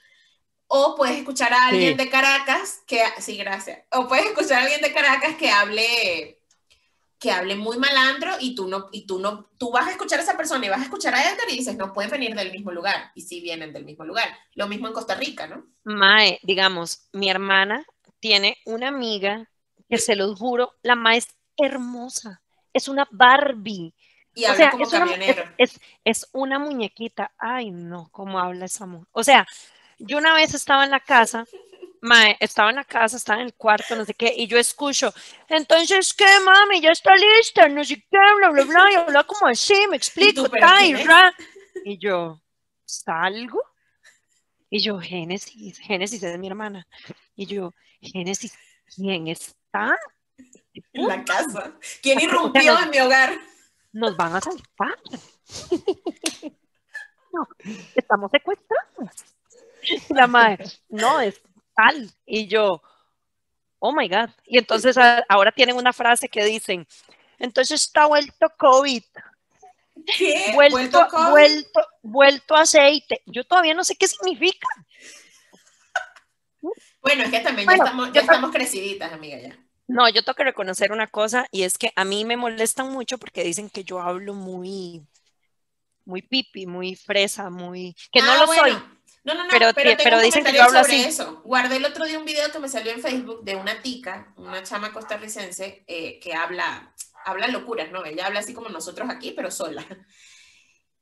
O 0.66 0.94
puedes 0.96 1.16
escuchar 1.16 1.52
a 1.52 1.66
alguien 1.66 1.92
sí. 1.92 2.04
de 2.04 2.10
Caracas 2.10 2.82
que, 2.86 3.02
sí, 3.18 3.36
gracias. 3.36 3.80
O 3.92 4.08
puedes 4.08 4.26
escuchar 4.26 4.60
a 4.60 4.62
alguien 4.62 4.80
de 4.80 4.92
Caracas 4.92 5.36
que 5.36 5.50
hable 5.50 6.40
que 7.24 7.32
hable 7.32 7.56
muy 7.56 7.78
malandro 7.78 8.32
y 8.38 8.54
tú 8.54 8.68
no, 8.68 8.90
y 8.92 9.06
tú 9.06 9.18
no, 9.18 9.48
tú 9.56 9.70
vas 9.70 9.86
a 9.88 9.92
escuchar 9.92 10.18
a 10.18 10.22
esa 10.22 10.36
persona 10.36 10.66
y 10.66 10.68
vas 10.68 10.80
a 10.80 10.84
escuchar 10.84 11.14
a 11.14 11.22
Edgar 11.22 11.48
y 11.48 11.56
dices, 11.56 11.74
no 11.74 11.94
pueden 11.94 12.10
venir 12.10 12.34
del 12.34 12.52
mismo 12.52 12.70
lugar. 12.70 13.12
Y 13.14 13.22
sí 13.22 13.40
vienen 13.40 13.72
del 13.72 13.86
mismo 13.86 14.04
lugar. 14.04 14.28
Lo 14.52 14.68
mismo 14.68 14.88
en 14.88 14.92
Costa 14.92 15.14
Rica, 15.14 15.46
¿no? 15.46 15.64
Mae, 15.84 16.38
digamos, 16.42 17.08
mi 17.12 17.30
hermana 17.30 17.86
tiene 18.20 18.58
una 18.66 18.88
amiga 18.88 19.48
que 19.88 19.96
se 19.96 20.16
los 20.16 20.38
juro, 20.38 20.74
la 20.82 20.96
mae 20.96 21.16
es 21.16 21.28
hermosa. 21.56 22.42
Es 22.74 22.88
una 22.88 23.08
Barbie. 23.10 23.94
Y 24.34 24.44
habla 24.44 24.54
o 24.54 24.56
sea, 24.58 24.70
como 24.72 24.84
es 24.84 24.90
camionero. 24.90 25.42
Una, 25.44 25.54
es, 25.56 25.72
es, 25.72 25.80
es, 26.04 26.28
una 26.32 26.58
muñequita. 26.58 27.32
Ay, 27.38 27.70
no, 27.70 28.10
cómo 28.12 28.38
habla 28.38 28.66
esa 28.66 28.84
mujer. 28.84 29.08
O 29.12 29.24
sea, 29.24 29.46
yo 29.98 30.18
una 30.18 30.34
vez 30.34 30.52
estaba 30.52 30.84
en 30.84 30.90
la 30.90 31.00
casa 31.00 31.46
Mae, 32.04 32.36
estaba 32.38 32.68
en 32.68 32.76
la 32.76 32.84
casa, 32.84 33.16
estaba 33.16 33.40
en 33.40 33.46
el 33.46 33.54
cuarto, 33.54 33.96
no 33.96 34.04
sé 34.04 34.12
qué, 34.12 34.30
y 34.36 34.46
yo 34.46 34.58
escucho, 34.58 35.10
entonces, 35.48 36.12
¿qué, 36.12 36.26
mami? 36.44 36.82
Ya 36.82 36.90
está 36.90 37.14
lista, 37.14 37.66
no 37.66 37.82
sé 37.82 37.96
qué, 37.96 38.18
bla, 38.36 38.50
bla, 38.50 38.64
bla, 38.64 38.92
y 38.92 38.94
habla 38.96 39.24
como 39.24 39.46
así, 39.46 39.86
me 39.88 39.96
explico, 39.96 40.46
ta, 40.50 40.84
y, 40.84 40.92
ra. 41.02 41.34
y 41.82 41.96
yo, 41.96 42.42
¿salgo? 42.84 43.58
Y 44.68 44.82
yo, 44.82 44.98
Génesis, 44.98 45.78
Génesis 45.78 46.22
es 46.22 46.38
mi 46.38 46.48
hermana. 46.48 46.86
Y 47.36 47.46
yo, 47.46 47.72
Génesis, 48.02 48.54
¿quién 48.94 49.28
está? 49.28 49.96
En 50.92 51.08
la 51.08 51.24
casa. 51.24 51.72
¿Quién 52.02 52.20
irrumpió 52.20 52.78
en 52.82 52.90
mi 52.90 52.98
hogar? 52.98 53.38
Nos 53.92 54.14
van 54.14 54.36
a 54.36 54.40
saltar. 54.42 54.98
No, 57.32 57.48
estamos 57.96 58.30
secuestrados. 58.30 59.24
La 60.10 60.28
madre, 60.28 60.66
no, 60.88 61.20
es 61.20 61.42
tal. 61.74 62.10
Y 62.26 62.46
yo, 62.46 62.82
oh 63.78 63.92
my 63.92 64.08
God. 64.08 64.30
Y 64.46 64.58
entonces 64.58 64.96
ahora 65.28 65.52
tienen 65.52 65.76
una 65.76 65.92
frase 65.92 66.28
que 66.28 66.44
dicen, 66.44 66.86
entonces 67.38 67.82
está 67.82 68.06
vuelto 68.06 68.46
COVID. 68.58 69.04
¿Qué? 70.18 70.52
Vuelto, 70.54 70.76
¿Vuelto, 70.76 71.06
COVID? 71.10 71.30
vuelto, 71.30 71.80
vuelto 72.02 72.54
aceite. 72.56 73.22
Yo 73.26 73.44
todavía 73.44 73.74
no 73.74 73.84
sé 73.84 73.94
qué 73.96 74.08
significa. 74.08 74.66
Bueno, 77.00 77.24
es 77.24 77.30
que 77.30 77.40
también 77.40 77.66
bueno, 77.66 77.84
ya, 77.84 77.84
estamos, 77.84 78.12
ya 78.12 78.20
estamos 78.22 78.50
creciditas, 78.50 79.12
amiga, 79.12 79.38
ya. 79.38 79.58
No, 79.86 80.08
yo 80.08 80.22
tengo 80.22 80.34
que 80.34 80.44
reconocer 80.44 80.92
una 80.92 81.06
cosa 81.06 81.46
y 81.50 81.64
es 81.64 81.76
que 81.76 81.92
a 81.94 82.04
mí 82.06 82.24
me 82.24 82.38
molestan 82.38 82.90
mucho 82.90 83.18
porque 83.18 83.44
dicen 83.44 83.68
que 83.68 83.84
yo 83.84 84.00
hablo 84.00 84.32
muy, 84.32 85.06
muy 86.06 86.22
pipi, 86.22 86.66
muy 86.66 86.96
fresa, 86.96 87.50
muy... 87.50 87.94
que 88.10 88.22
no 88.22 88.32
ah, 88.32 88.38
lo 88.38 88.46
bueno. 88.46 88.62
soy. 88.62 88.93
No, 89.24 89.34
no, 89.34 89.44
no, 89.44 89.50
pero, 89.50 89.72
pero, 89.74 89.96
pero 90.02 90.20
dicen 90.20 90.44
que 90.44 90.52
yo 90.52 90.62
hablo 90.62 90.82
sobre 90.82 90.96
así. 90.96 91.04
eso. 91.08 91.40
Guardé 91.44 91.76
el 91.76 91.84
otro 91.86 92.04
día 92.04 92.18
un 92.18 92.26
video 92.26 92.52
que 92.52 92.58
me 92.58 92.68
salió 92.68 92.92
en 92.92 93.00
Facebook 93.00 93.42
de 93.42 93.56
una 93.56 93.80
tica, 93.80 94.34
una 94.36 94.62
chama 94.62 94.92
costarricense, 94.92 95.82
eh, 95.86 96.20
que 96.20 96.34
habla, 96.34 96.94
habla 97.24 97.48
locuras, 97.48 97.90
¿no? 97.90 98.04
Ella 98.04 98.26
habla 98.26 98.40
así 98.40 98.52
como 98.52 98.68
nosotros 98.68 99.08
aquí, 99.10 99.32
pero 99.32 99.50
sola. 99.50 99.84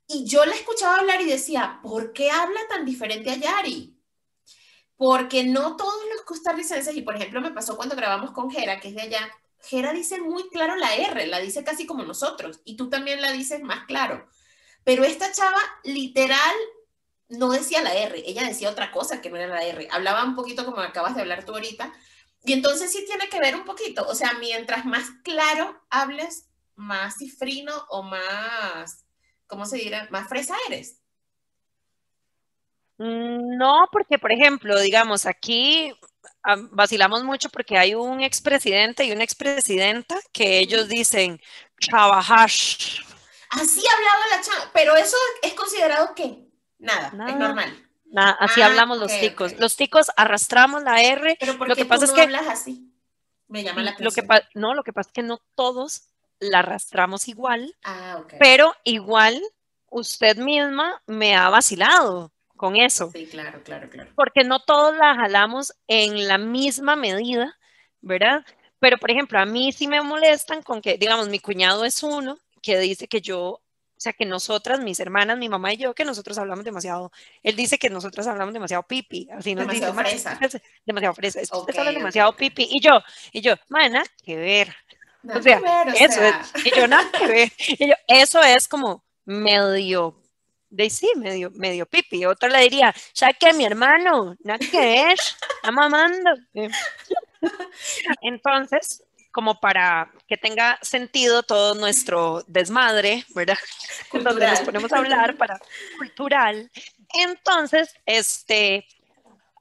Y 0.07 0.25
yo 0.25 0.45
la 0.45 0.55
escuchaba 0.55 0.97
hablar 0.97 1.21
y 1.21 1.27
decía, 1.27 1.81
¿por 1.83 2.13
qué 2.13 2.31
habla 2.31 2.61
tan 2.69 2.85
diferente 2.85 3.31
a 3.31 3.37
Yari? 3.37 3.99
Porque 4.97 5.43
no 5.45 5.77
todos 5.77 6.05
los 6.15 6.23
costarricenses, 6.23 6.95
y 6.95 7.03
por 7.03 7.17
ejemplo 7.17 7.41
me 7.41 7.51
pasó 7.51 7.77
cuando 7.77 7.97
grabamos 7.97 8.33
con 8.33 8.51
Jera, 8.51 8.79
que 8.79 8.89
es 8.89 8.95
de 8.95 9.03
allá, 9.03 9.31
Jera 9.63 9.93
dice 9.93 10.21
muy 10.21 10.49
claro 10.51 10.77
la 10.77 10.95
R, 10.95 11.27
la 11.27 11.41
dice 11.41 11.65
casi 11.65 11.87
como 11.87 12.05
nosotros, 12.05 12.61
y 12.65 12.77
tú 12.77 12.89
también 12.89 13.21
la 13.21 13.33
dices 13.33 13.63
más 13.63 13.85
claro. 13.87 14.29
Pero 14.85 15.05
esta 15.05 15.33
chava 15.33 15.61
literal 15.85 16.55
no 17.33 17.51
decía 17.51 17.83
la 17.83 17.95
R, 17.95 18.23
ella 18.27 18.45
decía 18.45 18.71
otra 18.71 18.91
cosa 18.91 19.21
que 19.21 19.31
no 19.31 19.37
era 19.37 19.47
la 19.47 19.65
R. 19.65 19.89
Hablaba 19.91 20.25
un 20.25 20.35
poquito 20.35 20.65
como 20.65 20.81
acabas 20.81 21.15
de 21.15 21.23
hablar 21.23 21.45
tú 21.45 21.53
ahorita, 21.53 21.93
Y 22.45 22.53
entonces 22.53 22.91
sí 22.93 23.05
tiene 23.07 23.29
que 23.29 23.39
ver 23.39 23.55
un 23.55 23.65
poquito, 23.65 24.07
o 24.09 24.15
sea, 24.15 24.33
mientras 24.41 24.85
más 24.85 25.09
claro 25.23 25.81
hables, 25.91 26.49
más 26.75 27.17
cifrino 27.19 27.73
o 27.89 28.03
más, 28.03 29.05
¿cómo 29.47 29.65
se 29.65 29.77
dirá? 29.79 30.09
Más 30.11 30.29
fresa 30.29 30.57
eres. 30.69 30.99
Mm, 32.99 33.57
no, 33.57 33.89
porque 33.93 34.19
por 34.19 34.33
ejemplo, 34.33 34.79
digamos, 34.81 35.25
aquí 35.27 35.93
vacilamos 36.73 37.23
mucho 37.23 37.49
porque 37.49 37.79
hay 37.79 37.95
un 37.95 38.21
expresidente 38.21 39.05
y 39.05 39.13
una 39.13 39.25
expresidenta 39.25 40.19
que 40.33 40.59
ellos 40.59 40.89
dicen 40.89 41.41
trabajar. 41.81 42.51
Así 43.51 43.83
hablaba 43.87 44.27
la 44.31 44.41
chava, 44.41 44.71
pero 44.73 44.97
eso 44.97 45.17
es 45.43 45.55
considerado 45.55 46.15
qué? 46.15 46.42
Nada, 46.83 47.09
es 47.29 47.37
normal. 47.37 47.89
Nada, 48.07 48.37
así 48.41 48.61
Ah, 48.61 48.67
hablamos 48.67 48.99
los 48.99 49.11
ok, 49.13 49.21
ticos. 49.21 49.59
Los 49.59 49.77
ticos 49.77 50.11
arrastramos 50.17 50.83
la 50.83 51.03
R. 51.03 51.37
Pero 51.41 51.57
¿por 51.57 51.69
Lo 51.69 51.75
qué 51.75 51.85
pasa 51.87 52.01
tú 52.01 52.05
es 52.05 52.11
no 52.11 52.17
que 52.17 52.23
hablas 52.23 52.47
así? 52.49 52.93
Me 53.49 53.63
llama 53.63 53.83
la 53.83 53.95
lo 53.99 54.11
que 54.11 54.21
atención. 54.21 54.51
no, 54.55 54.75
lo 54.75 54.83
que 54.83 54.93
pasa 54.93 55.09
es 55.09 55.13
que 55.15 55.23
no 55.23 55.39
todos 55.55 56.09
la 56.41 56.59
arrastramos 56.59 57.29
igual, 57.29 57.75
Ah, 57.85 58.19
ok. 58.21 58.35
pero 58.39 58.75
igual 58.85 59.41
usted 59.91 60.37
misma 60.37 61.01
me 61.07 61.37
ha 61.37 61.49
vacilado 61.49 62.33
con 62.57 62.77
eso. 62.77 63.11
Sí, 63.13 63.27
claro, 63.27 63.63
claro, 63.63 63.89
claro. 63.89 64.11
porque 64.15 64.45
no 64.45 64.61
todos 64.61 64.97
la 64.97 65.15
jalamos 65.15 65.73
en 65.87 66.29
la 66.29 66.39
misma 66.39 66.97
medida, 66.97 67.59
¿verdad? 68.01 68.45
Pero, 68.79 68.99
por 68.99 69.11
ejemplo, 69.11 69.39
a 69.39 69.47
mí 69.47 69.73
sí 69.73 69.87
me 69.87 70.03
molestan 70.03 70.63
con 70.63 70.83
que, 70.83 70.99
digamos, 70.99 71.29
mi 71.29 71.39
cuñado 71.39 71.85
es 71.85 72.03
uno 72.03 72.39
que 72.61 72.79
dice 72.79 73.07
que 73.09 73.21
yo, 73.21 73.61
sea, 74.03 74.13
que 74.15 74.27
nosotras, 74.27 74.81
mis 74.81 75.01
hermanas, 75.01 75.39
mi 75.39 75.49
mamá 75.49 75.73
y 75.73 75.79
yo, 75.79 75.95
que 75.95 76.05
nosotros 76.05 76.39
hablamos 76.39 76.65
demasiado. 76.65 77.13
Él 77.43 77.57
dice 77.57 77.79
que 77.79 77.91
nosotros 77.91 78.27
hablamos 78.27 78.53
demasiado 78.55 78.85
pipi, 78.85 79.29
así 79.33 79.55
nos 79.55 79.67
Demasiado 79.67 79.93
dice, 79.93 79.93
"Ma, 79.93 80.05
fresa". 80.05 80.39
demasiado 80.87 81.15
fresa, 81.15 81.41
es 81.41 81.51
que 81.51 81.59
ustedes 81.59 81.77
Ok, 81.77 81.79
hablan 81.79 81.95
ok, 81.95 81.99
demasiado 82.01 82.37
pipi. 82.37 82.69
Y 82.71 82.81
yo, 82.81 83.01
y 83.33 83.41
yo, 83.43 83.55
man, 83.69 83.93
nada 83.93 84.07
que 84.25 84.37
ver. 84.37 84.75
O 85.33 85.41
sea, 85.43 85.59
que 85.59 85.61
ver, 85.61 85.89
o 85.89 85.95
eso 85.95 86.21
sea, 86.21 86.29
es, 86.29 86.53
y 86.65 86.73
yo 86.75 86.87
nada 86.89 87.11
que 87.17 87.27
ver. 87.27 87.53
Y 87.79 87.89
yo, 87.89 87.95
eso 88.09 88.43
es 88.43 88.69
como 88.69 89.05
medio, 89.25 90.17
de 90.71 90.91
sí, 90.91 91.09
medio, 91.17 91.51
medio 91.53 91.87
pipi. 91.87 92.25
Otro 92.27 92.49
le 92.49 92.61
diría, 92.61 92.95
¿sabes 93.13 93.37
qué, 93.41 93.53
mi 93.55 93.65
hermano? 93.65 94.37
Nada 94.45 94.59
que 94.59 94.79
ver, 94.81 95.19
está 95.57 95.71
mamando. 95.73 96.31
Entonces, 98.23 99.05
como 99.33 99.61
para 99.61 100.13
que 100.29 100.37
tenga 100.39 100.79
sentido 100.83 101.43
todo 101.43 101.75
nuestro 101.75 102.45
desmadre, 102.49 103.25
¿verdad? 103.35 103.59
Donde 104.13 104.47
nos 104.47 104.61
Cultural. 104.61 104.63
ponemos 104.63 104.93
a 104.93 104.99
hablar 104.99 105.37
para 105.39 105.59
cultural. 105.99 106.71
Entonces, 107.15 107.95
este, 108.07 108.87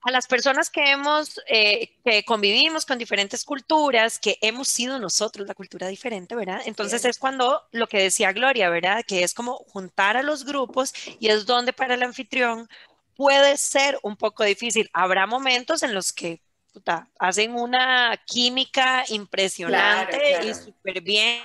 a 0.03 0.11
las 0.11 0.28
personas 0.28 0.69
que 0.72 0.91
hemos, 0.91 1.39
eh, 1.47 1.99
que 2.03 2.24
convivimos 2.26 2.86
con 2.86 2.97
diferentes 2.97 3.45
culturas, 3.45 4.19
que 4.19 4.38
hemos 4.41 4.67
sido 4.67 4.99
nosotros 4.99 5.47
la 5.47 5.55
cultura 5.55 5.88
diferente, 5.88 6.36
¿verdad? 6.36 6.61
Entonces 6.65 7.03
Bien. 7.03 7.11
es 7.11 7.19
cuando 7.19 7.63
lo 7.72 7.88
que 7.88 7.99
decía 8.03 8.34
Gloria, 8.34 8.69
¿verdad? 8.69 9.03
Que 9.07 9.24
es 9.24 9.34
como 9.36 9.57
juntar 9.57 10.17
a 10.17 10.24
los 10.24 10.45
grupos 10.45 10.93
y 11.19 11.30
es 11.30 11.45
donde 11.45 11.74
para 11.74 11.95
el 11.95 12.03
anfitrión 12.03 12.67
puede 13.15 13.57
ser 13.57 13.99
un 14.03 14.17
poco 14.17 14.43
difícil. 14.43 14.89
Habrá 14.93 15.28
momentos 15.28 15.84
en 15.84 15.93
los 15.93 16.11
que 16.13 16.41
puta, 16.72 17.09
hacen 17.19 17.53
una 17.53 18.17
química 18.26 19.03
impresionante 19.09 20.17
Claro, 20.17 20.47
y 20.47 20.53
súper 20.53 21.01
bien, 21.01 21.41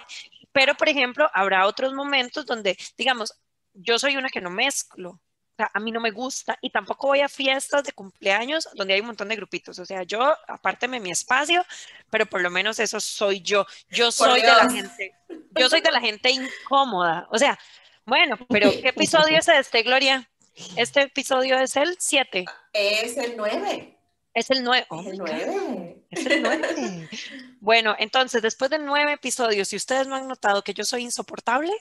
pero 0.53 0.75
por 0.75 0.89
ejemplo, 0.89 1.29
habrá 1.35 1.67
otros 1.67 1.93
momentos 1.93 2.47
donde, 2.47 2.79
digamos, 2.97 3.35
yo 3.75 3.99
soy 3.99 4.17
una 4.17 4.31
que 4.31 4.41
no 4.41 4.51
mezclo. 4.51 5.11
O 5.11 5.57
sea, 5.57 5.71
a 5.73 5.81
mí 5.81 5.91
no 5.91 6.01
me 6.01 6.11
gusta 6.11 6.59
y 6.61 6.69
tampoco 6.69 7.09
voy 7.09 7.21
a 7.21 7.29
fiestas 7.29 7.83
de 7.85 7.93
cumpleaños 7.93 8.69
donde 8.75 8.93
hay 8.93 9.01
un 9.01 9.07
montón 9.07 9.29
de 9.29 9.37
grupitos. 9.37 9.79
O 9.79 9.87
sea, 9.87 10.03
yo 10.03 10.35
apárteme 10.49 11.01
mi 11.01 11.11
espacio, 11.11 11.65
pero 12.11 12.27
por 12.27 12.43
lo 12.43 12.51
menos 12.51 12.79
eso 12.79 13.01
soy 13.01 13.41
yo. 13.41 13.67
Yo 13.89 14.13
soy 14.13 14.43
de 14.43 14.49
la 14.49 14.71
gente, 14.71 15.15
yo 15.59 15.71
soy 15.71 15.81
de 15.81 15.93
la 15.93 16.01
gente 16.01 16.31
incómoda. 16.31 17.27
O 17.31 17.39
sea, 17.39 17.59
bueno, 18.05 18.37
pero 18.49 18.71
¿qué 18.71 18.89
episodio 18.89 19.39
es 19.39 19.49
este, 19.49 19.83
Gloria? 19.83 20.29
Este 20.77 21.03
episodio 21.03 21.59
es 21.59 21.77
el 21.77 21.97
7, 21.99 22.45
Es 22.73 23.17
el 23.17 23.37
9. 23.37 23.96
Es 24.37 24.51
el 24.51 24.63
9. 24.63 24.87
Es 25.01 25.07
el 25.07 25.19
9. 25.19 26.05
Es 26.11 26.27
el 26.27 26.43
9. 26.43 27.09
Bueno, 27.61 27.97
entonces, 27.99 28.43
después 28.43 28.71
de 28.71 28.79
nueve 28.79 29.13
episodios, 29.15 29.67
si 29.69 29.75
ustedes 29.77 30.07
no 30.07 30.15
han 30.15 30.29
notado 30.29 30.63
que 30.63 30.73
yo 30.75 30.85
soy 30.85 31.03
insoportable, 31.03 31.73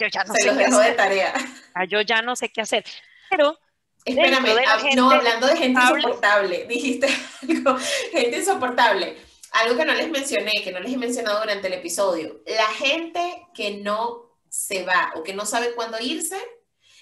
yo 0.00 0.06
ya 0.12 0.24
no 0.24 0.34
Se 0.34 0.40
sé 0.42 0.46
los 0.48 0.56
qué 0.56 0.64
dejo 0.64 0.78
de 0.78 0.84
hacer. 0.84 0.96
tarea. 0.96 1.34
Ah, 1.74 1.84
Yo 1.84 2.00
ya 2.00 2.22
no 2.22 2.34
sé 2.34 2.48
qué 2.50 2.60
hacer. 2.60 2.84
Pero 3.30 3.56
Espérame, 4.04 4.44
de 4.48 4.54
la 4.56 4.62
hab- 4.62 4.80
gente 4.80 4.96
no, 4.96 5.10
hablando 5.10 5.46
de 5.46 5.56
gente 5.56 5.80
insoportable, 5.80 6.64
dijiste 6.68 7.06
algo, 7.48 7.78
gente 8.10 8.38
insoportable. 8.38 9.16
Algo 9.52 9.76
que 9.76 9.84
no 9.84 9.92
les 9.94 10.10
mencioné, 10.10 10.62
que 10.64 10.72
no 10.72 10.80
les 10.80 10.92
he 10.92 10.96
mencionado 10.96 11.38
durante 11.40 11.68
el 11.68 11.74
episodio. 11.74 12.42
La 12.46 12.66
gente 12.74 13.46
que 13.54 13.76
no 13.76 14.38
se 14.48 14.82
va 14.84 15.12
o 15.14 15.22
que 15.22 15.34
no 15.34 15.46
sabe 15.46 15.72
cuándo 15.74 15.98
irse, 16.00 16.38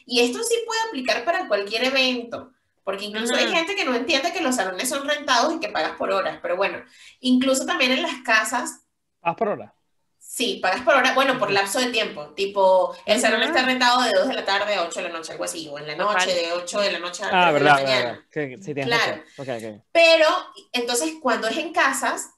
y 0.05 0.20
esto 0.20 0.43
sí 0.43 0.57
puede 0.66 0.80
aplicar 0.88 1.24
para 1.24 1.49
cualquier 1.49 1.84
evento, 1.84 2.53
porque 2.84 3.04
incluso 3.04 3.34
hay 3.34 3.48
gente 3.48 3.74
que 3.74 3.84
no 3.84 3.94
entiende 3.94 4.32
que 4.32 4.40
los 4.40 4.56
salones 4.56 4.88
son 4.88 5.06
rentados 5.08 5.54
y 5.54 5.60
que 5.60 5.68
pagas 5.68 5.92
por 5.96 6.10
horas, 6.10 6.38
pero 6.42 6.56
bueno, 6.56 6.78
incluso 7.20 7.66
también 7.66 7.92
en 7.92 8.02
las 8.02 8.14
casas 8.24 8.80
Haz 9.22 9.36
por 9.36 9.48
hora. 9.48 9.74
Sí, 10.18 10.60
pagas 10.62 10.82
por 10.82 10.94
hora, 10.94 11.12
bueno, 11.14 11.38
por 11.38 11.50
lapso 11.50 11.80
de 11.80 11.90
tiempo, 11.90 12.28
tipo, 12.34 12.94
el 13.04 13.20
salón 13.20 13.42
está 13.42 13.64
rentado 13.64 14.02
de 14.02 14.12
2 14.12 14.28
de 14.28 14.34
la 14.34 14.44
tarde 14.44 14.74
a 14.76 14.82
8 14.84 15.00
de 15.02 15.08
la 15.08 15.12
noche, 15.18 15.32
algo 15.32 15.44
así, 15.44 15.68
o 15.68 15.78
en 15.78 15.86
la 15.88 15.96
noche 15.96 16.32
de 16.32 16.52
8 16.52 16.80
de 16.80 16.92
la 16.92 16.98
noche 17.00 17.24
a 17.24 17.26
Ah, 17.26 17.50
3 17.50 17.54
de 17.54 17.64
la 17.64 17.74
verdad, 17.74 17.74
mañana. 17.74 18.04
verdad. 18.10 18.24
Que, 18.30 18.56
sí, 18.58 18.74
tienes 18.74 18.86
Claro. 18.86 19.22
razón. 19.36 19.56
Ok, 19.64 19.64
ok. 19.78 19.84
Pero, 19.92 20.26
entonces, 20.72 21.14
cuando 21.20 21.48
es 21.48 21.56
en 21.58 21.72
casas, 21.72 22.30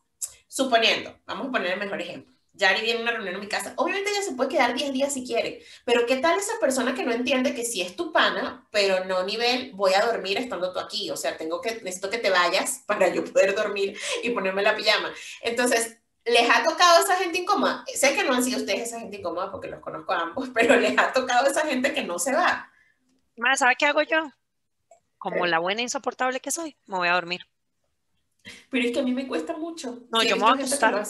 suponiendo, 0.48 1.18
vamos 1.26 1.48
a 1.48 1.50
poner 1.50 1.72
el 1.72 1.78
mejor 1.80 2.00
ejemplo, 2.00 2.32
Yari 2.54 2.82
viene 2.82 3.00
a 3.00 3.02
una 3.02 3.12
reunión 3.12 3.34
en 3.34 3.40
mi 3.40 3.48
casa, 3.48 3.72
obviamente 3.76 4.10
ella 4.10 4.22
se 4.22 4.32
puede 4.32 4.50
quedar 4.50 4.74
10 4.74 4.92
días 4.92 5.14
si 5.14 5.24
quiere, 5.24 5.64
pero 5.84 6.04
¿qué 6.06 6.16
tal 6.16 6.38
esa 6.38 6.52
persona 6.60 6.94
que 6.94 7.04
no 7.04 7.12
entiende 7.12 7.54
que 7.54 7.64
si 7.64 7.80
es 7.80 7.96
tu 7.96 8.12
pana, 8.12 8.66
pero 8.70 9.04
no 9.06 9.24
nivel, 9.24 9.72
voy 9.72 9.94
a 9.94 10.04
dormir 10.04 10.36
estando 10.36 10.72
tú 10.72 10.78
aquí, 10.78 11.10
o 11.10 11.16
sea, 11.16 11.36
tengo 11.38 11.60
que, 11.60 11.80
necesito 11.82 12.10
que 12.10 12.18
te 12.18 12.30
vayas 12.30 12.82
para 12.86 13.08
yo 13.08 13.24
poder 13.24 13.54
dormir 13.54 13.98
y 14.22 14.30
ponerme 14.30 14.62
la 14.62 14.76
pijama. 14.76 15.10
Entonces, 15.40 15.98
¿les 16.24 16.48
ha 16.50 16.62
tocado 16.62 17.02
esa 17.02 17.16
gente 17.16 17.38
incómoda? 17.38 17.84
Sé 17.94 18.14
que 18.14 18.22
no 18.22 18.34
han 18.34 18.44
sido 18.44 18.60
ustedes 18.60 18.88
esa 18.88 19.00
gente 19.00 19.16
incómoda 19.16 19.50
porque 19.50 19.68
los 19.68 19.80
conozco 19.80 20.12
a 20.12 20.20
ambos, 20.20 20.50
pero 20.54 20.76
¿les 20.76 20.96
ha 20.98 21.12
tocado 21.12 21.46
esa 21.46 21.66
gente 21.66 21.94
que 21.94 22.04
no 22.04 22.18
se 22.18 22.32
va? 22.32 22.70
Más, 23.36 23.60
¿sabe 23.60 23.76
qué 23.78 23.86
hago 23.86 24.02
yo? 24.02 24.30
Como 25.16 25.44
¿Qué? 25.44 25.48
la 25.48 25.58
buena 25.58 25.80
insoportable 25.80 26.40
que 26.40 26.50
soy, 26.50 26.76
me 26.86 26.98
voy 26.98 27.08
a 27.08 27.14
dormir. 27.14 27.46
Pero 28.70 28.84
es 28.84 28.92
que 28.92 29.00
a 29.00 29.02
mí 29.02 29.12
me 29.12 29.26
cuesta 29.26 29.56
mucho. 29.56 30.00
No, 30.10 30.20
Sí, 30.20 30.28
yo 30.28 30.36
me 30.36 30.42
voy 30.42 30.50
a 30.50 30.54
acostar. 30.54 31.06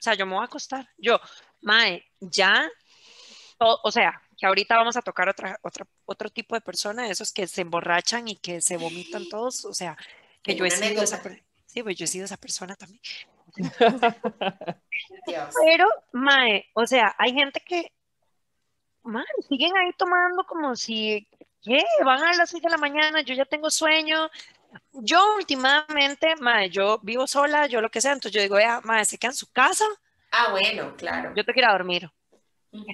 O 0.00 0.02
sea, 0.02 0.14
yo 0.14 0.24
me 0.24 0.32
voy 0.32 0.42
a 0.42 0.46
acostar. 0.46 0.88
Yo, 0.96 1.20
Mae, 1.60 2.02
ya, 2.20 2.66
o 3.58 3.92
sea, 3.92 4.18
que 4.38 4.46
ahorita 4.46 4.74
vamos 4.76 4.96
a 4.96 5.02
tocar 5.02 5.28
otra, 5.28 5.58
otra, 5.62 5.86
otro 6.06 6.30
tipo 6.30 6.54
de 6.54 6.62
persona, 6.62 7.06
esos 7.10 7.30
que 7.30 7.46
se 7.46 7.60
emborrachan 7.60 8.26
y 8.26 8.36
que 8.36 8.62
se 8.62 8.78
vomitan 8.78 9.28
todos. 9.28 9.66
O 9.66 9.74
sea, 9.74 9.98
que 10.42 10.54
yo 10.54 10.64
he 10.64 10.70
sido 10.70 11.02
esa 11.02 11.20
Sí, 11.66 11.82
pues 11.82 11.96
yo 11.96 12.04
he 12.04 12.08
sido 12.08 12.24
esa 12.24 12.38
persona 12.38 12.74
también. 12.74 13.02
Dios. 15.26 15.54
Pero, 15.66 15.86
Mae, 16.12 16.70
o 16.72 16.86
sea, 16.86 17.14
hay 17.18 17.34
gente 17.34 17.60
que, 17.60 17.92
Mae, 19.02 19.24
siguen 19.46 19.76
ahí 19.76 19.92
tomando 19.98 20.44
como 20.44 20.74
si, 20.74 21.28
¿qué? 21.62 21.84
Van 22.04 22.24
a 22.24 22.32
las 22.32 22.48
6 22.48 22.62
de 22.62 22.70
la 22.70 22.78
mañana, 22.78 23.20
yo 23.20 23.34
ya 23.34 23.44
tengo 23.44 23.70
sueño. 23.70 24.30
Yo 24.92 25.36
últimamente, 25.36 26.34
Mae, 26.40 26.70
yo 26.70 26.98
vivo 27.02 27.26
sola, 27.26 27.66
yo 27.66 27.80
lo 27.80 27.90
que 27.90 28.00
sea, 28.00 28.12
entonces 28.12 28.32
yo 28.32 28.42
digo, 28.42 28.56
vea, 28.56 28.80
Mae, 28.82 29.04
se 29.04 29.18
queda 29.18 29.30
en 29.30 29.36
su 29.36 29.50
casa, 29.50 29.84
Ah, 30.32 30.50
bueno, 30.50 30.94
claro. 30.96 31.32
yo 31.34 31.44
te 31.44 31.52
quiero 31.52 31.72
dormir. 31.72 32.08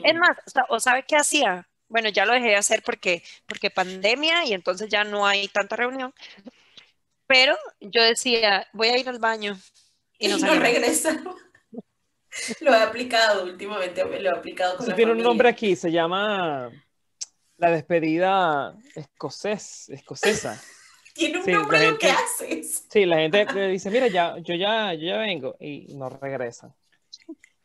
Es 0.04 0.14
más, 0.14 0.38
¿o 0.68 0.80
sabe 0.80 1.04
qué 1.06 1.16
hacía? 1.16 1.68
Bueno, 1.88 2.08
ya 2.08 2.24
lo 2.24 2.32
dejé 2.32 2.48
de 2.48 2.56
hacer 2.56 2.82
porque, 2.82 3.22
porque 3.46 3.70
pandemia 3.70 4.44
y 4.46 4.54
entonces 4.54 4.88
ya 4.88 5.04
no 5.04 5.26
hay 5.26 5.48
tanta 5.48 5.76
reunión. 5.76 6.14
Pero 7.26 7.56
yo 7.80 8.02
decía, 8.02 8.66
voy 8.72 8.88
a 8.88 8.98
ir 8.98 9.08
al 9.08 9.18
baño 9.18 9.58
y 10.18 10.28
Y 10.32 10.40
no 10.40 10.54
regresa. 10.54 11.22
Lo 12.60 12.74
he 12.74 12.82
aplicado 12.82 13.44
últimamente, 13.44 14.04
lo 14.04 14.28
he 14.28 14.28
aplicado 14.28 14.76
con 14.76 14.86
la 14.86 14.94
tiene 14.94 15.12
un 15.12 15.22
nombre 15.22 15.48
aquí, 15.48 15.74
se 15.74 15.90
llama 15.90 16.70
la 17.56 17.70
despedida 17.70 18.76
escocés, 18.94 19.88
escocesa. 19.88 20.62
Tiene 21.16 21.38
un 21.38 21.44
Sí, 21.44 21.52
nombre 21.52 21.90
lo 21.90 21.98
que 21.98 22.08
haces. 22.10 22.86
Sí, 22.90 23.06
la 23.06 23.16
gente 23.18 23.46
le 23.54 23.68
dice, 23.68 23.90
mira, 23.90 24.06
ya, 24.08 24.36
yo 24.38 24.54
ya, 24.54 24.92
yo 24.94 25.06
ya 25.06 25.16
vengo 25.18 25.56
y 25.58 25.94
no 25.94 26.08
regresa. 26.10 26.74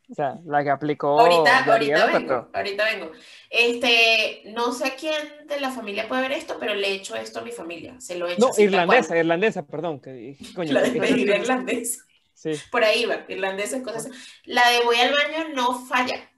O 0.10 0.14
sea, 0.14 0.38
la 0.46 0.62
que 0.64 0.70
aplicó 0.70 1.20
ahorita, 1.20 1.64
ahorita 1.72 2.06
vengo, 2.08 2.28
pero- 2.28 2.50
ahorita 2.54 2.84
vengo. 2.86 3.12
Este, 3.50 4.42
no 4.52 4.74
sé 4.74 4.96
quién 5.00 5.48
de 5.48 5.60
la 5.62 5.72
familia 5.72 6.08
puede 6.08 6.24
ver 6.24 6.34
esto, 6.34 6.58
pero 6.60 6.74
le 6.74 6.88
he 6.88 6.94
hecho 6.96 7.16
esto 7.16 7.40
a 7.40 7.44
mi 7.44 7.52
familia. 7.52 8.00
Se 8.02 8.16
lo 8.18 8.28
he 8.28 8.34
hecho 8.34 8.50
No, 8.50 8.52
irlandesa, 8.64 9.18
irlandesa, 9.18 9.66
perdón. 9.66 10.00
Que, 10.02 10.36
coño, 10.56 10.74
La 10.74 10.84
¿qué- 10.84 10.94
qué- 10.94 11.00
despedida 11.00 11.38
irlandesa. 11.38 12.04
Sí, 12.34 12.52
Por 12.72 12.84
ahí 12.84 13.06
va, 13.06 13.24
irlandesa 13.30 13.78
es 13.78 13.84
cosas. 13.84 14.10
La 14.46 14.68
de 14.72 14.82
voy 14.84 14.98
al 14.98 15.14
baño 15.14 15.50
no 15.54 15.86
falla, 15.86 16.30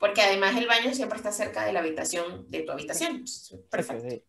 porque 0.00 0.22
además 0.22 0.56
el 0.56 0.66
baño 0.66 0.92
siempre 0.94 1.16
está 1.18 1.30
cerca 1.32 1.64
de 1.66 1.72
la 1.72 1.80
habitación, 1.80 2.46
de 2.50 2.62
tu 2.62 2.72
habitación. 2.72 3.24
Perfecto. 3.70 4.24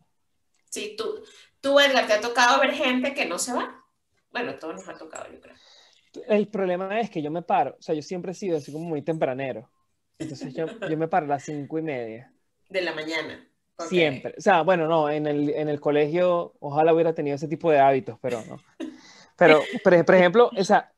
Sí, 0.69 0.95
tú, 0.97 1.23
tú, 1.61 1.79
Edgar, 1.79 2.07
¿te 2.07 2.13
ha 2.13 2.21
tocado 2.21 2.59
ver 2.61 2.73
gente 2.73 3.13
que 3.13 3.25
no 3.25 3.39
se 3.39 3.53
va? 3.53 3.83
Bueno, 4.31 4.55
todos 4.59 4.75
nos 4.75 4.87
ha 4.89 4.97
tocado, 4.97 5.31
yo 5.31 5.39
creo. 5.41 5.55
el 6.27 6.47
problema 6.49 6.99
es 6.99 7.09
que 7.09 7.21
yo 7.21 7.31
me 7.31 7.41
paro, 7.41 7.75
o 7.79 7.81
sea, 7.81 7.95
yo 7.95 8.01
siempre 8.01 8.31
he 8.31 8.35
sido 8.35 8.57
así 8.57 8.71
como 8.71 8.85
muy 8.85 9.01
tempranero. 9.01 9.69
Entonces 10.19 10.53
yo, 10.53 10.71
yo 10.83 10.97
me 10.97 11.07
paro 11.07 11.25
a 11.25 11.29
las 11.29 11.43
cinco 11.45 11.79
y 11.79 11.81
media. 11.81 12.33
De 12.69 12.81
la 12.81 12.93
mañana. 12.95 13.47
Ok. 13.77 13.97
Siempre. 13.97 14.35
O 14.37 14.41
sea, 14.41 14.61
bueno, 14.61 14.87
no, 14.87 15.09
en 15.09 15.25
el, 15.27 15.49
en 15.49 15.67
el 15.67 15.79
colegio 15.79 16.53
ojalá 16.59 16.93
hubiera 16.93 17.13
tenido 17.15 17.35
ese 17.35 17.47
tipo 17.47 17.71
de 17.71 17.79
hábitos, 17.79 18.17
pero 18.21 18.45
no. 18.45 18.63
Pero, 19.37 19.69
por, 19.83 20.05
por 20.05 20.15
ejemplo, 20.15 20.53
o 20.55 20.63
sea, 20.63 20.93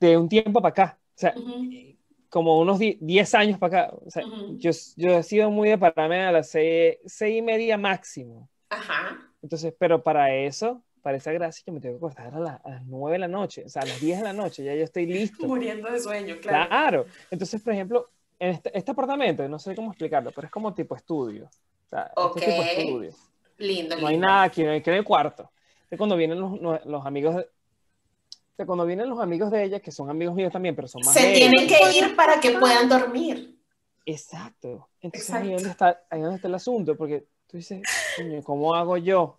de 0.00 0.16
un 0.18 0.28
tiempo 0.28 0.62
para 0.62 0.70
acá, 0.72 1.00
o 1.16 1.18
sea, 1.18 1.40
Ujú, 1.40 1.96
como 2.30 2.60
unos 2.60 2.78
di- 2.80 2.98
10 3.00 3.34
años 3.34 3.58
para 3.58 3.84
acá, 3.88 3.96
o 3.96 4.10
sea, 4.10 4.26
Ujú. 4.26 4.58
yo, 4.60 4.70
yo 4.96 5.18
he 5.18 5.22
sido 5.24 5.50
muy 5.50 5.70
de 5.70 5.78
pararme 5.78 6.22
a 6.24 6.32
las 6.32 6.50
seis, 6.50 6.96
seis 7.06 7.38
y 7.38 7.42
media 7.42 7.78
máximo. 7.78 8.50
Ajá. 8.70 9.31
Entonces, 9.42 9.74
pero 9.78 10.02
para 10.02 10.34
eso, 10.34 10.82
para 11.02 11.16
esa 11.16 11.32
gracia, 11.32 11.62
yo 11.66 11.72
me 11.72 11.80
tengo 11.80 11.94
que 11.96 12.04
acostar 12.04 12.34
a, 12.34 12.38
la- 12.38 12.60
a 12.64 12.70
las 12.70 12.86
9 12.86 13.14
de 13.14 13.18
la 13.18 13.28
noche, 13.28 13.64
o 13.66 13.68
sea, 13.68 13.82
a 13.82 13.86
las 13.86 14.00
10 14.00 14.18
de 14.18 14.24
la 14.24 14.32
noche, 14.32 14.62
ya 14.64 14.74
yo 14.74 14.84
estoy 14.84 15.06
listo. 15.06 15.46
Muriendo 15.46 15.90
de 15.90 15.98
sueño, 16.00 16.36
claro. 16.40 16.68
Claro. 16.68 17.06
Entonces, 17.30 17.60
por 17.60 17.72
ejemplo, 17.72 18.10
en 18.38 18.50
este, 18.50 18.76
este 18.76 18.90
apartamento, 18.92 19.46
no 19.48 19.58
sé 19.58 19.74
cómo 19.74 19.90
explicarlo, 19.90 20.30
pero 20.32 20.46
es 20.46 20.52
como 20.52 20.72
tipo 20.74 20.94
estudio. 20.96 21.46
O 21.46 21.88
sea, 21.90 22.02
este 22.06 22.20
Ok. 22.22 22.34
tipo 22.40 22.62
estudio. 22.62 23.10
Lindo, 23.58 23.96
No 23.96 24.06
hay 24.06 24.14
lindo. 24.14 24.26
nada 24.28 24.42
aquí, 24.44 24.62
no 24.64 24.70
hay 24.70 24.80
que 24.82 24.90
en 24.90 24.96
el 24.96 25.04
cuarto. 25.04 25.50
Entonces, 25.74 25.98
cuando 25.98 26.16
vienen 26.16 26.40
los, 26.40 26.84
los- 26.86 27.06
amigos 27.06 27.36
de, 27.36 27.42
o 27.42 28.54
sea, 28.56 28.66
cuando 28.66 28.86
vienen 28.86 29.08
los 29.08 29.18
amigos 29.20 29.50
de 29.50 29.64
ella, 29.64 29.80
que 29.80 29.90
son 29.90 30.08
amigos 30.10 30.34
míos 30.34 30.52
también, 30.52 30.74
pero 30.76 30.86
son 30.88 31.02
más 31.04 31.14
Se 31.14 31.32
tienen 31.32 31.66
que 31.66 31.78
ir 31.98 32.14
para 32.16 32.38
que 32.40 32.52
puedan 32.58 32.88
dormir. 32.88 33.58
Exacto. 34.06 34.88
Entonces 35.00 35.30
ahí 35.30 35.52
Exacto. 35.52 35.54
donde 35.56 35.70
está, 35.70 36.02
ahí 36.10 36.20
donde 36.20 36.36
está 36.36 36.48
el 36.48 36.54
asunto, 36.54 36.96
porque 36.96 37.24
tú 37.52 37.58
dices, 37.58 37.82
"Coño, 38.16 38.42
¿cómo 38.42 38.74
hago 38.74 38.96
yo? 38.96 39.38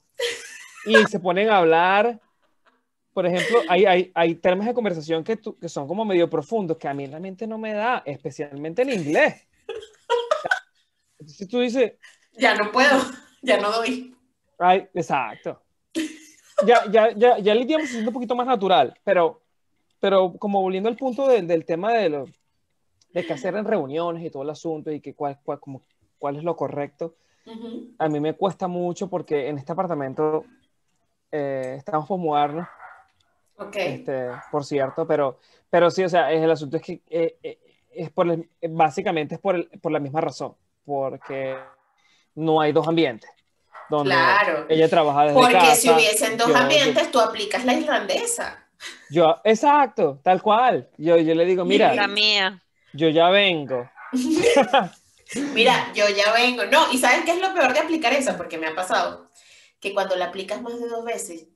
Y 0.86 1.06
se 1.08 1.20
ponen 1.20 1.50
a 1.50 1.58
hablar. 1.58 2.22
Por 3.12 3.26
ejemplo, 3.26 3.62
hay, 3.68 3.86
hay, 3.86 4.12
hay 4.14 4.36
temas 4.36 4.68
de 4.68 4.74
conversación 4.74 5.24
que, 5.24 5.36
tú- 5.38 5.58
que 5.58 5.68
son 5.68 5.88
como 5.88 6.06
medio 6.06 6.30
profundos, 6.30 6.78
que 6.78 6.88
a 6.88 6.94
mí 6.94 7.06
realmente 7.08 7.46
no 7.48 7.58
me 7.58 7.74
da, 7.74 8.04
especialmente 8.06 8.84
en 8.84 8.90
inglés. 8.92 9.48
Entonces 11.20 11.48
tú 11.48 11.60
dices, 11.60 11.94
Ya 12.34 12.56
no 12.56 12.72
puedo, 12.72 12.98
ya 13.42 13.60
no 13.60 13.72
doy. 13.72 14.16
ay, 14.60 14.88
exacto. 14.94 15.62
Ya, 16.66 16.86
ya, 16.92 17.12
ya, 17.16 17.40
ya 17.40 17.52
el 17.54 17.62
idioma 17.62 17.86
se 17.86 17.92
siente 17.94 18.10
un 18.10 18.14
poquito 18.14 18.36
más 18.36 18.46
natural, 18.48 18.94
pero, 19.04 19.42
pero 20.00 20.34
como 20.38 20.62
volviendo 20.62 20.88
al 20.90 20.96
punto 20.98 21.28
de- 21.28 21.42
del 21.42 21.66
tema 21.66 21.94
de, 21.94 22.10
lo, 22.10 22.26
de 23.12 23.26
qué 23.26 23.34
hacer 23.34 23.56
en 23.56 23.66
reuniones 23.66 24.24
y 24.24 24.30
todo 24.30 24.44
el 24.44 24.50
asunto 24.52 24.92
y 24.92 25.02
que 25.02 25.14
cuál, 25.16 25.40
cuál, 25.44 25.60
como, 25.60 25.82
cuál 26.20 26.36
es 26.38 26.44
lo 26.44 26.56
correcto, 26.56 27.16
Ujú, 27.46 27.96
a 28.00 28.08
mí 28.10 28.20
me 28.20 28.34
cuesta 28.34 28.68
mucho 28.68 29.10
porque 29.10 29.48
en 29.50 29.58
este 29.58 29.72
apartamento 29.74 30.46
eh, 31.32 31.76
estamos 31.78 32.08
por 32.08 32.18
mudarnos, 32.20 32.68
Ok. 33.58 33.76
este, 33.76 34.30
por 34.52 34.64
cierto, 34.66 35.06
pero, 35.08 35.40
pero 35.70 35.90
sí, 35.92 36.04
o 36.04 36.10
sea, 36.10 36.32
es, 36.32 36.42
el 36.42 36.52
asunto 36.52 36.78
es 36.78 36.84
que 36.84 37.02
eh, 37.10 37.38
eh, 37.44 37.60
es 37.92 38.10
por 38.12 38.30
el- 38.30 38.50
básicamente 38.70 39.36
es 39.36 39.42
por, 39.42 39.56
el- 39.56 39.68
por 39.82 39.92
la 39.92 40.00
misma 40.00 40.22
razón, 40.22 40.56
porque 40.86 41.58
no 42.36 42.62
hay 42.62 42.72
dos 42.72 42.88
ambientes. 42.88 43.30
Donde 43.90 44.16
Claro. 44.16 44.66
ella 44.70 44.88
trabaja 44.90 45.24
desde 45.24 45.34
Porque 45.36 45.54
casa. 45.54 45.76
si 45.76 45.90
hubiesen 45.92 46.38
dos 46.38 46.48
yo- 46.48 46.54
yo- 46.54 46.60
ambientes, 46.60 47.12
tú 47.12 47.20
aplicas 47.20 47.66
la 47.66 47.74
irlandesa. 47.74 48.66
Yo, 49.10 49.36
exacto, 49.44 50.20
tal 50.24 50.42
cual. 50.42 50.90
Yo, 50.98 51.18
yo 51.18 51.36
le 51.36 51.46
digo, 51.46 51.66
mira, 51.66 51.94
La 51.94 52.08
mía. 52.08 52.64
yo 52.94 53.10
ya 53.10 53.30
vengo. 53.30 53.90
Mira, 55.54 55.92
yo 55.96 56.08
ya 56.10 56.32
vengo. 56.34 56.66
No, 56.66 56.92
y 56.92 56.98
¿sabes 56.98 57.24
qué 57.26 57.32
es 57.32 57.40
lo 57.40 57.54
peor 57.54 57.74
de 57.74 57.80
aplicar 57.80 58.14
esa? 58.14 58.38
Porque 58.38 58.58
me 58.58 58.68
ha 58.68 58.76
pasado 58.76 59.30
que 59.80 59.94
cuando 59.94 60.16
la 60.16 60.26
aplicas 60.26 60.62
más 60.62 60.80
de 60.80 60.88
dos 60.88 61.04
veces, 61.06 61.48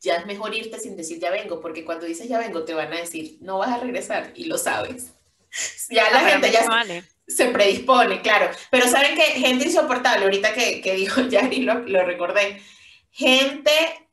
ya 0.00 0.16
es 0.16 0.26
mejor 0.26 0.54
irte 0.54 0.78
sin 0.78 0.96
decir 0.96 1.18
ya 1.20 1.30
vengo, 1.30 1.60
porque 1.60 1.84
cuando 1.84 2.06
dices 2.06 2.28
ya 2.28 2.38
vengo, 2.38 2.64
te 2.64 2.74
van 2.74 2.92
a 2.92 2.98
decir 2.98 3.38
no 3.40 3.58
vas 3.58 3.70
a 3.70 3.78
regresar 3.78 4.32
y 4.34 4.44
lo 4.46 4.58
sabes. 4.58 5.14
Ya 5.90 6.10
la 6.10 6.20
Ah, 6.20 6.30
gente 6.30 6.50
ya 6.50 6.66
vale. 6.66 7.04
se 7.28 7.46
predispone, 7.50 8.20
claro. 8.22 8.50
Pero 8.70 8.88
¿saben 8.88 9.14
qué? 9.16 9.22
Gente 9.40 9.66
insoportable, 9.66 10.24
ahorita 10.24 10.52
que, 10.54 10.80
que 10.80 10.94
dijo 10.94 11.20
Yari, 11.28 11.58
lo, 11.62 11.74
lo 11.80 12.04
recordé. 12.04 12.60
Gente 13.12 14.03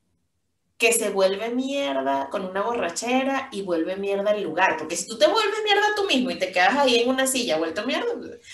que 0.81 0.93
se 0.93 1.11
vuelve 1.11 1.51
mierda 1.51 2.27
con 2.31 2.43
una 2.43 2.63
borrachera 2.63 3.49
y 3.51 3.61
vuelve 3.61 3.97
mierda 3.97 4.31
el 4.31 4.41
lugar. 4.41 4.77
Porque 4.79 4.95
si 4.95 5.07
tú 5.07 5.15
te 5.15 5.27
vuelves 5.27 5.63
mierda 5.63 5.93
tú 5.95 6.05
mismo 6.05 6.31
y 6.31 6.39
te 6.39 6.51
quedas 6.51 6.75
ahí 6.75 7.01
en 7.01 7.09
una 7.09 7.27
silla 7.27 7.59
vuelto 7.59 7.85
mierda, 7.85 8.11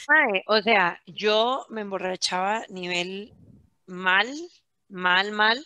Ay, 0.09 0.41
o 0.45 0.61
sea, 0.61 1.01
yo 1.05 1.65
me 1.69 1.79
emborrachaba 1.79 2.65
nivel 2.67 3.33
mal, 3.85 4.27
mal, 4.89 5.31
mal. 5.31 5.65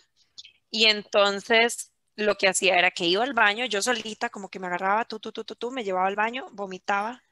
Y 0.70 0.84
entonces 0.84 1.90
lo 2.14 2.36
que 2.36 2.46
hacía 2.46 2.78
era 2.78 2.92
que 2.92 3.06
iba 3.06 3.24
al 3.24 3.34
baño, 3.34 3.64
yo 3.66 3.82
solita, 3.82 4.30
como 4.30 4.48
que 4.48 4.60
me 4.60 4.68
agarraba, 4.68 5.04
tú, 5.04 5.18
tú, 5.18 5.32
tú, 5.32 5.42
tú, 5.42 5.56
tú, 5.56 5.72
me 5.72 5.82
llevaba 5.82 6.06
al 6.06 6.14
baño, 6.14 6.46
vomitaba 6.52 7.24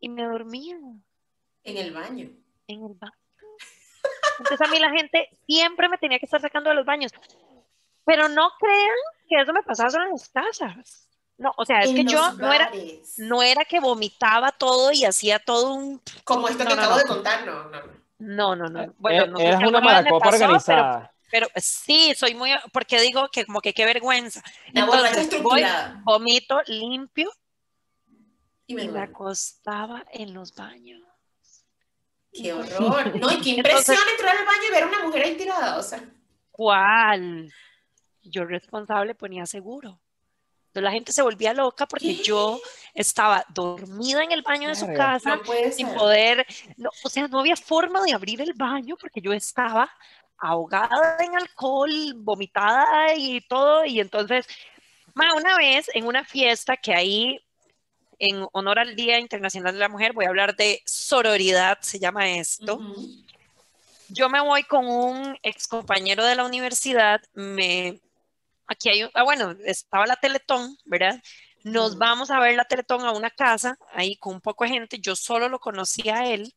y 0.00 0.08
me 0.08 0.24
dormía 0.24 0.74
en 1.62 1.76
el 1.76 1.92
baño. 1.92 2.28
en 2.66 2.84
el 2.86 2.94
baño. 2.94 3.14
Entonces 4.40 4.66
a 4.66 4.68
mí 4.68 4.80
la 4.80 4.90
gente 4.90 5.28
siempre 5.46 5.88
me 5.88 5.98
tenía 5.98 6.18
que 6.18 6.26
estar 6.26 6.40
sacando 6.40 6.70
de 6.70 6.74
los 6.74 6.84
baños. 6.84 7.12
Pero 8.10 8.28
no 8.28 8.50
crean 8.58 8.96
que 9.28 9.40
eso 9.40 9.52
me 9.52 9.62
pasaba 9.62 9.88
solo 9.90 10.04
en 10.06 10.10
las 10.12 10.28
casas. 10.30 11.06
No, 11.38 11.52
o 11.56 11.64
sea, 11.64 11.78
es 11.80 11.90
En 11.90 11.94
que 11.96 12.04
yo 12.04 12.32
no 12.32 12.52
era, 12.52 12.70
no 13.18 13.42
era 13.42 13.64
que 13.64 13.78
vomitaba 13.78 14.50
todo 14.52 14.90
y 14.92 15.04
hacía 15.04 15.38
todo 15.38 15.74
un... 15.74 16.02
Como 16.24 16.48
esto 16.48 16.64
que 16.64 16.70
No, 16.70 16.74
no, 16.76 16.82
acabo 16.82 16.96
no. 16.96 16.98
de 17.02 17.06
contar, 17.06 17.46
no, 17.46 17.64
no, 17.64 17.70
no. 17.70 18.00
No, 18.18 18.56
no, 18.56 18.66
no. 18.68 18.94
Bueno, 18.98 19.26
no 19.26 19.38
sé 19.38 19.44
Eh, 19.44 19.48
Eras 19.48 19.60
si 19.60 19.66
una 19.66 19.80
maracopa 19.80 20.18
pasó, 20.24 20.30
pero- 20.32 20.44
organizada. 20.46 21.12
Pero, 21.30 21.46
sí, 21.54 22.12
soy 22.16 22.34
muy, 22.34 22.50
porque 22.72 23.00
digo 23.00 23.28
que 23.30 23.46
como 23.46 23.60
que 23.60 23.72
qué 23.72 23.84
vergüenza. 23.84 24.42
La 24.72 24.80
Entonces, 24.80 25.40
voy, 25.40 25.64
vomito 26.02 26.60
limpio 26.66 27.30
Y 28.66 28.74
me 28.74 28.82
y 28.82 28.88
me 28.88 29.00
acostaba 29.00 30.04
en 30.10 30.34
los 30.34 30.52
baños. 30.56 31.00
Qué 32.32 32.52
horror. 32.52 33.16
No, 33.20 33.30
y 33.30 33.40
qué 33.40 33.50
impresión 33.50 33.96
entrar 34.10 34.36
al 34.36 34.44
baño 34.44 34.62
y 34.68 34.72
ver 34.72 34.82
a 34.82 34.86
una 34.88 35.02
mujer 35.04 35.22
ahí 35.22 35.36
tirada, 35.36 35.78
o 35.78 35.82
sea. 35.82 36.02
¿Cuál? 36.50 37.50
Yo 38.22 38.44
responsable 38.44 39.14
ponía 39.14 39.46
seguro. 39.46 39.98
Entonces 40.70 40.84
la 40.84 40.92
gente 40.92 41.12
se 41.12 41.22
volvía 41.22 41.52
loca 41.52 41.86
porque 41.86 42.16
¿Qué? 42.16 42.22
yo 42.22 42.60
estaba 42.94 43.44
dormida 43.48 44.22
en 44.22 44.30
el 44.30 44.42
baño 44.42 44.68
de 44.68 44.76
su 44.76 44.86
casa 44.94 45.36
No 45.36 45.72
sin 45.72 45.88
poder, 45.88 46.46
no, 46.76 46.90
o 47.02 47.08
sea, 47.08 47.26
no 47.26 47.40
había 47.40 47.56
forma 47.56 48.00
de 48.02 48.12
abrir 48.12 48.40
el 48.40 48.54
baño 48.54 48.96
porque 48.96 49.20
yo 49.20 49.32
estaba 49.32 49.90
ahogada 50.38 51.16
en 51.18 51.36
alcohol, 51.36 51.90
vomitada 52.14 53.14
y 53.16 53.40
todo, 53.42 53.84
y 53.84 53.98
entonces, 53.98 54.46
ma, 55.14 55.34
una 55.34 55.56
vez 55.56 55.90
en 55.92 56.06
una 56.06 56.24
fiesta 56.24 56.76
que 56.76 56.94
ahí, 56.94 57.40
en 58.20 58.46
honor 58.52 58.78
al 58.78 58.94
Día 58.94 59.18
Internacional 59.18 59.74
de 59.74 59.80
la 59.80 59.88
Mujer, 59.88 60.12
voy 60.12 60.26
a 60.26 60.28
hablar 60.28 60.54
de 60.54 60.82
sororidad, 60.86 61.78
se 61.80 61.98
llama 61.98 62.30
esto, 62.30 62.80
yo 64.08 64.28
me 64.28 64.40
voy 64.40 64.62
con 64.64 64.86
un 64.86 65.36
ex 65.42 65.66
compañero 65.66 66.24
de 66.24 66.36
la 66.36 66.44
universidad, 66.44 67.20
me, 67.34 68.00
aquí 68.70 68.88
hay, 68.88 69.10
ah, 69.14 69.24
bueno, 69.24 69.54
estaba 69.64 70.06
la 70.06 70.16
Teletón, 70.16 70.76
¿verdad? 70.84 71.20
Nos 71.64 71.98
vamos 71.98 72.30
a 72.30 72.38
ver 72.38 72.54
la 72.56 72.64
Teletón 72.64 73.04
a 73.04 73.10
una 73.12 73.30
casa, 73.30 73.76
ahí 73.92 74.16
con 74.16 74.34
un 74.34 74.40
poco 74.40 74.64
de 74.64 74.70
gente, 74.70 74.98
yo 74.98 75.16
solo 75.16 75.48
lo 75.48 75.58
conocía 75.58 76.18
a 76.18 76.26
él, 76.28 76.54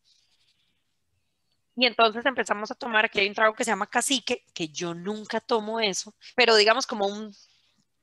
y 1.76 1.88
entonces 1.88 2.24
empezamos 2.26 2.70
a 2.70 2.76
tomar, 2.76 3.05
aquí 3.05 3.20
hay 3.20 3.28
un 3.28 3.34
trago 3.34 3.55
que 3.55 3.64
se 3.64 3.72
llama 3.72 3.88
cacique, 3.88 4.45
que 4.53 4.68
yo 4.68 4.93
nunca 4.93 5.39
tomo 5.39 5.80
eso, 5.80 6.14
pero 6.36 6.55
digamos 6.55 6.86
como 6.86 7.07
un 7.07 7.36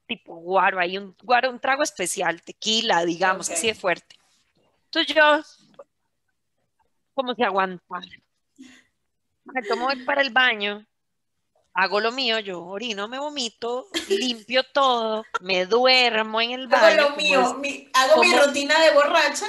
tipo 0.06 0.34
guaro, 0.34 0.80
hay 0.80 0.98
un 0.98 1.16
guaro, 1.22 1.50
un 1.50 1.60
trago 1.60 1.84
especial, 1.84 2.42
tequila, 2.42 3.04
digamos, 3.04 3.48
Ok. 3.48 3.54
así 3.54 3.68
de 3.68 3.74
fuerte. 3.74 4.16
Entonces 4.86 5.14
yo, 5.14 5.40
como 7.14 7.32
si 7.34 7.44
aguantara. 7.44 8.04
Me 9.44 9.62
tomo 9.62 9.88
para 10.04 10.20
el 10.20 10.30
baño, 10.30 10.84
hago 11.74 12.00
lo 12.00 12.12
mío, 12.12 12.38
yo 12.40 12.62
orino, 12.64 13.08
me 13.08 13.18
vomito, 13.18 13.88
limpio 14.08 14.62
todo, 14.72 15.24
me 15.40 15.66
duermo 15.66 16.40
en 16.40 16.50
el 16.52 16.68
baño. 16.68 17.02
Hago 17.02 17.10
lo 17.10 17.16
mío, 17.16 17.54
mi- 17.54 17.88
hago 17.94 18.22
mi 18.22 18.32
rutina 18.34 18.78
de 18.80 18.90
borracha. 18.92 19.46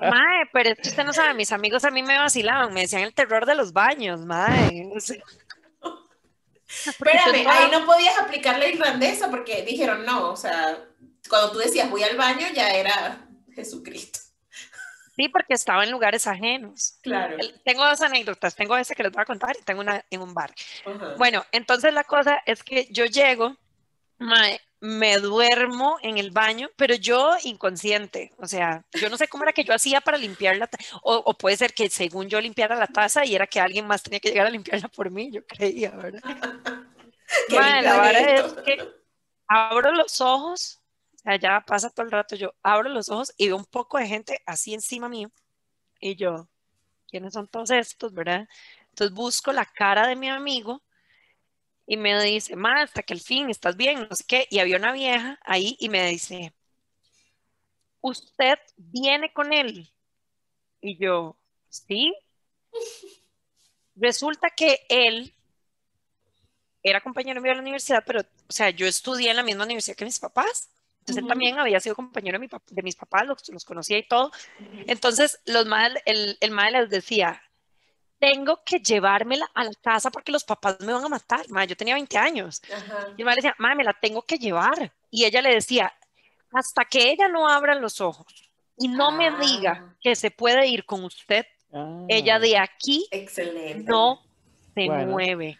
Mae, 0.00 0.44
pero 0.52 0.70
es 0.70 0.78
que 0.78 0.88
usted 0.90 1.04
no 1.04 1.12
sabe, 1.12 1.34
mis 1.34 1.50
amigos 1.52 1.84
a 1.84 1.90
mí 1.90 2.02
me 2.02 2.18
vacilaban, 2.18 2.72
me 2.74 2.82
decían 2.82 3.02
el 3.02 3.14
terror 3.14 3.46
de 3.46 3.54
los 3.54 3.72
baños, 3.72 4.20
mae. 4.24 4.90
o 4.94 5.00
sea, 5.00 5.16
Espérame, 6.86 7.46
ahí 7.48 7.70
no 7.70 7.86
podías 7.86 8.18
aplicar 8.18 8.58
la 8.58 8.66
irlandesa 8.66 9.30
porque 9.30 9.62
dijeron 9.62 10.04
no, 10.04 10.30
o 10.30 10.36
sea, 10.36 10.78
cuando 11.28 11.52
tú 11.52 11.58
decías 11.58 11.88
voy 11.90 12.02
al 12.02 12.16
baño 12.16 12.46
ya 12.54 12.68
era 12.70 13.26
Jesucristo. 13.54 14.18
Sí, 15.16 15.28
porque 15.28 15.54
estaba 15.54 15.84
en 15.84 15.90
lugares 15.90 16.26
ajenos. 16.26 16.98
Claro. 17.02 17.36
Tengo 17.64 17.84
dos 17.84 18.00
anécdotas, 18.00 18.56
tengo 18.56 18.76
esa 18.76 18.94
que 18.94 19.02
les 19.04 19.12
voy 19.12 19.22
a 19.22 19.26
contar 19.26 19.56
y 19.58 19.62
tengo 19.62 19.80
una 19.80 20.04
en 20.10 20.20
un 20.20 20.34
bar. 20.34 20.52
Ajá. 20.84 21.14
Bueno, 21.16 21.44
entonces 21.52 21.94
la 21.94 22.04
cosa 22.04 22.42
es 22.46 22.64
que 22.64 22.88
yo 22.90 23.04
llego, 23.04 23.56
mae, 24.18 24.60
me 24.80 25.16
duermo 25.18 25.96
en 26.02 26.18
el 26.18 26.30
baño, 26.30 26.68
pero 26.76 26.94
yo 26.94 27.36
inconsciente, 27.44 28.32
o 28.38 28.46
sea, 28.46 28.84
yo 28.92 29.08
no 29.08 29.16
sé 29.16 29.28
cómo 29.28 29.44
era 29.44 29.54
que 29.54 29.64
yo 29.64 29.72
hacía 29.72 30.02
para 30.02 30.18
limpiar 30.18 30.58
la 30.58 30.66
taza, 30.66 30.96
o, 31.02 31.16
o 31.16 31.34
puede 31.38 31.56
ser 31.56 31.72
que 31.72 31.88
según 31.88 32.28
yo 32.28 32.38
limpiara 32.40 32.76
la 32.76 32.86
taza 32.86 33.24
y 33.24 33.34
era 33.34 33.46
que 33.46 33.60
alguien 33.60 33.86
más 33.86 34.02
tenía 34.02 34.20
que 34.20 34.28
llegar 34.28 34.46
a 34.46 34.50
limpiarla 34.50 34.88
por 34.88 35.10
mí, 35.10 35.30
yo 35.32 35.46
creía, 35.46 35.90
¿verdad? 35.90 36.20
Qué 37.48 37.58
Mae, 37.58 37.82
la 37.82 37.96
vara 37.96 38.18
es 38.18 38.52
que 38.64 38.78
abro 39.48 39.92
los 39.92 40.20
ojos 40.20 40.83
sea, 41.24 41.36
ya 41.36 41.64
pasa 41.66 41.90
todo 41.90 42.06
el 42.06 42.12
rato. 42.12 42.36
Yo 42.36 42.54
abro 42.62 42.88
los 42.90 43.08
ojos 43.08 43.32
y 43.36 43.48
veo 43.48 43.56
un 43.56 43.64
poco 43.64 43.98
de 43.98 44.06
gente 44.06 44.42
así 44.46 44.74
encima 44.74 45.08
mío. 45.08 45.30
Y 46.00 46.16
yo, 46.16 46.48
¿quiénes 47.08 47.32
son 47.34 47.48
todos 47.48 47.70
estos, 47.70 48.12
verdad? 48.12 48.48
Entonces 48.90 49.14
busco 49.14 49.52
la 49.52 49.64
cara 49.66 50.06
de 50.06 50.16
mi 50.16 50.28
amigo 50.28 50.82
y 51.86 51.96
me 51.96 52.22
dice, 52.22 52.56
ma, 52.56 52.82
hasta 52.82 53.02
que 53.02 53.14
al 53.14 53.20
fin, 53.20 53.50
¿estás 53.50 53.76
bien? 53.76 54.08
No 54.08 54.16
sé 54.16 54.24
qué. 54.26 54.46
Y 54.50 54.58
había 54.58 54.76
una 54.76 54.92
vieja 54.92 55.38
ahí 55.44 55.76
y 55.80 55.88
me 55.88 56.06
dice, 56.08 56.54
¿usted 58.00 58.58
viene 58.76 59.32
con 59.32 59.52
él? 59.52 59.90
Y 60.80 60.98
yo, 60.98 61.38
sí. 61.68 62.14
Resulta 63.96 64.50
que 64.50 64.84
él 64.88 65.34
era 66.82 67.00
compañero 67.00 67.40
mío 67.40 67.50
de 67.52 67.56
la 67.56 67.62
universidad, 67.62 68.02
pero, 68.06 68.20
o 68.20 68.52
sea, 68.52 68.70
yo 68.70 68.86
estudié 68.86 69.30
en 69.30 69.36
la 69.36 69.42
misma 69.42 69.64
universidad 69.64 69.96
que 69.96 70.04
mis 70.04 70.18
papás. 70.18 70.73
Entonces 71.04 71.22
él 71.22 71.28
también 71.28 71.58
había 71.58 71.80
sido 71.80 71.94
compañero 71.94 72.38
de, 72.38 72.46
mi 72.46 72.48
de 72.70 72.82
mis 72.82 72.96
papás, 72.96 73.26
los, 73.26 73.46
los, 73.50 73.64
conocía 73.66 73.98
y 73.98 74.08
todo. 74.08 74.32
Entonces 74.86 75.38
los 75.44 75.66
mal, 75.66 76.00
el, 76.06 76.38
el 76.40 76.50
mal 76.50 76.72
les 76.72 76.88
decía, 76.88 77.42
tengo 78.18 78.62
que 78.64 78.78
llevármela 78.78 79.50
a 79.54 79.64
la 79.64 79.72
casa 79.82 80.10
porque 80.10 80.32
los 80.32 80.44
papás 80.44 80.80
me 80.80 80.94
van 80.94 81.04
a 81.04 81.08
matar. 81.10 81.44
Ma, 81.50 81.66
yo 81.66 81.76
tenía 81.76 81.92
20 81.94 82.16
años. 82.16 82.62
Y 83.18 83.20
el 83.20 83.26
mal 83.26 83.34
decía, 83.36 83.54
ma, 83.58 83.74
me 83.74 83.84
la 83.84 83.92
tengo 83.92 84.22
que 84.22 84.38
llevar. 84.38 84.92
Y 85.10 85.26
ella 85.26 85.42
le 85.42 85.52
decía, 85.54 85.92
hasta 86.50 86.86
que 86.86 87.10
ella 87.10 87.28
no 87.28 87.46
abra 87.48 87.74
los 87.74 88.00
ojos 88.00 88.50
y 88.78 88.88
no 88.88 89.12
me 89.12 89.30
diga 89.44 89.84
Ah. 89.86 89.94
que 90.00 90.16
se 90.16 90.30
puede 90.30 90.66
ir 90.68 90.86
con 90.86 91.04
usted, 91.04 91.44
Ah. 91.70 92.04
ella 92.08 92.38
de 92.38 92.56
aquí 92.56 93.06
Excelente. 93.10 93.84
no 93.90 94.22
se 94.74 94.86
Bueno. 94.86 95.06
mueve. 95.12 95.58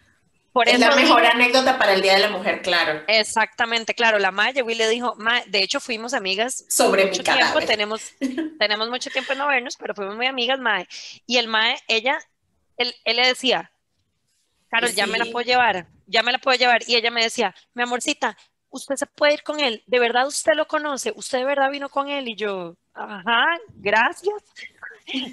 Por 0.55 0.69
es 0.69 0.75
eso 0.75 0.89
la 0.89 0.95
mejor 0.95 1.25
anécdota 1.25 1.77
para 1.77 1.91
el 1.91 2.01
Día 2.01 2.13
de 2.13 2.19
la 2.19 2.29
Mujer, 2.29 2.61
claro. 2.61 3.03
Exactamente, 3.07 3.93
claro. 3.93 4.19
La 4.19 4.31
Maya 4.31 4.53
llegó 4.53 4.69
y 4.69 4.75
le 4.75 4.87
dijo, 4.87 5.13
"Ma, 5.17 5.41
de 5.47 5.61
hecho 5.61 5.81
fuimos 5.81 6.13
amigas 6.13 6.63
Sobre 6.69 7.03
mi 7.03 7.09
mucho 7.11 7.25
tiempo, 7.25 7.59
tenemos, 7.59 8.13
tenemos 8.57 8.89
mucho 8.89 9.09
tiempo 9.09 9.33
en 9.33 9.39
no 9.39 9.47
vernos, 9.47 9.75
pero 9.75 9.93
fuimos 9.93 10.15
muy 10.15 10.27
amigas, 10.27 10.57
Mae. 10.57 10.87
Y 11.27 11.39
el 11.39 11.49
Mae, 11.49 11.75
ella, 11.89 12.17
él, 12.77 12.95
él 13.03 13.17
le 13.17 13.27
decía, 13.27 13.69
Carol, 14.69 14.93
ya 14.93 15.07
me 15.07 15.17
la 15.17 15.25
puedo 15.25 15.45
llevar, 15.45 15.87
ya 16.07 16.23
me 16.23 16.31
la 16.31 16.37
puedo 16.37 16.57
llevar. 16.57 16.83
Y 16.87 16.95
ella 16.95 17.11
me 17.11 17.23
decía, 17.23 17.53
mi 17.73 17.83
amorcita, 17.83 18.37
usted 18.69 18.95
se 18.95 19.07
puede 19.07 19.33
ir 19.33 19.43
con 19.43 19.59
él, 19.59 19.83
¿de 19.87 19.99
verdad 19.99 20.25
usted 20.25 20.53
lo 20.53 20.67
conoce? 20.67 21.11
¿Usted 21.17 21.39
de 21.39 21.45
verdad 21.45 21.69
vino 21.69 21.89
con 21.89 22.07
él? 22.07 22.29
Y 22.29 22.35
yo, 22.37 22.77
ajá, 22.93 23.57
gracias. 23.73 24.41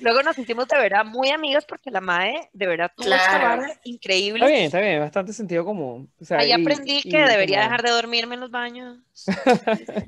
Luego 0.02 0.22
nos 0.22 0.38
hicimos 0.38 0.68
de 0.68 0.76
verdad 0.78 1.04
muy 1.04 1.30
amigas 1.30 1.64
porque 1.64 1.90
la 1.90 2.00
Mae 2.02 2.50
de 2.52 2.66
verdad 2.66 2.92
tuvo 2.94 3.06
esta 3.08 3.38
Claro. 3.38 3.62
vara 3.62 3.80
increíble. 3.84 4.44
Está 4.44 4.52
bien, 4.54 4.64
está 4.66 4.80
bien, 4.80 5.00
bastante 5.00 5.32
sentido 5.32 5.64
común. 5.64 6.12
O 6.20 6.24
sea, 6.24 6.38
Ahí 6.38 6.50
y- 6.50 6.52
aprendí 6.52 6.98
y 7.04 7.10
que 7.10 7.18
debería 7.18 7.58
como- 7.60 7.70
dejar 7.70 7.82
de 7.82 7.90
dormirme 7.90 8.34
en 8.34 8.40
los 8.40 8.50
baños. 8.50 8.98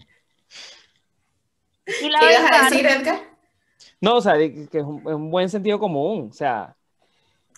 y 1.86 2.08
la 2.10 2.20
¿Qué 2.20 2.26
ibas 2.32 2.52
a 2.52 2.64
decir, 2.70 2.86
Edgar? 2.86 3.20
No, 4.00 4.16
o 4.16 4.20
sea, 4.20 4.34
de- 4.34 4.68
que 4.68 4.78
es 4.78 4.84
un, 4.84 4.98
es 5.00 5.14
un 5.14 5.30
buen 5.30 5.48
sentido 5.48 5.78
común. 5.78 6.28
O 6.30 6.34
sea, 6.34 6.74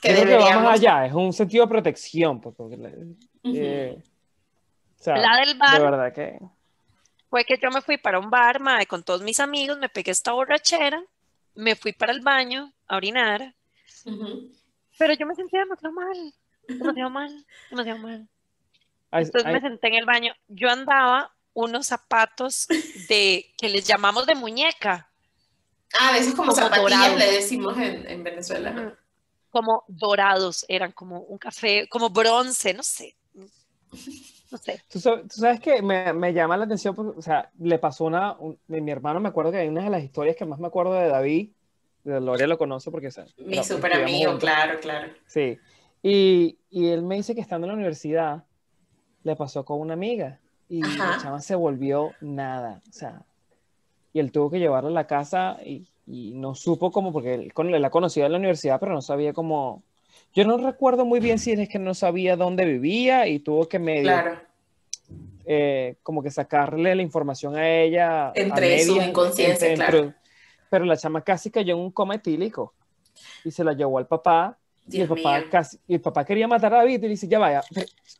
Que 0.01 0.11
creo 0.11 0.21
que 0.25 0.25
va 0.25 0.31
deberíamos... 0.39 0.65
más 0.65 0.75
allá, 0.81 1.07
es 1.07 1.13
un 1.13 1.33
sentido 1.33 1.65
de 1.65 1.71
protección. 1.71 2.41
pues, 2.41 2.55
porque 2.57 2.77
eh, 3.45 3.97
o 4.99 5.03
sea, 5.03 5.17
la 5.17 5.37
del 5.39 5.55
de 5.55 5.59
bar 5.59 5.81
verdad 5.83 6.13
que. 6.13 6.39
fue 7.31 7.45
que 7.45 7.59
yo 7.63 7.71
me 7.71 7.83
fui 7.83 7.97
para 7.99 8.19
un 8.19 8.31
bar, 8.31 8.61
mae, 8.61 8.87
con 8.87 9.03
todos 9.05 9.23
mis 9.23 9.41
amigos, 9.41 9.79
me 9.79 9.89
pegué 9.89 10.11
esta 10.11 10.33
borrachera, 10.33 11.03
me 11.57 11.75
fui 11.77 11.93
para 11.93 12.13
el 12.13 12.21
baño 12.21 12.73
a 12.87 12.97
orinar, 12.97 13.55
pero 14.99 15.15
yo 15.15 15.27
me 15.27 15.35
sentía 15.35 15.61
demasiado 15.61 15.95
mal, 15.95 16.35
demasiado 16.69 17.11
mal, 17.11 17.47
demasiado 17.71 17.99
mal. 18.01 18.29
Entonces 19.13 19.53
me 19.53 19.61
senté 19.61 19.89
en 19.89 19.95
el 19.95 20.05
baño. 20.05 20.33
Yo 20.49 20.69
andaba 20.71 21.35
unos 21.55 21.87
zapatos 21.87 22.67
de 23.09 23.53
que 23.59 23.69
les 23.69 23.85
llamamos 23.87 24.27
de 24.27 24.35
muñeca, 24.35 25.11
Ah, 25.99 26.13
de 26.13 26.19
esos 26.19 26.35
como, 26.35 26.51
Como 26.53 26.57
zapatillas 26.61 26.91
dorados. 26.91 27.19
le 27.19 27.33
decimos 27.33 27.79
en, 27.79 28.07
en 28.11 28.25
Venezuela. 28.25 28.99
Como 29.51 29.85
dorados, 29.89 30.67
eran 30.69 30.93
como 30.93 31.21
un 31.21 31.39
café, 31.39 31.89
como 31.89 32.11
bronce, 32.11 32.75
no 32.75 32.83
sé. 32.83 33.17
No 34.51 34.59
sé. 34.59 34.81
Tú 34.89 35.01
sabes, 35.01 35.23
tú 35.29 35.41
sabes 35.41 35.61
que 35.61 35.83
me, 35.83 36.13
me 36.13 36.33
llama 36.33 36.57
la 36.57 36.65
atención, 36.65 36.95
porque, 36.95 37.19
o 37.19 37.23
sea, 37.23 37.51
le 37.59 37.79
pasó 37.79 38.05
una, 38.05 38.37
un- 38.39 38.59
mi, 38.69 38.91
hermano, 38.91 39.21
me 39.21 39.29
acuerdo 39.29 39.51
que 39.53 39.59
hay 39.59 39.69
una 39.69 39.85
de 39.85 39.91
las 39.91 40.03
historias 40.05 40.37
que 40.37 40.45
más 40.45 40.59
me 40.61 40.67
acuerdo 40.69 40.95
de 40.95 41.09
David, 41.09 41.51
de 42.05 42.21
Loria 42.21 42.47
lo 42.47 42.57
conoce 42.59 42.91
porque 42.91 43.11
sea, 43.11 43.27
Mi 43.39 43.63
super 43.65 43.93
amigo, 43.93 44.39
claro, 44.39 44.79
claro. 44.81 45.13
Sí, 45.27 45.59
y, 46.03 46.59
y 46.71 46.89
él 46.89 47.03
me 47.03 47.17
dice 47.17 47.35
que 47.35 47.41
estando 47.41 47.67
en 47.67 47.71
la 47.71 47.75
universidad 47.75 48.45
le 49.25 49.35
pasó 49.35 49.65
con 49.65 49.81
una 49.81 49.95
amiga 49.95 50.41
y 50.69 50.83
la 50.83 51.11
Ajá. 51.11 51.19
chama 51.19 51.41
se 51.41 51.57
volvió 51.57 52.15
nada, 52.21 52.81
o 52.89 52.93
sea, 52.93 53.23
y 54.13 54.21
él 54.21 54.31
tuvo 54.33 54.51
que 54.51 54.59
llevarla 54.61 54.91
a 54.91 54.93
la 54.93 55.07
casa 55.07 55.59
y, 55.65 55.89
y 56.07 56.33
no 56.35 56.55
supo 56.55 56.91
cómo, 56.93 57.13
porque 57.13 57.35
él, 57.35 57.53
él 57.57 57.83
la 57.83 57.91
conocía 57.91 58.27
en 58.27 58.33
la 58.33 58.39
universidad, 58.39 58.79
pero 58.81 58.93
no 58.93 59.03
sabía 59.03 59.33
cómo, 59.33 59.83
yo 60.37 60.45
no 60.45 60.59
recuerdo 60.59 61.05
muy 61.05 61.19
bien 61.19 61.39
si 61.39 61.51
es 61.53 61.69
que 61.69 61.79
no 61.79 61.95
sabía 61.95 62.37
dónde 62.37 62.65
vivía 62.67 63.27
y 63.27 63.41
tuvo 63.41 63.69
que 63.69 63.79
medio 63.79 64.03
Claro. 64.03 64.41
eh, 65.47 65.97
como 66.03 66.23
que 66.23 66.31
sacarle 66.31 66.95
la 66.95 67.03
información 67.03 67.57
a 67.57 67.69
ella. 67.69 68.29
a 68.29 68.33
Entre 68.35 68.85
su 68.85 69.01
inconsciencia, 69.01 69.75
claro. 69.75 70.13
Pero 70.69 70.85
la 70.85 70.97
chama 70.97 71.23
casi 71.23 71.51
cayó 71.51 71.75
en 71.75 71.81
un 71.81 71.91
coma 71.91 72.17
etílico 72.17 72.75
y 73.45 73.51
se 73.51 73.65
la 73.65 73.73
llevó 73.73 73.99
al 73.99 74.07
papá. 74.07 74.59
y 74.89 75.01
el 75.01 75.09
papá 75.09 75.43
casi, 75.51 75.79
y 75.89 75.95
el 75.95 76.01
papá 76.01 76.25
quería 76.25 76.47
matar 76.47 76.73
a 76.75 76.77
David 76.79 76.99
y 76.99 77.03
le 77.03 77.09
dice, 77.09 77.27
ya 77.27 77.39
vaya, 77.41 77.61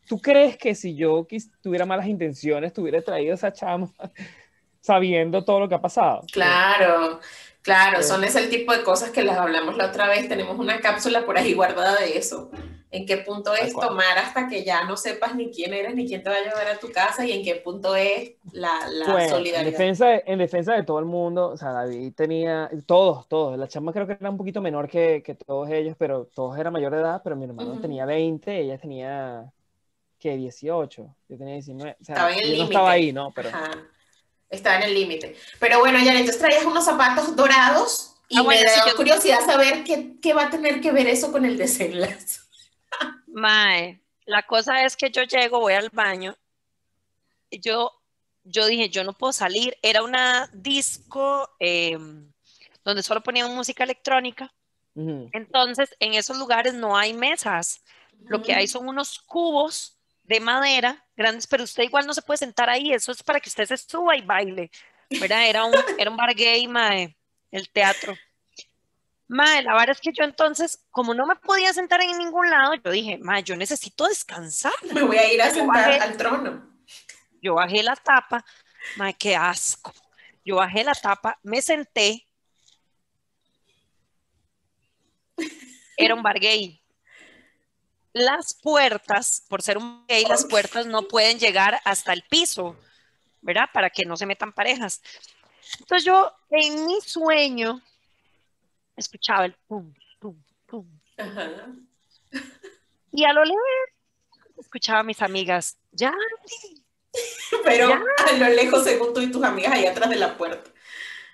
¿tú 0.09 0.19
crees 0.21 0.57
que 0.57 0.75
si 0.75 0.97
yo 0.97 1.25
quis- 1.29 1.51
tuviera 1.63 1.87
malas 1.87 2.07
intenciones, 2.09 2.73
tuviera 2.73 3.01
traído 3.03 3.33
a 3.33 3.35
esa 3.37 3.53
chama 3.53 3.89
sabiendo 4.81 5.45
todo 5.45 5.61
lo 5.61 5.69
que 5.69 5.75
ha 5.77 5.81
pasado? 5.81 6.23
Claro, 6.33 7.21
claro, 7.67 8.03
Sí. 8.03 8.09
son 8.09 8.25
ese 8.25 8.47
tipo 8.47 8.73
de 8.73 8.83
cosas 8.83 9.11
que 9.11 9.23
las 9.23 9.37
hablamos 9.37 9.77
la 9.77 9.87
otra 9.87 10.09
vez. 10.09 10.29
Tenemos 10.29 10.59
una 10.59 10.81
cápsula 10.81 11.27
por 11.27 11.37
ahí 11.37 11.53
guardada 11.53 11.97
de 12.01 12.17
eso. 12.17 12.51
¿En 12.91 13.05
qué 13.05 13.19
punto 13.19 13.53
es 13.55 13.75
tomar 13.75 14.17
hasta 14.17 14.49
que 14.49 14.65
ya 14.65 14.85
no 14.85 14.97
sepas 14.97 15.35
ni 15.35 15.51
quién 15.51 15.75
eres 15.75 15.95
ni 15.95 16.07
quién 16.07 16.23
te 16.23 16.31
va 16.31 16.37
a 16.37 16.41
llevar 16.43 16.69
a 16.69 16.79
tu 16.79 16.91
casa 16.91 17.27
y 17.27 17.33
en 17.33 17.45
qué 17.45 17.57
punto 17.57 17.95
es 17.97 18.35
la, 18.53 18.89
la 18.89 19.23
en 19.25 19.29
solidaridad? 19.29 19.73
defensa, 19.73 20.07
de, 20.07 20.23
en 20.27 20.39
defensa 20.39 20.73
de 20.75 20.85
todo 20.85 21.01
el 21.01 21.05
mundo, 21.05 21.49
o 21.51 21.57
sea, 21.57 21.73
David 21.73 22.15
tenía, 22.15 22.71
todos, 22.87 23.29
todos, 23.29 23.59
la 23.59 23.67
chama 23.69 23.93
creo 23.93 24.07
que 24.07 24.13
era 24.13 24.31
un 24.31 24.37
poquito 24.39 24.61
menor 24.63 24.89
que, 24.89 25.23
que 25.23 25.35
todos 25.35 25.69
ellos, 25.69 25.97
pero 25.99 26.27
todos 26.27 26.57
eran 26.59 26.73
mayor 26.73 26.93
de 26.95 27.01
edad, 27.01 27.21
pero 27.23 27.37
mi 27.37 27.45
hermano 27.45 27.73
Ujú. 27.73 27.81
tenía 27.81 28.07
20, 28.07 28.61
ella 28.61 28.79
tenía, 28.79 29.53
¿qué? 30.19 30.37
18, 30.37 31.17
yo 31.29 31.37
tenía 31.37 31.55
19, 31.55 31.97
o 32.01 32.05
sea, 32.05 32.15
Estaba 32.15 32.33
en 32.33 32.39
el 32.39 32.51
yo 32.53 32.59
no 32.59 32.65
estaba 32.65 32.91
ahí, 32.93 33.13
¿no? 33.13 33.33
Pero, 33.35 33.49
Ajá. 33.49 33.71
Está 34.51 34.77
en 34.77 34.85
el 34.85 34.95
límite. 34.95 35.37
Pero 35.59 35.81
bueno, 35.81 35.99
ya 35.99 36.13
entonces 36.13 36.39
traías 36.39 36.65
unos 36.65 36.85
zapatos 36.85 37.35
dorados 37.35 38.15
y 38.29 38.39
Ah, 38.39 38.43
bueno, 38.43 38.63
me 38.65 38.69
sí, 38.71 38.79
da 38.81 38.87
yo- 38.91 38.97
curiosidad 38.97 39.45
saber 39.45 39.85
qué, 39.85 40.15
qué 40.23 40.33
va 40.35 40.45
a 40.47 40.51
tener 40.51 40.81
que 40.81 40.93
ver 40.93 41.07
eso 41.09 41.33
con 41.33 41.45
el 41.45 41.57
desenlace. 41.57 42.41
Mae, 43.27 44.01
la 44.25 44.43
cosa 44.45 44.85
es 44.85 44.97
que 44.97 45.11
yo 45.11 45.23
llego, 45.25 45.61
voy 45.61 45.75
al 45.75 45.91
baño, 45.91 46.37
y 47.51 47.61
yo, 47.61 47.93
yo 48.45 48.67
dije, 48.67 48.89
yo 48.89 49.05
no 49.05 49.13
puedo 49.13 49.33
salir. 49.33 49.77
Era 49.83 50.03
una 50.03 50.49
disco 50.53 51.49
eh, 51.61 51.97
donde 52.85 53.03
solo 53.03 53.23
ponían 53.23 53.55
música 53.55 53.85
electrónica. 53.85 54.53
Entonces, 55.33 55.95
en 56.01 56.15
esos 56.15 56.39
lugares 56.39 56.73
no 56.73 56.97
hay 56.97 57.13
mesas. 57.13 57.83
Lo 58.25 58.43
que 58.43 58.55
hay 58.55 58.67
son 58.67 58.89
unos 58.89 59.19
cubos 59.21 59.96
de 60.27 60.41
madera 60.41 61.05
grandes, 61.17 61.47
pero 61.47 61.65
usted 61.65 61.85
igual 61.85 62.07
no 62.07 62.15
se 62.15 62.23
puede 62.23 62.39
sentar 62.39 62.69
ahí. 62.69 62.93
Eso 62.93 63.13
es 63.13 63.23
para 63.23 63.41
que 63.41 63.49
usted 63.49 63.65
se 63.67 63.77
suba 63.77 64.17
y 64.17 64.23
baile. 64.23 64.71
¿verdad? 65.21 65.49
Era 65.49 65.65
un, 65.65 65.75
era 65.99 66.11
un 66.11 66.17
bar 66.17 66.35
gay, 66.35 66.67
mae, 66.67 67.17
el 67.51 67.69
teatro. 67.71 68.17
Mae, 69.29 69.63
la 69.63 69.73
verdad 69.75 69.91
es 69.91 70.01
que 70.01 70.13
yo 70.13 70.25
entonces, 70.25 70.85
como 70.91 71.15
no 71.15 71.27
me 71.27 71.37
podía 71.37 71.73
sentar 71.73 72.01
en 72.01 72.17
ningún 72.19 72.49
lado, 72.51 72.75
yo 72.75 72.91
dije, 72.91 73.19
mae, 73.19 73.43
yo 73.43 73.57
necesito 73.57 74.07
descansar. 74.07 74.73
Me 74.93 75.03
voy 75.03 75.17
a 75.17 75.33
ir 75.33 75.41
a 75.43 75.49
Yo 75.49 75.55
sentar 75.55 75.89
bajé. 75.89 76.01
al 76.01 76.17
trono. 76.17 76.77
Yo 77.41 77.55
bajé 77.55 77.83
la 77.83 77.95
tapa, 77.97 78.45
mae, 78.97 79.15
qué 79.15 79.37
asco. 79.37 79.93
Yo 80.45 80.57
bajé 80.57 80.85
la 80.85 80.95
tapa, 80.95 81.39
me 81.43 81.61
senté. 81.63 82.27
Era 85.97 86.15
un 86.15 86.23
bar 86.23 86.39
gay. 86.39 86.81
Las 88.19 88.55
puertas, 88.55 89.45
por 89.47 89.61
ser 89.61 89.77
un 89.77 90.07
gay, 90.07 90.25
las 90.25 90.47
puertas 90.47 90.87
no 90.87 91.03
pueden 91.03 91.39
llegar 91.39 91.79
hasta 91.85 92.15
el 92.15 92.23
piso, 92.23 92.75
¿verdad? 93.43 93.69
Para 93.75 93.91
que 93.91 94.07
no 94.07 94.17
se 94.17 94.25
metan 94.25 94.55
parejas. 94.55 95.03
Entonces 95.81 96.05
yo, 96.05 96.33
en 96.49 96.87
mi 96.87 96.99
sueño, 97.03 97.83
escuchaba 98.97 99.45
el 99.45 99.53
pum, 99.67 99.93
pum, 100.19 100.43
pum. 100.65 100.87
Ajá. 101.19 101.67
Y 103.13 103.25
a 103.27 103.35
lo 103.35 103.45
lejos 103.45 103.63
escuchaba 104.61 105.01
a 105.01 105.03
mis 105.03 105.21
amigas, 105.21 105.77
ya, 105.93 106.15
Pero 107.65 107.91
Ya. 107.91 108.03
a 108.29 108.33
lo 108.33 108.49
lejos, 108.49 108.83
según 108.85 109.13
tú 109.13 109.21
y 109.21 109.31
tus 109.31 109.45
amigas, 109.45 109.73
ahí 109.73 109.85
atrás 109.85 110.09
de 110.09 110.17
la 110.17 110.39
puerta. 110.39 110.71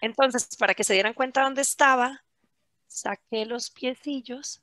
Entonces, 0.01 0.49
para 0.57 0.75
que 0.75 0.83
se 0.83 0.95
dieran 0.95 1.15
cuenta 1.15 1.43
dónde 1.43 1.63
estaba, 1.63 2.25
saqué 2.89 3.47
los 3.47 3.71
piecillos 3.71 4.62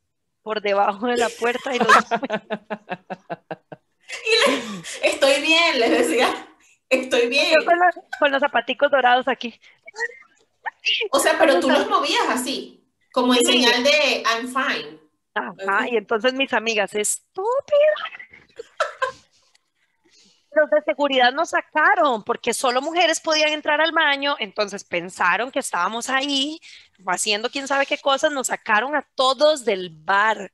por 0.49 0.61
debajo 0.63 1.05
de 1.05 1.15
la 1.15 1.30
puerta 1.30 1.76
y 1.76 1.77
los 1.77 1.88
Estoy 5.03 5.41
bien, 5.43 5.80
les 5.80 5.91
decía. 5.91 6.27
Estoy 6.89 7.27
bien. 7.27 7.53
Yo 7.59 7.63
con 7.67 7.77
los, 7.77 7.95
con 8.17 8.31
los 8.31 8.39
zapaticos 8.39 8.89
dorados 8.89 9.27
aquí. 9.27 9.53
O 11.11 11.19
sea, 11.19 11.35
pero 11.38 11.59
tú 11.59 11.69
los 11.69 11.88
movías 11.88 12.27
así, 12.30 12.84
como 13.11 13.35
en 13.35 13.45
Sí. 13.45 13.61
señal 13.61 13.84
de 13.84 14.23
I'm 14.26 14.47
fine. 14.47 14.99
Ajá, 15.35 15.88
y 15.88 15.97
entonces 15.97 16.34
mis 16.34 16.51
amigas, 16.51 16.95
estúpida. 16.95 17.93
Los 20.60 20.69
de 20.72 20.81
seguridad 20.84 21.31
nos 21.31 21.49
sacaron 21.52 22.23
porque 22.23 22.53
solo 22.53 22.81
mujeres 22.81 23.19
podían 23.19 23.49
entrar 23.49 23.80
al 23.80 23.91
baño, 23.91 24.36
entonces 24.40 24.84
pensaron 24.84 25.52
que 25.52 25.60
estábamos 25.60 26.10
ahí 26.10 26.60
haciendo 27.07 27.49
quién 27.49 27.68
sabe 27.68 27.86
qué 27.86 27.98
cosas, 27.98 28.31
nos 28.31 28.48
sacaron 28.48 28.95
a 28.95 29.07
todos 29.15 29.64
del 29.64 29.90
bar 29.91 30.52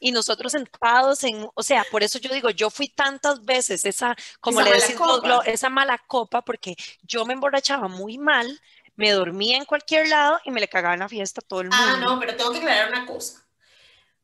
y 0.00 0.10
nosotros 0.10 0.52
sentados 0.52 1.22
en, 1.24 1.46
o 1.54 1.62
sea, 1.62 1.84
por 1.90 2.02
eso 2.02 2.18
yo 2.18 2.32
digo, 2.32 2.50
yo 2.50 2.70
fui 2.70 2.88
tantas 2.88 3.44
veces 3.44 3.84
esa, 3.84 4.16
como 4.40 4.60
Esa 4.60 4.64
le 4.64 4.70
mala 4.74 4.86
decimos, 4.86 5.20
copa. 5.20 5.42
esa 5.44 5.68
mala 5.68 5.98
copa, 6.06 6.42
porque 6.42 6.74
yo 7.02 7.24
me 7.24 7.34
emborrachaba 7.34 7.86
muy 7.88 8.18
mal, 8.18 8.60
me 8.96 9.10
dormía 9.12 9.58
en 9.58 9.64
cualquier 9.64 10.08
lado 10.08 10.40
y 10.44 10.50
me 10.50 10.60
le 10.60 10.68
cagaba 10.68 10.94
en 10.94 11.00
la 11.00 11.08
fiesta 11.08 11.40
a 11.44 11.46
todo 11.46 11.60
el 11.60 11.68
mundo. 11.68 11.84
Ah, 11.86 11.98
no, 12.00 12.18
pero 12.18 12.34
tengo 12.36 12.50
que 12.52 12.58
aclarar 12.58 12.88
una 12.88 13.06
cosa. 13.06 13.46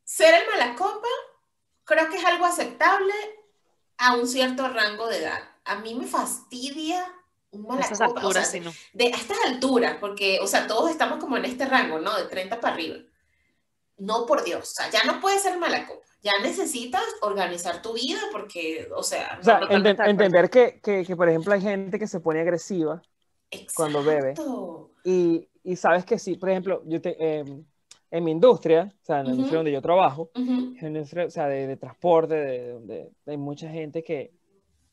Ser 0.02 0.34
el 0.34 0.48
malacopa 0.50 1.06
creo 1.84 2.10
que 2.10 2.16
es 2.16 2.24
algo 2.24 2.44
aceptable 2.44 3.14
a 3.98 4.16
un 4.16 4.26
cierto 4.26 4.68
rango 4.68 5.08
de 5.08 5.18
edad. 5.18 5.40
A 5.64 5.76
mí 5.80 5.94
me 5.94 6.06
fastidia 6.06 7.04
un 7.50 7.66
A 7.70 7.80
esas 7.80 8.00
malacopa, 8.00 8.26
o 8.26 8.32
sea, 8.32 8.42
alturas, 8.42 8.50
sí, 8.50 8.60
no. 8.60 8.72
de 8.92 9.06
a 9.12 9.16
estas 9.16 9.38
alturas, 9.46 9.96
porque, 10.00 10.38
o 10.40 10.46
sea, 10.46 10.66
todos 10.66 10.90
estamos 10.90 11.18
como 11.18 11.36
en 11.36 11.44
este 11.44 11.66
rango, 11.66 11.98
¿no? 11.98 12.16
De 12.16 12.24
30 12.24 12.60
para 12.60 12.74
arriba. 12.74 12.96
No, 13.98 14.26
por 14.26 14.44
Dios, 14.44 14.62
o 14.70 14.74
sea, 14.74 14.90
ya 14.90 15.04
no 15.04 15.20
puedes 15.20 15.42
ser 15.42 15.58
malacopa. 15.58 16.06
Ya 16.22 16.32
necesitas 16.42 17.02
organizar 17.20 17.80
tu 17.80 17.92
vida 17.94 18.20
porque, 18.32 18.88
o 18.94 19.02
sea, 19.02 19.38
O 19.40 19.44
sea, 19.44 19.60
no, 19.60 19.66
acuerdo. 19.66 20.04
entender 20.04 20.50
que, 20.50 20.80
que, 20.80 21.04
que, 21.04 21.16
por 21.16 21.28
ejemplo, 21.28 21.54
hay 21.54 21.60
gente 21.60 21.98
que 21.98 22.06
se 22.08 22.20
pone 22.20 22.40
agresiva 22.40 23.02
cuando 23.74 24.02
bebe. 24.02 24.30
Exacto. 24.30 24.90
y, 25.04 25.48
y 25.62 25.76
sabes 25.76 26.04
que 26.04 26.18
sí, 26.18 26.36
por 26.36 26.50
ejemplo, 26.50 26.82
yo 26.86 27.00
te, 27.00 27.16
em, 27.40 27.64
en 28.10 28.24
mi 28.24 28.30
industria, 28.30 28.92
o 29.02 29.04
sea, 29.04 29.20
en 29.20 29.24
la 29.24 29.28
Ujú. 29.30 29.34
industria 29.36 29.58
donde 29.58 29.72
yo 29.72 29.82
trabajo, 29.82 30.30
Ujú. 30.34 30.50
en 30.76 30.76
la 30.80 30.88
industria, 30.88 31.26
o 31.26 31.30
sea, 31.30 31.46
de, 31.48 31.66
de 31.66 31.76
transporte, 31.76 32.34
de, 32.34 32.68
donde 32.72 33.10
hay 33.26 33.36
mucha 33.36 33.68
gente 33.68 34.02
que, 34.02 34.32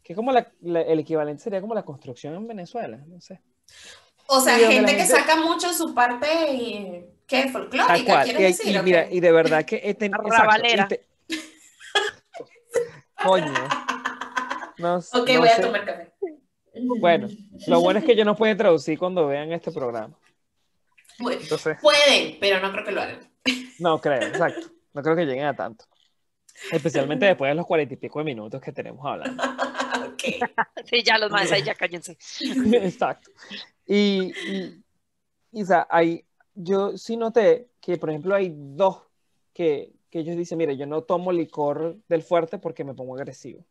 que 0.03 0.13
como 0.15 0.31
la, 0.31 0.51
la- 0.61 0.81
el 0.81 0.99
equivalente 0.99 1.41
sería 1.43 1.61
como 1.61 1.73
la 1.73 1.83
construcción 1.83 2.35
en 2.35 2.47
Venezuela, 2.47 2.97
no 3.07 3.21
sé. 3.21 3.41
O 4.27 4.39
sea, 4.41 4.57
gente 4.57 4.81
la 4.81 4.87
que 4.87 4.93
gente- 4.95 5.07
saca 5.13 5.35
mucho 5.37 5.71
su 5.73 5.93
parte, 5.93 6.27
eh, 6.49 7.09
¿qué? 7.27 7.47
Folclórica, 7.49 8.03
cual. 8.05 8.23
¿quieres 8.25 8.41
Y, 8.41 8.43
decir? 8.43 8.75
y 8.75 8.77
¿o 8.77 8.83
mira, 8.83 9.09
y 9.11 9.19
de 9.19 9.31
verdad 9.31 9.63
que 9.65 9.79
he 9.83 9.93
tenido... 9.93 10.19
Arrabalera. 10.25 10.87
Coño. 13.23 13.53
No, 14.77 14.97
Ok, 14.97 15.29
no 15.29 15.39
voy 15.39 15.47
a 15.47 15.55
sé. 15.55 15.61
tomar 15.61 15.85
café. 15.85 16.11
Bueno, 16.99 17.29
lo 17.67 17.79
bueno 17.79 17.99
es 17.99 18.05
que 18.05 18.11
ellos 18.11 18.25
no 18.25 18.35
pueden 18.35 18.57
traducir 18.57 18.99
cuando 18.99 19.25
vean 19.27 19.51
este 19.53 19.71
programa. 19.71 20.13
Entonces, 21.19 21.77
Pueden, 21.81 22.37
pero 22.39 22.59
no 22.59 22.71
creo 22.71 22.85
que 22.85 22.91
lo 22.91 23.01
hagan. 23.01 23.19
no 23.79 23.99
creo, 24.01 24.21
exacto. 24.21 24.67
No 24.93 25.01
creo 25.01 25.15
que 25.15 25.25
lleguen 25.25 25.45
a 25.45 25.55
tanto. 25.55 25.85
Especialmente 26.71 27.25
después 27.25 27.49
de 27.49 27.55
los 27.55 27.65
cuarenta 27.65 27.93
y 27.93 27.97
pico 27.97 28.19
de 28.19 28.25
minutos 28.25 28.61
que 28.61 28.71
tenemos 28.71 29.05
hablando. 29.05 29.43
ok. 30.07 30.23
Sí, 30.85 31.01
ya 31.03 31.17
los 31.17 31.31
más 31.31 31.51
ahí 31.51 31.63
ya 31.63 31.73
cállense. 31.73 32.17
Exacto. 32.73 33.31
Y, 33.87 34.31
y, 34.51 34.83
y, 35.51 35.63
o 35.63 35.65
sea, 35.65 35.87
hay, 35.89 36.23
yo 36.53 36.95
sí 36.97 37.17
noté 37.17 37.69
que, 37.81 37.97
por 37.97 38.09
ejemplo, 38.11 38.35
hay 38.35 38.53
dos 38.55 39.01
que, 39.53 39.91
que 40.11 40.19
ellos 40.19 40.37
dicen, 40.37 40.57
mire, 40.59 40.77
yo 40.77 40.85
no 40.85 41.01
tomo 41.01 41.31
licor 41.31 41.97
del 42.07 42.21
fuerte 42.21 42.59
porque 42.59 42.83
me 42.83 42.93
pongo 42.93 43.15
agresivo. 43.15 43.65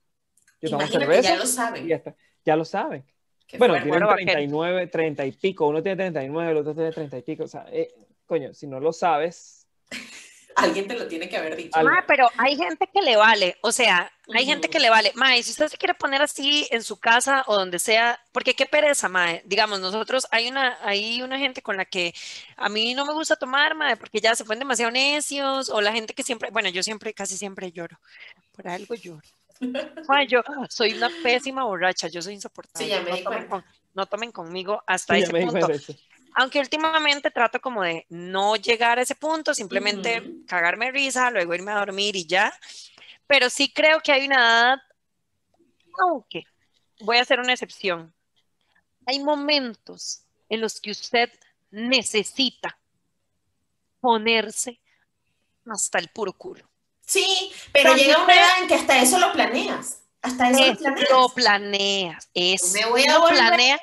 Yo 0.61 0.71
tomo 0.71 0.83
Imagínate, 0.83 1.05
cerveza 1.07 1.29
ya 1.31 1.37
lo 1.37 1.45
y 1.45 1.47
saben. 1.47 1.87
ya 1.87 1.97
está. 1.97 2.17
Ya 2.45 2.57
lo 2.57 2.65
saben. 2.65 3.05
Qué 3.47 3.59
Bueno, 3.59 3.75
tienen 3.75 3.91
Bueno, 3.91 4.07
vaquero. 4.07 4.33
39, 4.33 4.87
30 4.87 5.27
y 5.27 5.33
pico. 5.33 5.67
Uno 5.67 5.83
tiene 5.83 5.97
39, 5.97 6.53
el 6.53 6.59
otro 6.59 6.75
tiene 6.75 6.93
30 6.93 7.19
y 7.19 7.23
pico. 7.23 7.45
O 7.45 7.49
sea, 7.49 7.67
eh, 7.71 7.95
coño, 8.27 8.55
si 8.55 8.67
no 8.67 8.81
lo 8.81 8.93
sabes, 8.93 9.65
Alguien 10.57 10.87
te 10.87 10.95
lo 10.97 11.09
tiene 11.09 11.29
que 11.29 11.37
haber 11.37 11.57
dicho. 11.57 11.83
Ma, 11.83 12.05
pero 12.07 12.29
hay 12.37 12.57
gente 12.57 12.89
que 12.93 13.03
le 13.03 13.17
vale, 13.17 13.57
o 13.61 13.73
sea, 13.73 14.13
hay 14.33 14.47
gente 14.47 14.69
que 14.69 14.79
le 14.79 14.89
vale. 14.89 15.13
Mae, 15.15 15.43
si 15.43 15.51
usted 15.51 15.69
se 15.69 15.77
quiere 15.77 15.95
poner 15.95 16.23
así 16.23 16.67
en 16.71 16.83
su 16.83 16.99
casa 16.99 17.45
o 17.47 17.57
donde 17.57 17.79
sea, 17.79 18.21
porque 18.33 18.55
qué 18.55 18.67
pereza, 18.67 19.09
mae. 19.09 19.43
Digamos, 19.45 19.81
nosotros 19.81 20.27
hay 20.31 20.49
una, 20.49 20.79
hay 20.83 21.23
una 21.23 21.39
gente 21.39 21.61
con 21.61 21.77
la 21.77 21.85
que 21.85 22.15
a 22.57 22.69
mí 22.69 22.95
no 22.95 23.05
me 23.05 23.13
gusta 23.13 23.37
tomar, 23.37 23.75
mae, 23.75 23.97
porque 23.97 24.21
ya 24.21 24.35
se 24.35 24.45
ponen 24.45 24.61
demasiado 24.61 24.93
necios, 24.93 25.71
o 25.71 25.81
la 25.81 25.93
gente 25.93 26.15
que 26.15 26.23
siempre, 26.23 26.51
bueno, 26.51 26.69
yo 26.69 26.83
siempre, 26.83 27.13
casi 27.13 27.37
siempre 27.37 27.73
lloro. 27.73 27.99
Por 28.53 28.69
algo 28.69 28.95
lloro. 28.95 29.27
Yo 30.29 30.43
soy 30.69 30.93
una 30.95 31.11
pésima 31.23 31.65
borracha, 31.65 32.09
yo 32.09 32.21
soy 32.21 32.35
insoportable. 32.35 32.85
Sí, 32.85 32.91
ya 32.91 33.01
me 33.01 33.11
no, 33.11 33.17
tomen 33.17 33.47
cuenta. 33.47 33.49
con- 33.49 33.65
no 33.95 34.07
tomen 34.07 34.33
conmigo 34.33 34.83
hasta 34.87 35.15
sí, 35.17 35.23
ese 35.23 35.33
punto. 35.33 35.69
Aunque 36.37 36.59
últimamente 36.59 37.31
trato 37.31 37.61
como 37.61 37.83
de 37.83 38.07
no 38.09 38.57
llegar 38.57 38.99
a 38.99 39.03
ese 39.03 39.15
punto, 39.15 39.55
simplemente 39.55 40.23
cagarme 40.47 40.91
risa, 40.91 41.31
luego 41.31 41.55
irme 41.55 41.71
a 41.71 41.79
dormir 41.79 42.17
y 42.17 42.27
ya. 42.27 42.53
Pero 43.27 43.49
sí 43.49 43.73
creo 43.73 44.01
que 44.01 44.13
hay 44.13 44.27
una 44.27 44.37
edad, 44.37 44.79
aunque 46.03 46.45
voy 47.01 47.19
a 47.19 47.23
hacer 47.23 47.39
una 47.39 47.53
excepción. 47.53 48.13
Hay 49.07 49.21
momentos 49.21 50.25
en 50.49 50.61
los 50.61 50.81
que 50.81 50.91
usted 50.91 51.31
necesita 51.71 52.79
ponerse 54.01 54.81
hasta 55.67 55.99
el 55.99 56.09
puro 56.09 56.33
culo. 56.33 56.69
Sí, 57.07 57.53
pero 57.73 57.95
llega 57.95 58.23
una 58.23 58.35
edad 58.35 58.49
en 58.63 58.69
que 58.69 58.75
hasta 58.75 58.99
eso 59.01 59.19
lo 59.19 59.33
planeas. 59.33 60.01
Hasta 60.23 60.51
eso 60.51 60.61
lo 60.61 60.65
Eso 60.73 60.79
planeas. 60.83 61.11
lo 61.11 61.29
planeas. 61.31 62.31
Eso 62.35 62.67
Me 62.73 62.87
voy 62.87 63.05
a 63.07 63.13
lo 63.15 63.21
volver- 63.23 63.37
planea. 63.37 63.81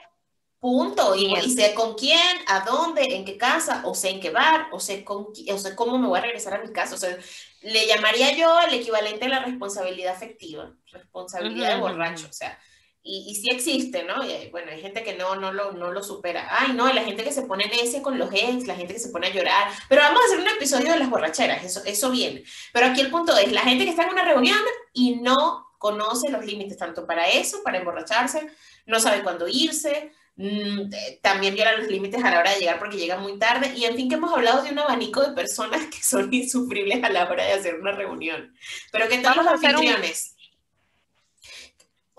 Punto. 0.59 1.15
Y, 1.15 1.33
y 1.35 1.49
sé 1.55 1.73
con 1.73 1.95
quién, 1.95 2.19
a 2.47 2.59
dónde, 2.61 3.15
en 3.15 3.25
qué 3.25 3.35
casa, 3.37 3.81
o 3.83 3.95
sé 3.95 4.09
en 4.11 4.19
qué 4.21 4.29
bar, 4.29 4.67
o 4.71 4.79
sé, 4.79 5.03
con, 5.03 5.27
o 5.51 5.57
sé 5.57 5.75
cómo 5.75 5.97
me 5.97 6.07
voy 6.07 6.19
a 6.19 6.21
regresar 6.21 6.53
a 6.53 6.59
mi 6.63 6.71
casa. 6.71 6.93
O 6.95 6.97
sea, 6.99 7.17
le 7.61 7.87
llamaría 7.87 8.31
yo 8.33 8.59
el 8.61 8.73
equivalente 8.75 9.25
a 9.25 9.29
la 9.29 9.39
responsabilidad 9.39 10.13
afectiva, 10.15 10.71
responsabilidad 10.91 11.75
de 11.75 11.79
borracho. 11.81 12.27
O 12.29 12.33
sea, 12.33 12.59
y, 13.03 13.25
y 13.31 13.35
sí 13.35 13.49
existe, 13.49 14.03
¿no? 14.03 14.23
Y, 14.25 14.31
hay- 14.31 14.49
bueno, 14.51 14.71
hay 14.71 14.81
gente 14.81 15.03
que 15.03 15.15
no, 15.15 15.35
no, 15.35 15.51
lo, 15.51 15.71
no 15.73 15.91
lo 15.91 16.03
supera. 16.03 16.47
Ay, 16.51 16.73
no, 16.73 16.91
la 16.93 17.03
gente 17.03 17.23
que 17.23 17.31
se 17.31 17.43
pone 17.43 17.65
necia 17.67 18.01
con 18.03 18.17
los 18.19 18.29
ex, 18.33 18.67
la 18.67 18.75
gente 18.75 18.93
que 18.93 18.99
se 18.99 19.09
pone 19.09 19.27
a 19.27 19.33
llorar. 19.33 19.71
Pero 19.89 20.01
vamos 20.01 20.21
a 20.21 20.25
hacer 20.25 20.39
un 20.39 20.47
episodio 20.47 20.91
de 20.93 20.99
las 20.99 21.09
borracheras, 21.09 21.63
eso, 21.63 21.81
eso 21.85 22.11
viene. 22.11 22.43
Pero 22.73 22.87
aquí 22.87 23.01
el 23.01 23.09
punto 23.11 23.35
es, 23.37 23.51
la 23.51 23.61
gente 23.61 23.83
que 23.85 23.89
está 23.91 24.03
en 24.03 24.09
una 24.11 24.23
reunión 24.25 24.59
y 24.93 25.15
no 25.17 25.67
conoce 25.77 26.29
los 26.29 26.45
límites, 26.45 26.77
tanto 26.77 27.07
para 27.07 27.27
eso, 27.27 27.63
para 27.63 27.79
emborracharse, 27.79 28.47
no 28.85 28.99
sabe 28.99 29.23
cuándo 29.23 29.47
irse, 29.47 30.11
mm, 30.35 30.93
eh, 30.93 31.19
también 31.23 31.55
viola 31.55 31.75
los 31.77 31.87
límites 31.87 32.23
a 32.23 32.29
la 32.31 32.39
hora 32.39 32.51
de 32.53 32.59
llegar 32.59 32.77
porque 32.79 32.97
llega 32.97 33.17
muy 33.17 33.39
tarde, 33.39 33.73
y 33.75 33.85
en 33.85 33.95
fin 33.95 34.07
que 34.09 34.15
hemos 34.15 34.31
hablado 34.31 34.61
de 34.63 34.71
un 34.71 34.79
abanico 34.79 35.21
de 35.21 35.33
personas 35.33 35.85
que 35.87 36.03
son 36.03 36.31
insufribles 36.33 37.03
a 37.03 37.09
la 37.09 37.27
hora 37.29 37.45
de 37.45 37.53
hacer 37.53 37.75
una 37.79 37.91
reunión. 37.93 38.53
Pero 38.91 39.07
¿qué 39.09 39.17
tal 39.19 39.35
Vamos 39.35 39.45
los 39.45 39.53
anfitriones? 39.53 40.30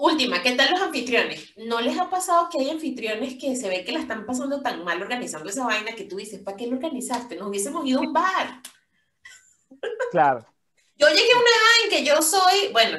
Última, 0.02 0.42
¿qué 0.42 0.50
tal 0.56 0.72
los 0.72 0.82
anfitriones? 0.82 1.52
¿No 1.56 1.80
les 1.80 1.96
ha 1.96 2.10
pasado 2.10 2.48
que 2.50 2.58
hay 2.58 2.70
anfitriones 2.70 3.36
que 3.40 3.54
se 3.54 3.68
ve 3.68 3.84
que 3.84 3.92
la 3.92 4.00
están 4.00 4.26
pasando 4.26 4.60
tan 4.60 4.82
mal 4.82 5.00
organizando 5.00 5.48
esa 5.48 5.64
vaina 5.64 5.94
que 5.94 6.06
tú 6.06 6.16
dices, 6.16 6.40
¿para 6.40 6.56
qué 6.56 6.66
lo 6.66 6.74
organizaste? 6.74 7.36
Nos 7.36 7.46
hubiésemos 7.46 7.86
ido 7.86 8.00
a 8.00 8.02
un 8.02 8.12
bar. 8.12 8.60
Claro. 10.10 10.44
Yo 10.96 11.06
llegué 11.06 11.32
a 11.32 11.36
una 11.36 11.46
edad 11.46 11.84
en 11.84 11.90
que 11.90 12.04
yo 12.04 12.20
soy, 12.20 12.72
bueno, 12.72 12.98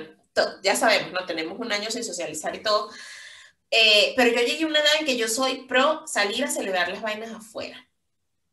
ya 0.64 0.78
sabemos, 0.78 1.12
¿no? 1.12 1.26
Tenemos 1.26 1.60
un 1.60 1.74
año 1.74 1.92
sin 1.92 2.06
socializar 2.06 2.56
y 2.56 2.64
todo, 2.64 2.90
eh, 3.70 4.14
pero 4.16 4.32
yo 4.32 4.48
llegué 4.48 4.64
a 4.64 4.68
una 4.68 4.80
edad 4.80 4.96
en 5.02 5.06
que 5.06 5.18
yo 5.18 5.28
soy 5.28 5.66
pro 5.68 6.08
salir 6.08 6.46
a 6.46 6.48
celebrar 6.48 6.88
las 6.88 7.02
vainas 7.02 7.32
afuera. 7.32 7.86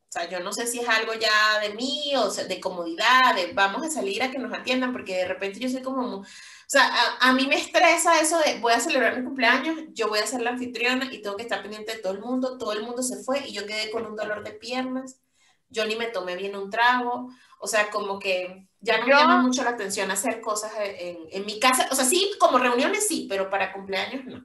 O 0.09 0.12
sea, 0.12 0.28
yo 0.28 0.40
no 0.40 0.52
sé 0.52 0.66
si 0.66 0.81
es 0.81 0.89
algo 0.89 1.14
ya 1.14 1.60
de 1.60 1.72
mí 1.74 2.14
o 2.16 2.28
sea, 2.32 2.43
de 2.43 2.59
comodidad, 2.59 3.32
de 3.36 3.52
vamos 3.52 3.86
a 3.86 3.90
salir 3.90 4.24
a 4.24 4.32
que 4.32 4.40
nos 4.40 4.52
atiendan, 4.52 4.90
porque 4.93 5.18
de 5.18 5.28
repente 5.28 5.60
yo 5.60 5.68
soy 5.68 5.82
como, 5.82 6.27
sea, 6.70 6.84
a, 7.20 7.30
a 7.30 7.32
mí 7.32 7.47
me 7.47 7.56
estresa 7.56 8.20
eso 8.20 8.38
de 8.40 8.59
voy 8.60 8.72
a 8.72 8.80
celebrar 8.80 9.18
mi 9.18 9.24
cumpleaños, 9.24 9.78
yo 9.92 10.09
voy 10.09 10.20
a 10.20 10.26
ser 10.26 10.42
la 10.42 10.51
anfitriona 10.51 11.12
y 11.12 11.22
tengo 11.22 11.36
que 11.36 11.42
estar 11.44 11.62
pendiente 11.62 11.92
de 11.97 11.98
todo 12.02 12.12
el 12.12 12.20
mundo, 12.20 12.59
todo 12.59 12.72
el 12.72 12.82
mundo 12.82 13.02
se 13.02 13.22
fue 13.24 13.40
y 13.48 13.52
yo 13.52 13.66
quedé 13.66 13.90
con 13.90 14.06
un 14.06 14.16
dolor 14.16 14.44
de 14.44 14.52
piernas, 14.52 15.20
yo 15.68 15.86
ni 15.86 15.97
me 15.97 16.06
tomé 16.09 16.36
bien 16.36 16.56
un 16.56 16.70
trago, 16.70 17.28
o 17.60 17.66
sea, 17.68 17.90
como 17.90 18.18
que 18.18 18.68
ya 18.80 18.98
no 18.98 19.06
me 19.09 19.10
Yo- 19.10 19.16
llama 19.16 19.42
mucho 19.42 19.62
la 19.64 19.70
atención 19.70 20.10
hacer 20.10 20.40
cosas 20.40 20.72
en, 20.80 21.18
en 21.30 21.47
mi 21.47 21.60
casa, 21.60 21.88
o 21.90 21.94
sea, 21.94 22.05
sí, 22.05 22.32
como 22.40 22.59
reuniones 22.59 23.06
sí, 23.09 23.26
pero 23.28 23.51
para 23.51 23.72
cumpleaños 23.72 24.24
no. 24.26 24.44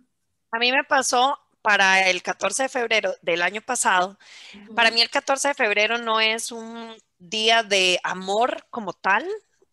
A 0.51 0.59
mí 0.59 0.71
me 0.71 0.83
pasó 0.83 1.39
para 1.61 2.09
el 2.09 2.21
14 2.23 2.63
de 2.63 2.69
febrero 2.69 3.13
del 3.21 3.41
año 3.41 3.61
pasado. 3.61 4.17
Para 4.73 4.91
mí 4.91 5.01
el 5.01 5.09
14 5.09 5.49
de 5.49 5.53
febrero 5.55 5.97
no 5.99 6.19
es 6.21 6.51
un 6.51 6.95
día 7.19 7.63
de 7.63 7.99
amor 8.03 8.65
como 8.71 8.93
tal, 8.93 9.27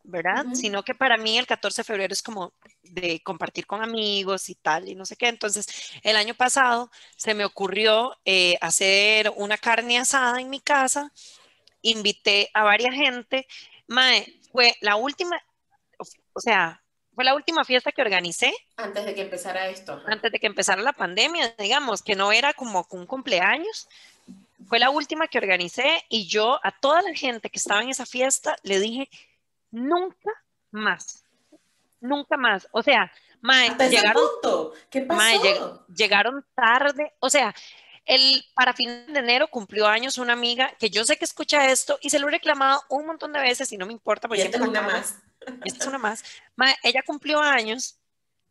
¿verdad? 0.04 0.44
Sino 0.54 0.82
que 0.82 0.94
para 0.94 1.16
mí 1.16 1.38
el 1.38 1.46
14 1.46 1.82
de 1.82 1.84
febrero 1.84 2.12
es 2.12 2.22
como 2.22 2.52
de 2.82 3.20
compartir 3.22 3.66
con 3.66 3.82
amigos 3.82 4.48
y 4.48 4.54
tal, 4.56 4.88
y 4.88 4.94
no 4.94 5.04
sé 5.06 5.16
qué. 5.16 5.28
Entonces, 5.28 5.66
el 6.02 6.16
año 6.16 6.34
pasado 6.34 6.90
se 7.16 7.34
me 7.34 7.44
ocurrió 7.44 8.16
eh, 8.24 8.58
hacer 8.60 9.32
una 9.36 9.56
carne 9.58 9.98
asada 9.98 10.40
en 10.40 10.50
mi 10.50 10.60
casa, 10.60 11.12
invité 11.82 12.50
a 12.54 12.64
varias 12.64 12.94
gente. 12.94 13.46
Mae, 13.88 14.40
fue 14.52 14.74
la 14.80 14.96
última, 14.96 15.40
o- 15.98 16.40
sea, 16.40 16.82
fue 17.14 17.24
la 17.24 17.34
última 17.34 17.64
fiesta 17.64 17.92
que 17.92 18.02
organicé 18.02 18.54
Antes 18.76 19.04
de 19.04 19.14
que 19.14 19.20
empezara 19.22 19.68
esto. 19.68 20.00
antes 20.06 20.32
de 20.32 20.38
que 20.40 20.46
empezara 20.46 20.80
la 20.82 20.92
pandemia, 20.94 21.54
digamos, 21.58 22.02
que 22.02 22.14
no 22.16 22.32
era 22.32 22.54
como 22.54 22.86
un 22.90 23.06
cumpleaños. 23.06 23.88
Fue 24.66 24.78
la 24.78 24.90
última 24.90 25.26
que 25.28 25.38
organicé 25.38 26.02
y 26.08 26.26
yo 26.26 26.58
a 26.62 26.70
toda 26.72 27.02
la 27.02 27.14
gente 27.14 27.50
que 27.50 27.58
estaba 27.58 27.82
en 27.82 27.90
esa 27.90 28.06
fiesta 28.06 28.56
le 28.62 28.78
dije, 28.80 29.10
nunca 29.72 30.30
más, 30.70 31.24
nunca 32.00 32.36
más. 32.36 32.68
O 32.70 32.82
sea, 32.82 33.10
mae, 33.40 33.68
Hasta 33.70 33.88
llegaron, 33.88 34.22
punto. 34.40 34.72
¿Qué 34.88 35.00
pasó? 35.02 35.18
mae, 35.18 35.38
lleg- 35.40 35.86
llegaron 35.88 36.46
tarde. 36.54 37.12
O 37.18 37.28
sea, 37.28 37.52
el, 38.04 38.44
para 38.54 38.72
fin 38.74 39.06
de 39.12 39.18
enero 39.18 39.48
cumplió 39.48 39.86
años 39.88 40.18
una 40.18 40.32
amiga 40.32 40.72
que 40.78 40.90
yo 40.90 41.04
sé 41.04 41.16
que 41.16 41.24
escucha 41.24 41.70
esto 41.70 41.98
y 42.00 42.10
se 42.10 42.18
lo 42.20 42.28
he 42.28 42.32
reclamado 42.32 42.82
un 42.88 43.06
montón 43.06 43.32
de 43.32 43.40
veces 43.40 43.70
y 43.72 43.76
no 43.76 43.86
me 43.86 43.92
importa 43.92 44.28
porque 44.28 44.42
esta 44.42 44.58
es 44.58 44.62
una 44.62 44.82
más. 44.82 45.16
Esta 45.64 45.78
es 45.82 45.86
una 45.88 45.98
más. 45.98 46.22
Mae, 46.56 46.74
ella 46.84 47.02
cumplió 47.04 47.40
años, 47.40 47.98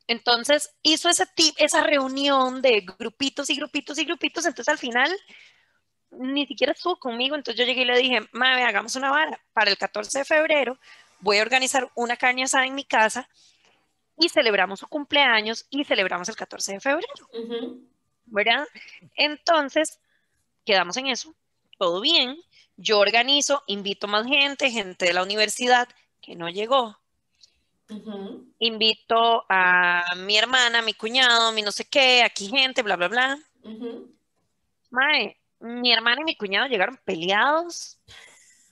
entonces 0.08 0.74
hizo 0.82 1.08
ese 1.10 1.26
tip, 1.36 1.54
esa 1.58 1.84
reunión 1.84 2.62
de 2.62 2.82
grupitos 2.98 3.50
y 3.50 3.56
grupitos 3.56 3.98
y 3.98 4.06
grupitos, 4.06 4.46
entonces 4.46 4.70
al 4.72 4.78
final 4.78 5.10
ni 6.12 6.46
siquiera 6.46 6.74
estuvo 6.74 6.98
conmigo, 7.00 7.36
entonces 7.36 7.58
yo 7.60 7.66
llegué 7.66 7.82
y 7.84 7.86
le 7.86 7.98
dije, 7.98 8.28
mae, 8.34 8.64
hagamos 8.66 8.96
una 8.98 9.10
vara, 9.12 9.40
para 9.54 9.72
el 9.72 9.78
14 9.78 10.20
de 10.20 10.26
febrero 10.26 10.78
voy 11.22 11.38
a 11.38 11.42
organizar 11.42 11.90
una 11.96 12.18
carne 12.18 12.44
asada 12.44 12.66
en 12.66 12.76
mi 12.76 12.84
casa 12.84 13.28
y 14.18 14.30
celebramos 14.30 14.80
su 14.80 14.88
cumpleaños 14.88 15.66
y 15.70 15.84
celebramos 15.84 16.30
el 16.30 16.36
14 16.36 16.74
de 16.74 16.80
febrero. 16.80 17.28
¿verdad? 18.26 18.68
Entonces, 19.16 20.00
quedamos 20.66 20.98
en 20.98 21.08
eso, 21.08 21.36
todo 21.78 22.02
bien, 22.02 22.38
yo 22.78 23.00
organizo, 23.00 23.64
invito 23.68 24.08
más 24.08 24.26
gente, 24.26 24.72
gente 24.72 25.06
de 25.06 25.14
la 25.14 25.24
universidad 25.24 25.88
que 26.22 26.36
no 26.36 26.50
llegó, 26.50 26.98
invito 28.60 29.46
a 29.50 30.04
mi 30.18 30.38
hermana, 30.38 30.82
mi 30.82 30.94
cuñado, 30.94 31.52
mi 31.52 31.62
no 31.62 31.72
sé 31.72 31.86
qué, 31.86 32.24
aquí 32.24 32.48
gente, 32.48 32.84
bla, 32.84 32.96
bla, 32.96 33.10
bla. 33.10 33.40
Ujú. 33.64 34.16
Mae, 34.92 35.38
mi 35.60 35.92
hermana 35.92 36.22
y 36.22 36.24
mi 36.24 36.36
cuñado 36.36 36.68
llegaron 36.68 36.98
peleados, 37.04 38.00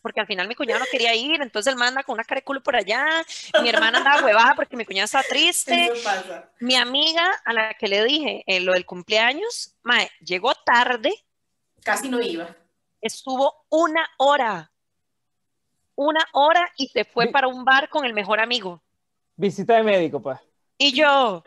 porque 0.01 0.19
al 0.19 0.27
final 0.27 0.47
mi 0.47 0.55
cuñado 0.55 0.80
no 0.80 0.85
quería 0.91 1.13
ir, 1.15 1.41
entonces 1.41 1.71
él 1.73 1.80
manda 1.80 2.03
con 2.03 2.13
una 2.13 2.23
cara 2.23 2.39
de 2.39 2.45
culo 2.45 2.61
por 2.63 2.76
allá, 2.76 3.05
mi 3.61 3.69
hermana 3.69 3.99
andaba 3.99 4.23
huevada 4.23 4.55
porque 4.55 4.76
mi 4.77 4.85
cuñado 4.85 5.05
estaba 5.05 5.23
triste, 5.23 5.85
Eso 5.85 6.03
pasa. 6.03 6.49
mi 6.59 6.76
amiga 6.76 7.30
a 7.45 7.53
la 7.53 7.73
que 7.73 7.88
le 7.88 8.03
dije 8.03 8.43
eh, 8.47 8.59
lo 8.59 8.73
del 8.73 8.85
cumpleaños, 8.85 9.76
mae, 9.84 10.09
llegó 10.21 10.53
tarde, 10.55 11.13
Casi 11.84 12.09
no 12.09 12.19
iba. 12.21 12.55
estuvo 13.01 13.65
una 13.69 14.07
hora, 14.17 14.71
una 15.95 16.26
hora 16.34 16.69
y 16.77 16.88
se 16.88 17.05
fue 17.05 17.27
Vi- 17.27 17.31
para 17.31 17.47
un 17.47 17.65
bar 17.65 17.89
con 17.89 18.05
el 18.05 18.13
mejor 18.13 18.39
amigo. 18.39 18.81
Visita 19.35 19.76
de 19.76 19.84
médico, 19.84 20.21
pues. 20.21 20.39
Y 20.77 20.93
yo, 20.93 21.43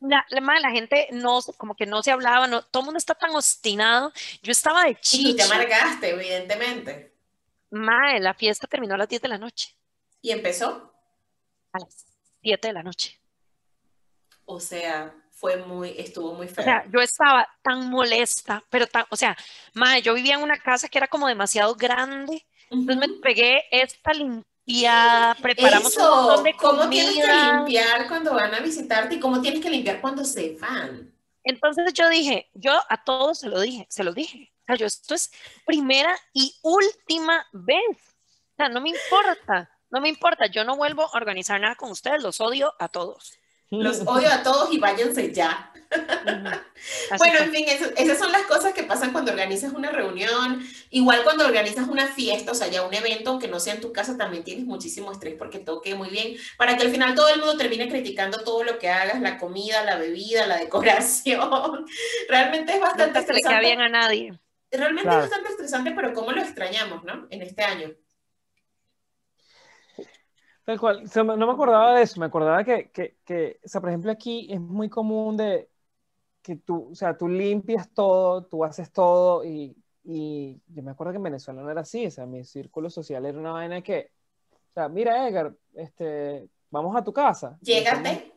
la, 0.00 0.24
la, 0.28 0.40
la 0.60 0.70
gente 0.70 1.08
no, 1.12 1.40
se- 1.42 1.52
como 1.54 1.74
que 1.74 1.86
no 1.86 2.02
se 2.02 2.10
hablaba, 2.10 2.46
no, 2.46 2.62
todo 2.62 2.82
el 2.82 2.84
mundo 2.86 2.98
está 2.98 3.14
tan 3.14 3.30
obstinado. 3.34 4.12
Yo 4.42 4.52
estaba 4.52 4.84
de 4.84 4.96
Y 5.12 5.30
tú 5.32 5.36
te 5.36 5.42
amargaste, 5.42 6.10
evidentemente. 6.10 7.14
Mae, 7.70 8.20
la 8.20 8.34
fiesta 8.34 8.66
terminó 8.66 8.94
a 8.94 8.98
las 8.98 9.08
10 9.08 9.20
de 9.22 9.28
la 9.28 9.38
noche, 9.38 9.74
Y 10.22 10.30
empezó. 10.30 10.92
a 11.72 11.78
las 11.80 12.06
7 12.42 12.68
de 12.68 12.74
la 12.74 12.82
noche. 12.82 13.20
O 14.44 14.60
sea, 14.60 15.12
fue 15.32 15.56
muy, 15.56 15.94
estuvo 15.98 16.32
muy 16.34 16.46
O 16.46 16.48
feo. 16.48 16.64
sea, 16.64 16.84
yo 16.90 17.00
estaba 17.00 17.48
tan 17.62 17.90
molesta, 17.90 18.62
pero 18.70 18.86
tan, 18.86 19.04
o 19.10 19.16
sea, 19.16 19.36
mae, 19.74 20.00
yo 20.02 20.14
vivía 20.14 20.34
en 20.36 20.42
una 20.42 20.58
casa 20.58 20.88
que 20.88 20.98
era 20.98 21.08
como 21.08 21.26
demasiado 21.26 21.74
grande, 21.74 22.46
entonces 22.70 22.96
me 23.08 23.20
pegué 23.20 23.64
esta 23.70 24.12
limpiada, 24.66 25.36
preparamos 25.40 25.96
un 25.96 26.02
Eso, 26.02 26.22
montón 26.22 26.44
de 26.44 26.54
¿cómo 26.54 26.88
tienes 26.88 27.14
que 27.14 27.52
limpiar 27.56 28.08
cuando 28.08 28.34
van 28.34 28.54
a 28.54 28.60
visitarte 28.60 29.14
y 29.14 29.20
cómo 29.20 29.40
tienes 29.40 29.60
que 29.60 29.70
limpiar 29.70 30.00
cuando 30.00 30.24
se 30.24 30.56
van? 30.60 31.14
Entonces 31.44 31.92
yo 31.94 32.08
dije, 32.08 32.50
yo 32.54 32.72
a 32.88 33.04
todos 33.04 33.38
se 33.38 33.48
lo 33.48 33.60
dije, 33.60 33.86
se 33.88 34.02
lo 34.02 34.12
dije. 34.12 34.52
O 34.62 34.66
sea, 34.66 34.76
yo 34.76 34.86
esto 34.86 35.14
es 35.14 35.30
primera 35.64 36.18
y 36.32 36.52
última 36.62 37.46
vez. 37.52 37.96
O 38.52 38.56
sea, 38.56 38.68
no 38.68 38.80
me 38.80 38.90
importa, 38.90 39.70
no 39.90 40.00
me 40.00 40.08
importa. 40.08 40.46
Yo 40.46 40.64
no 40.64 40.76
vuelvo 40.76 41.02
a 41.02 41.16
organizar 41.16 41.60
nada 41.60 41.76
con 41.76 41.92
ustedes, 41.92 42.20
los 42.20 42.40
odio 42.40 42.74
a 42.80 42.88
todos. 42.88 43.38
Los 43.70 44.00
odio 44.06 44.30
a 44.30 44.42
todos 44.42 44.72
y 44.72 44.78
váyanse 44.78 45.32
ya. 45.32 45.72
Bueno, 47.18 47.38
en 47.38 47.50
fin, 47.52 47.64
eso- 47.68 47.90
esas 47.96 48.18
son 48.18 48.32
las 48.32 48.42
cosas 48.42 48.72
que 48.72 48.82
pasan 48.82 49.12
cuando 49.12 49.30
organizas 49.32 49.72
una 49.72 49.90
reunión. 49.90 50.64
Igual 50.90 51.22
cuando 51.24 51.44
organizas 51.46 51.88
una 51.88 52.06
fiesta, 52.08 52.52
o 52.52 52.54
sea, 52.54 52.68
ya 52.68 52.82
un 52.82 52.92
evento, 52.94 53.30
aunque 53.30 53.48
no 53.48 53.60
sea 53.60 53.74
en 53.74 53.80
tu 53.80 53.92
casa, 53.92 54.16
también 54.16 54.44
tienes 54.44 54.66
muchísimo 54.66 55.12
estrés 55.12 55.34
porque 55.38 55.58
toque 55.58 55.94
muy 55.94 56.10
bien, 56.10 56.36
para 56.58 56.76
que 56.76 56.84
al 56.84 56.90
final 56.90 57.14
todo 57.14 57.28
el 57.28 57.38
mundo 57.38 57.56
termine 57.56 57.88
criticando 57.88 58.38
todo 58.44 58.62
lo 58.64 58.78
que 58.78 58.88
hagas, 58.90 59.20
la 59.20 59.38
comida, 59.38 59.84
la 59.84 59.96
bebida, 59.96 60.46
la 60.46 60.58
decoración. 60.58 61.86
Realmente 62.28 62.74
es 62.74 62.80
bastante 62.80 63.20
nunca 63.20 63.22
se 63.22 63.32
le 63.32 63.40
queda 63.42 63.58
estresante. 63.60 63.66
bien 63.66 63.80
a 63.80 63.88
nadie. 63.88 64.38
Realmente 64.70 65.02
Claro. 65.08 65.24
es 65.24 65.30
bastante 65.30 65.50
estresante, 65.52 65.92
pero 65.92 66.12
cómo 66.12 66.32
lo 66.32 66.40
extrañamos, 66.42 67.04
¿no? 67.04 67.26
En 67.30 67.42
este 67.42 67.62
año. 67.62 67.92
Tal 70.66 70.80
cual. 70.80 71.04
O 71.04 71.06
sea, 71.06 71.22
no 71.22 71.36
me 71.36 71.52
acordaba 71.52 71.94
de 71.94 72.02
eso, 72.02 72.18
me 72.18 72.26
acordaba 72.26 72.64
que, 72.64 72.90
que, 72.90 73.16
que, 73.24 73.60
o 73.64 73.68
sea, 73.68 73.80
por 73.80 73.90
ejemplo, 73.90 74.10
aquí 74.10 74.48
es 74.50 74.60
muy 74.60 74.88
común 74.90 75.36
de 75.36 75.70
que 76.42 76.56
tú, 76.56 76.90
o 76.90 76.94
sea, 76.94 77.16
tú 77.16 77.28
limpias 77.28 77.88
todo, 77.94 78.44
tú 78.44 78.64
haces 78.64 78.92
todo 78.92 79.44
y, 79.44 79.76
y 80.04 80.60
yo 80.66 80.82
me 80.82 80.90
acuerdo 80.90 81.12
que 81.12 81.18
en 81.18 81.22
Venezuela 81.22 81.62
no 81.62 81.70
era 81.70 81.82
así, 81.82 82.06
o 82.06 82.10
sea, 82.10 82.26
mi 82.26 82.44
círculo 82.44 82.90
social 82.90 83.24
era 83.24 83.38
una 83.38 83.52
vaina 83.52 83.80
que, 83.80 84.10
o 84.52 84.74
sea, 84.74 84.88
mira, 84.88 85.28
Edgar, 85.28 85.54
este, 85.74 86.48
vamos 86.70 86.96
a 86.96 87.04
tu 87.04 87.12
casa. 87.12 87.56
Llégate. 87.62 88.32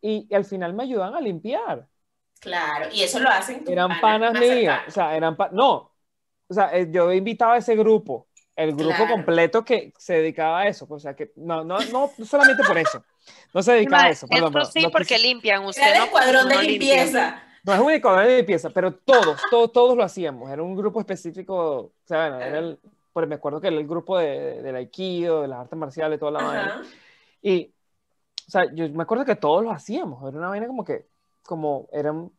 Y, 0.00 0.26
y 0.28 0.34
al 0.34 0.46
final 0.46 0.72
me 0.72 0.84
ayudan 0.84 1.14
a 1.14 1.20
limpiar. 1.20 1.86
Claro, 2.40 2.88
y 2.92 3.02
eso 3.02 3.18
lo 3.18 3.28
hacen 3.28 3.62
Eran 3.66 4.00
panas 4.00 4.32
más 4.32 4.40
mías, 4.40 4.80
o 4.88 4.90
sea, 4.90 5.14
eran 5.14 5.36
pa- 5.36 5.50
no, 5.52 5.92
o 6.48 6.54
sea, 6.54 6.76
eh, 6.76 6.88
yo 6.90 7.12
invitaba 7.12 7.54
a 7.54 7.58
ese 7.58 7.76
grupo, 7.76 8.26
el 8.62 8.74
grupo 8.74 8.94
Claro. 8.96 9.14
completo 9.14 9.64
que 9.64 9.92
se 9.96 10.14
dedicaba 10.14 10.60
a 10.60 10.68
eso, 10.68 10.86
o 10.88 10.98
sea, 10.98 11.14
que 11.14 11.32
no, 11.36 11.64
no, 11.64 11.78
no 11.92 12.10
solamente 12.24 12.62
por 12.64 12.76
eso, 12.78 13.02
no 13.54 13.62
se 13.62 13.72
dedicaba 13.72 14.04
a 14.04 14.10
eso, 14.10 14.26
perdón, 14.28 14.52
sí, 14.70 14.82
no 14.82 14.90
porque 14.90 15.18
limpian. 15.18 15.64
Usted 15.64 15.82
Era 15.82 15.98
el 15.98 16.04
escuadrón 16.04 16.48
de 16.48 16.54
no 16.56 16.62
limpieza. 16.62 17.42
no 17.64 17.72
es 17.74 17.80
un 17.80 17.86
único 17.86 18.14
de 18.16 18.36
limpieza, 18.38 18.70
pero 18.70 18.92
todos, 18.94 19.40
todos, 19.50 19.72
todos, 19.72 19.96
lo 19.96 20.02
hacíamos, 20.02 20.50
era 20.50 20.62
un 20.62 20.76
grupo 20.76 21.00
específico, 21.00 21.54
o 21.78 21.92
sea, 22.04 22.28
bueno, 22.28 22.44
era 22.44 22.58
el, 22.58 22.78
pues 23.12 23.26
me 23.28 23.34
acuerdo 23.36 23.60
que 23.60 23.68
era 23.68 23.76
el 23.76 23.86
grupo 23.86 24.18
de, 24.18 24.62
del 24.62 24.76
aikido, 24.76 25.42
de 25.42 25.48
las 25.48 25.60
artes 25.60 25.78
marciales, 25.78 26.18
toda 26.20 26.32
la 26.32 26.42
vaina, 26.42 26.82
y, 27.42 27.72
o 28.46 28.50
sea, 28.50 28.72
yo 28.74 28.88
me 28.90 29.02
acuerdo 29.02 29.24
que 29.24 29.36
todos 29.36 29.62
lo 29.62 29.70
hacíamos, 29.70 30.22
era 30.28 30.38
una 30.38 30.48
vaina 30.48 30.66
como 30.66 30.84
que, 30.84 31.06
como, 31.42 31.88
era 31.92 32.12
un- 32.12 32.32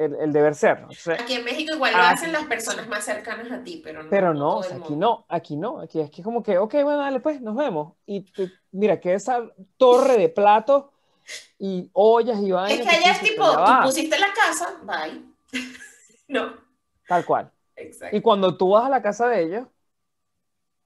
el, 0.00 0.14
el 0.16 0.32
deber 0.32 0.54
ser, 0.54 0.80
¿no? 0.80 0.88
Entonces, 0.88 1.20
Aquí 1.20 1.34
en 1.34 1.44
México 1.44 1.74
igual 1.74 1.92
lo 1.92 1.98
Ah, 1.98 2.10
hacen 2.10 2.32
las 2.32 2.44
personas 2.46 2.88
más 2.88 3.04
cercanas 3.04 3.50
a 3.50 3.62
ti, 3.62 3.80
pero 3.84 4.02
no. 4.02 4.10
Pero 4.10 4.34
no, 4.34 4.56
o 4.58 4.62
sea, 4.62 4.78
aquí 4.78 4.96
no, 4.96 5.24
aquí 5.28 5.56
no, 5.56 5.80
aquí 5.80 6.00
es 6.00 6.10
que 6.10 6.22
como 6.22 6.42
que, 6.42 6.58
ok, 6.58 6.72
bueno, 6.82 6.98
dale, 6.98 7.20
pues, 7.20 7.40
nos 7.40 7.54
vemos. 7.56 7.94
Y 8.06 8.22
te- 8.22 8.50
mira, 8.72 8.98
que 9.00 9.14
esa 9.14 9.42
torre 9.76 10.16
de 10.18 10.28
platos 10.28 10.86
y 11.58 11.90
ollas 11.92 12.38
y 12.40 12.50
Es 12.50 12.54
vainas. 12.54 12.88
que 12.88 12.96
allá 12.96 13.12
es 13.12 13.22
tipo, 13.22 13.42
"Ya 13.44 13.56
tú 13.56 13.62
va", 13.62 13.82
pusiste 13.82 14.18
la 14.18 14.32
casa, 14.32 14.80
bye. 14.84 15.22
no, 16.28 16.54
Tal 17.06 17.24
cual. 17.24 17.50
exacto. 17.76 18.16
Y 18.16 18.20
cuando 18.22 18.56
tú 18.56 18.70
vas 18.70 18.84
a 18.86 18.88
la 18.90 19.02
casa 19.02 19.28
de 19.28 19.42
ellos, 19.44 19.66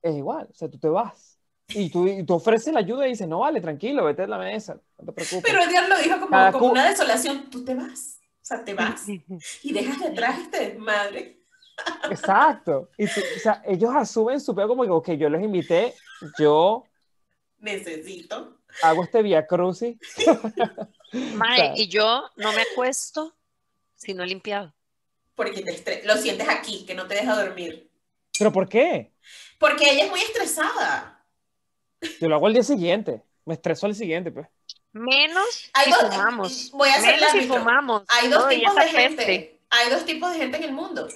es 0.02 0.14
igual, 0.16 0.48
o 0.50 0.54
sea, 0.54 0.68
tú 0.70 0.78
te 0.78 0.88
vas. 0.88 1.38
Y 1.68 1.90
tú, 1.90 2.06
y 2.06 2.24
tú 2.24 2.34
ofreces 2.34 2.72
la 2.72 2.80
ayuda 2.80 3.06
y 3.06 3.10
dices, 3.10 3.26
no, 3.26 3.40
vale, 3.40 3.60
tranquilo, 3.60 4.04
vete 4.04 4.22
a 4.22 4.26
la 4.26 4.38
mesa, 4.38 4.80
no 4.98 5.06
te 5.06 5.12
preocupes. 5.12 5.50
Pero 5.50 5.62
Edgar 5.64 5.88
lo 5.88 5.98
dijo 5.98 6.20
como, 6.20 6.52
como 6.52 6.66
una 6.72 6.88
desolación, 6.88 7.50
tú 7.50 7.64
te 7.64 7.74
vas. 7.74 8.20
O 8.44 8.46
sea, 8.46 8.62
te 8.62 8.74
vas 8.74 9.08
y 9.08 9.72
dejas 9.72 9.98
detrás 10.00 10.38
este 10.38 10.58
desmadre. 10.68 11.40
Exacto. 12.10 12.90
Y 12.98 13.06
tú- 13.06 13.22
o 13.36 13.38
sea, 13.40 13.62
ellos 13.66 13.90
asumen 13.96 14.38
su 14.38 14.54
pedo 14.54 14.68
como 14.68 14.84
que, 14.84 14.90
ok, 14.90 15.10
yo 15.12 15.30
los 15.30 15.40
invité, 15.42 15.94
yo 16.38 16.84
Necesito. 17.58 18.58
hago 18.82 19.02
este 19.02 19.22
via 19.22 19.46
crucis. 19.46 19.96
Mae, 21.12 21.72
y 21.76 21.88
yo 21.88 22.24
no 22.36 22.52
me 22.52 22.60
acuesto 22.70 23.34
si 23.94 24.12
no 24.12 24.24
he 24.24 24.26
limpiado. 24.26 24.74
Porque 25.34 25.62
te 25.62 26.02
lo 26.04 26.14
sientes 26.18 26.46
aquí, 26.46 26.84
que 26.84 26.94
no 26.94 27.06
te 27.06 27.14
deja 27.14 27.42
dormir. 27.42 27.90
¿Pero 28.38 28.52
por 28.52 28.68
qué? 28.68 29.10
Porque 29.58 29.90
ella 29.90 30.04
es 30.04 30.10
muy 30.10 30.20
estresada. 30.20 31.24
Yo 32.20 32.28
lo 32.28 32.34
hago 32.34 32.46
al 32.46 32.52
día 32.52 32.62
siguiente. 32.62 33.22
Me 33.46 33.54
estreso 33.54 33.86
al 33.86 33.94
siguiente, 33.94 34.30
pues. 34.30 34.46
Menos 34.94 35.70
Hay 35.74 35.84
si 35.86 35.90
dos- 35.90 36.00
fumamos. 36.14 36.70
voy 36.72 36.88
a 36.88 37.00
ser 37.00 37.14
el 37.14 37.20
Menos 37.20 37.32
si 37.32 37.40
fumamos. 37.46 38.02
Hay 38.08 38.28
dos 38.28 38.48
tipos 38.48 38.74
de 38.74 38.88
gente. 38.88 39.16
peste. 39.16 39.60
Hay 39.70 39.90
dos 39.90 40.04
tipos 40.06 40.32
de 40.32 40.38
gente 40.38 40.56
en 40.58 40.62
el 40.64 40.72
mundo. 40.72 41.08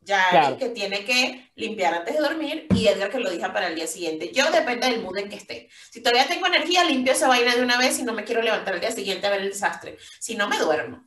Yari, 0.00 0.30
Claro. 0.30 0.56
que 0.56 0.70
tiene 0.70 1.04
que 1.04 1.50
limpiar 1.54 1.92
antes 1.92 2.14
de 2.14 2.20
dormir, 2.22 2.66
y 2.74 2.86
Edgar, 2.88 3.10
que 3.10 3.18
lo 3.20 3.28
deja 3.28 3.52
para 3.52 3.66
el 3.66 3.74
día 3.74 3.86
siguiente. 3.86 4.32
Yo 4.32 4.50
depende 4.50 4.86
del 4.88 5.02
mood 5.02 5.18
en 5.18 5.28
que 5.28 5.36
esté. 5.36 5.68
Si 5.90 6.00
todavía 6.02 6.26
tengo 6.26 6.46
energía, 6.46 6.82
limpio 6.84 7.12
esa 7.12 7.28
vaina 7.28 7.54
de 7.54 7.62
una 7.62 7.76
vez 7.76 7.98
y 7.98 8.04
no 8.04 8.14
me 8.14 8.24
quiero 8.24 8.40
levantar 8.40 8.72
al 8.72 8.80
día 8.80 8.90
siguiente 8.90 9.26
a 9.26 9.30
ver 9.30 9.42
el 9.42 9.50
desastre. 9.50 9.98
Si 10.18 10.34
no, 10.34 10.48
me 10.48 10.56
duermo. 10.58 11.06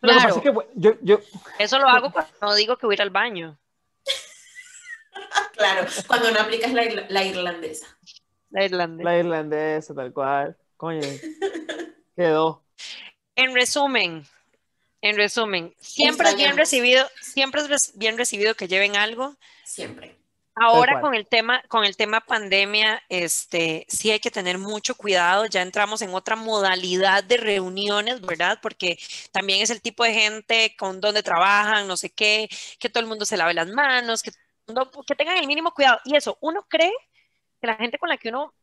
Lo 0.00 0.08
que 0.08 0.14
Claro. 0.14 0.28
pasa 0.28 0.36
es 0.38 0.42
que 0.42 0.50
bueno, 0.50 0.70
yo, 0.74 0.92
yo, 1.02 1.20
Eso 1.60 1.78
lo 1.78 1.86
hago 1.88 2.10
cuando 2.10 2.32
no 2.42 2.54
digo 2.56 2.76
que 2.76 2.86
voy 2.86 2.94
a 2.94 2.96
ir 2.96 3.02
al 3.02 3.10
baño. 3.10 3.56
Claro, 5.52 5.86
cuando 6.06 6.30
no 6.30 6.40
aplicas 6.40 6.72
la, 6.72 6.82
la 7.08 7.24
irlandesa. 7.24 7.86
La 8.50 8.64
irlandesa. 8.64 9.10
La 9.10 9.18
irlandesa, 9.18 9.94
tal 9.94 10.12
cual. 10.12 10.56
Coño, 10.80 11.02
quedó. 12.16 12.64
En 13.36 13.54
resumen, 13.54 14.26
en 15.02 15.14
resumen, 15.14 15.74
siempre 15.78 16.30
es 16.30 16.36
bien 16.36 16.56
recibido, 16.56 17.06
siempre 17.20 17.60
es 17.60 17.92
bien 17.98 18.16
recibido 18.16 18.54
que 18.54 18.66
lleven 18.66 18.96
algo. 18.96 19.36
Siempre. 19.62 20.16
Ahora 20.54 21.02
con 21.02 21.14
el 21.14 21.26
tema, 21.26 21.62
con 21.68 21.84
el 21.84 21.98
tema 21.98 22.22
pandemia, 22.22 23.02
este, 23.10 23.84
sí 23.90 24.10
hay 24.10 24.20
que 24.20 24.30
tener 24.30 24.56
mucho 24.56 24.94
cuidado. 24.94 25.44
Ya 25.44 25.60
entramos 25.60 26.00
en 26.00 26.14
otra 26.14 26.34
modalidad 26.34 27.24
de 27.24 27.36
reuniones, 27.36 28.22
¿verdad? 28.22 28.58
Porque 28.62 28.98
también 29.32 29.60
es 29.60 29.68
el 29.68 29.82
tipo 29.82 30.02
de 30.04 30.14
gente 30.14 30.74
con 30.78 30.98
donde 30.98 31.22
trabajan, 31.22 31.88
no 31.88 31.98
sé 31.98 32.08
qué, 32.08 32.48
que 32.78 32.88
todo 32.88 33.02
el 33.02 33.08
mundo 33.08 33.26
se 33.26 33.36
lave 33.36 33.52
las 33.52 33.68
manos, 33.68 34.22
que, 34.22 34.30
que 35.06 35.14
tengan 35.14 35.36
el 35.36 35.46
mínimo 35.46 35.72
cuidado. 35.74 36.00
Y 36.06 36.16
eso, 36.16 36.38
uno 36.40 36.64
cree 36.66 36.94
que 37.60 37.66
la 37.66 37.76
gente 37.76 37.98
con 37.98 38.08
la 38.08 38.16
que 38.16 38.30
uno 38.30 38.54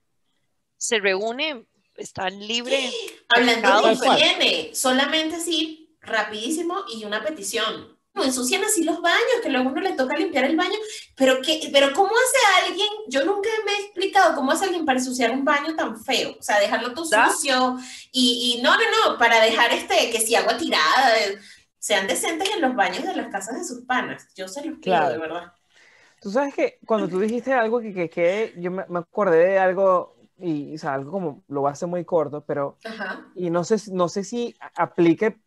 se 0.77 0.98
reúne 0.98 1.68
está 1.98 2.30
libre. 2.30 2.91
Hablando 3.30 3.88
de 3.88 3.94
higiene, 3.94 4.72
solamente 4.74 5.40
sí, 5.40 5.98
rapidísimo 6.02 6.84
y 6.90 7.06
una 7.06 7.24
petición 7.24 7.98
no 8.18 8.24
ensucian 8.24 8.64
así 8.64 8.84
los 8.84 9.02
baños, 9.02 9.41
que 9.41 9.49
luego 9.49 9.69
uno 9.69 9.80
le 9.80 9.94
toca 9.94 10.18
limpiar 10.18 10.45
el 10.45 10.57
baño, 10.57 10.78
pero, 11.15 11.40
¿qué, 11.41 11.69
pero 11.72 11.94
¿cómo 11.94 12.10
hace 12.10 12.65
alguien? 12.68 12.88
Yo 13.07 13.24
nunca 13.24 13.49
me 13.65 13.72
he 13.72 13.86
explicado 13.86 14.36
cómo 14.36 14.52
hace 14.52 14.65
alguien 14.65 14.86
para 14.86 14.99
ensuciar 14.99 15.32
un 15.32 15.45
baño 15.45 15.76
tan 15.76 16.03
feo, 16.03 16.36
o 16.38 16.41
sea, 16.41 16.60
dejarlo 16.60 16.94
todo 16.94 17.06
sucio 17.06 17.78
y, 18.11 18.57
y, 18.57 18.61
no, 18.61 18.76
no, 18.76 18.84
no, 18.84 19.18
para 19.18 19.40
dejar 19.40 19.72
este, 19.72 20.10
que 20.10 20.19
si 20.19 20.36
agua 20.36 20.57
tirada, 20.57 21.14
sean 21.78 22.07
decentes 22.07 22.49
en 22.49 22.61
los 22.61 22.76
baños 22.76 23.03
de 23.03 23.15
las 23.15 23.28
casas 23.32 23.60
de 23.60 23.64
sus 23.64 23.86
panas, 23.86 24.28
yo 24.36 24.48
se 24.48 24.65
los 24.65 24.80
pido, 24.80 25.10
de 25.10 25.18
verdad. 25.18 25.53
Tú 26.19 26.32
sabes 26.32 26.56
que 26.56 26.80
cuando 26.86 27.07
tú 27.07 27.19
dijiste 27.19 27.53
algo 27.53 27.80
que, 27.80 28.10
que, 28.10 28.53
yo 28.57 28.72
me, 28.72 28.84
me, 28.90 28.99
acordé 28.99 29.49
de 29.49 29.60
algo 29.60 30.16
y, 30.39 30.76
o 30.76 30.77
sea, 30.77 30.93
algo 30.93 31.11
como, 31.11 31.43
lo 31.47 31.61
voy 31.61 31.69
a 31.69 31.73
hacer 31.73 31.88
muy 31.88 32.05
corto, 32.05 32.43
pero, 32.45 32.77
y 33.35 33.49
no 33.49 33.64
sé, 33.64 33.91
no 33.91 34.07
sé 34.07 34.23
si 34.23 34.55
aplique 34.76 35.38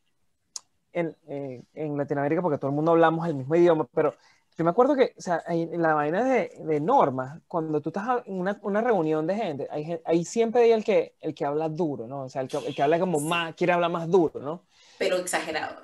en, 0.92 1.16
eh, 1.28 1.62
en, 1.74 1.96
Latinoamérica 1.96 2.42
porque 2.42 2.58
todo 2.58 2.70
el 2.70 2.74
mundo 2.74 2.92
hablamos 2.92 3.26
el 3.28 3.34
mismo 3.34 3.54
idioma, 3.54 3.86
pero 3.94 4.14
yo 4.56 4.64
me 4.64 4.70
acuerdo 4.70 4.96
que, 4.96 5.14
o 5.16 5.20
sea, 5.20 5.42
en 5.46 5.80
la 5.80 5.94
vaina 5.94 6.24
de, 6.24 6.52
de 6.58 6.80
normas, 6.80 7.40
cuando 7.46 7.80
tú 7.80 7.90
estás 7.90 8.26
en 8.26 8.40
una, 8.40 8.58
una 8.62 8.80
reunión 8.80 9.26
de 9.26 9.34
gente, 9.36 9.68
hay, 9.70 10.00
hay, 10.04 10.24
siempre 10.24 10.64
hay 10.64 10.72
el 10.72 10.84
que, 10.84 11.14
el 11.20 11.34
que 11.34 11.44
habla 11.44 11.68
duro, 11.68 12.06
¿no? 12.06 12.24
O 12.24 12.28
sea, 12.28 12.42
el 12.42 12.48
que, 12.48 12.58
el 12.58 12.74
que 12.74 12.82
habla 12.82 12.98
como 12.98 13.20
más, 13.20 13.54
quiere 13.54 13.72
hablar 13.72 13.90
más 13.90 14.10
duro, 14.10 14.40
¿no? 14.40 14.64
Pero 14.98 15.16
exagerado. 15.16 15.80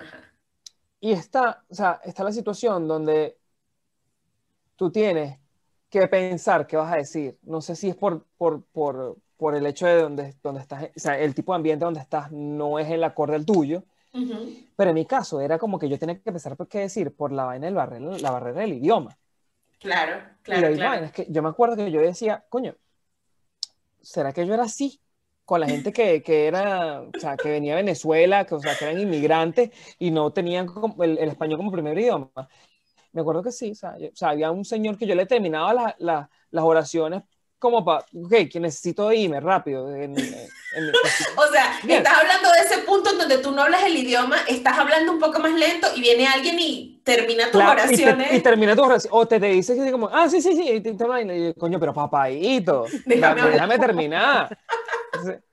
Y 0.99 1.11
está, 1.11 1.63
o 1.69 1.73
sea, 1.73 2.01
está 2.03 2.23
la 2.23 2.31
situación 2.31 2.87
donde 2.87 3.37
tú 4.75 4.91
tienes 4.91 5.39
que 6.01 6.07
pensar 6.07 6.67
qué 6.67 6.77
vas 6.77 6.93
a 6.93 6.97
decir. 6.97 7.37
No 7.43 7.61
sé 7.61 7.75
si 7.75 7.89
es 7.89 7.95
por, 7.95 8.25
por, 8.37 8.63
por, 8.65 9.17
por 9.37 9.55
el 9.55 9.65
hecho 9.65 9.85
de 9.85 10.01
donde, 10.01 10.35
donde 10.43 10.61
estás, 10.61 10.83
o 10.83 10.99
sea, 10.99 11.17
el 11.19 11.35
tipo 11.35 11.53
de 11.53 11.57
ambiente 11.57 11.85
donde 11.85 11.99
estás 11.99 12.31
no 12.31 12.79
es 12.79 12.89
el 12.89 13.03
acorde 13.03 13.35
al 13.35 13.45
tuyo, 13.45 13.83
pero 14.75 14.89
en 14.89 14.95
mi 14.95 15.05
caso 15.05 15.41
era 15.41 15.59
como 15.59 15.77
que 15.77 15.87
yo 15.87 15.99
tenía 15.99 16.15
que 16.15 16.29
empezar 16.29 16.57
por 16.57 16.67
qué 16.67 16.79
decir, 16.79 17.15
por 17.15 17.31
la 17.31 17.45
vaina 17.45 17.67
del 17.67 17.75
barrera, 17.75 18.17
la 18.17 18.31
barrera 18.31 18.61
del 18.61 18.73
idioma. 18.73 19.15
Claro, 19.79 20.23
claro. 20.41 20.73
claro. 20.73 21.05
es 21.05 21.11
que 21.11 21.27
yo 21.29 21.43
me 21.43 21.49
acuerdo 21.49 21.75
que 21.75 21.91
yo 21.91 22.01
decía, 22.01 22.43
coño, 22.49 22.75
¿será 24.01 24.33
que 24.33 24.45
yo 24.47 24.53
era 24.55 24.63
así? 24.63 24.99
Con 25.45 25.61
la 25.61 25.67
gente 25.67 25.93
que, 25.93 26.23
que 26.23 26.47
era, 26.47 27.01
o 27.01 27.19
sea, 27.19 27.37
que 27.37 27.49
venía 27.49 27.75
de 27.75 27.83
Venezuela, 27.83 28.45
que, 28.45 28.55
o 28.55 28.59
sea, 28.59 28.75
que 28.75 28.85
eran 28.85 28.99
inmigrantes 28.99 29.69
y 29.99 30.11
no 30.11 30.33
tenían 30.33 30.67
el, 30.99 31.17
el 31.19 31.29
español 31.29 31.57
como 31.57 31.71
primer 31.71 31.97
idioma. 31.97 32.49
Me 33.17 33.21
acuerdo 33.21 33.41
que 33.41 33.51
sí, 33.51 33.71
o 33.71 33.75
sea, 33.75 33.95
o 33.95 34.15
sea 34.15 34.29
había 34.29 34.51
un 34.51 34.63
señor 34.63 34.95
que 34.95 35.07
yo 35.07 35.15
le 35.15 35.25
terminaba 35.25 35.73
la, 35.73 35.95
la, 35.97 36.29
las 36.51 36.63
oraciones 36.63 37.23
como 37.57 37.83
para, 37.83 38.05
ok, 38.13 38.47
que 38.51 38.59
necesito 38.59 39.11
irme 39.11 39.39
rápido. 39.39 39.87
o 39.87 39.91
sea, 39.91 41.79
estás 41.87 42.13
hablando 42.13 42.51
de 42.51 42.59
ese 42.63 42.77
punto 42.85 43.09
en 43.09 43.17
donde 43.17 43.39
tú 43.39 43.49
no 43.53 43.63
hablas 43.63 43.85
el 43.85 43.97
idioma, 43.97 44.37
estás 44.47 44.77
hablando 44.77 45.13
un 45.13 45.19
poco 45.19 45.39
más 45.39 45.51
lento 45.53 45.87
y 45.95 46.01
viene 46.01 46.27
alguien 46.27 46.59
y 46.59 47.01
termina 47.03 47.49
tus 47.49 47.63
oraciones. 47.63 48.33
Y, 48.33 48.41
termina 48.41 48.75
tu 48.75 48.83
oración. 48.83 49.11
O 49.15 49.27
te, 49.27 49.39
te 49.39 49.47
dice 49.47 49.75
que 49.75 49.91
como, 49.91 50.09
ah, 50.13 50.29
sí, 50.29 50.43
sí, 50.43 50.55
sí, 50.55 50.69
y 50.73 50.81
te, 50.81 50.91
y, 50.91 51.53
coño, 51.55 51.79
pero 51.79 51.91
papayito, 51.91 52.85
déjame, 53.07 53.49
déjame 53.49 53.79
terminar. 53.79 54.55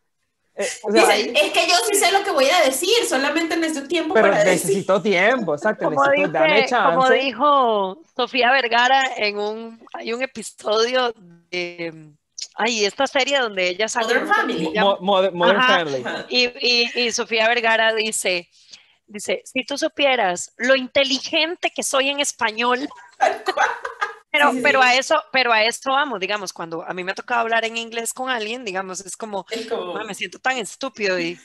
Eh, 0.56 1.32
es 1.34 1.52
que 1.52 1.66
yo 1.66 1.74
sí 1.90 1.96
sé 1.96 2.12
lo 2.12 2.22
que 2.22 2.30
voy 2.30 2.48
a 2.48 2.60
decir, 2.62 2.94
solamente 3.08 3.56
necesito 3.56 3.88
tiempo 3.88 4.14
pero 4.14 4.30
para 4.30 4.44
necesito 4.44 5.02
tiempo, 5.02 5.54
exacto, 5.54 5.86
como 5.86 6.04
necesito, 6.04 6.28
dame 6.28 6.66
chance. 6.66 6.94
Como 6.94 7.10
dijo 7.10 8.02
Sofía 8.14 8.52
Vergara 8.52 9.02
en 9.16 9.38
un, 9.38 9.84
hay 9.92 10.12
un 10.12 10.22
episodio 10.22 11.12
de, 11.50 12.12
ay, 12.54 12.84
esta 12.84 13.08
serie 13.08 13.40
donde 13.40 13.70
ella 13.70 13.88
sale. 13.88 14.06
Modern 14.06 14.28
Family. 14.28 14.72
Modern, 15.00 15.60
Family. 15.60 16.04
Y, 16.28 16.44
y, 16.60 17.00
y 17.00 17.10
Sofía 17.10 17.48
Vergara 17.48 17.92
dice, 17.92 18.48
dice, 19.08 19.42
si 19.44 19.64
tú 19.64 19.76
supieras 19.76 20.52
lo 20.56 20.76
inteligente 20.76 21.72
que 21.74 21.82
soy 21.82 22.10
en 22.10 22.20
español. 22.20 22.88
Pero, 24.34 24.50
pero, 24.64 24.82
a 24.82 24.96
eso, 24.96 25.22
pero 25.30 25.52
a 25.52 25.62
eso 25.62 25.92
vamos, 25.92 26.18
digamos, 26.18 26.52
cuando 26.52 26.82
a 26.82 26.92
mí 26.92 27.04
me 27.04 27.12
ha 27.12 27.14
tocado 27.14 27.42
hablar 27.42 27.64
en 27.64 27.76
inglés 27.76 28.12
con 28.12 28.30
alguien, 28.30 28.64
digamos, 28.64 28.98
es 28.98 29.16
como, 29.16 29.46
me 30.08 30.12
siento 30.12 30.40
tan 30.40 30.58
estúpido 30.58 31.20
y 31.20 31.38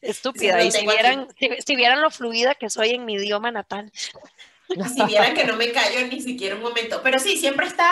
estúpida. 0.00 0.64
y 0.64 0.72
si 0.72 0.86
vieran, 0.86 1.28
si, 1.66 1.76
vieran 1.76 2.00
lo 2.00 2.10
fluida 2.10 2.54
que 2.54 2.70
soy 2.70 2.92
en 2.92 3.04
mi 3.04 3.16
idioma 3.16 3.50
natal. 3.50 3.92
Si 3.94 5.04
vieran 5.04 5.34
que 5.34 5.44
no 5.44 5.56
me 5.56 5.70
callo 5.72 6.06
ni 6.06 6.22
siquiera 6.22 6.54
un 6.54 6.62
momento. 6.62 7.02
Pero 7.02 7.18
sí, 7.18 7.36
siempre 7.36 7.66
está 7.66 7.90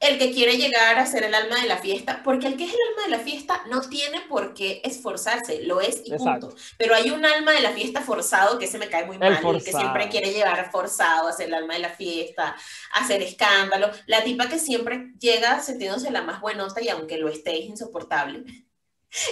el 0.00 0.18
que 0.18 0.32
quiere 0.32 0.56
llegar 0.56 0.98
a 0.98 1.06
ser 1.06 1.24
el 1.24 1.34
alma 1.34 1.60
de 1.60 1.68
la 1.68 1.78
fiesta, 1.78 2.22
porque 2.22 2.46
el 2.46 2.56
que 2.56 2.64
es 2.64 2.72
el 2.72 2.78
alma 2.90 3.02
de 3.04 3.16
la 3.16 3.18
fiesta 3.18 3.62
no 3.70 3.80
tiene 3.80 4.20
por 4.22 4.54
qué 4.54 4.80
esforzarse, 4.84 5.62
lo 5.62 5.80
es 5.80 6.02
y 6.04 6.12
punto. 6.12 6.54
Pero 6.76 6.94
hay 6.94 7.10
un 7.10 7.24
alma 7.24 7.52
de 7.52 7.60
la 7.60 7.72
fiesta 7.72 8.02
forzado 8.02 8.58
que 8.58 8.66
se 8.66 8.78
me 8.78 8.88
cae 8.88 9.06
muy 9.06 9.18
mal, 9.18 9.38
el 9.42 9.64
que 9.64 9.72
siempre 9.72 10.08
quiere 10.08 10.32
llevar 10.32 10.70
forzado 10.70 11.28
a 11.28 11.32
ser 11.32 11.48
el 11.48 11.54
alma 11.54 11.74
de 11.74 11.80
la 11.80 11.90
fiesta, 11.90 12.56
a 12.92 13.00
hacer 13.00 13.22
escándalo. 13.22 13.90
La 14.06 14.22
tipa 14.24 14.48
que 14.48 14.58
siempre 14.58 15.12
llega 15.18 15.60
sintiéndose 15.60 16.10
la 16.10 16.22
más 16.22 16.40
buenosa 16.40 16.82
y 16.82 16.88
aunque 16.88 17.18
lo 17.18 17.28
esté 17.28 17.58
es 17.58 17.66
insoportable. 17.66 18.44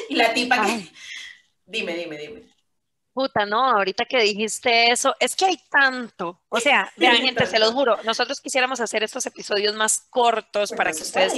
Y 0.08 0.14
la 0.14 0.32
tipa 0.32 0.64
que... 0.64 0.88
Dime, 1.66 1.94
dime, 1.94 2.16
dime. 2.16 2.53
Puta, 3.14 3.46
no, 3.46 3.64
ahorita 3.64 4.06
que 4.06 4.20
dijiste 4.20 4.90
eso, 4.90 5.14
es 5.20 5.36
que 5.36 5.44
hay 5.44 5.56
tanto. 5.70 6.42
O 6.48 6.58
sea, 6.58 6.92
vean, 6.96 7.18
gente, 7.18 7.46
se 7.46 7.60
los 7.60 7.70
juro, 7.70 7.96
nosotros 8.02 8.40
quisiéramos 8.40 8.80
hacer 8.80 9.04
estos 9.04 9.24
episodios 9.24 9.72
más 9.76 10.00
cortos 10.10 10.72
para 10.72 10.90
que 10.92 11.02
ustedes 11.02 11.32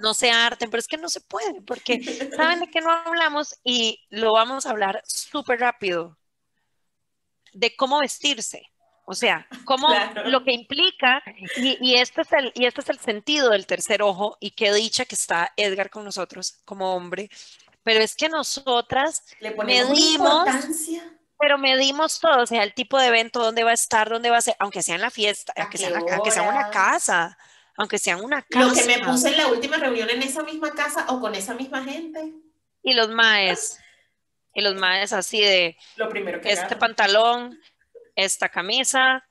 no 0.00 0.14
se 0.14 0.32
harten, 0.32 0.68
pero 0.68 0.80
es 0.80 0.88
que 0.88 0.96
no 0.96 1.08
se 1.08 1.20
puede, 1.20 1.62
porque 1.62 2.02
saben 2.36 2.58
de 2.58 2.70
qué 2.70 2.80
no 2.80 2.90
hablamos 2.90 3.56
y 3.62 4.00
lo 4.10 4.32
vamos 4.32 4.66
a 4.66 4.70
hablar 4.70 5.00
súper 5.06 5.60
rápido. 5.60 6.18
De 7.52 7.76
cómo 7.76 8.00
vestirse. 8.00 8.72
O 9.04 9.14
sea, 9.14 9.46
cómo 9.64 9.88
lo 10.26 10.42
que 10.42 10.52
implica, 10.52 11.22
y, 11.56 11.76
y, 11.80 11.96
este 11.96 12.22
es 12.22 12.32
el, 12.32 12.52
y 12.54 12.66
este 12.66 12.80
es 12.80 12.88
el 12.88 12.98
sentido 12.98 13.50
del 13.50 13.66
tercer 13.66 14.02
ojo, 14.02 14.38
y 14.40 14.52
qué 14.52 14.72
dicha 14.72 15.04
que 15.04 15.14
está 15.14 15.52
Edgar 15.56 15.90
con 15.90 16.04
nosotros 16.04 16.62
como 16.64 16.94
hombre, 16.94 17.28
pero 17.82 18.00
es 18.00 18.14
que 18.14 18.28
nosotras 18.28 19.22
Le 19.40 19.54
medimos, 19.64 20.48
pero 21.38 21.58
medimos 21.58 22.20
todo, 22.20 22.42
o 22.42 22.46
sea, 22.46 22.62
el 22.62 22.74
tipo 22.74 22.98
de 22.98 23.08
evento, 23.08 23.40
dónde 23.40 23.64
va 23.64 23.70
a 23.70 23.74
estar, 23.74 24.08
dónde 24.08 24.30
va 24.30 24.38
a 24.38 24.42
ser, 24.42 24.54
aunque 24.58 24.82
sea 24.82 24.94
en 24.94 25.00
la 25.00 25.10
fiesta, 25.10 25.52
aunque 25.56 25.78
sea, 25.78 25.90
aunque 26.12 26.30
sea 26.30 26.42
una 26.42 26.70
casa, 26.70 27.36
aunque 27.76 27.98
sea 27.98 28.16
una 28.16 28.42
casa. 28.42 28.66
Lo 28.66 28.74
que 28.74 28.86
me 28.86 29.04
puse 29.04 29.28
en 29.28 29.38
la 29.38 29.48
última 29.48 29.76
reunión 29.76 30.08
en 30.10 30.22
esa 30.22 30.42
misma 30.42 30.70
casa 30.72 31.06
o 31.08 31.20
con 31.20 31.34
esa 31.34 31.54
misma 31.54 31.82
gente. 31.82 32.32
Y 32.82 32.94
los 32.94 33.08
maes, 33.10 33.78
y 34.54 34.60
los 34.60 34.74
maes 34.74 35.12
así 35.12 35.40
de, 35.40 35.76
Lo 35.96 36.08
primero 36.08 36.40
que 36.40 36.52
este 36.52 36.76
pantalón, 36.76 37.58
esta 38.14 38.48
camisa, 38.48 39.24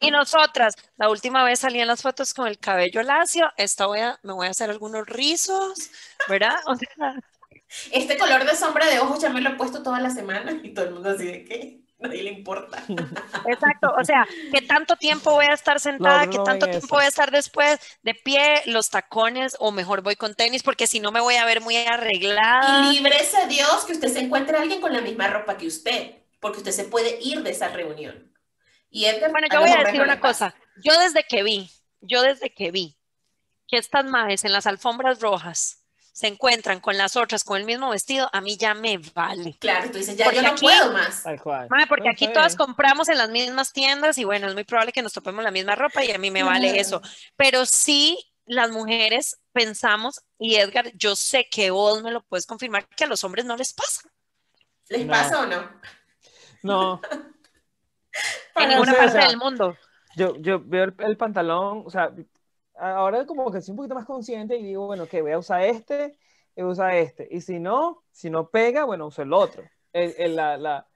y 0.00 0.10
nosotras, 0.10 0.74
la 0.96 1.08
última 1.08 1.44
vez 1.44 1.60
salí 1.60 1.80
en 1.80 1.86
las 1.86 2.02
fotos 2.02 2.34
con 2.34 2.48
el 2.48 2.58
cabello 2.58 3.02
lacio, 3.04 3.52
esta 3.56 3.86
voy 3.86 4.00
a, 4.00 4.18
me 4.24 4.32
voy 4.32 4.48
a 4.48 4.50
hacer 4.50 4.68
algunos 4.68 5.06
rizos, 5.06 5.90
¿verdad? 6.28 6.56
O 6.66 6.74
sea, 6.74 7.14
este 7.92 8.18
color 8.18 8.44
de 8.44 8.56
sombra 8.56 8.86
de 8.86 8.98
ojos 8.98 9.20
ya 9.20 9.30
me 9.30 9.40
lo 9.40 9.50
he 9.50 9.54
puesto 9.54 9.82
toda 9.82 10.00
la 10.00 10.10
semana 10.10 10.60
y 10.62 10.74
todo 10.74 10.86
el 10.86 10.94
mundo 10.94 11.10
así 11.10 11.24
de 11.24 11.44
que 11.44 11.80
nadie 12.00 12.22
le 12.22 12.30
importa. 12.30 12.82
Exacto, 13.46 13.92
o 13.98 14.04
sea, 14.04 14.26
¿qué 14.52 14.62
tanto 14.62 14.96
tiempo 14.96 15.32
voy 15.32 15.46
a 15.46 15.54
estar 15.54 15.78
sentada? 15.78 16.28
¿Qué 16.28 16.38
tanto 16.44 16.66
tiempo 16.66 16.88
voy 16.96 17.04
a 17.04 17.08
estar 17.08 17.30
después 17.30 17.78
de 18.02 18.14
pie, 18.14 18.62
los 18.66 18.90
tacones 18.90 19.56
o 19.58 19.70
mejor 19.70 20.02
voy 20.02 20.16
con 20.16 20.34
tenis 20.34 20.62
porque 20.62 20.86
si 20.86 21.00
no 21.00 21.12
me 21.12 21.20
voy 21.20 21.36
a 21.36 21.44
ver 21.44 21.60
muy 21.60 21.76
arreglada? 21.76 22.90
Y 22.90 22.96
líbrese 22.96 23.46
Dios 23.48 23.84
que 23.86 23.92
usted 23.92 24.08
se 24.08 24.20
encuentre 24.20 24.56
a 24.56 24.62
alguien 24.62 24.80
con 24.80 24.92
la 24.92 25.00
misma 25.00 25.28
ropa 25.28 25.56
que 25.56 25.66
usted, 25.66 26.14
porque 26.40 26.58
usted 26.58 26.72
se 26.72 26.84
puede 26.84 27.18
ir 27.20 27.42
de 27.42 27.50
esa 27.50 27.68
reunión. 27.68 28.32
Y 28.88 29.04
bueno, 29.30 29.46
yo 29.52 29.60
voy 29.60 29.70
a 29.70 29.84
decir 29.84 30.00
una 30.00 30.18
cosa, 30.18 30.54
yo 30.82 30.98
desde 30.98 31.22
que 31.22 31.44
vi, 31.44 31.70
yo 32.00 32.22
desde 32.22 32.52
que 32.52 32.72
vi 32.72 32.96
que 33.68 33.76
estas 33.76 34.04
maes 34.04 34.44
en 34.44 34.52
las 34.52 34.66
alfombras 34.66 35.20
rojas 35.20 35.79
se 36.20 36.26
encuentran 36.26 36.80
con 36.80 36.98
las 36.98 37.16
otras 37.16 37.44
con 37.44 37.56
el 37.56 37.64
mismo 37.64 37.88
vestido, 37.88 38.28
a 38.30 38.42
mí 38.42 38.58
ya 38.58 38.74
me 38.74 38.98
vale. 39.14 39.56
Claro, 39.58 39.90
tú 39.90 39.96
dices, 39.96 40.18
ya 40.18 40.30
yo 40.30 40.42
no 40.42 40.54
puedo 40.54 40.92
más. 40.92 41.24
porque 41.88 42.10
aquí 42.10 42.28
todas 42.30 42.56
compramos 42.56 43.08
en 43.08 43.16
las 43.16 43.30
mismas 43.30 43.72
tiendas 43.72 44.18
y 44.18 44.24
bueno, 44.24 44.46
es 44.46 44.52
muy 44.52 44.64
probable 44.64 44.92
que 44.92 45.00
nos 45.00 45.14
topemos 45.14 45.42
la 45.42 45.50
misma 45.50 45.76
ropa 45.76 46.04
y 46.04 46.10
a 46.12 46.18
mí 46.18 46.30
me 46.30 46.42
vale 46.42 46.78
eso. 46.78 47.00
Pero 47.36 47.64
sí 47.64 48.18
las 48.44 48.70
mujeres 48.70 49.40
pensamos, 49.52 50.20
y 50.38 50.56
Edgar, 50.56 50.92
yo 50.94 51.16
sé 51.16 51.48
que 51.50 51.70
vos 51.70 52.02
me 52.02 52.10
lo 52.10 52.20
puedes 52.22 52.44
confirmar, 52.44 52.86
que 52.88 53.04
a 53.04 53.06
los 53.06 53.24
hombres 53.24 53.46
no 53.46 53.56
les 53.56 53.72
pasa. 53.72 54.02
¿Les 54.90 55.06
No. 55.06 55.12
pasa 55.12 55.40
o 55.40 55.46
no? 55.46 55.70
No, 56.62 57.00
En 58.56 58.68
no 58.68 58.68
ninguna 58.68 58.92
o 58.92 58.96
parte 58.96 59.12
sea, 59.12 59.26
del 59.28 59.36
mundo. 59.38 59.76
yo, 60.16 60.36
yo 60.36 60.60
veo 60.62 60.84
el, 60.84 60.94
el 60.98 61.16
pantalón, 61.16 61.84
o 61.86 61.90
sea, 61.90 62.12
ahora 62.80 63.26
como 63.26 63.50
que 63.50 63.60
soy 63.60 63.72
un 63.72 63.76
poquito 63.78 63.94
más 63.94 64.06
consciente 64.06 64.56
y 64.56 64.62
digo, 64.64 64.86
bueno, 64.86 65.06
que 65.06 65.22
voy 65.22 65.32
a 65.32 65.38
usar 65.38 65.62
este, 65.62 66.18
y 66.56 66.62
voy 66.62 66.70
a 66.70 66.72
usar 66.72 66.94
este. 66.94 67.28
Y 67.30 67.40
si 67.40 67.58
no, 67.60 68.04
si 68.10 68.30
no 68.30 68.48
pega, 68.50 68.84
bueno, 68.84 69.06
uso 69.06 69.22
el 69.22 69.32
otro. 69.32 69.62
El- 69.92 70.14
el- 70.18 70.36
la, 70.36 70.56
la, 70.56 70.86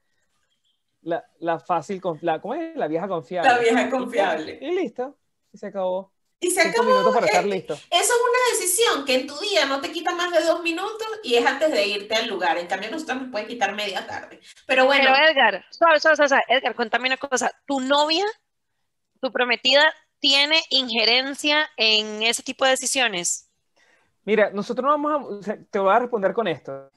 la, 1.03 1.25
la 1.41 1.59
fácil, 1.59 2.01
la, 2.23 2.41
¿cómo 2.41 2.55
es? 2.55 2.75
La 2.77 2.89
vieja 2.89 3.07
confiable. 3.09 3.51
La 3.51 3.59
vieja 3.59 3.91
confiable. 3.91 4.59
Y 4.61 4.71
listo, 4.73 5.17
y 5.53 5.59
se 5.59 5.67
acabó. 5.67 6.13
Y 6.41 6.51
se 6.51 6.63
Cinco 6.63 6.83
acabó. 6.83 6.89
minutos 6.91 7.15
para 7.15 7.27
estar 7.27 7.45
Eh, 7.45 7.49
listo. 7.49 7.75
Eso 7.75 7.85
es 7.91 8.11
una 8.11 8.59
decisión 8.59 9.05
que 9.05 9.15
en 9.15 9.27
tu 9.27 9.39
día 9.39 9.65
no 9.67 9.81
te 9.81 9.91
quita 9.93 10.15
más 10.15 10.31
de 10.33 10.45
dos 10.45 10.63
minutos 10.63 11.07
y 11.23 11.37
es 11.37 11.47
antes 11.47 11.71
de 11.73 11.87
irte 11.87 12.15
al 12.15 12.29
lugar. 12.29 12.59
En 12.59 12.67
cambio, 12.67 12.91
nosotros 12.91 13.23
nos 13.23 13.31
puede 13.31 13.47
quitar 13.47 13.75
media 13.75 14.07
tarde. 14.07 14.41
Pero 14.67 14.85
bueno, 14.87 15.11
Pero 15.13 15.31
Edgar, 15.31 15.65
suave, 15.71 16.01
suave, 16.01 16.17
suave, 16.17 16.29
suave. 16.29 16.45
Edgar, 16.49 16.75
contame 16.75 17.09
una 17.09 17.17
cosa. 17.17 17.51
¿Tu 17.67 17.81
novia, 17.81 18.25
tu 19.21 19.33
prometida, 19.33 19.93
tiene 20.25 20.63
injerencia 20.71 21.69
en 21.77 22.23
ese 22.23 22.43
tipo 22.43 22.65
de 22.65 22.71
decisiones? 22.71 23.47
Mira, 24.25 24.49
nosotros 24.49 24.83
no 24.83 24.91
vamos 24.91 25.47
a, 25.47 25.59
te 25.71 25.79
voy 25.79 25.93
a 25.95 25.99
responder 25.99 26.33
con 26.33 26.49
esto. 26.49 26.91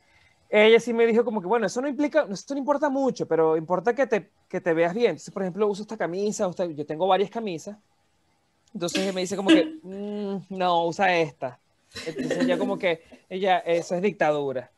Ella 0.50 0.80
sí 0.80 0.94
me 0.94 1.06
dijo 1.06 1.26
como 1.26 1.42
que, 1.42 1.48
bueno, 1.48 1.68
eso 1.68 1.82
no 1.82 1.90
implica, 1.90 2.26
eso 2.32 2.54
no 2.54 2.58
importa 2.58 2.88
mucho, 2.88 3.28
pero 3.28 3.58
importa 3.58 3.94
que 3.94 4.08
te, 4.08 4.32
que 4.48 4.62
te 4.62 4.74
veas 4.74 4.94
bien. 4.94 5.10
Entonces, 5.10 5.34
por 5.34 5.44
ejemplo, 5.44 5.68
uso 5.68 5.82
esta 5.82 5.98
camisa, 5.98 6.50
yo 6.74 6.86
tengo 6.86 7.06
varias 7.06 7.30
camisas. 7.30 7.76
Entonces 8.74 9.04
ella 9.04 9.12
me 9.12 9.20
dice 9.22 9.36
como 9.36 9.50
que, 9.50 9.78
"Mm, 9.84 10.46
no, 10.48 10.86
usa 10.86 11.14
esta. 11.18 11.60
Entonces 12.06 12.38
ella 12.46 12.58
como 12.58 12.80
que, 12.80 13.04
ella, 13.28 13.58
eso 13.60 13.94
es 13.96 14.02
dictadura. 14.02 14.72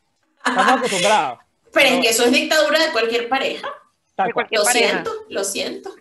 Estamos 0.44 0.72
acostumbrados. 0.72 1.38
pero 1.72 1.88
es 1.88 2.00
que 2.02 2.08
eso 2.08 2.24
es 2.24 2.32
dictadura 2.32 2.84
de 2.84 2.90
cualquier 2.90 3.28
pareja. 3.28 3.68
Tal 4.16 4.26
De 4.26 4.32
cual. 4.32 4.48
cualquier 4.48 4.58
Lo 4.58 4.64
pareja. 4.64 4.88
siento, 4.90 5.10
lo 5.28 5.44
siento. 5.44 5.94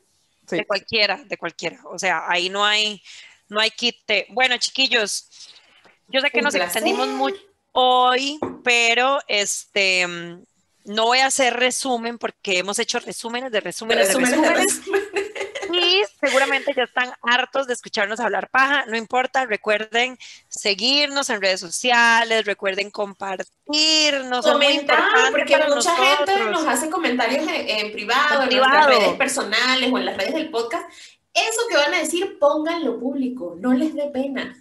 Sí. 0.49 0.57
De 0.57 0.65
cualquiera, 0.65 1.23
de 1.26 1.38
cualquiera. 1.38 1.80
O 1.85 1.99
sea, 1.99 2.23
ahí 2.27 2.49
no 2.49 2.65
hay, 2.65 3.01
no 3.47 3.59
hay 3.59 3.71
quite. 3.71 4.26
Bueno, 4.30 4.57
chiquillos, 4.57 5.27
yo 6.07 6.21
sé 6.21 6.30
que 6.31 6.39
Un 6.39 6.45
nos 6.45 6.55
placer. 6.55 6.77
extendimos 6.84 7.07
mucho 7.09 7.38
hoy, 7.71 8.39
pero 8.63 9.19
este 9.27 10.07
mm, 10.07 10.43
no 10.85 11.05
voy 11.05 11.19
a 11.19 11.27
hacer 11.27 11.55
resumen 11.55 12.17
porque 12.17 12.57
hemos 12.57 12.80
hecho 12.80 12.99
resúmenes 12.99 13.51
de 13.51 13.59
resúmenes 13.61 14.07
de 14.07 14.13
Resúmenes 14.15 14.41
de 14.41 14.49
resúmenes. 14.55 15.28
Y 15.80 16.03
seguramente 16.19 16.73
ya 16.76 16.84
están 16.84 17.11
hartos 17.22 17.68
de 17.68 17.73
escucharnos 17.73 18.19
hablar 18.19 18.49
paja. 18.49 18.85
No 18.88 18.97
importa, 18.97 19.45
recuerden 19.45 20.18
seguirnos 20.47 21.30
en 21.30 21.41
redes 21.41 21.60
sociales, 21.60 22.45
recuerden 22.45 22.91
compartirnos. 22.91 24.45
Comentar, 24.45 24.99
porque 25.31 25.57
mucha 25.57 25.95
gente 25.95 26.35
nosotros. 26.38 26.51
nos 26.51 26.68
hace 26.68 26.89
comentarios 26.89 27.47
en, 27.47 27.69
en 27.69 27.91
privado, 27.91 28.35
En 28.35 28.41
en, 28.43 28.47
privado. 28.49 28.88
redes 28.88 29.14
personales 29.15 29.91
o 29.91 29.97
en 29.97 30.06
las 30.06 30.18
redes 30.18 30.34
del 30.34 30.49
podcast. 30.49 30.89
Eso 31.34 31.61
que 31.69 31.77
van 31.77 31.93
a 31.93 31.99
decir, 31.99 32.38
pónganlo 32.39 32.99
público, 32.99 33.56
no 33.60 33.73
les 33.73 33.93
dé 33.93 34.07
pena. 34.07 34.56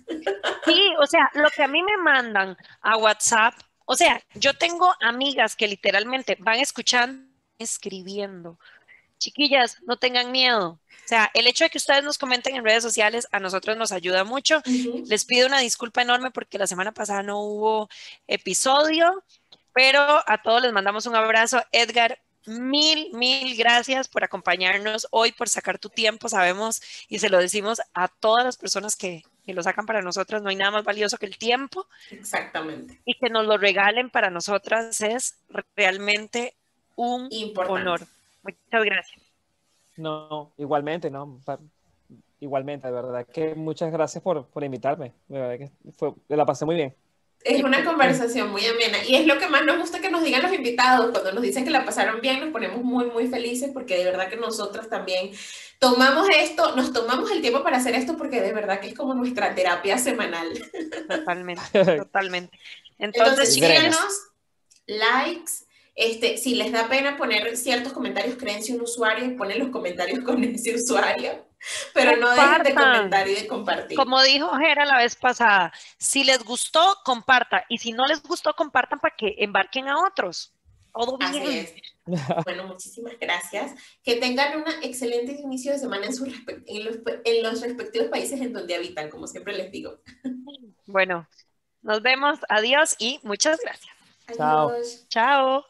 Sí, 0.64 0.92
o 1.00 1.06
sea, 1.06 1.30
lo 1.34 1.48
que 1.50 1.62
a 1.62 1.68
mí 1.68 1.82
me 1.82 1.96
mandan 1.96 2.56
a 2.82 2.96
WhatsApp, 2.98 3.54
o 3.86 3.96
sea, 3.96 4.22
yo 4.34 4.54
tengo 4.54 4.92
amigas 5.00 5.56
que 5.56 5.66
literalmente 5.66 6.36
van 6.38 6.58
escuchando, 6.60 7.26
escribiendo. 7.58 8.58
Chiquillas, 9.18 9.78
no 9.86 9.96
tengan 9.96 10.30
miedo. 10.32 10.78
O 11.04 11.08
sea, 11.08 11.30
el 11.34 11.46
hecho 11.46 11.64
de 11.64 11.70
que 11.70 11.78
ustedes 11.78 12.04
nos 12.04 12.18
comenten 12.18 12.54
en 12.54 12.64
redes 12.64 12.82
sociales 12.82 13.28
a 13.32 13.40
nosotros 13.40 13.76
nos 13.76 13.92
ayuda 13.92 14.24
mucho. 14.24 14.62
Les 15.06 15.24
pido 15.24 15.46
una 15.46 15.58
disculpa 15.60 16.02
enorme 16.02 16.30
porque 16.30 16.58
la 16.58 16.66
semana 16.66 16.92
pasada 16.92 17.22
no 17.22 17.40
hubo 17.40 17.88
episodio, 18.26 19.24
pero 19.72 20.00
a 20.26 20.42
todos 20.42 20.60
les 20.62 20.72
mandamos 20.72 21.06
un 21.06 21.16
abrazo. 21.16 21.62
Edgar, 21.72 22.20
mil, 22.46 23.10
mil 23.14 23.56
gracias 23.56 24.06
por 24.08 24.22
acompañarnos 24.22 25.06
hoy, 25.10 25.32
por 25.32 25.48
sacar 25.48 25.78
tu 25.78 25.88
tiempo. 25.88 26.28
Sabemos 26.28 26.82
y 27.08 27.18
se 27.18 27.30
lo 27.30 27.38
decimos 27.38 27.80
a 27.94 28.08
todas 28.08 28.44
las 28.44 28.58
personas 28.58 28.94
que, 28.94 29.22
que 29.46 29.54
lo 29.54 29.62
sacan 29.62 29.86
para 29.86 30.02
nosotras. 30.02 30.42
No 30.42 30.50
hay 30.50 30.56
nada 30.56 30.72
más 30.72 30.84
valioso 30.84 31.16
que 31.16 31.24
el 31.26 31.38
tiempo 31.38 31.86
Exactamente. 32.10 33.00
y 33.06 33.14
que 33.14 33.30
nos 33.30 33.46
lo 33.46 33.56
regalen 33.56 34.10
para 34.10 34.28
nosotras 34.28 35.00
es 35.00 35.36
realmente 35.74 36.54
un 36.96 37.28
Importante. 37.30 37.80
honor. 37.80 38.06
Muchas 38.42 38.84
gracias. 38.84 39.22
No, 39.96 40.52
igualmente, 40.56 41.10
no. 41.10 41.40
Igualmente, 42.40 42.86
de 42.86 42.92
verdad 42.92 43.26
que 43.26 43.54
muchas 43.54 43.90
gracias 43.90 44.22
por, 44.22 44.46
por 44.46 44.62
invitarme. 44.62 45.12
De 45.26 45.38
verdad 45.38 45.58
que 45.58 45.92
fue, 45.92 46.14
la 46.28 46.46
pasé 46.46 46.64
muy 46.64 46.76
bien. 46.76 46.94
Es 47.44 47.62
una 47.62 47.84
conversación 47.84 48.50
muy 48.50 48.64
amena 48.66 48.98
y 49.06 49.14
es 49.14 49.26
lo 49.26 49.38
que 49.38 49.48
más 49.48 49.64
nos 49.64 49.78
gusta 49.78 50.00
que 50.00 50.10
nos 50.10 50.22
digan 50.22 50.42
los 50.42 50.52
invitados. 50.52 51.10
Cuando 51.10 51.32
nos 51.32 51.42
dicen 51.42 51.64
que 51.64 51.70
la 51.70 51.84
pasaron 51.84 52.20
bien, 52.20 52.40
nos 52.40 52.50
ponemos 52.50 52.82
muy, 52.82 53.06
muy 53.06 53.28
felices 53.28 53.70
porque 53.72 53.96
de 53.96 54.04
verdad 54.04 54.28
que 54.28 54.36
nosotras 54.36 54.88
también 54.88 55.30
tomamos 55.78 56.28
esto, 56.36 56.74
nos 56.74 56.92
tomamos 56.92 57.30
el 57.30 57.40
tiempo 57.40 57.62
para 57.62 57.76
hacer 57.76 57.94
esto 57.94 58.16
porque 58.16 58.40
de 58.40 58.52
verdad 58.52 58.80
que 58.80 58.88
es 58.88 58.94
como 58.94 59.14
nuestra 59.14 59.54
terapia 59.54 59.98
semanal. 59.98 60.48
Totalmente, 61.08 61.62
totalmente. 61.96 62.58
Entonces, 62.98 63.30
Entonces, 63.30 63.54
síganos, 63.54 64.28
likes. 64.86 65.67
Este, 66.00 66.36
si 66.36 66.54
les 66.54 66.70
da 66.70 66.88
pena 66.88 67.16
poner 67.16 67.56
ciertos 67.56 67.92
comentarios, 67.92 68.36
créense 68.36 68.72
un 68.72 68.82
usuario 68.82 69.24
y 69.24 69.30
ponen 69.30 69.58
los 69.58 69.70
comentarios 69.70 70.20
con 70.20 70.44
ese 70.44 70.76
usuario, 70.76 71.44
pero 71.92 72.16
no 72.16 72.30
dejen 72.30 72.62
de 72.62 72.72
comentar 72.72 73.26
y 73.26 73.34
de 73.34 73.48
compartir. 73.48 73.96
Como 73.96 74.22
dijo 74.22 74.48
Jera 74.58 74.84
la 74.84 74.98
vez 74.98 75.16
pasada, 75.16 75.72
si 75.98 76.22
les 76.22 76.44
gustó, 76.44 76.98
compartan. 77.04 77.62
Y 77.68 77.78
si 77.78 77.90
no 77.90 78.06
les 78.06 78.22
gustó, 78.22 78.54
compartan 78.54 79.00
para 79.00 79.16
que 79.16 79.34
embarquen 79.38 79.88
a 79.88 79.98
otros. 79.98 80.54
Todo 80.92 81.18
Así 81.20 81.40
bien. 81.40 81.52
es. 81.64 81.74
Bueno, 82.44 82.68
muchísimas 82.68 83.18
gracias. 83.20 83.74
Que 84.04 84.14
tengan 84.14 84.56
un 84.56 84.68
excelente 84.84 85.32
inicio 85.32 85.72
de 85.72 85.78
semana 85.80 86.06
en, 86.06 86.14
sus 86.14 86.28
en, 86.28 86.84
los, 86.84 86.98
en 87.24 87.42
los 87.42 87.60
respectivos 87.60 88.06
países 88.06 88.40
en 88.40 88.52
donde 88.52 88.76
habitan, 88.76 89.10
como 89.10 89.26
siempre 89.26 89.52
les 89.52 89.72
digo. 89.72 89.98
Bueno, 90.86 91.28
nos 91.82 92.02
vemos. 92.02 92.38
Adiós 92.48 92.94
y 93.00 93.18
muchas 93.24 93.58
gracias. 93.60 93.92
Chao. 94.36 94.68
Adiós. 94.68 95.06
Chao. 95.08 95.64